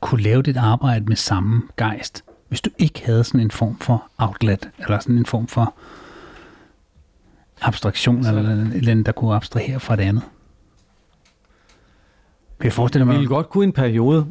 kunne 0.00 0.22
lave 0.22 0.42
dit 0.42 0.56
arbejde 0.56 1.04
med 1.04 1.16
samme 1.16 1.62
gejst, 1.76 2.24
hvis 2.48 2.60
du 2.60 2.70
ikke 2.78 3.02
havde 3.04 3.24
sådan 3.24 3.40
en 3.40 3.50
form 3.50 3.78
for 3.78 4.10
outlet, 4.18 4.70
eller 4.78 4.98
sådan 4.98 5.18
en 5.18 5.26
form 5.26 5.46
for 5.46 5.74
abstraktion, 7.60 8.24
så. 8.24 8.28
eller 8.28 8.50
eller 8.50 8.90
andet, 8.90 9.06
der 9.06 9.12
kunne 9.12 9.34
abstrahere 9.34 9.80
fra 9.80 9.96
det 9.96 10.02
andet? 10.02 10.22
Jeg 12.64 12.72
forestiller 12.72 13.06
mig... 13.06 13.12
Jeg 13.12 13.20
ville 13.20 13.34
godt 13.34 13.48
kunne 13.48 13.64
en 13.64 13.72
periode, 13.72 14.26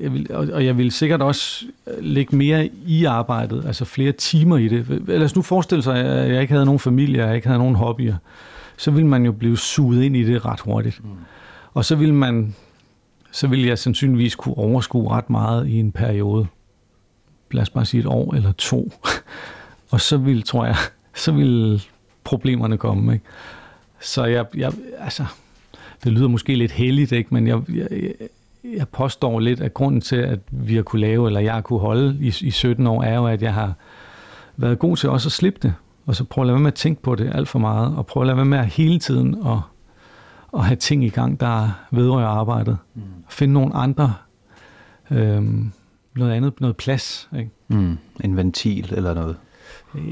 jeg 0.00 0.12
vil, 0.12 0.32
og 0.32 0.64
jeg 0.64 0.78
vil 0.78 0.92
sikkert 0.92 1.22
også 1.22 1.64
lægge 1.98 2.36
mere 2.36 2.70
i 2.86 3.04
arbejdet, 3.04 3.64
altså 3.66 3.84
flere 3.84 4.12
timer 4.12 4.56
i 4.56 4.68
det. 4.68 5.02
Ellers 5.08 5.36
nu 5.36 5.42
forestille 5.42 5.82
sig, 5.82 5.96
at 5.96 6.32
jeg 6.32 6.40
ikke 6.40 6.52
havde 6.52 6.64
nogen 6.64 6.78
familie, 6.78 7.26
jeg 7.26 7.36
ikke 7.36 7.46
havde 7.46 7.58
nogen 7.58 7.74
hobbyer. 7.76 8.16
Så 8.76 8.90
ville 8.90 9.06
man 9.06 9.24
jo 9.24 9.32
blive 9.32 9.56
suget 9.56 10.02
ind 10.02 10.16
i 10.16 10.24
det 10.24 10.44
ret 10.44 10.60
hurtigt. 10.60 11.04
Mm. 11.04 11.10
Og 11.74 11.84
så 11.84 11.96
ville 11.96 12.14
man 12.14 12.54
så 13.36 13.46
ville 13.46 13.68
jeg 13.68 13.78
sandsynligvis 13.78 14.34
kunne 14.34 14.58
overskue 14.58 15.10
ret 15.10 15.30
meget 15.30 15.68
i 15.68 15.78
en 15.78 15.92
periode. 15.92 16.46
Lad 17.50 17.62
os 17.62 17.70
bare 17.70 17.84
sige 17.84 18.00
et 18.00 18.06
år 18.06 18.34
eller 18.34 18.52
to. 18.52 18.92
og 19.92 20.00
så 20.00 20.16
vil, 20.16 20.42
tror 20.42 20.66
jeg, 20.66 20.76
så 21.14 21.32
vil 21.32 21.82
problemerne 22.24 22.78
komme. 22.78 23.12
Ikke? 23.12 23.24
Så 24.00 24.24
jeg, 24.24 24.46
jeg, 24.56 24.72
altså, 24.98 25.24
det 26.04 26.12
lyder 26.12 26.28
måske 26.28 26.54
lidt 26.54 26.72
heldigt, 26.72 27.12
ikke? 27.12 27.34
men 27.34 27.46
jeg, 27.46 27.60
jeg, 27.68 27.88
jeg 28.64 28.88
påstår 28.88 29.40
lidt, 29.40 29.60
at 29.60 29.74
grunden 29.74 30.00
til, 30.00 30.16
at 30.16 30.38
vi 30.50 30.76
har 30.76 30.82
kunne 30.82 31.00
lave, 31.00 31.26
eller 31.26 31.40
jeg 31.40 31.54
har 31.54 31.60
kunne 31.60 31.80
holde 31.80 32.18
i, 32.20 32.26
i 32.40 32.50
17 32.50 32.86
år, 32.86 33.02
er 33.02 33.14
jo, 33.14 33.26
at 33.26 33.42
jeg 33.42 33.54
har 33.54 33.74
været 34.56 34.78
god 34.78 34.96
til 34.96 35.08
også 35.08 35.28
at 35.28 35.32
slippe 35.32 35.60
det, 35.62 35.74
og 36.06 36.16
så 36.16 36.24
prøve 36.24 36.42
at 36.42 36.46
lade 36.46 36.54
være 36.54 36.62
med 36.62 36.72
at 36.72 36.74
tænke 36.74 37.02
på 37.02 37.14
det 37.14 37.32
alt 37.34 37.48
for 37.48 37.58
meget, 37.58 37.96
og 37.96 38.06
prøve 38.06 38.24
at 38.24 38.26
lade 38.26 38.36
være 38.36 38.46
med 38.46 38.58
at 38.58 38.66
hele 38.66 38.98
tiden 38.98 39.46
at 39.46 39.58
at 40.56 40.64
have 40.64 40.76
ting 40.76 41.04
i 41.04 41.08
gang, 41.08 41.40
der 41.40 41.70
vedrører 41.90 42.26
arbejdet. 42.26 42.78
Mm. 42.94 43.02
Finde 43.28 43.54
nogle 43.54 43.74
andre, 43.74 44.14
øhm, 45.10 45.72
noget 46.16 46.32
andet, 46.32 46.60
noget 46.60 46.76
plads. 46.76 47.28
Ikke? 47.38 47.50
Mm. 47.68 47.98
En 48.24 48.36
ventil 48.36 48.94
eller 48.96 49.14
noget. 49.14 49.36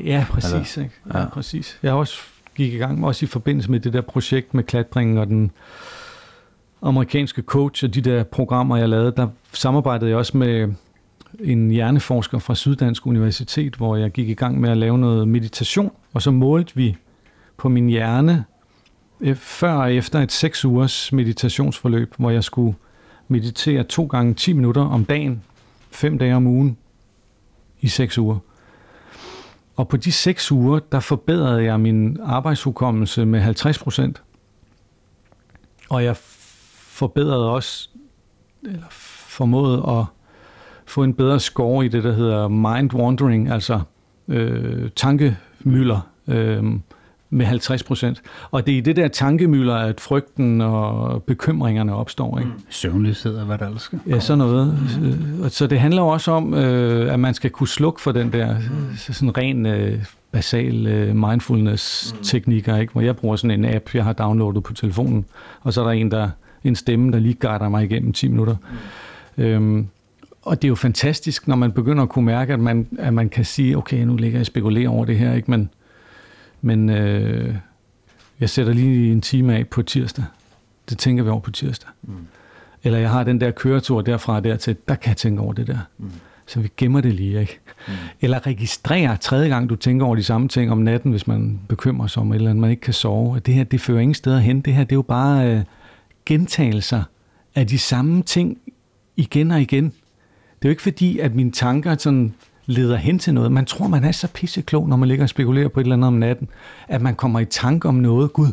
Ja, 0.04 0.26
præcis. 0.30 0.76
Eller, 0.76 0.84
ikke? 0.84 1.00
Ja, 1.14 1.20
ja. 1.20 1.28
præcis. 1.28 1.78
Jeg 1.82 1.92
har 1.92 1.98
også 1.98 2.22
gik 2.54 2.74
i 2.74 2.76
gang, 2.76 3.04
også 3.04 3.24
i 3.24 3.28
forbindelse 3.28 3.70
med 3.70 3.80
det 3.80 3.92
der 3.92 4.00
projekt 4.00 4.54
med 4.54 4.64
klatringen 4.64 5.18
og 5.18 5.26
den 5.26 5.50
amerikanske 6.82 7.42
coach 7.42 7.84
og 7.84 7.94
de 7.94 8.00
der 8.00 8.22
programmer, 8.22 8.76
jeg 8.76 8.88
lavede, 8.88 9.12
der 9.16 9.28
samarbejdede 9.52 10.10
jeg 10.10 10.18
også 10.18 10.36
med 10.36 10.74
en 11.40 11.70
hjerneforsker 11.70 12.38
fra 12.38 12.54
Syddansk 12.54 13.06
Universitet, 13.06 13.74
hvor 13.74 13.96
jeg 13.96 14.10
gik 14.10 14.28
i 14.28 14.34
gang 14.34 14.60
med 14.60 14.70
at 14.70 14.76
lave 14.76 14.98
noget 14.98 15.28
meditation, 15.28 15.92
og 16.12 16.22
så 16.22 16.30
målte 16.30 16.76
vi 16.76 16.96
på 17.56 17.68
min 17.68 17.88
hjerne 17.88 18.44
eh, 19.20 19.36
før 19.36 19.72
og 19.72 19.94
efter 19.94 20.20
et 20.20 20.32
seks 20.32 20.64
ugers 20.64 21.12
meditationsforløb, 21.12 22.14
hvor 22.18 22.30
jeg 22.30 22.44
skulle 22.44 22.74
meditere 23.28 23.84
to 23.84 24.06
gange 24.06 24.34
10 24.34 24.52
minutter 24.52 24.82
om 24.82 25.04
dagen, 25.04 25.42
fem 25.90 26.18
dage 26.18 26.34
om 26.34 26.46
ugen, 26.46 26.76
i 27.80 27.88
seks 27.88 28.18
uger. 28.18 28.38
Og 29.76 29.88
på 29.88 29.96
de 29.96 30.12
seks 30.12 30.52
uger, 30.52 30.78
der 30.92 31.00
forbedrede 31.00 31.64
jeg 31.64 31.80
min 31.80 32.18
arbejdshukommelse 32.22 33.26
med 33.26 33.40
50 33.40 33.78
procent. 33.78 34.22
Og 35.90 36.04
jeg 36.04 36.16
forbedrede 36.16 37.50
også, 37.50 37.88
eller 38.62 38.86
formåede 38.90 39.84
at 39.88 40.04
få 40.86 41.02
en 41.02 41.14
bedre 41.14 41.40
score 41.40 41.84
i 41.84 41.88
det, 41.88 42.04
der 42.04 42.12
hedder 42.12 42.48
mind 42.48 42.94
wandering, 42.94 43.48
altså 43.48 43.80
øh, 44.28 44.90
tankemøller. 44.96 46.00
Øh, 46.28 46.64
med 47.34 47.46
50 47.46 47.82
procent. 47.82 48.22
Og 48.50 48.66
det 48.66 48.74
er 48.74 48.78
i 48.78 48.80
det 48.80 48.96
der 48.96 49.08
tankemøller, 49.08 49.74
at 49.74 50.00
frygten 50.00 50.60
og 50.60 51.22
bekymringerne 51.22 51.94
opstår. 51.94 52.38
Ikke? 52.38 52.50
Mm. 52.50 52.60
Søvnløshed 52.68 53.36
og 53.36 53.46
hvad 53.46 53.58
der 53.58 53.66
ellers 53.66 53.82
skal. 53.82 54.00
Ja, 54.06 54.20
sådan 54.20 54.38
noget. 54.38 54.78
Mm. 55.00 55.48
Så 55.48 55.66
det 55.66 55.80
handler 55.80 56.02
også 56.02 56.30
om, 56.32 56.54
øh, 56.54 57.12
at 57.12 57.20
man 57.20 57.34
skal 57.34 57.50
kunne 57.50 57.68
slukke 57.68 58.00
for 58.00 58.12
den 58.12 58.32
der 58.32 58.58
mm. 58.58 58.96
sådan 58.96 59.38
ren 59.38 59.66
øh, 59.66 60.04
basal 60.32 60.86
øh, 60.86 61.16
mindfulness-teknikker, 61.16 62.76
ikke? 62.76 62.92
hvor 62.92 63.02
jeg 63.02 63.16
bruger 63.16 63.36
sådan 63.36 63.64
en 63.64 63.74
app, 63.74 63.94
jeg 63.94 64.04
har 64.04 64.12
downloadet 64.12 64.62
på 64.62 64.72
telefonen, 64.72 65.24
og 65.60 65.72
så 65.72 65.80
er 65.80 65.84
der 65.84 65.92
en, 65.92 66.10
der 66.10 66.30
en 66.64 66.76
stemme, 66.76 67.12
der 67.12 67.18
lige 67.18 67.34
guider 67.34 67.68
mig 67.68 67.84
igennem 67.84 68.12
10 68.12 68.28
minutter. 68.28 68.56
Mm. 69.36 69.42
Øhm, 69.42 69.86
og 70.42 70.62
det 70.62 70.64
er 70.64 70.68
jo 70.68 70.74
fantastisk, 70.74 71.48
når 71.48 71.56
man 71.56 71.72
begynder 71.72 72.02
at 72.02 72.08
kunne 72.08 72.24
mærke, 72.24 72.52
at 72.52 72.60
man, 72.60 72.86
at 72.98 73.14
man 73.14 73.28
kan 73.28 73.44
sige, 73.44 73.76
okay, 73.76 74.04
nu 74.04 74.16
ligger 74.16 74.38
jeg 74.38 74.42
og 74.42 74.46
spekulerer 74.46 74.88
over 74.88 75.04
det 75.04 75.18
her, 75.18 75.34
ikke? 75.34 75.50
men 75.50 75.70
men 76.64 76.90
øh, 76.90 77.54
jeg 78.40 78.50
sætter 78.50 78.72
lige 78.72 79.12
en 79.12 79.20
time 79.20 79.56
af 79.56 79.68
på 79.68 79.82
tirsdag. 79.82 80.24
Det 80.88 80.98
tænker 80.98 81.22
vi 81.22 81.30
over 81.30 81.40
på 81.40 81.50
tirsdag. 81.50 81.90
Mm. 82.02 82.14
Eller 82.84 82.98
jeg 82.98 83.10
har 83.10 83.24
den 83.24 83.40
der 83.40 83.50
køretur 83.50 84.00
derfra 84.00 84.36
og 84.36 84.44
dertil, 84.44 84.76
der 84.88 84.94
kan 84.94 85.08
jeg 85.08 85.16
tænke 85.16 85.42
over 85.42 85.52
det 85.52 85.66
der. 85.66 85.78
Mm. 85.98 86.10
Så 86.46 86.60
vi 86.60 86.68
gemmer 86.76 87.00
det 87.00 87.14
lige, 87.14 87.40
ikke? 87.40 87.60
Mm. 87.88 87.94
Eller 88.20 88.46
registrerer 88.46 89.16
tredje 89.16 89.48
gang, 89.48 89.68
du 89.68 89.76
tænker 89.76 90.06
over 90.06 90.16
de 90.16 90.22
samme 90.22 90.48
ting 90.48 90.72
om 90.72 90.78
natten, 90.78 91.10
hvis 91.10 91.26
man 91.26 91.60
bekymrer 91.68 92.06
sig 92.06 92.20
om 92.20 92.32
et 92.32 92.36
eller 92.36 92.50
andet, 92.50 92.60
man 92.60 92.70
ikke 92.70 92.80
kan 92.80 92.94
sove. 92.94 93.40
Det 93.40 93.54
her, 93.54 93.64
det 93.64 93.80
fører 93.80 94.00
ingen 94.00 94.14
steder 94.14 94.38
hen. 94.38 94.60
Det 94.60 94.74
her, 94.74 94.84
det 94.84 94.92
er 94.92 94.96
jo 94.96 95.02
bare 95.02 95.50
øh, 95.50 95.62
gentagelser 96.26 97.02
af 97.54 97.66
de 97.66 97.78
samme 97.78 98.22
ting 98.22 98.58
igen 99.16 99.50
og 99.50 99.60
igen. 99.60 99.84
Det 99.84 100.64
er 100.64 100.68
jo 100.68 100.70
ikke 100.70 100.82
fordi, 100.82 101.18
at 101.18 101.34
mine 101.34 101.52
tanker 101.52 101.96
sådan 101.98 102.34
leder 102.66 102.96
hen 102.96 103.18
til 103.18 103.34
noget. 103.34 103.52
Man 103.52 103.64
tror, 103.64 103.88
man 103.88 104.04
er 104.04 104.12
så 104.12 104.28
pisseklog, 104.28 104.88
når 104.88 104.96
man 104.96 105.08
ligger 105.08 105.24
og 105.24 105.28
spekulerer 105.28 105.68
på 105.68 105.80
et 105.80 105.84
eller 105.84 105.96
andet 105.96 106.06
om 106.08 106.14
natten, 106.14 106.48
at 106.88 107.02
man 107.02 107.14
kommer 107.14 107.40
i 107.40 107.44
tanke 107.44 107.88
om 107.88 107.94
noget. 107.94 108.32
Gud, 108.32 108.52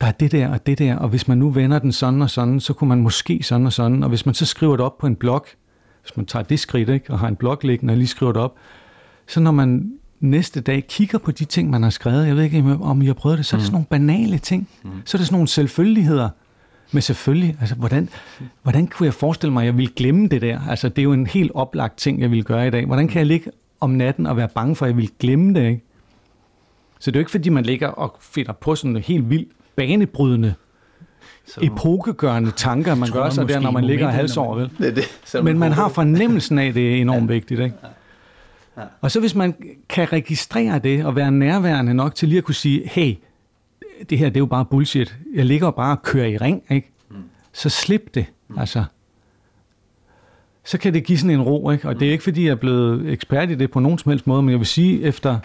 der 0.00 0.06
er 0.06 0.12
det 0.12 0.32
der 0.32 0.48
og 0.48 0.66
det 0.66 0.78
der, 0.78 0.96
og 0.96 1.08
hvis 1.08 1.28
man 1.28 1.38
nu 1.38 1.50
vender 1.50 1.78
den 1.78 1.92
sådan 1.92 2.22
og 2.22 2.30
sådan, 2.30 2.60
så 2.60 2.72
kunne 2.72 2.88
man 2.88 3.00
måske 3.00 3.42
sådan 3.42 3.66
og 3.66 3.72
sådan, 3.72 4.02
og 4.02 4.08
hvis 4.08 4.26
man 4.26 4.34
så 4.34 4.46
skriver 4.46 4.76
det 4.76 4.86
op 4.86 4.98
på 4.98 5.06
en 5.06 5.16
blog, 5.16 5.46
hvis 6.02 6.16
man 6.16 6.26
tager 6.26 6.42
det 6.42 6.60
skridt 6.60 6.88
ikke, 6.88 7.12
og 7.12 7.18
har 7.18 7.28
en 7.28 7.36
blog 7.36 7.58
liggende 7.62 7.92
og 7.92 7.98
lige 7.98 8.08
skriver 8.08 8.32
det 8.32 8.42
op, 8.42 8.54
så 9.26 9.40
når 9.40 9.50
man 9.50 9.92
næste 10.20 10.60
dag 10.60 10.86
kigger 10.86 11.18
på 11.18 11.30
de 11.30 11.44
ting, 11.44 11.70
man 11.70 11.82
har 11.82 11.90
skrevet, 11.90 12.26
jeg 12.26 12.36
ved 12.36 12.44
ikke, 12.44 12.78
om 12.80 13.02
I 13.02 13.06
har 13.06 13.14
prøvet 13.14 13.38
det, 13.38 13.46
så 13.46 13.56
er 13.56 13.58
det 13.58 13.62
mm. 13.62 13.66
sådan 13.66 13.74
nogle 13.74 13.86
banale 13.86 14.38
ting. 14.38 14.68
Mm. 14.84 14.90
Så 15.04 15.16
er 15.16 15.18
det 15.18 15.26
sådan 15.26 15.34
nogle 15.34 15.48
selvfølgeligheder, 15.48 16.28
men 16.92 17.02
selvfølgelig, 17.02 17.56
altså 17.60 17.74
hvordan, 17.74 18.08
hvordan 18.62 18.86
kunne 18.86 19.04
jeg 19.06 19.14
forestille 19.14 19.52
mig, 19.52 19.60
at 19.62 19.66
jeg 19.66 19.76
ville 19.76 19.92
glemme 19.96 20.28
det 20.28 20.42
der? 20.42 20.60
Altså 20.68 20.88
det 20.88 20.98
er 20.98 21.02
jo 21.02 21.12
en 21.12 21.26
helt 21.26 21.50
oplagt 21.54 21.98
ting, 21.98 22.20
jeg 22.20 22.30
ville 22.30 22.44
gøre 22.44 22.66
i 22.66 22.70
dag. 22.70 22.86
Hvordan 22.86 23.08
kan 23.08 23.18
jeg 23.18 23.26
ligge 23.26 23.50
om 23.80 23.90
natten 23.90 24.26
og 24.26 24.36
være 24.36 24.48
bange 24.48 24.76
for, 24.76 24.86
at 24.86 24.90
jeg 24.90 24.96
vil 24.96 25.10
glemme 25.20 25.54
det? 25.54 25.66
Ikke? 25.68 25.82
Så 26.98 27.10
det 27.10 27.16
er 27.16 27.20
jo 27.20 27.22
ikke, 27.22 27.30
fordi 27.30 27.48
man 27.48 27.64
ligger 27.64 27.88
og 27.88 28.16
finder 28.20 28.52
på 28.52 28.74
sådan 28.74 28.96
en 28.96 29.02
helt 29.02 29.30
vildt 29.30 29.48
banebrydende 29.76 30.54
så... 31.46 31.60
epokegørende 31.62 32.50
tanker, 32.50 32.94
man 32.94 33.10
gør 33.12 33.30
sig 33.30 33.48
der, 33.48 33.60
når 33.60 33.70
man 33.70 33.84
ligger 33.84 34.06
og 34.06 34.12
halsover, 34.12 34.56
vel? 34.56 34.70
Det, 34.78 34.96
det. 35.32 35.44
Men 35.44 35.58
man 35.58 35.72
har 35.72 35.88
fornemmelsen 35.88 36.58
af, 36.58 36.66
at 36.66 36.74
det 36.74 36.92
er 36.92 37.00
enormt 37.00 37.30
ja. 37.30 37.34
vigtigt, 37.34 37.60
ikke? 37.60 37.76
Ja. 38.76 38.82
Og 39.00 39.10
så 39.10 39.20
hvis 39.20 39.34
man 39.34 39.54
kan 39.88 40.12
registrere 40.12 40.78
det 40.78 41.04
og 41.04 41.16
være 41.16 41.30
nærværende 41.30 41.94
nok 41.94 42.14
til 42.14 42.28
lige 42.28 42.38
at 42.38 42.44
kunne 42.44 42.54
sige, 42.54 42.88
hey, 42.88 43.14
det 44.10 44.18
her 44.18 44.28
det 44.28 44.36
er 44.36 44.40
jo 44.40 44.46
bare 44.46 44.64
bullshit. 44.64 45.16
Jeg 45.34 45.44
ligger 45.44 45.70
bare 45.70 45.96
og 45.96 46.02
kører 46.02 46.26
i 46.26 46.36
ring, 46.36 46.62
ikke? 46.70 46.92
Mm. 47.10 47.16
Så 47.52 47.68
slip 47.68 48.14
det, 48.14 48.26
mm. 48.48 48.58
altså. 48.58 48.84
Så 50.64 50.78
kan 50.78 50.94
det 50.94 51.04
give 51.04 51.18
sådan 51.18 51.30
en 51.30 51.42
ro, 51.42 51.70
ikke? 51.70 51.88
Og 51.88 51.92
mm. 51.92 51.98
det 51.98 52.08
er 52.08 52.12
ikke, 52.12 52.24
fordi 52.24 52.44
jeg 52.44 52.50
er 52.50 52.56
blevet 52.56 53.12
ekspert 53.12 53.50
i 53.50 53.54
det 53.54 53.70
på 53.70 53.80
nogen 53.80 53.98
som 53.98 54.10
helst 54.10 54.26
måde, 54.26 54.42
men 54.42 54.50
jeg 54.50 54.58
vil 54.58 54.66
sige, 54.66 55.02
efter 55.02 55.38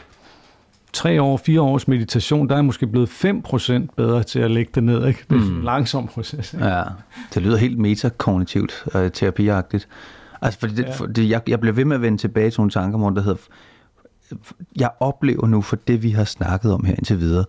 tre 0.93 1.21
år, 1.21 1.37
fire 1.37 1.61
års 1.61 1.87
meditation, 1.87 2.47
der 2.47 2.53
er 2.53 2.57
jeg 2.57 2.65
måske 2.65 2.87
blevet 2.87 3.09
5% 3.09 3.87
bedre 3.95 4.23
til 4.23 4.39
at 4.39 4.51
lægge 4.51 4.71
det 4.75 4.83
ned, 4.83 5.07
ikke? 5.07 5.23
Det 5.29 5.35
er 5.35 5.41
mm. 5.41 5.57
en 5.57 5.63
langsom 5.63 6.07
proces, 6.07 6.53
ikke? 6.53 6.65
Ja, 6.65 6.83
det 7.33 7.41
lyder 7.41 7.57
helt 7.57 7.79
metakognitivt, 7.79 8.85
øh, 8.95 9.11
terapiagtigt. 9.11 9.87
Altså, 10.41 10.59
fordi 10.59 10.75
det, 10.75 10.83
ja. 10.83 10.91
for 10.91 11.21
jeg, 11.21 11.41
jeg 11.47 11.59
bliver 11.59 11.73
ved 11.73 11.85
med 11.85 11.95
at 11.95 12.01
vende 12.01 12.17
tilbage 12.17 12.49
til 12.49 12.59
nogle 12.59 12.71
tanker, 12.71 12.97
hvor 12.97 13.09
der 13.09 13.21
hedder, 13.21 13.39
jeg 14.75 14.89
oplever 14.99 15.47
nu 15.47 15.61
for 15.61 15.75
det, 15.75 16.03
vi 16.03 16.09
har 16.09 16.23
snakket 16.23 16.73
om 16.73 16.85
her 16.85 16.95
indtil 16.95 17.19
videre, 17.19 17.45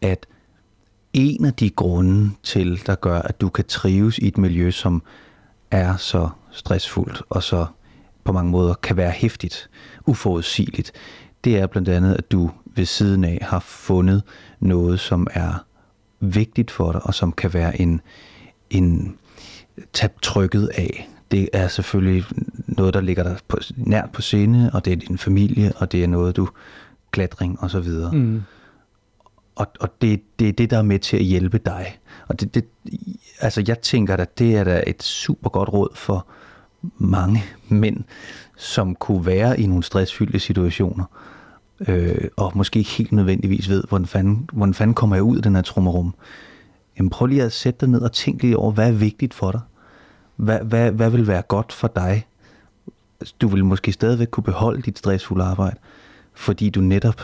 at 0.00 0.26
en 1.12 1.44
af 1.44 1.54
de 1.54 1.70
grunde 1.70 2.30
til, 2.42 2.86
der 2.86 2.94
gør, 2.94 3.18
at 3.18 3.40
du 3.40 3.48
kan 3.48 3.64
trives 3.64 4.18
i 4.18 4.28
et 4.28 4.38
miljø, 4.38 4.70
som 4.70 5.02
er 5.70 5.96
så 5.96 6.28
stressfuldt 6.50 7.22
og 7.30 7.42
så 7.42 7.66
på 8.24 8.32
mange 8.32 8.50
måder 8.50 8.74
kan 8.74 8.96
være 8.96 9.10
hæftigt, 9.10 9.70
uforudsigeligt, 10.06 10.92
det 11.44 11.58
er 11.58 11.66
blandt 11.66 11.88
andet, 11.88 12.14
at 12.14 12.32
du 12.32 12.50
ved 12.64 12.86
siden 12.86 13.24
af 13.24 13.38
har 13.42 13.58
fundet 13.58 14.22
noget, 14.60 15.00
som 15.00 15.26
er 15.30 15.64
vigtigt 16.20 16.70
for 16.70 16.92
dig, 16.92 17.06
og 17.06 17.14
som 17.14 17.32
kan 17.32 17.54
være 17.54 17.80
en, 17.80 18.00
en 18.70 19.16
tab 19.92 20.20
trykket 20.22 20.70
af. 20.74 21.08
Det 21.30 21.48
er 21.52 21.68
selvfølgelig 21.68 22.24
noget, 22.66 22.94
der 22.94 23.00
ligger 23.00 23.22
dig 23.22 23.36
på, 23.48 23.58
nært 23.76 24.10
på 24.12 24.22
sinde, 24.22 24.70
og 24.74 24.84
det 24.84 24.92
er 24.92 24.96
din 24.96 25.18
familie, 25.18 25.72
og 25.76 25.92
det 25.92 26.04
er 26.04 26.08
noget, 26.08 26.36
du 26.36 26.48
klatring 27.10 27.60
og 27.60 27.70
så 27.70 27.80
videre. 27.80 28.12
Mm. 28.12 28.42
Og, 29.56 29.66
og 29.80 29.88
det, 30.00 30.22
det 30.38 30.48
er 30.48 30.52
det, 30.52 30.70
der 30.70 30.78
er 30.78 30.82
med 30.82 30.98
til 30.98 31.16
at 31.16 31.22
hjælpe 31.22 31.58
dig. 31.58 31.98
Og 32.28 32.40
det, 32.40 32.54
det, 32.54 32.64
altså 33.40 33.64
jeg 33.68 33.80
tænker, 33.80 34.16
at 34.16 34.38
det 34.38 34.56
er 34.56 34.64
da 34.64 34.84
et 34.86 35.02
super 35.02 35.50
godt 35.50 35.72
råd 35.72 35.88
for 35.94 36.26
mange 36.98 37.44
mænd, 37.68 38.04
som 38.56 38.94
kunne 38.94 39.26
være 39.26 39.60
i 39.60 39.66
nogle 39.66 39.82
stressfyldte 39.82 40.38
situationer, 40.38 41.04
øh, 41.88 42.28
og 42.36 42.52
måske 42.54 42.78
ikke 42.78 42.90
helt 42.90 43.12
nødvendigvis 43.12 43.68
ved, 43.68 43.84
hvordan 43.88 44.06
fanden, 44.06 44.48
hvordan 44.52 44.74
fanden 44.74 44.94
kommer 44.94 45.16
jeg 45.16 45.22
ud 45.22 45.36
af 45.36 45.42
den 45.42 45.54
her 45.54 45.62
trummerum. 45.62 46.14
Jamen 46.98 47.10
prøv 47.10 47.26
lige 47.26 47.42
at 47.42 47.52
sætte 47.52 47.80
dig 47.80 47.88
ned 47.88 48.00
og 48.00 48.12
tænke 48.12 48.42
lige 48.42 48.56
over, 48.56 48.72
hvad 48.72 48.88
er 48.88 48.92
vigtigt 48.92 49.34
for 49.34 49.50
dig? 49.50 49.60
Hvad, 50.36 50.60
hvad, 50.60 50.92
hvad 50.92 51.10
vil 51.10 51.26
være 51.26 51.42
godt 51.42 51.72
for 51.72 51.88
dig? 51.88 52.26
Du 53.40 53.48
vil 53.48 53.64
måske 53.64 53.92
stadigvæk 53.92 54.28
kunne 54.30 54.44
beholde 54.44 54.82
dit 54.82 54.98
stressfulde 54.98 55.44
arbejde, 55.44 55.76
fordi 56.34 56.70
du 56.70 56.80
netop 56.80 57.20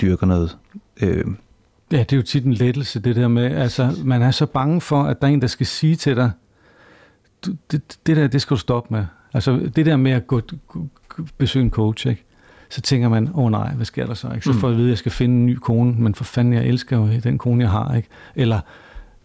dyrker 0.00 0.26
noget. 0.26 0.58
Øh, 1.02 1.24
ja, 1.92 1.98
det 1.98 2.12
er 2.12 2.16
jo 2.16 2.22
tit 2.22 2.44
en 2.44 2.52
lettelse, 2.52 3.00
det 3.00 3.16
der 3.16 3.28
med, 3.28 3.44
altså 3.44 3.94
man 4.04 4.22
er 4.22 4.30
så 4.30 4.46
bange 4.46 4.80
for, 4.80 5.02
at 5.02 5.20
der 5.20 5.28
er 5.28 5.32
en, 5.32 5.40
der 5.40 5.46
skal 5.46 5.66
sige 5.66 5.96
til 5.96 6.16
dig, 6.16 6.30
du, 7.46 7.52
det, 7.70 7.98
det 8.06 8.16
der, 8.16 8.26
det 8.26 8.42
skal 8.42 8.54
du 8.54 8.60
stoppe 8.60 8.94
med. 8.94 9.04
Altså 9.34 9.70
det 9.76 9.86
der 9.86 9.96
med 9.96 10.12
at 10.12 10.26
gå, 10.26 10.40
besøge 11.38 11.64
en 11.64 11.70
coach, 11.70 12.06
ikke? 12.06 12.24
så 12.70 12.80
tænker 12.80 13.08
man, 13.08 13.28
åh 13.28 13.44
oh, 13.44 13.50
nej, 13.50 13.72
hvad 13.72 13.86
sker 13.86 14.06
der 14.06 14.14
så? 14.14 14.32
Ikke? 14.34 14.44
Så 14.44 14.52
får 14.52 14.68
jeg 14.68 14.74
at 14.74 14.78
vide, 14.78 14.88
at 14.88 14.90
jeg 14.90 14.98
skal 14.98 15.12
finde 15.12 15.34
en 15.34 15.46
ny 15.46 15.54
kone, 15.54 15.92
men 15.92 16.14
for 16.14 16.24
fanden, 16.24 16.54
jeg 16.54 16.64
elsker 16.64 16.96
jo 16.96 17.08
den 17.24 17.38
kone, 17.38 17.62
jeg 17.62 17.70
har. 17.70 17.94
Ikke? 17.94 18.08
Eller, 18.34 18.60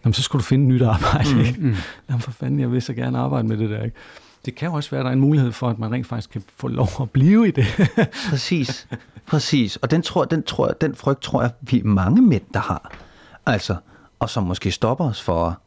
jamen, 0.04 0.14
så 0.14 0.22
skulle 0.22 0.40
du 0.40 0.44
finde 0.44 0.64
et 0.64 0.68
nyt 0.68 0.82
arbejde. 0.82 1.34
Mm, 1.34 1.40
ikke? 1.40 1.60
Mm. 1.60 1.74
Jamen 2.08 2.20
for 2.20 2.30
fanden, 2.30 2.60
jeg 2.60 2.72
vil 2.72 2.82
så 2.82 2.94
gerne 2.94 3.18
arbejde 3.18 3.48
med 3.48 3.56
det 3.56 3.70
der. 3.70 3.82
Ikke? 3.82 3.96
Det 4.46 4.54
kan 4.54 4.68
jo 4.68 4.74
også 4.74 4.90
være, 4.90 5.00
at 5.00 5.04
der 5.04 5.10
er 5.10 5.12
en 5.12 5.20
mulighed 5.20 5.52
for, 5.52 5.68
at 5.68 5.78
man 5.78 5.92
rent 5.92 6.06
faktisk 6.06 6.30
kan 6.30 6.42
få 6.56 6.68
lov 6.68 6.88
at 7.00 7.10
blive 7.10 7.48
i 7.48 7.50
det. 7.50 7.64
præcis, 8.30 8.88
præcis. 9.26 9.76
Og 9.76 9.90
den, 9.90 10.02
tror, 10.02 10.24
den, 10.24 10.42
tror, 10.42 10.68
den 10.68 10.94
frygt 10.94 11.22
tror 11.22 11.42
jeg, 11.42 11.50
vi 11.60 11.82
mange 11.84 12.22
mænd, 12.22 12.42
der 12.54 12.60
har. 12.60 12.92
Altså, 13.46 13.76
og 14.18 14.30
som 14.30 14.42
måske 14.42 14.70
stopper 14.70 15.04
os 15.04 15.22
for 15.22 15.60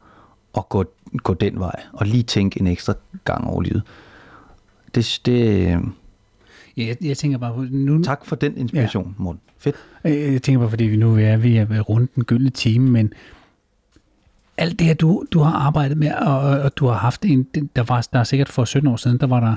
at 0.58 0.70
gå, 0.70 0.86
gå 1.18 1.34
den 1.34 1.60
vej, 1.60 1.84
og 1.94 2.06
lige 2.06 2.24
tænke 2.24 2.60
en 2.60 2.68
ekstra 2.68 2.94
gang 3.26 3.48
over 3.48 3.62
livet. 3.62 3.84
Det, 4.96 5.22
det, 5.26 5.80
Ja, 6.78 6.86
jeg, 6.86 6.98
jeg 7.02 7.18
tænker 7.18 7.38
bare 7.38 7.54
på... 7.54 7.66
Nu, 7.70 8.04
tak 8.04 8.26
for 8.26 8.36
den 8.36 8.58
inspiration, 8.58 9.16
ja. 9.18 9.24
Morten. 9.24 9.42
Fedt. 9.58 9.76
Jeg 10.04 10.42
tænker 10.42 10.60
bare, 10.60 10.70
fordi 10.70 10.84
vi 10.84 10.98
nu 10.98 11.18
er 11.18 11.38
ved 11.38 11.56
at 11.56 11.90
runde 11.90 12.08
den 12.16 12.24
gyldne 12.24 12.50
time, 12.50 12.92
men 12.92 13.14
alt 14.60 14.80
det 14.80 14.88
her, 14.88 14.94
du, 14.94 15.26
du 15.32 15.40
har 15.40 15.52
arbejdet 15.52 15.98
med, 15.98 16.12
og, 16.14 16.40
og 16.40 16.78
du 16.78 16.88
har 16.88 16.94
haft 16.94 17.26
en... 17.26 17.44
Der 17.76 17.84
var 17.84 18.08
der 18.14 18.20
er 18.20 18.24
sikkert 18.24 18.50
for 18.50 18.66
17 18.66 18.88
år 18.88 18.96
siden, 18.96 19.18
der 19.18 19.28
var 19.28 19.40
der 19.40 19.56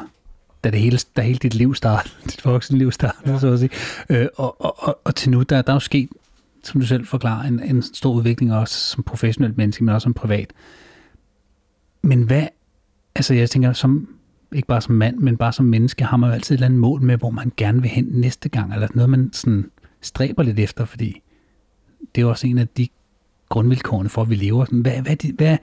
da 0.64 0.70
det 0.70 0.80
hele, 0.80 0.98
da 1.16 1.22
hele 1.22 1.38
dit 1.38 1.54
liv 1.54 1.74
startede, 1.74 2.14
dit 2.30 2.44
voksenliv 2.44 2.92
startede, 2.92 3.32
ja. 3.32 3.38
så 3.38 3.52
at 3.52 3.58
sige. 3.58 3.70
Øh, 4.10 4.26
og, 4.36 4.64
og, 4.64 4.88
og, 4.88 5.00
og 5.04 5.14
til 5.14 5.30
nu, 5.30 5.42
der, 5.42 5.62
der 5.62 5.72
er 5.72 5.76
jo 5.76 5.80
sket, 5.80 6.08
som 6.64 6.80
du 6.80 6.86
selv 6.86 7.06
forklarer, 7.06 7.46
en, 7.46 7.62
en 7.62 7.82
stor 7.82 8.12
udvikling 8.12 8.54
også 8.54 8.74
som 8.74 9.02
professionelt 9.02 9.56
menneske, 9.56 9.84
men 9.84 9.94
også 9.94 10.04
som 10.04 10.14
privat. 10.14 10.52
Men 12.02 12.22
hvad, 12.22 12.46
altså 13.14 13.34
jeg 13.34 13.50
tænker, 13.50 13.72
som, 13.72 14.08
ikke 14.52 14.68
bare 14.68 14.80
som 14.80 14.94
mand, 14.94 15.18
men 15.18 15.36
bare 15.36 15.52
som 15.52 15.66
menneske, 15.66 16.04
har 16.04 16.16
man 16.16 16.30
jo 16.30 16.34
altid 16.34 16.54
et 16.54 16.56
eller 16.56 16.66
andet 16.66 16.80
mål 16.80 17.02
med, 17.02 17.16
hvor 17.16 17.30
man 17.30 17.52
gerne 17.56 17.82
vil 17.82 17.90
hen 17.90 18.04
næste 18.04 18.48
gang, 18.48 18.74
eller 18.74 18.88
noget, 18.94 19.10
man 19.10 19.30
sådan 19.32 19.70
stræber 20.00 20.42
lidt 20.42 20.58
efter, 20.58 20.84
fordi 20.84 21.22
det 22.14 22.20
er 22.20 22.22
jo 22.22 22.30
også 22.30 22.46
en 22.46 22.58
af 22.58 22.68
de 22.68 22.88
grundvilkårene 23.52 24.08
for, 24.08 24.22
at 24.22 24.30
vi 24.30 24.34
lever. 24.34 24.66
Hvad, 24.70 24.92
hvad, 24.92 25.32
hvad, 25.36 25.56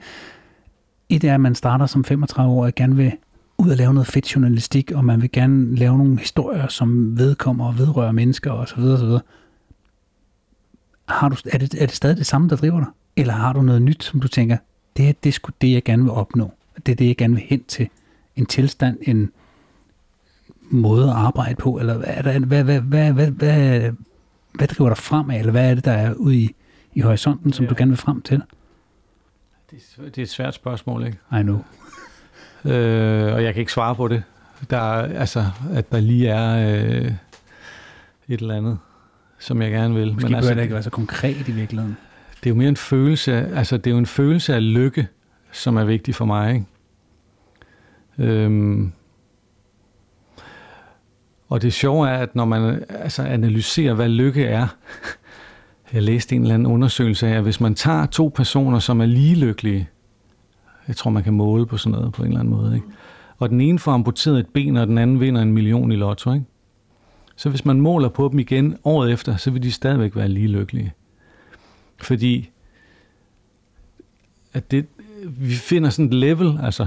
et 1.08 1.24
er, 1.24 1.34
at 1.34 1.40
man 1.40 1.54
starter 1.54 1.86
som 1.86 2.04
35 2.04 2.52
år 2.52 2.64
og 2.64 2.74
gerne 2.74 2.96
vil 2.96 3.12
ud 3.58 3.70
og 3.70 3.76
lave 3.76 3.94
noget 3.94 4.06
fedt 4.06 4.34
journalistik, 4.34 4.92
og 4.92 5.04
man 5.04 5.22
vil 5.22 5.32
gerne 5.32 5.76
lave 5.76 5.98
nogle 5.98 6.18
historier, 6.18 6.68
som 6.68 7.18
vedkommer 7.18 7.66
og 7.66 7.78
vedrører 7.78 8.12
mennesker 8.12 8.50
osv. 8.50 8.80
osv. 8.80 9.18
Har 11.08 11.28
du, 11.28 11.36
er, 11.52 11.58
det, 11.58 11.74
er 11.74 11.86
det 11.86 11.94
stadig 11.94 12.16
det 12.16 12.26
samme, 12.26 12.48
der 12.48 12.56
driver 12.56 12.78
dig? 12.78 12.88
Eller 13.16 13.34
har 13.34 13.52
du 13.52 13.62
noget 13.62 13.82
nyt, 13.82 14.04
som 14.04 14.20
du 14.20 14.28
tænker, 14.28 14.56
det 14.96 15.08
er 15.08 15.12
det, 15.24 15.34
sgu 15.34 15.50
det, 15.60 15.72
jeg 15.72 15.84
gerne 15.84 16.02
vil 16.02 16.12
opnå. 16.12 16.52
Det 16.86 16.92
er 16.92 16.96
det, 16.96 17.06
jeg 17.06 17.16
gerne 17.16 17.34
vil 17.34 17.44
hen 17.46 17.64
til 17.64 17.88
en 18.36 18.46
tilstand, 18.46 18.98
en 19.02 19.30
måde 20.70 21.04
at 21.04 21.16
arbejde 21.16 21.54
på, 21.56 21.78
eller 21.78 22.00
er 22.04 22.22
hvad, 22.38 22.64
hvad, 22.64 22.80
hvad, 22.80 23.12
hvad, 23.12 23.30
hvad, 23.30 23.90
hvad 24.54 24.68
driver 24.68 24.90
dig 24.90 24.98
fremad, 24.98 25.38
eller 25.38 25.52
hvad 25.52 25.70
er 25.70 25.74
det, 25.74 25.84
der 25.84 25.92
er 25.92 26.14
ude 26.14 26.36
i, 26.36 26.54
i 26.94 27.00
horisonten, 27.00 27.52
som 27.52 27.64
ja. 27.64 27.70
du 27.70 27.74
gerne 27.78 27.90
vil 27.90 27.98
frem 27.98 28.22
til? 28.22 28.42
Det 29.70 30.18
er, 30.18 30.22
et 30.22 30.28
svært 30.28 30.54
spørgsmål, 30.54 31.06
ikke? 31.06 31.18
I 31.40 31.42
know. 31.42 31.64
øh, 32.72 33.34
og 33.34 33.44
jeg 33.44 33.54
kan 33.54 33.60
ikke 33.60 33.72
svare 33.72 33.94
på 33.94 34.08
det. 34.08 34.22
Der 34.70 34.76
er, 34.76 35.20
altså, 35.20 35.46
at 35.72 35.92
der 35.92 36.00
lige 36.00 36.28
er 36.28 36.74
øh, 36.74 37.12
et 38.28 38.40
eller 38.40 38.56
andet, 38.56 38.78
som 39.38 39.62
jeg 39.62 39.70
gerne 39.70 39.94
vil. 39.94 40.12
Måske 40.12 40.26
Men 40.26 40.34
altså, 40.34 40.54
det 40.54 40.62
ikke 40.62 40.74
være 40.74 40.82
så 40.82 40.90
konkret 40.90 41.48
i 41.48 41.52
virkeligheden. 41.52 41.96
Det 42.40 42.46
er 42.46 42.50
jo 42.50 42.56
mere 42.56 42.68
en 42.68 42.76
følelse, 42.76 43.32
altså 43.32 43.76
det 43.76 43.86
er 43.86 43.90
jo 43.90 43.98
en 43.98 44.06
følelse 44.06 44.54
af 44.54 44.74
lykke, 44.74 45.08
som 45.52 45.76
er 45.76 45.84
vigtig 45.84 46.14
for 46.14 46.24
mig, 46.24 46.54
ikke? 46.54 46.66
Øhm, 48.18 48.92
og 51.48 51.62
det 51.62 51.72
sjove 51.72 52.08
er, 52.08 52.18
at 52.18 52.34
når 52.34 52.44
man 52.44 52.84
altså, 52.88 53.22
analyserer, 53.22 53.94
hvad 53.94 54.08
lykke 54.08 54.44
er, 54.44 54.66
jeg 55.92 56.02
læste 56.02 56.36
en 56.36 56.42
eller 56.42 56.54
anden 56.54 56.66
undersøgelse 56.66 57.28
af, 57.28 57.36
at 57.36 57.42
hvis 57.42 57.60
man 57.60 57.74
tager 57.74 58.06
to 58.06 58.32
personer, 58.34 58.78
som 58.78 59.00
er 59.00 59.06
lige 59.06 59.34
lykkelige, 59.34 59.88
jeg 60.88 60.96
tror, 60.96 61.10
man 61.10 61.22
kan 61.22 61.32
måle 61.32 61.66
på 61.66 61.76
sådan 61.76 61.98
noget 61.98 62.12
på 62.12 62.22
en 62.22 62.28
eller 62.28 62.40
anden 62.40 62.54
måde, 62.54 62.74
ikke? 62.74 62.86
og 63.38 63.48
den 63.48 63.60
ene 63.60 63.78
får 63.78 63.92
amputeret 63.92 64.38
et 64.38 64.46
ben, 64.46 64.76
og 64.76 64.86
den 64.86 64.98
anden 64.98 65.20
vinder 65.20 65.42
en 65.42 65.52
million 65.52 65.92
i 65.92 65.96
lotto, 65.96 66.32
ikke? 66.32 66.46
så 67.36 67.50
hvis 67.50 67.64
man 67.64 67.80
måler 67.80 68.08
på 68.08 68.28
dem 68.28 68.38
igen 68.38 68.76
året 68.84 69.12
efter, 69.12 69.36
så 69.36 69.50
vil 69.50 69.62
de 69.62 69.72
stadigvæk 69.72 70.16
være 70.16 70.28
lige 70.28 70.48
lykkelige. 70.48 70.92
Fordi 72.02 72.50
at 74.52 74.70
det, 74.70 74.86
vi 75.26 75.52
finder 75.52 75.90
sådan 75.90 76.06
et 76.06 76.14
level, 76.14 76.58
altså 76.62 76.86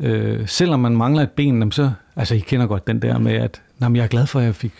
Øh, 0.00 0.48
selvom 0.48 0.80
man 0.80 0.96
mangler 0.96 1.22
et 1.22 1.30
ben, 1.30 1.72
så, 1.72 1.90
altså 2.16 2.34
I 2.34 2.38
kender 2.38 2.66
godt 2.66 2.86
den 2.86 3.02
der 3.02 3.18
med, 3.18 3.32
at 3.32 3.62
jamen, 3.80 3.96
jeg 3.96 4.02
er 4.02 4.08
glad 4.08 4.26
for, 4.26 4.38
at 4.38 4.44
jeg 4.44 4.54
fik 4.54 4.72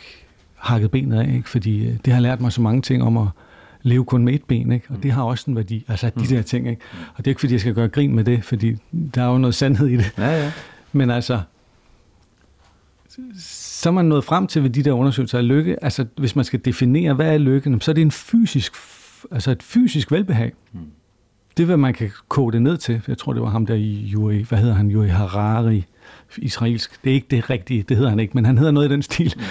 hakket 0.58 0.90
benet 0.90 1.20
af, 1.20 1.34
ikke? 1.34 1.48
fordi 1.48 1.86
øh, 1.86 1.96
det 2.04 2.12
har 2.12 2.20
lært 2.20 2.40
mig 2.40 2.52
så 2.52 2.60
mange 2.60 2.82
ting 2.82 3.02
om 3.02 3.16
at 3.16 3.26
leve 3.82 4.04
kun 4.04 4.24
med 4.24 4.34
et 4.34 4.44
ben, 4.44 4.72
ikke? 4.72 4.86
og 4.90 5.02
det 5.02 5.12
har 5.12 5.22
også 5.22 5.50
en 5.50 5.56
værdi, 5.56 5.84
altså 5.88 6.06
de 6.06 6.12
mm. 6.20 6.26
der 6.26 6.42
ting. 6.42 6.68
Ikke? 6.68 6.82
Og 7.10 7.18
det 7.18 7.26
er 7.26 7.30
ikke, 7.30 7.40
fordi 7.40 7.52
jeg 7.52 7.60
skal 7.60 7.74
gøre 7.74 7.88
grin 7.88 8.14
med 8.14 8.24
det, 8.24 8.44
fordi 8.44 8.76
der 9.14 9.22
er 9.22 9.28
jo 9.28 9.38
noget 9.38 9.54
sandhed 9.54 9.86
i 9.86 9.96
det. 9.96 10.12
Ja, 10.18 10.44
ja. 10.44 10.52
Men 10.92 11.10
altså, 11.10 11.40
så 13.38 13.88
er 13.88 13.92
man 13.92 14.04
nået 14.04 14.24
frem 14.24 14.46
til 14.46 14.62
ved 14.62 14.70
de 14.70 14.82
der 14.82 14.92
undersøgelser 14.92 15.38
af 15.38 15.48
lykke, 15.48 15.84
altså 15.84 16.06
hvis 16.16 16.36
man 16.36 16.44
skal 16.44 16.60
definere, 16.64 17.14
hvad 17.14 17.34
er 17.34 17.38
lykke, 17.38 17.78
så 17.80 17.90
er 17.90 17.94
det 17.94 18.02
en 18.02 18.10
fysisk, 18.10 18.72
altså 19.30 19.50
et 19.50 19.62
fysisk 19.62 20.12
velbehag. 20.12 20.52
Mm 20.72 20.80
det, 21.58 21.66
hvad 21.66 21.76
man 21.76 21.94
kan 21.94 22.10
kode 22.28 22.52
det 22.52 22.62
ned 22.62 22.76
til, 22.76 23.00
jeg 23.08 23.18
tror, 23.18 23.32
det 23.32 23.42
var 23.42 23.48
ham 23.48 23.66
der 23.66 23.74
i 23.74 24.10
Yuri, 24.14 24.42
hvad 24.42 24.58
hedder 24.58 24.74
han, 24.74 24.90
Yuri 24.90 25.08
Harari, 25.08 25.84
israelsk, 26.38 27.04
det 27.04 27.10
er 27.10 27.14
ikke 27.14 27.26
det 27.30 27.50
rigtige, 27.50 27.82
det 27.82 27.96
hedder 27.96 28.10
han 28.10 28.20
ikke, 28.20 28.34
men 28.34 28.44
han 28.44 28.58
hedder 28.58 28.72
noget 28.72 28.88
i 28.88 28.92
den 28.92 29.02
stil, 29.02 29.34
mm. 29.36 29.42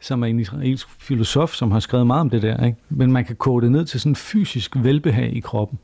Som 0.00 0.22
er 0.22 0.26
en 0.26 0.40
israelsk 0.40 0.88
filosof, 0.98 1.54
som 1.54 1.72
har 1.72 1.80
skrevet 1.80 2.06
meget 2.06 2.20
om 2.20 2.30
det 2.30 2.42
der, 2.42 2.64
ikke? 2.64 2.78
men 2.88 3.12
man 3.12 3.24
kan 3.24 3.36
kode 3.36 3.64
det 3.64 3.72
ned 3.72 3.84
til 3.84 4.00
sådan 4.00 4.12
en 4.12 4.16
fysisk 4.16 4.76
velbehag 4.76 5.36
i 5.36 5.40
kroppen. 5.40 5.78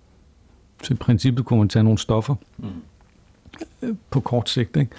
Så 0.83 0.95
i 0.95 0.97
princippet 0.97 1.45
kunne 1.45 1.59
man 1.59 1.69
tage 1.69 1.83
nogle 1.83 1.99
stoffer 1.99 2.35
mm. 2.59 3.97
på 4.11 4.21
kort 4.21 4.51
sigt, 4.51 4.77
ikke? 4.77 4.91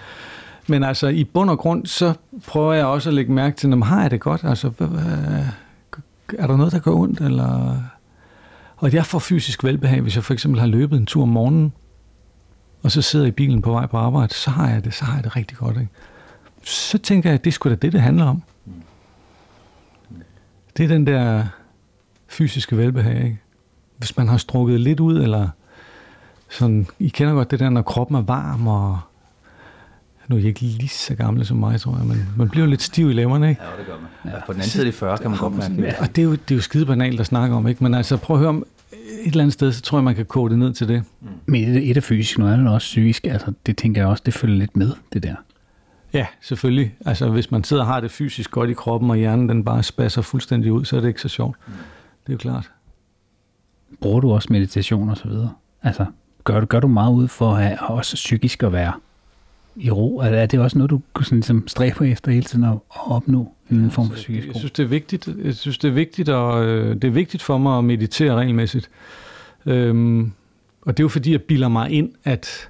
Men 0.68 0.84
altså, 0.84 1.08
i 1.08 1.24
bund 1.24 1.50
og 1.50 1.60
grund, 1.60 1.86
så 1.86 2.14
prøver 2.48 2.74
jeg 2.74 2.86
også 2.86 3.10
at 3.10 3.14
lægge 3.14 3.32
mærke 3.32 3.58
til, 3.58 3.84
har 3.84 4.02
jeg 4.02 4.12
det 4.12 4.20
godt? 4.20 4.44
Altså, 4.44 4.72
er 6.38 6.48
der 6.48 6.58
noget, 6.58 6.74
der 6.74 6.80
går 6.80 6.96
ondt, 6.96 7.22
eller 7.22 7.78
og 8.84 8.94
jeg 8.94 9.06
får 9.06 9.20
fysisk 9.20 9.64
velbehag, 9.64 10.02
hvis 10.02 10.16
jeg 10.16 10.24
for 10.24 10.34
eksempel 10.34 10.60
har 10.60 10.68
løbet 10.68 10.98
en 10.98 11.06
tur 11.06 11.22
om 11.22 11.30
morgenen, 11.30 11.74
og 12.84 12.92
så 12.92 13.02
sidder 13.02 13.26
jeg 13.26 13.34
i 13.34 13.36
bilen 13.36 13.62
på 13.62 13.72
vej 13.72 13.86
på 13.86 13.98
arbejde, 13.98 14.34
så 14.34 14.52
har 14.52 14.70
jeg 14.70 14.84
det, 14.84 14.94
så 14.94 15.06
har 15.06 15.16
jeg 15.16 15.24
det 15.24 15.36
rigtig 15.36 15.58
godt. 15.58 15.78
Ikke? 15.78 15.90
Så 16.64 16.98
tænker 16.98 17.30
jeg, 17.30 17.40
at 17.40 17.46
det 17.46 17.54
sgu 17.54 17.70
da 17.70 17.76
det, 17.76 17.94
det 17.94 18.02
handler 18.02 18.26
om. 18.26 18.44
Det 20.78 20.84
er 20.84 20.88
den 20.88 21.08
der 21.08 21.44
fysiske 22.28 22.78
velbehag. 22.78 23.24
Ikke? 23.24 23.40
Hvis 23.98 24.18
man 24.18 24.28
har 24.28 24.38
strukket 24.38 24.80
lidt 24.80 25.00
ud, 25.00 25.22
eller 25.22 25.50
sådan, 26.50 26.88
I 27.00 27.08
kender 27.08 27.34
godt 27.34 27.52
det 27.52 27.60
der, 27.60 27.70
når 27.70 27.82
kroppen 27.82 28.18
er 28.18 28.22
varm, 28.22 28.68
og 28.68 29.00
nu 30.28 30.36
er 30.36 30.40
I 30.40 30.46
ikke 30.46 30.62
lige 30.62 30.88
så 30.88 31.16
gamle 31.16 31.46
som 31.46 31.58
mig, 31.58 31.82
tror 31.82 31.98
jeg, 31.98 32.06
men 32.06 32.30
man 32.38 32.50
bliver 32.50 32.66
jo 32.66 32.70
lidt 32.70 32.82
stiv 32.82 33.10
i 33.10 33.14
lemmerne, 33.14 33.50
ikke? 33.50 33.62
Ja, 33.64 33.78
det 33.78 33.86
gør 33.86 33.94
man. 33.94 34.34
Ja, 34.34 34.40
på 34.46 34.54
den 34.54 34.62
anden 34.62 34.70
side 34.70 34.86
af 34.86 34.92
de 34.92 34.98
40 34.98 35.18
kan 35.18 35.30
man 35.30 35.40
godt 35.40 35.54
mærke 35.54 35.76
det. 35.76 35.96
Og 36.00 36.16
det 36.16 36.22
er, 36.22 36.26
jo, 36.26 36.32
det 36.32 36.52
er 36.52 36.56
jo 36.56 36.62
skide 36.62 36.86
banalt 36.86 37.20
at 37.20 37.26
snakke 37.26 37.56
om, 37.56 37.68
ikke? 37.68 37.84
Men 37.84 37.94
altså, 37.94 38.18
prøv 38.18 38.36
at 38.36 38.40
høre 38.40 38.50
om, 38.50 38.66
et 38.94 39.28
eller 39.28 39.42
andet 39.42 39.54
sted, 39.54 39.72
så 39.72 39.82
tror 39.82 39.98
jeg, 39.98 40.04
man 40.04 40.16
kan 40.16 40.26
koge 40.26 40.50
det 40.50 40.60
ned 40.60 40.74
til 40.74 40.88
det. 40.88 41.04
Men 41.46 41.64
et, 41.64 41.90
et 41.90 41.98
er 41.98 42.02
fysisk, 42.02 42.38
noget 42.38 42.54
andet 42.54 42.68
er 42.68 42.72
også 42.72 42.86
psykisk. 42.86 43.28
Altså, 43.28 43.54
det 43.66 43.78
tænker 43.78 44.02
jeg 44.02 44.08
også, 44.08 44.24
det 44.26 44.34
følger 44.34 44.58
lidt 44.58 44.78
med, 44.78 44.92
det 45.14 45.24
der. 45.24 45.36
Ja, 46.14 46.28
selvfølgelig. 46.42 46.96
Altså, 47.06 47.30
hvis 47.30 47.52
man 47.52 47.64
sidder 47.64 47.84
og 47.84 47.88
har 47.88 48.00
det 48.00 48.12
fysisk 48.12 48.52
godt 48.52 48.70
i 48.70 48.74
kroppen, 48.74 49.10
og 49.10 49.18
hjernen 49.18 49.50
den 49.50 49.64
bare 49.66 49.84
spasser 49.84 50.22
fuldstændig 50.22 50.72
ud, 50.72 50.86
så 50.86 50.98
er 50.98 51.02
det 51.02 51.08
ikke 51.08 51.22
så 51.22 51.28
sjovt. 51.30 51.58
Det 52.24 52.30
er 52.30 52.34
jo 52.34 52.38
klart. 52.38 52.72
Bruger 54.02 54.20
du 54.20 54.32
også 54.32 54.48
meditation 54.52 55.10
og 55.10 55.18
så 55.18 55.28
videre? 55.28 55.54
Altså, 55.84 56.06
gør, 56.44 56.60
du- 56.60 56.66
gør 56.66 56.80
du 56.80 56.88
meget 56.88 57.14
ud 57.14 57.28
for 57.28 57.52
at 57.54 57.64
have, 57.64 57.80
også 57.82 58.16
psykisk 58.16 58.64
at 58.64 58.72
være 58.74 58.94
i 59.76 59.92
ro? 59.92 60.18
Er, 60.18 60.24
er 60.26 60.46
det 60.46 60.60
også 60.60 60.78
noget, 60.78 60.90
du 60.90 61.02
sådan, 61.22 61.38
ligesom 61.38 61.68
stræber 61.68 62.06
efter 62.06 62.32
hele 62.32 62.44
tiden 62.46 62.64
at, 62.66 62.72
at 62.72 62.80
opnå 63.12 63.54
en 63.72 63.78
anden 63.78 63.92
form 63.92 64.08
for 64.10 64.16
psykisk 64.16 64.48
Jeg 64.48 64.56
ro? 64.56 64.60
synes, 64.60 64.72
det 64.72 64.84
er 64.84 64.88
vigtigt. 64.88 65.30
Jeg 65.44 65.56
synes, 65.56 65.78
det 65.78 65.88
er 65.88 65.92
vigtigt, 65.94 66.30
og 66.30 66.66
øh, 66.66 66.96
det 66.96 67.04
er 67.04 67.12
vigtigt 67.12 67.44
for 67.44 67.58
mig 67.58 67.78
at 67.78 67.84
meditere 67.84 68.36
regelmæssigt. 68.36 68.90
Øhm, 69.66 70.32
og 70.82 70.98
det 70.98 71.04
er 71.04 71.06
jo 71.06 71.10
fordi, 71.10 71.32
jeg 71.32 71.42
bilder 71.42 71.68
mig 71.68 71.92
ind, 71.92 72.10
at 72.24 72.70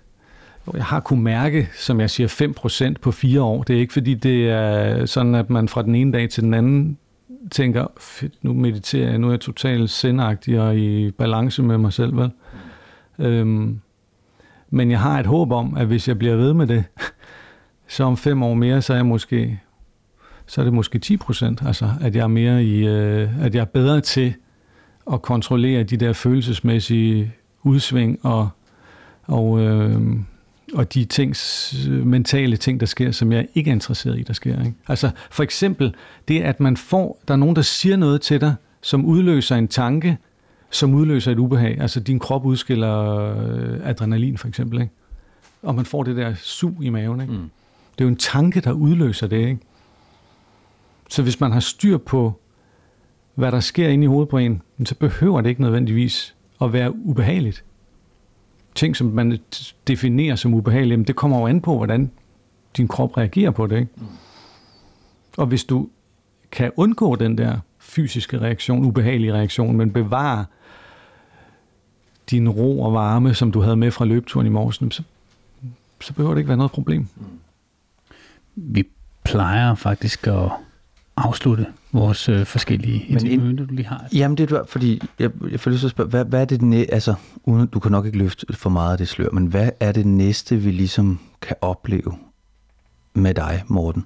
jeg 0.74 0.86
har 0.86 1.00
kunnet 1.00 1.24
mærke, 1.24 1.70
som 1.76 2.00
jeg 2.00 2.10
siger, 2.10 2.94
5% 2.94 2.94
på 3.02 3.12
fire 3.12 3.42
år. 3.42 3.64
Det 3.64 3.76
er 3.76 3.80
ikke 3.80 3.94
fordi, 3.94 4.14
det 4.14 4.50
er 4.50 5.06
sådan, 5.06 5.36
at 5.36 5.50
man 5.50 5.68
fra 5.68 5.82
den 5.82 5.96
ene 5.96 6.12
dag 6.12 6.30
til 6.30 6.44
den 6.44 6.54
anden 6.54 6.98
tænker, 7.52 7.88
fedt, 8.00 8.44
nu 8.44 8.54
mediterer 8.54 9.10
jeg, 9.10 9.18
nu 9.18 9.28
er 9.28 9.32
jeg 9.32 9.40
totalt 9.40 9.90
sindagtig 9.90 10.62
og 10.62 10.78
i 10.78 11.12
balance 11.12 11.64
med 11.64 11.78
mig 11.78 11.94
selv, 11.94 12.18
vel? 12.18 12.32
Øhm, 13.20 13.80
men 14.70 14.92
jeg 14.92 15.00
har 15.00 15.20
et 15.20 15.26
håb 15.26 15.52
om, 15.52 15.78
at 15.78 15.88
hvis 15.88 16.08
jeg 16.08 16.18
bliver 16.20 16.36
ved 16.36 16.54
med 16.54 16.68
det, 16.68 16.84
så 17.88 18.04
om 18.04 18.18
fem 18.18 18.44
år 18.44 18.54
mere, 18.54 18.82
så 18.82 18.94
er 18.94 18.98
jeg 18.98 19.06
måske 19.06 19.60
så 20.46 20.62
er 20.62 20.66
det 20.66 20.74
måske 20.74 21.00
10 21.00 21.18
procent, 21.18 21.62
altså 21.66 21.90
at 22.02 22.16
jeg 22.16 22.24
er 22.24 22.28
mere 22.28 22.64
i, 22.64 22.88
øh, 22.88 23.46
at 23.46 23.56
jeg 23.56 23.62
er 23.62 23.66
bedre 23.66 24.02
til 24.02 24.34
at 25.12 25.22
kontrollere 25.22 25.84
de 25.84 25.98
der 25.98 26.14
følelsesmæssige 26.14 27.34
udsving 27.64 28.20
og, 28.26 28.50
og, 29.24 29.60
øh, 29.60 30.02
og 30.74 30.94
de 30.94 31.06
tings, 31.06 31.76
mentale 31.90 32.58
ting, 32.58 32.80
der 32.80 32.86
sker, 32.86 33.12
som 33.12 33.32
jeg 33.32 33.48
ikke 33.56 33.70
er 33.70 33.74
interesseret 33.74 34.20
i, 34.20 34.24
der 34.24 34.34
sker. 34.34 34.60
Ikke? 34.60 34.74
Altså 34.88 35.12
for 35.32 35.44
eksempel 35.44 35.96
det, 36.28 36.42
at 36.42 36.60
man 36.60 36.78
får, 36.78 37.20
der 37.28 37.34
er 37.34 37.38
nogen, 37.38 37.56
der 37.56 37.62
siger 37.62 37.96
noget 37.98 38.22
til 38.22 38.42
dig, 38.42 38.56
som 38.82 39.06
udløser 39.06 39.56
en 39.56 39.68
tanke, 39.68 40.18
som 40.70 40.94
udløser 40.94 41.32
et 41.32 41.40
ubehag. 41.40 41.82
Altså 41.82 42.00
din 42.00 42.20
krop 42.20 42.46
udskiller 42.46 42.98
øh, 43.36 43.80
adrenalin 43.84 44.38
for 44.38 44.48
eksempel, 44.48 44.82
ikke? 44.82 44.94
og 45.62 45.76
man 45.76 45.86
får 45.86 46.04
det 46.04 46.16
der 46.16 46.34
sug 46.36 46.84
i 46.84 46.90
maven. 46.90 47.22
Ikke? 47.22 47.34
Mm. 47.34 47.50
Det 47.92 48.02
er 48.02 48.06
jo 48.06 48.10
en 48.10 48.16
tanke, 48.16 48.60
der 48.60 48.72
udløser 48.72 49.28
det, 49.28 49.38
ikke? 49.38 49.60
Så 51.10 51.24
hvis 51.24 51.40
man 51.40 51.52
har 51.52 51.60
styr 51.60 51.98
på, 51.98 52.40
hvad 53.36 53.52
der 53.52 53.60
sker 53.60 53.88
inde 53.88 54.04
i 54.04 54.08
hovedet 54.08 54.30
på 54.30 54.38
en, 54.38 54.62
så 54.86 54.96
behøver 54.96 55.42
det 55.42 55.50
ikke 55.50 55.62
nødvendigvis 55.62 56.36
at 56.62 56.74
være 56.74 56.96
ubehageligt. 56.96 57.64
Ting, 58.76 58.96
som 58.96 59.08
man 59.08 59.40
definerer 59.88 60.36
som 60.36 60.54
ubehagelige, 60.54 60.92
jamen 60.92 61.08
det 61.08 61.16
kommer 61.16 61.40
jo 61.40 61.48
an 61.48 61.62
på, 61.62 61.78
hvordan 61.78 62.12
din 62.78 62.88
krop 62.88 63.18
reagerer 63.18 63.52
på 63.52 63.68
det, 63.68 63.80
ikke? 63.80 63.92
Og 65.38 65.48
hvis 65.48 65.64
du 65.64 65.90
kan 66.52 66.72
undgå 66.76 67.16
den 67.16 67.38
der 67.38 67.58
fysiske 67.80 68.42
reaktion, 68.42 68.86
ubehagelige 68.86 69.34
reaktion, 69.34 69.78
men 69.78 69.92
bevare 69.92 70.46
din 72.32 72.50
ro 72.50 72.82
og 72.82 72.94
varme, 72.94 73.34
som 73.34 73.52
du 73.52 73.62
havde 73.62 73.76
med 73.76 73.92
fra 73.92 74.06
løbeturen 74.06 74.48
i 74.48 74.50
morgen, 74.50 74.92
så, 74.92 75.04
så 76.02 76.14
behøver 76.14 76.34
det 76.34 76.40
ikke 76.40 76.48
være 76.48 76.58
noget 76.58 76.72
problem. 76.72 77.08
Vi 78.56 78.88
plejer 79.24 79.76
faktisk 79.76 80.28
at 80.28 80.50
afslutte 81.18 81.66
vores 81.94 82.30
øh, 82.30 82.46
forskellige 82.46 83.06
interviewer, 83.08 83.54
du 83.66 83.66
lige 83.74 83.86
har. 83.88 84.06
Jamen 84.16 84.38
det 84.38 84.52
er 84.52 84.64
fordi 84.68 85.02
jeg, 85.20 85.30
jeg 85.52 85.60
får 85.60 85.72
lyst 85.72 85.80
til 85.80 85.88
at 85.88 85.92
spørge, 85.92 86.10
hvad, 86.10 86.26
hvad 86.26 86.42
er 86.42 86.46
det 86.46 86.62
næ- 86.62 86.86
altså, 86.92 87.14
uden, 87.44 87.68
du 87.68 87.80
kan 87.80 87.92
nok 87.92 88.06
ikke 88.06 88.18
løfte 88.18 88.46
for 88.54 88.70
meget 88.70 88.92
af 88.92 88.98
det 88.98 89.08
slør, 89.08 89.30
men 89.34 89.46
hvad 89.46 89.70
er 89.80 89.92
det 89.92 90.06
næste, 90.06 90.58
vi 90.58 90.72
ligesom 90.72 91.20
kan 91.42 91.56
opleve 91.62 92.14
med 93.14 93.34
dig, 93.34 93.64
Morten, 93.68 94.06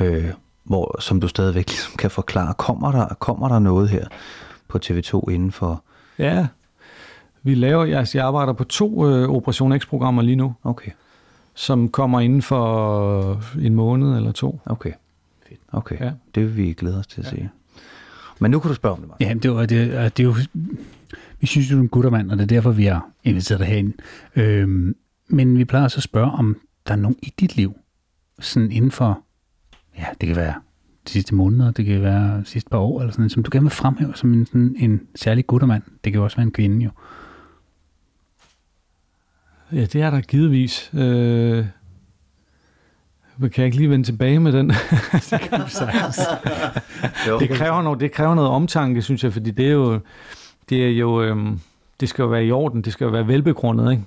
øh, 0.00 0.24
hvor, 0.64 1.00
som 1.00 1.20
du 1.20 1.28
stadigvæk 1.28 1.68
ligesom 1.70 1.96
kan 1.98 2.10
forklare, 2.10 2.54
kommer 2.54 2.92
der, 2.92 3.06
kommer 3.14 3.48
der 3.48 3.58
noget 3.58 3.88
her 3.88 4.06
på 4.68 4.78
TV2 4.84 5.30
inden 5.30 5.52
for, 5.52 5.84
Ja, 6.18 6.46
vi 7.42 7.54
laver, 7.54 7.98
altså 7.98 8.18
jeg 8.18 8.26
arbejder 8.26 8.52
på 8.52 8.64
to 8.64 9.08
øh, 9.08 9.28
Operation 9.28 9.78
X-programmer 9.80 10.22
lige 10.22 10.36
nu, 10.36 10.54
okay, 10.64 10.90
som 11.54 11.88
kommer 11.88 12.20
inden 12.20 12.42
for 12.42 13.40
en 13.60 13.74
måned 13.74 14.16
eller 14.16 14.32
to. 14.32 14.60
okay, 14.66 14.92
fedt, 15.50 15.60
okay, 15.72 16.00
Ja. 16.00 16.12
det 16.34 16.42
vil 16.44 16.56
vi 16.56 16.72
glæde 16.72 16.98
os 16.98 17.06
til 17.06 17.20
at 17.20 17.26
ja. 17.26 17.30
se. 17.30 17.48
Men 18.40 18.50
nu 18.50 18.58
kan 18.60 18.68
du 18.68 18.74
spørge 18.74 18.92
om 18.94 19.00
det, 19.00 19.08
Martin. 19.08 19.26
Ja, 19.26 19.34
det, 19.34 19.50
var, 19.50 19.66
det, 19.66 20.16
det 20.16 20.22
er 20.22 20.24
jo, 20.24 20.34
vi 21.40 21.46
synes, 21.46 21.68
du 21.68 21.76
er 21.76 21.80
en 21.80 21.88
guttermand, 21.88 22.30
og 22.30 22.36
det 22.38 22.42
er 22.42 22.46
derfor, 22.46 22.70
vi 22.70 22.84
har 22.84 23.10
inviteret 23.24 23.60
dig 23.60 23.68
herind. 23.68 23.92
Øhm, 24.36 24.96
men 25.28 25.58
vi 25.58 25.64
plejer 25.64 25.84
også 25.84 25.96
at 25.98 26.02
spørge, 26.02 26.30
om 26.30 26.56
der 26.86 26.92
er 26.92 26.96
nogen 26.98 27.16
i 27.22 27.34
dit 27.40 27.56
liv, 27.56 27.76
sådan 28.40 28.72
inden 28.72 28.90
for, 28.90 29.22
ja, 29.98 30.04
det 30.20 30.26
kan 30.26 30.36
være 30.36 30.54
de 31.06 31.10
sidste 31.10 31.34
måneder, 31.34 31.70
det 31.70 31.84
kan 31.84 32.02
være 32.02 32.40
de 32.40 32.44
sidste 32.46 32.70
par 32.70 32.78
år, 32.78 33.00
eller 33.00 33.12
sådan, 33.12 33.30
som 33.30 33.42
du 33.42 33.50
gerne 33.52 33.64
vil 33.64 33.70
fremhæve 33.70 34.12
som 34.14 34.32
en, 34.32 34.46
sådan, 34.46 34.74
en 34.78 35.00
særlig 35.14 35.46
guttermand. 35.46 35.82
Det 36.04 36.12
kan 36.12 36.18
jo 36.18 36.24
også 36.24 36.36
være 36.36 36.46
en 36.46 36.52
kvinde, 36.52 36.84
jo. 36.84 36.90
Ja, 39.72 39.80
det 39.84 39.94
er 40.02 40.10
der 40.10 40.20
givetvis. 40.20 40.90
Øh, 40.94 41.66
men 43.40 43.50
kan 43.50 43.62
jeg 43.62 43.66
ikke 43.66 43.76
lige 43.76 43.90
vende 43.90 44.04
tilbage 44.04 44.40
med 44.40 44.52
den? 44.52 44.68
det 45.30 45.40
kan. 45.40 45.60
Jo. 47.28 47.38
det, 47.38 47.50
kræver 47.50 47.82
noget, 47.82 48.00
det 48.00 48.12
kræver 48.12 48.34
noget 48.34 48.50
omtanke, 48.50 49.02
synes 49.02 49.24
jeg, 49.24 49.32
fordi 49.32 49.50
det 49.50 49.66
er 49.66 49.72
jo, 49.72 50.00
det 50.68 50.86
er 50.86 50.90
jo, 50.90 51.22
øhm, 51.22 51.60
det 52.00 52.08
skal 52.08 52.22
jo 52.22 52.28
være 52.28 52.44
i 52.44 52.52
orden, 52.52 52.82
det 52.82 52.92
skal 52.92 53.04
jo 53.04 53.10
være 53.10 53.28
velbegrundet, 53.28 53.90
ikke? 53.90 54.02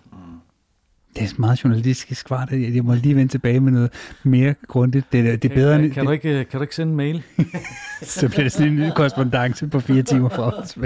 Det 1.16 1.24
er 1.24 1.34
meget 1.38 1.64
journalistisk 1.64 2.18
svar, 2.28 2.48
jeg 2.52 2.84
må 2.84 2.94
lige 2.94 3.16
vende 3.16 3.32
tilbage 3.32 3.60
med 3.60 3.72
noget 3.72 3.92
mere 4.24 4.56
grundigt. 4.68 5.06
Det, 5.12 5.20
er- 5.30 5.36
det 5.38 5.52
er 5.52 5.56
bedre, 5.56 5.76
kan, 5.76 5.84
end, 5.86 5.94
kan, 5.94 6.06
du 6.06 6.12
ikke, 6.12 6.46
kan 6.52 6.58
du 6.58 6.62
ikke 6.62 6.76
sende 6.76 6.92
en 6.92 6.98
mail? 6.98 7.24
så 8.02 8.30
bliver 8.30 8.44
det 8.44 8.52
sådan 8.52 8.68
en 8.68 8.76
ny 8.76 8.90
korrespondence 8.96 9.68
på 9.68 9.80
fire 9.80 10.04
timer 10.04 10.30
for 10.30 10.44
os. 10.44 10.78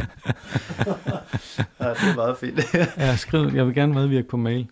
Ja, 1.79 1.89
det 1.89 1.97
er 2.11 2.15
meget 2.15 2.37
fint. 2.39 2.59
Ja, 2.97 3.15
skriv, 3.15 3.51
jeg 3.55 3.65
vil 3.67 3.75
gerne 3.75 3.93
medvirke 3.93 4.27
på 4.27 4.37
mail. 4.37 4.67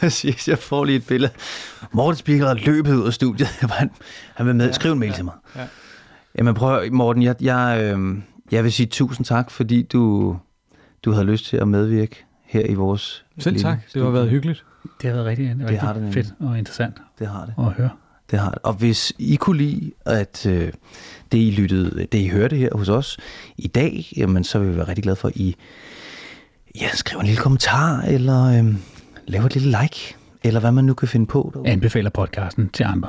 Præcis, 0.00 0.48
jeg 0.48 0.58
får 0.58 0.84
lige 0.84 0.96
et 0.96 1.06
billede. 1.06 1.32
Morten 1.92 2.16
Spieker 2.18 2.46
er 2.46 2.54
løbet 2.54 2.94
ud 2.94 3.06
af 3.06 3.12
studiet. 3.12 3.48
Han, 3.48 3.90
han 4.34 4.46
vil 4.46 4.54
med. 4.56 4.72
Skriv 4.72 4.92
en 4.92 4.98
mail 4.98 5.12
til 5.12 5.24
mig. 5.24 5.34
Ja. 5.56 5.60
Jamen 6.38 6.54
prøv, 6.54 6.92
Morten, 6.92 7.22
jeg, 7.22 7.34
jeg, 7.40 7.80
øh, 7.96 8.16
jeg 8.52 8.64
vil 8.64 8.72
sige 8.72 8.86
tusind 8.86 9.26
tak, 9.26 9.50
fordi 9.50 9.82
du, 9.82 10.36
du 11.04 11.12
havde 11.12 11.24
lyst 11.26 11.44
til 11.46 11.56
at 11.56 11.68
medvirke 11.68 12.24
her 12.44 12.66
i 12.66 12.74
vores 12.74 13.24
Selv 13.40 13.54
lille 13.56 13.70
tak, 13.70 13.78
det 13.94 14.02
har 14.02 14.10
været 14.10 14.30
hyggeligt. 14.30 14.64
Det 15.02 15.08
har 15.10 15.14
været 15.16 15.26
rigtig, 15.26 15.56
rigtig 15.60 15.80
har 15.80 15.92
det 15.92 16.14
fedt 16.14 16.34
og 16.40 16.58
interessant 16.58 16.96
Det 17.18 17.26
har 17.26 17.44
det. 17.44 17.54
at 17.66 17.72
høre. 17.72 17.90
Det 18.30 18.38
har 18.38 18.50
det. 18.50 18.58
Og 18.62 18.72
hvis 18.74 19.12
I 19.18 19.36
kunne 19.36 19.58
lide, 19.58 19.90
at 20.06 20.46
øh, 20.46 20.72
det 21.32 21.38
I 21.38 21.50
lyttede, 21.50 22.06
det 22.12 22.18
I 22.18 22.28
hørte 22.28 22.56
her 22.56 22.68
hos 22.74 22.88
os 22.88 23.18
i 23.58 23.66
dag, 23.68 24.12
jamen 24.16 24.44
så 24.44 24.58
vil 24.58 24.70
vi 24.72 24.76
være 24.76 24.88
rigtig 24.88 25.02
glade 25.02 25.16
for, 25.16 25.28
at 25.28 25.36
I 25.36 25.56
ja, 26.80 26.88
skriver 26.94 27.20
en 27.20 27.26
lille 27.26 27.40
kommentar, 27.42 28.02
eller 28.02 28.44
øh, 28.44 28.74
laver 29.26 29.46
et 29.46 29.54
lille 29.54 29.78
like, 29.82 30.16
eller 30.44 30.60
hvad 30.60 30.72
man 30.72 30.84
nu 30.84 30.94
kan 30.94 31.08
finde 31.08 31.26
på. 31.26 31.50
derude. 31.54 31.68
Anbefaler 31.68 32.10
podcasten 32.10 32.68
til 32.68 32.84
andre. 32.84 33.08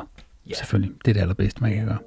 Ja. 0.50 0.54
Selvfølgelig. 0.56 0.92
Det 1.06 1.10
er 1.12 1.14
det 1.14 1.22
allerbedste, 1.22 1.62
man 1.62 1.74
kan 1.74 1.86
gøre. 1.86 1.98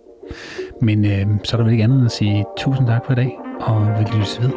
Men 0.83 1.05
øh, 1.05 1.27
så 1.45 1.57
er 1.57 1.59
der 1.59 1.65
vel 1.65 1.73
ikke 1.73 1.85
andet 1.85 1.97
end 1.97 2.07
at 2.07 2.13
sige 2.13 2.45
tusind 2.59 2.87
tak 2.87 3.07
for 3.07 3.13
i 3.13 3.17
dag, 3.17 3.39
og 3.61 3.87
vi 3.99 4.05
lyttes 4.17 4.41
ved 4.43 4.51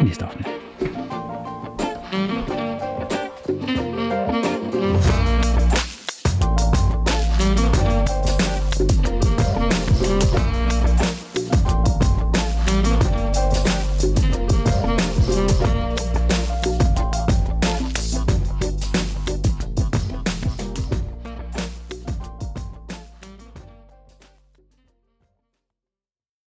i 0.00 0.04
næste 0.04 0.24
afsnit. 0.24 0.46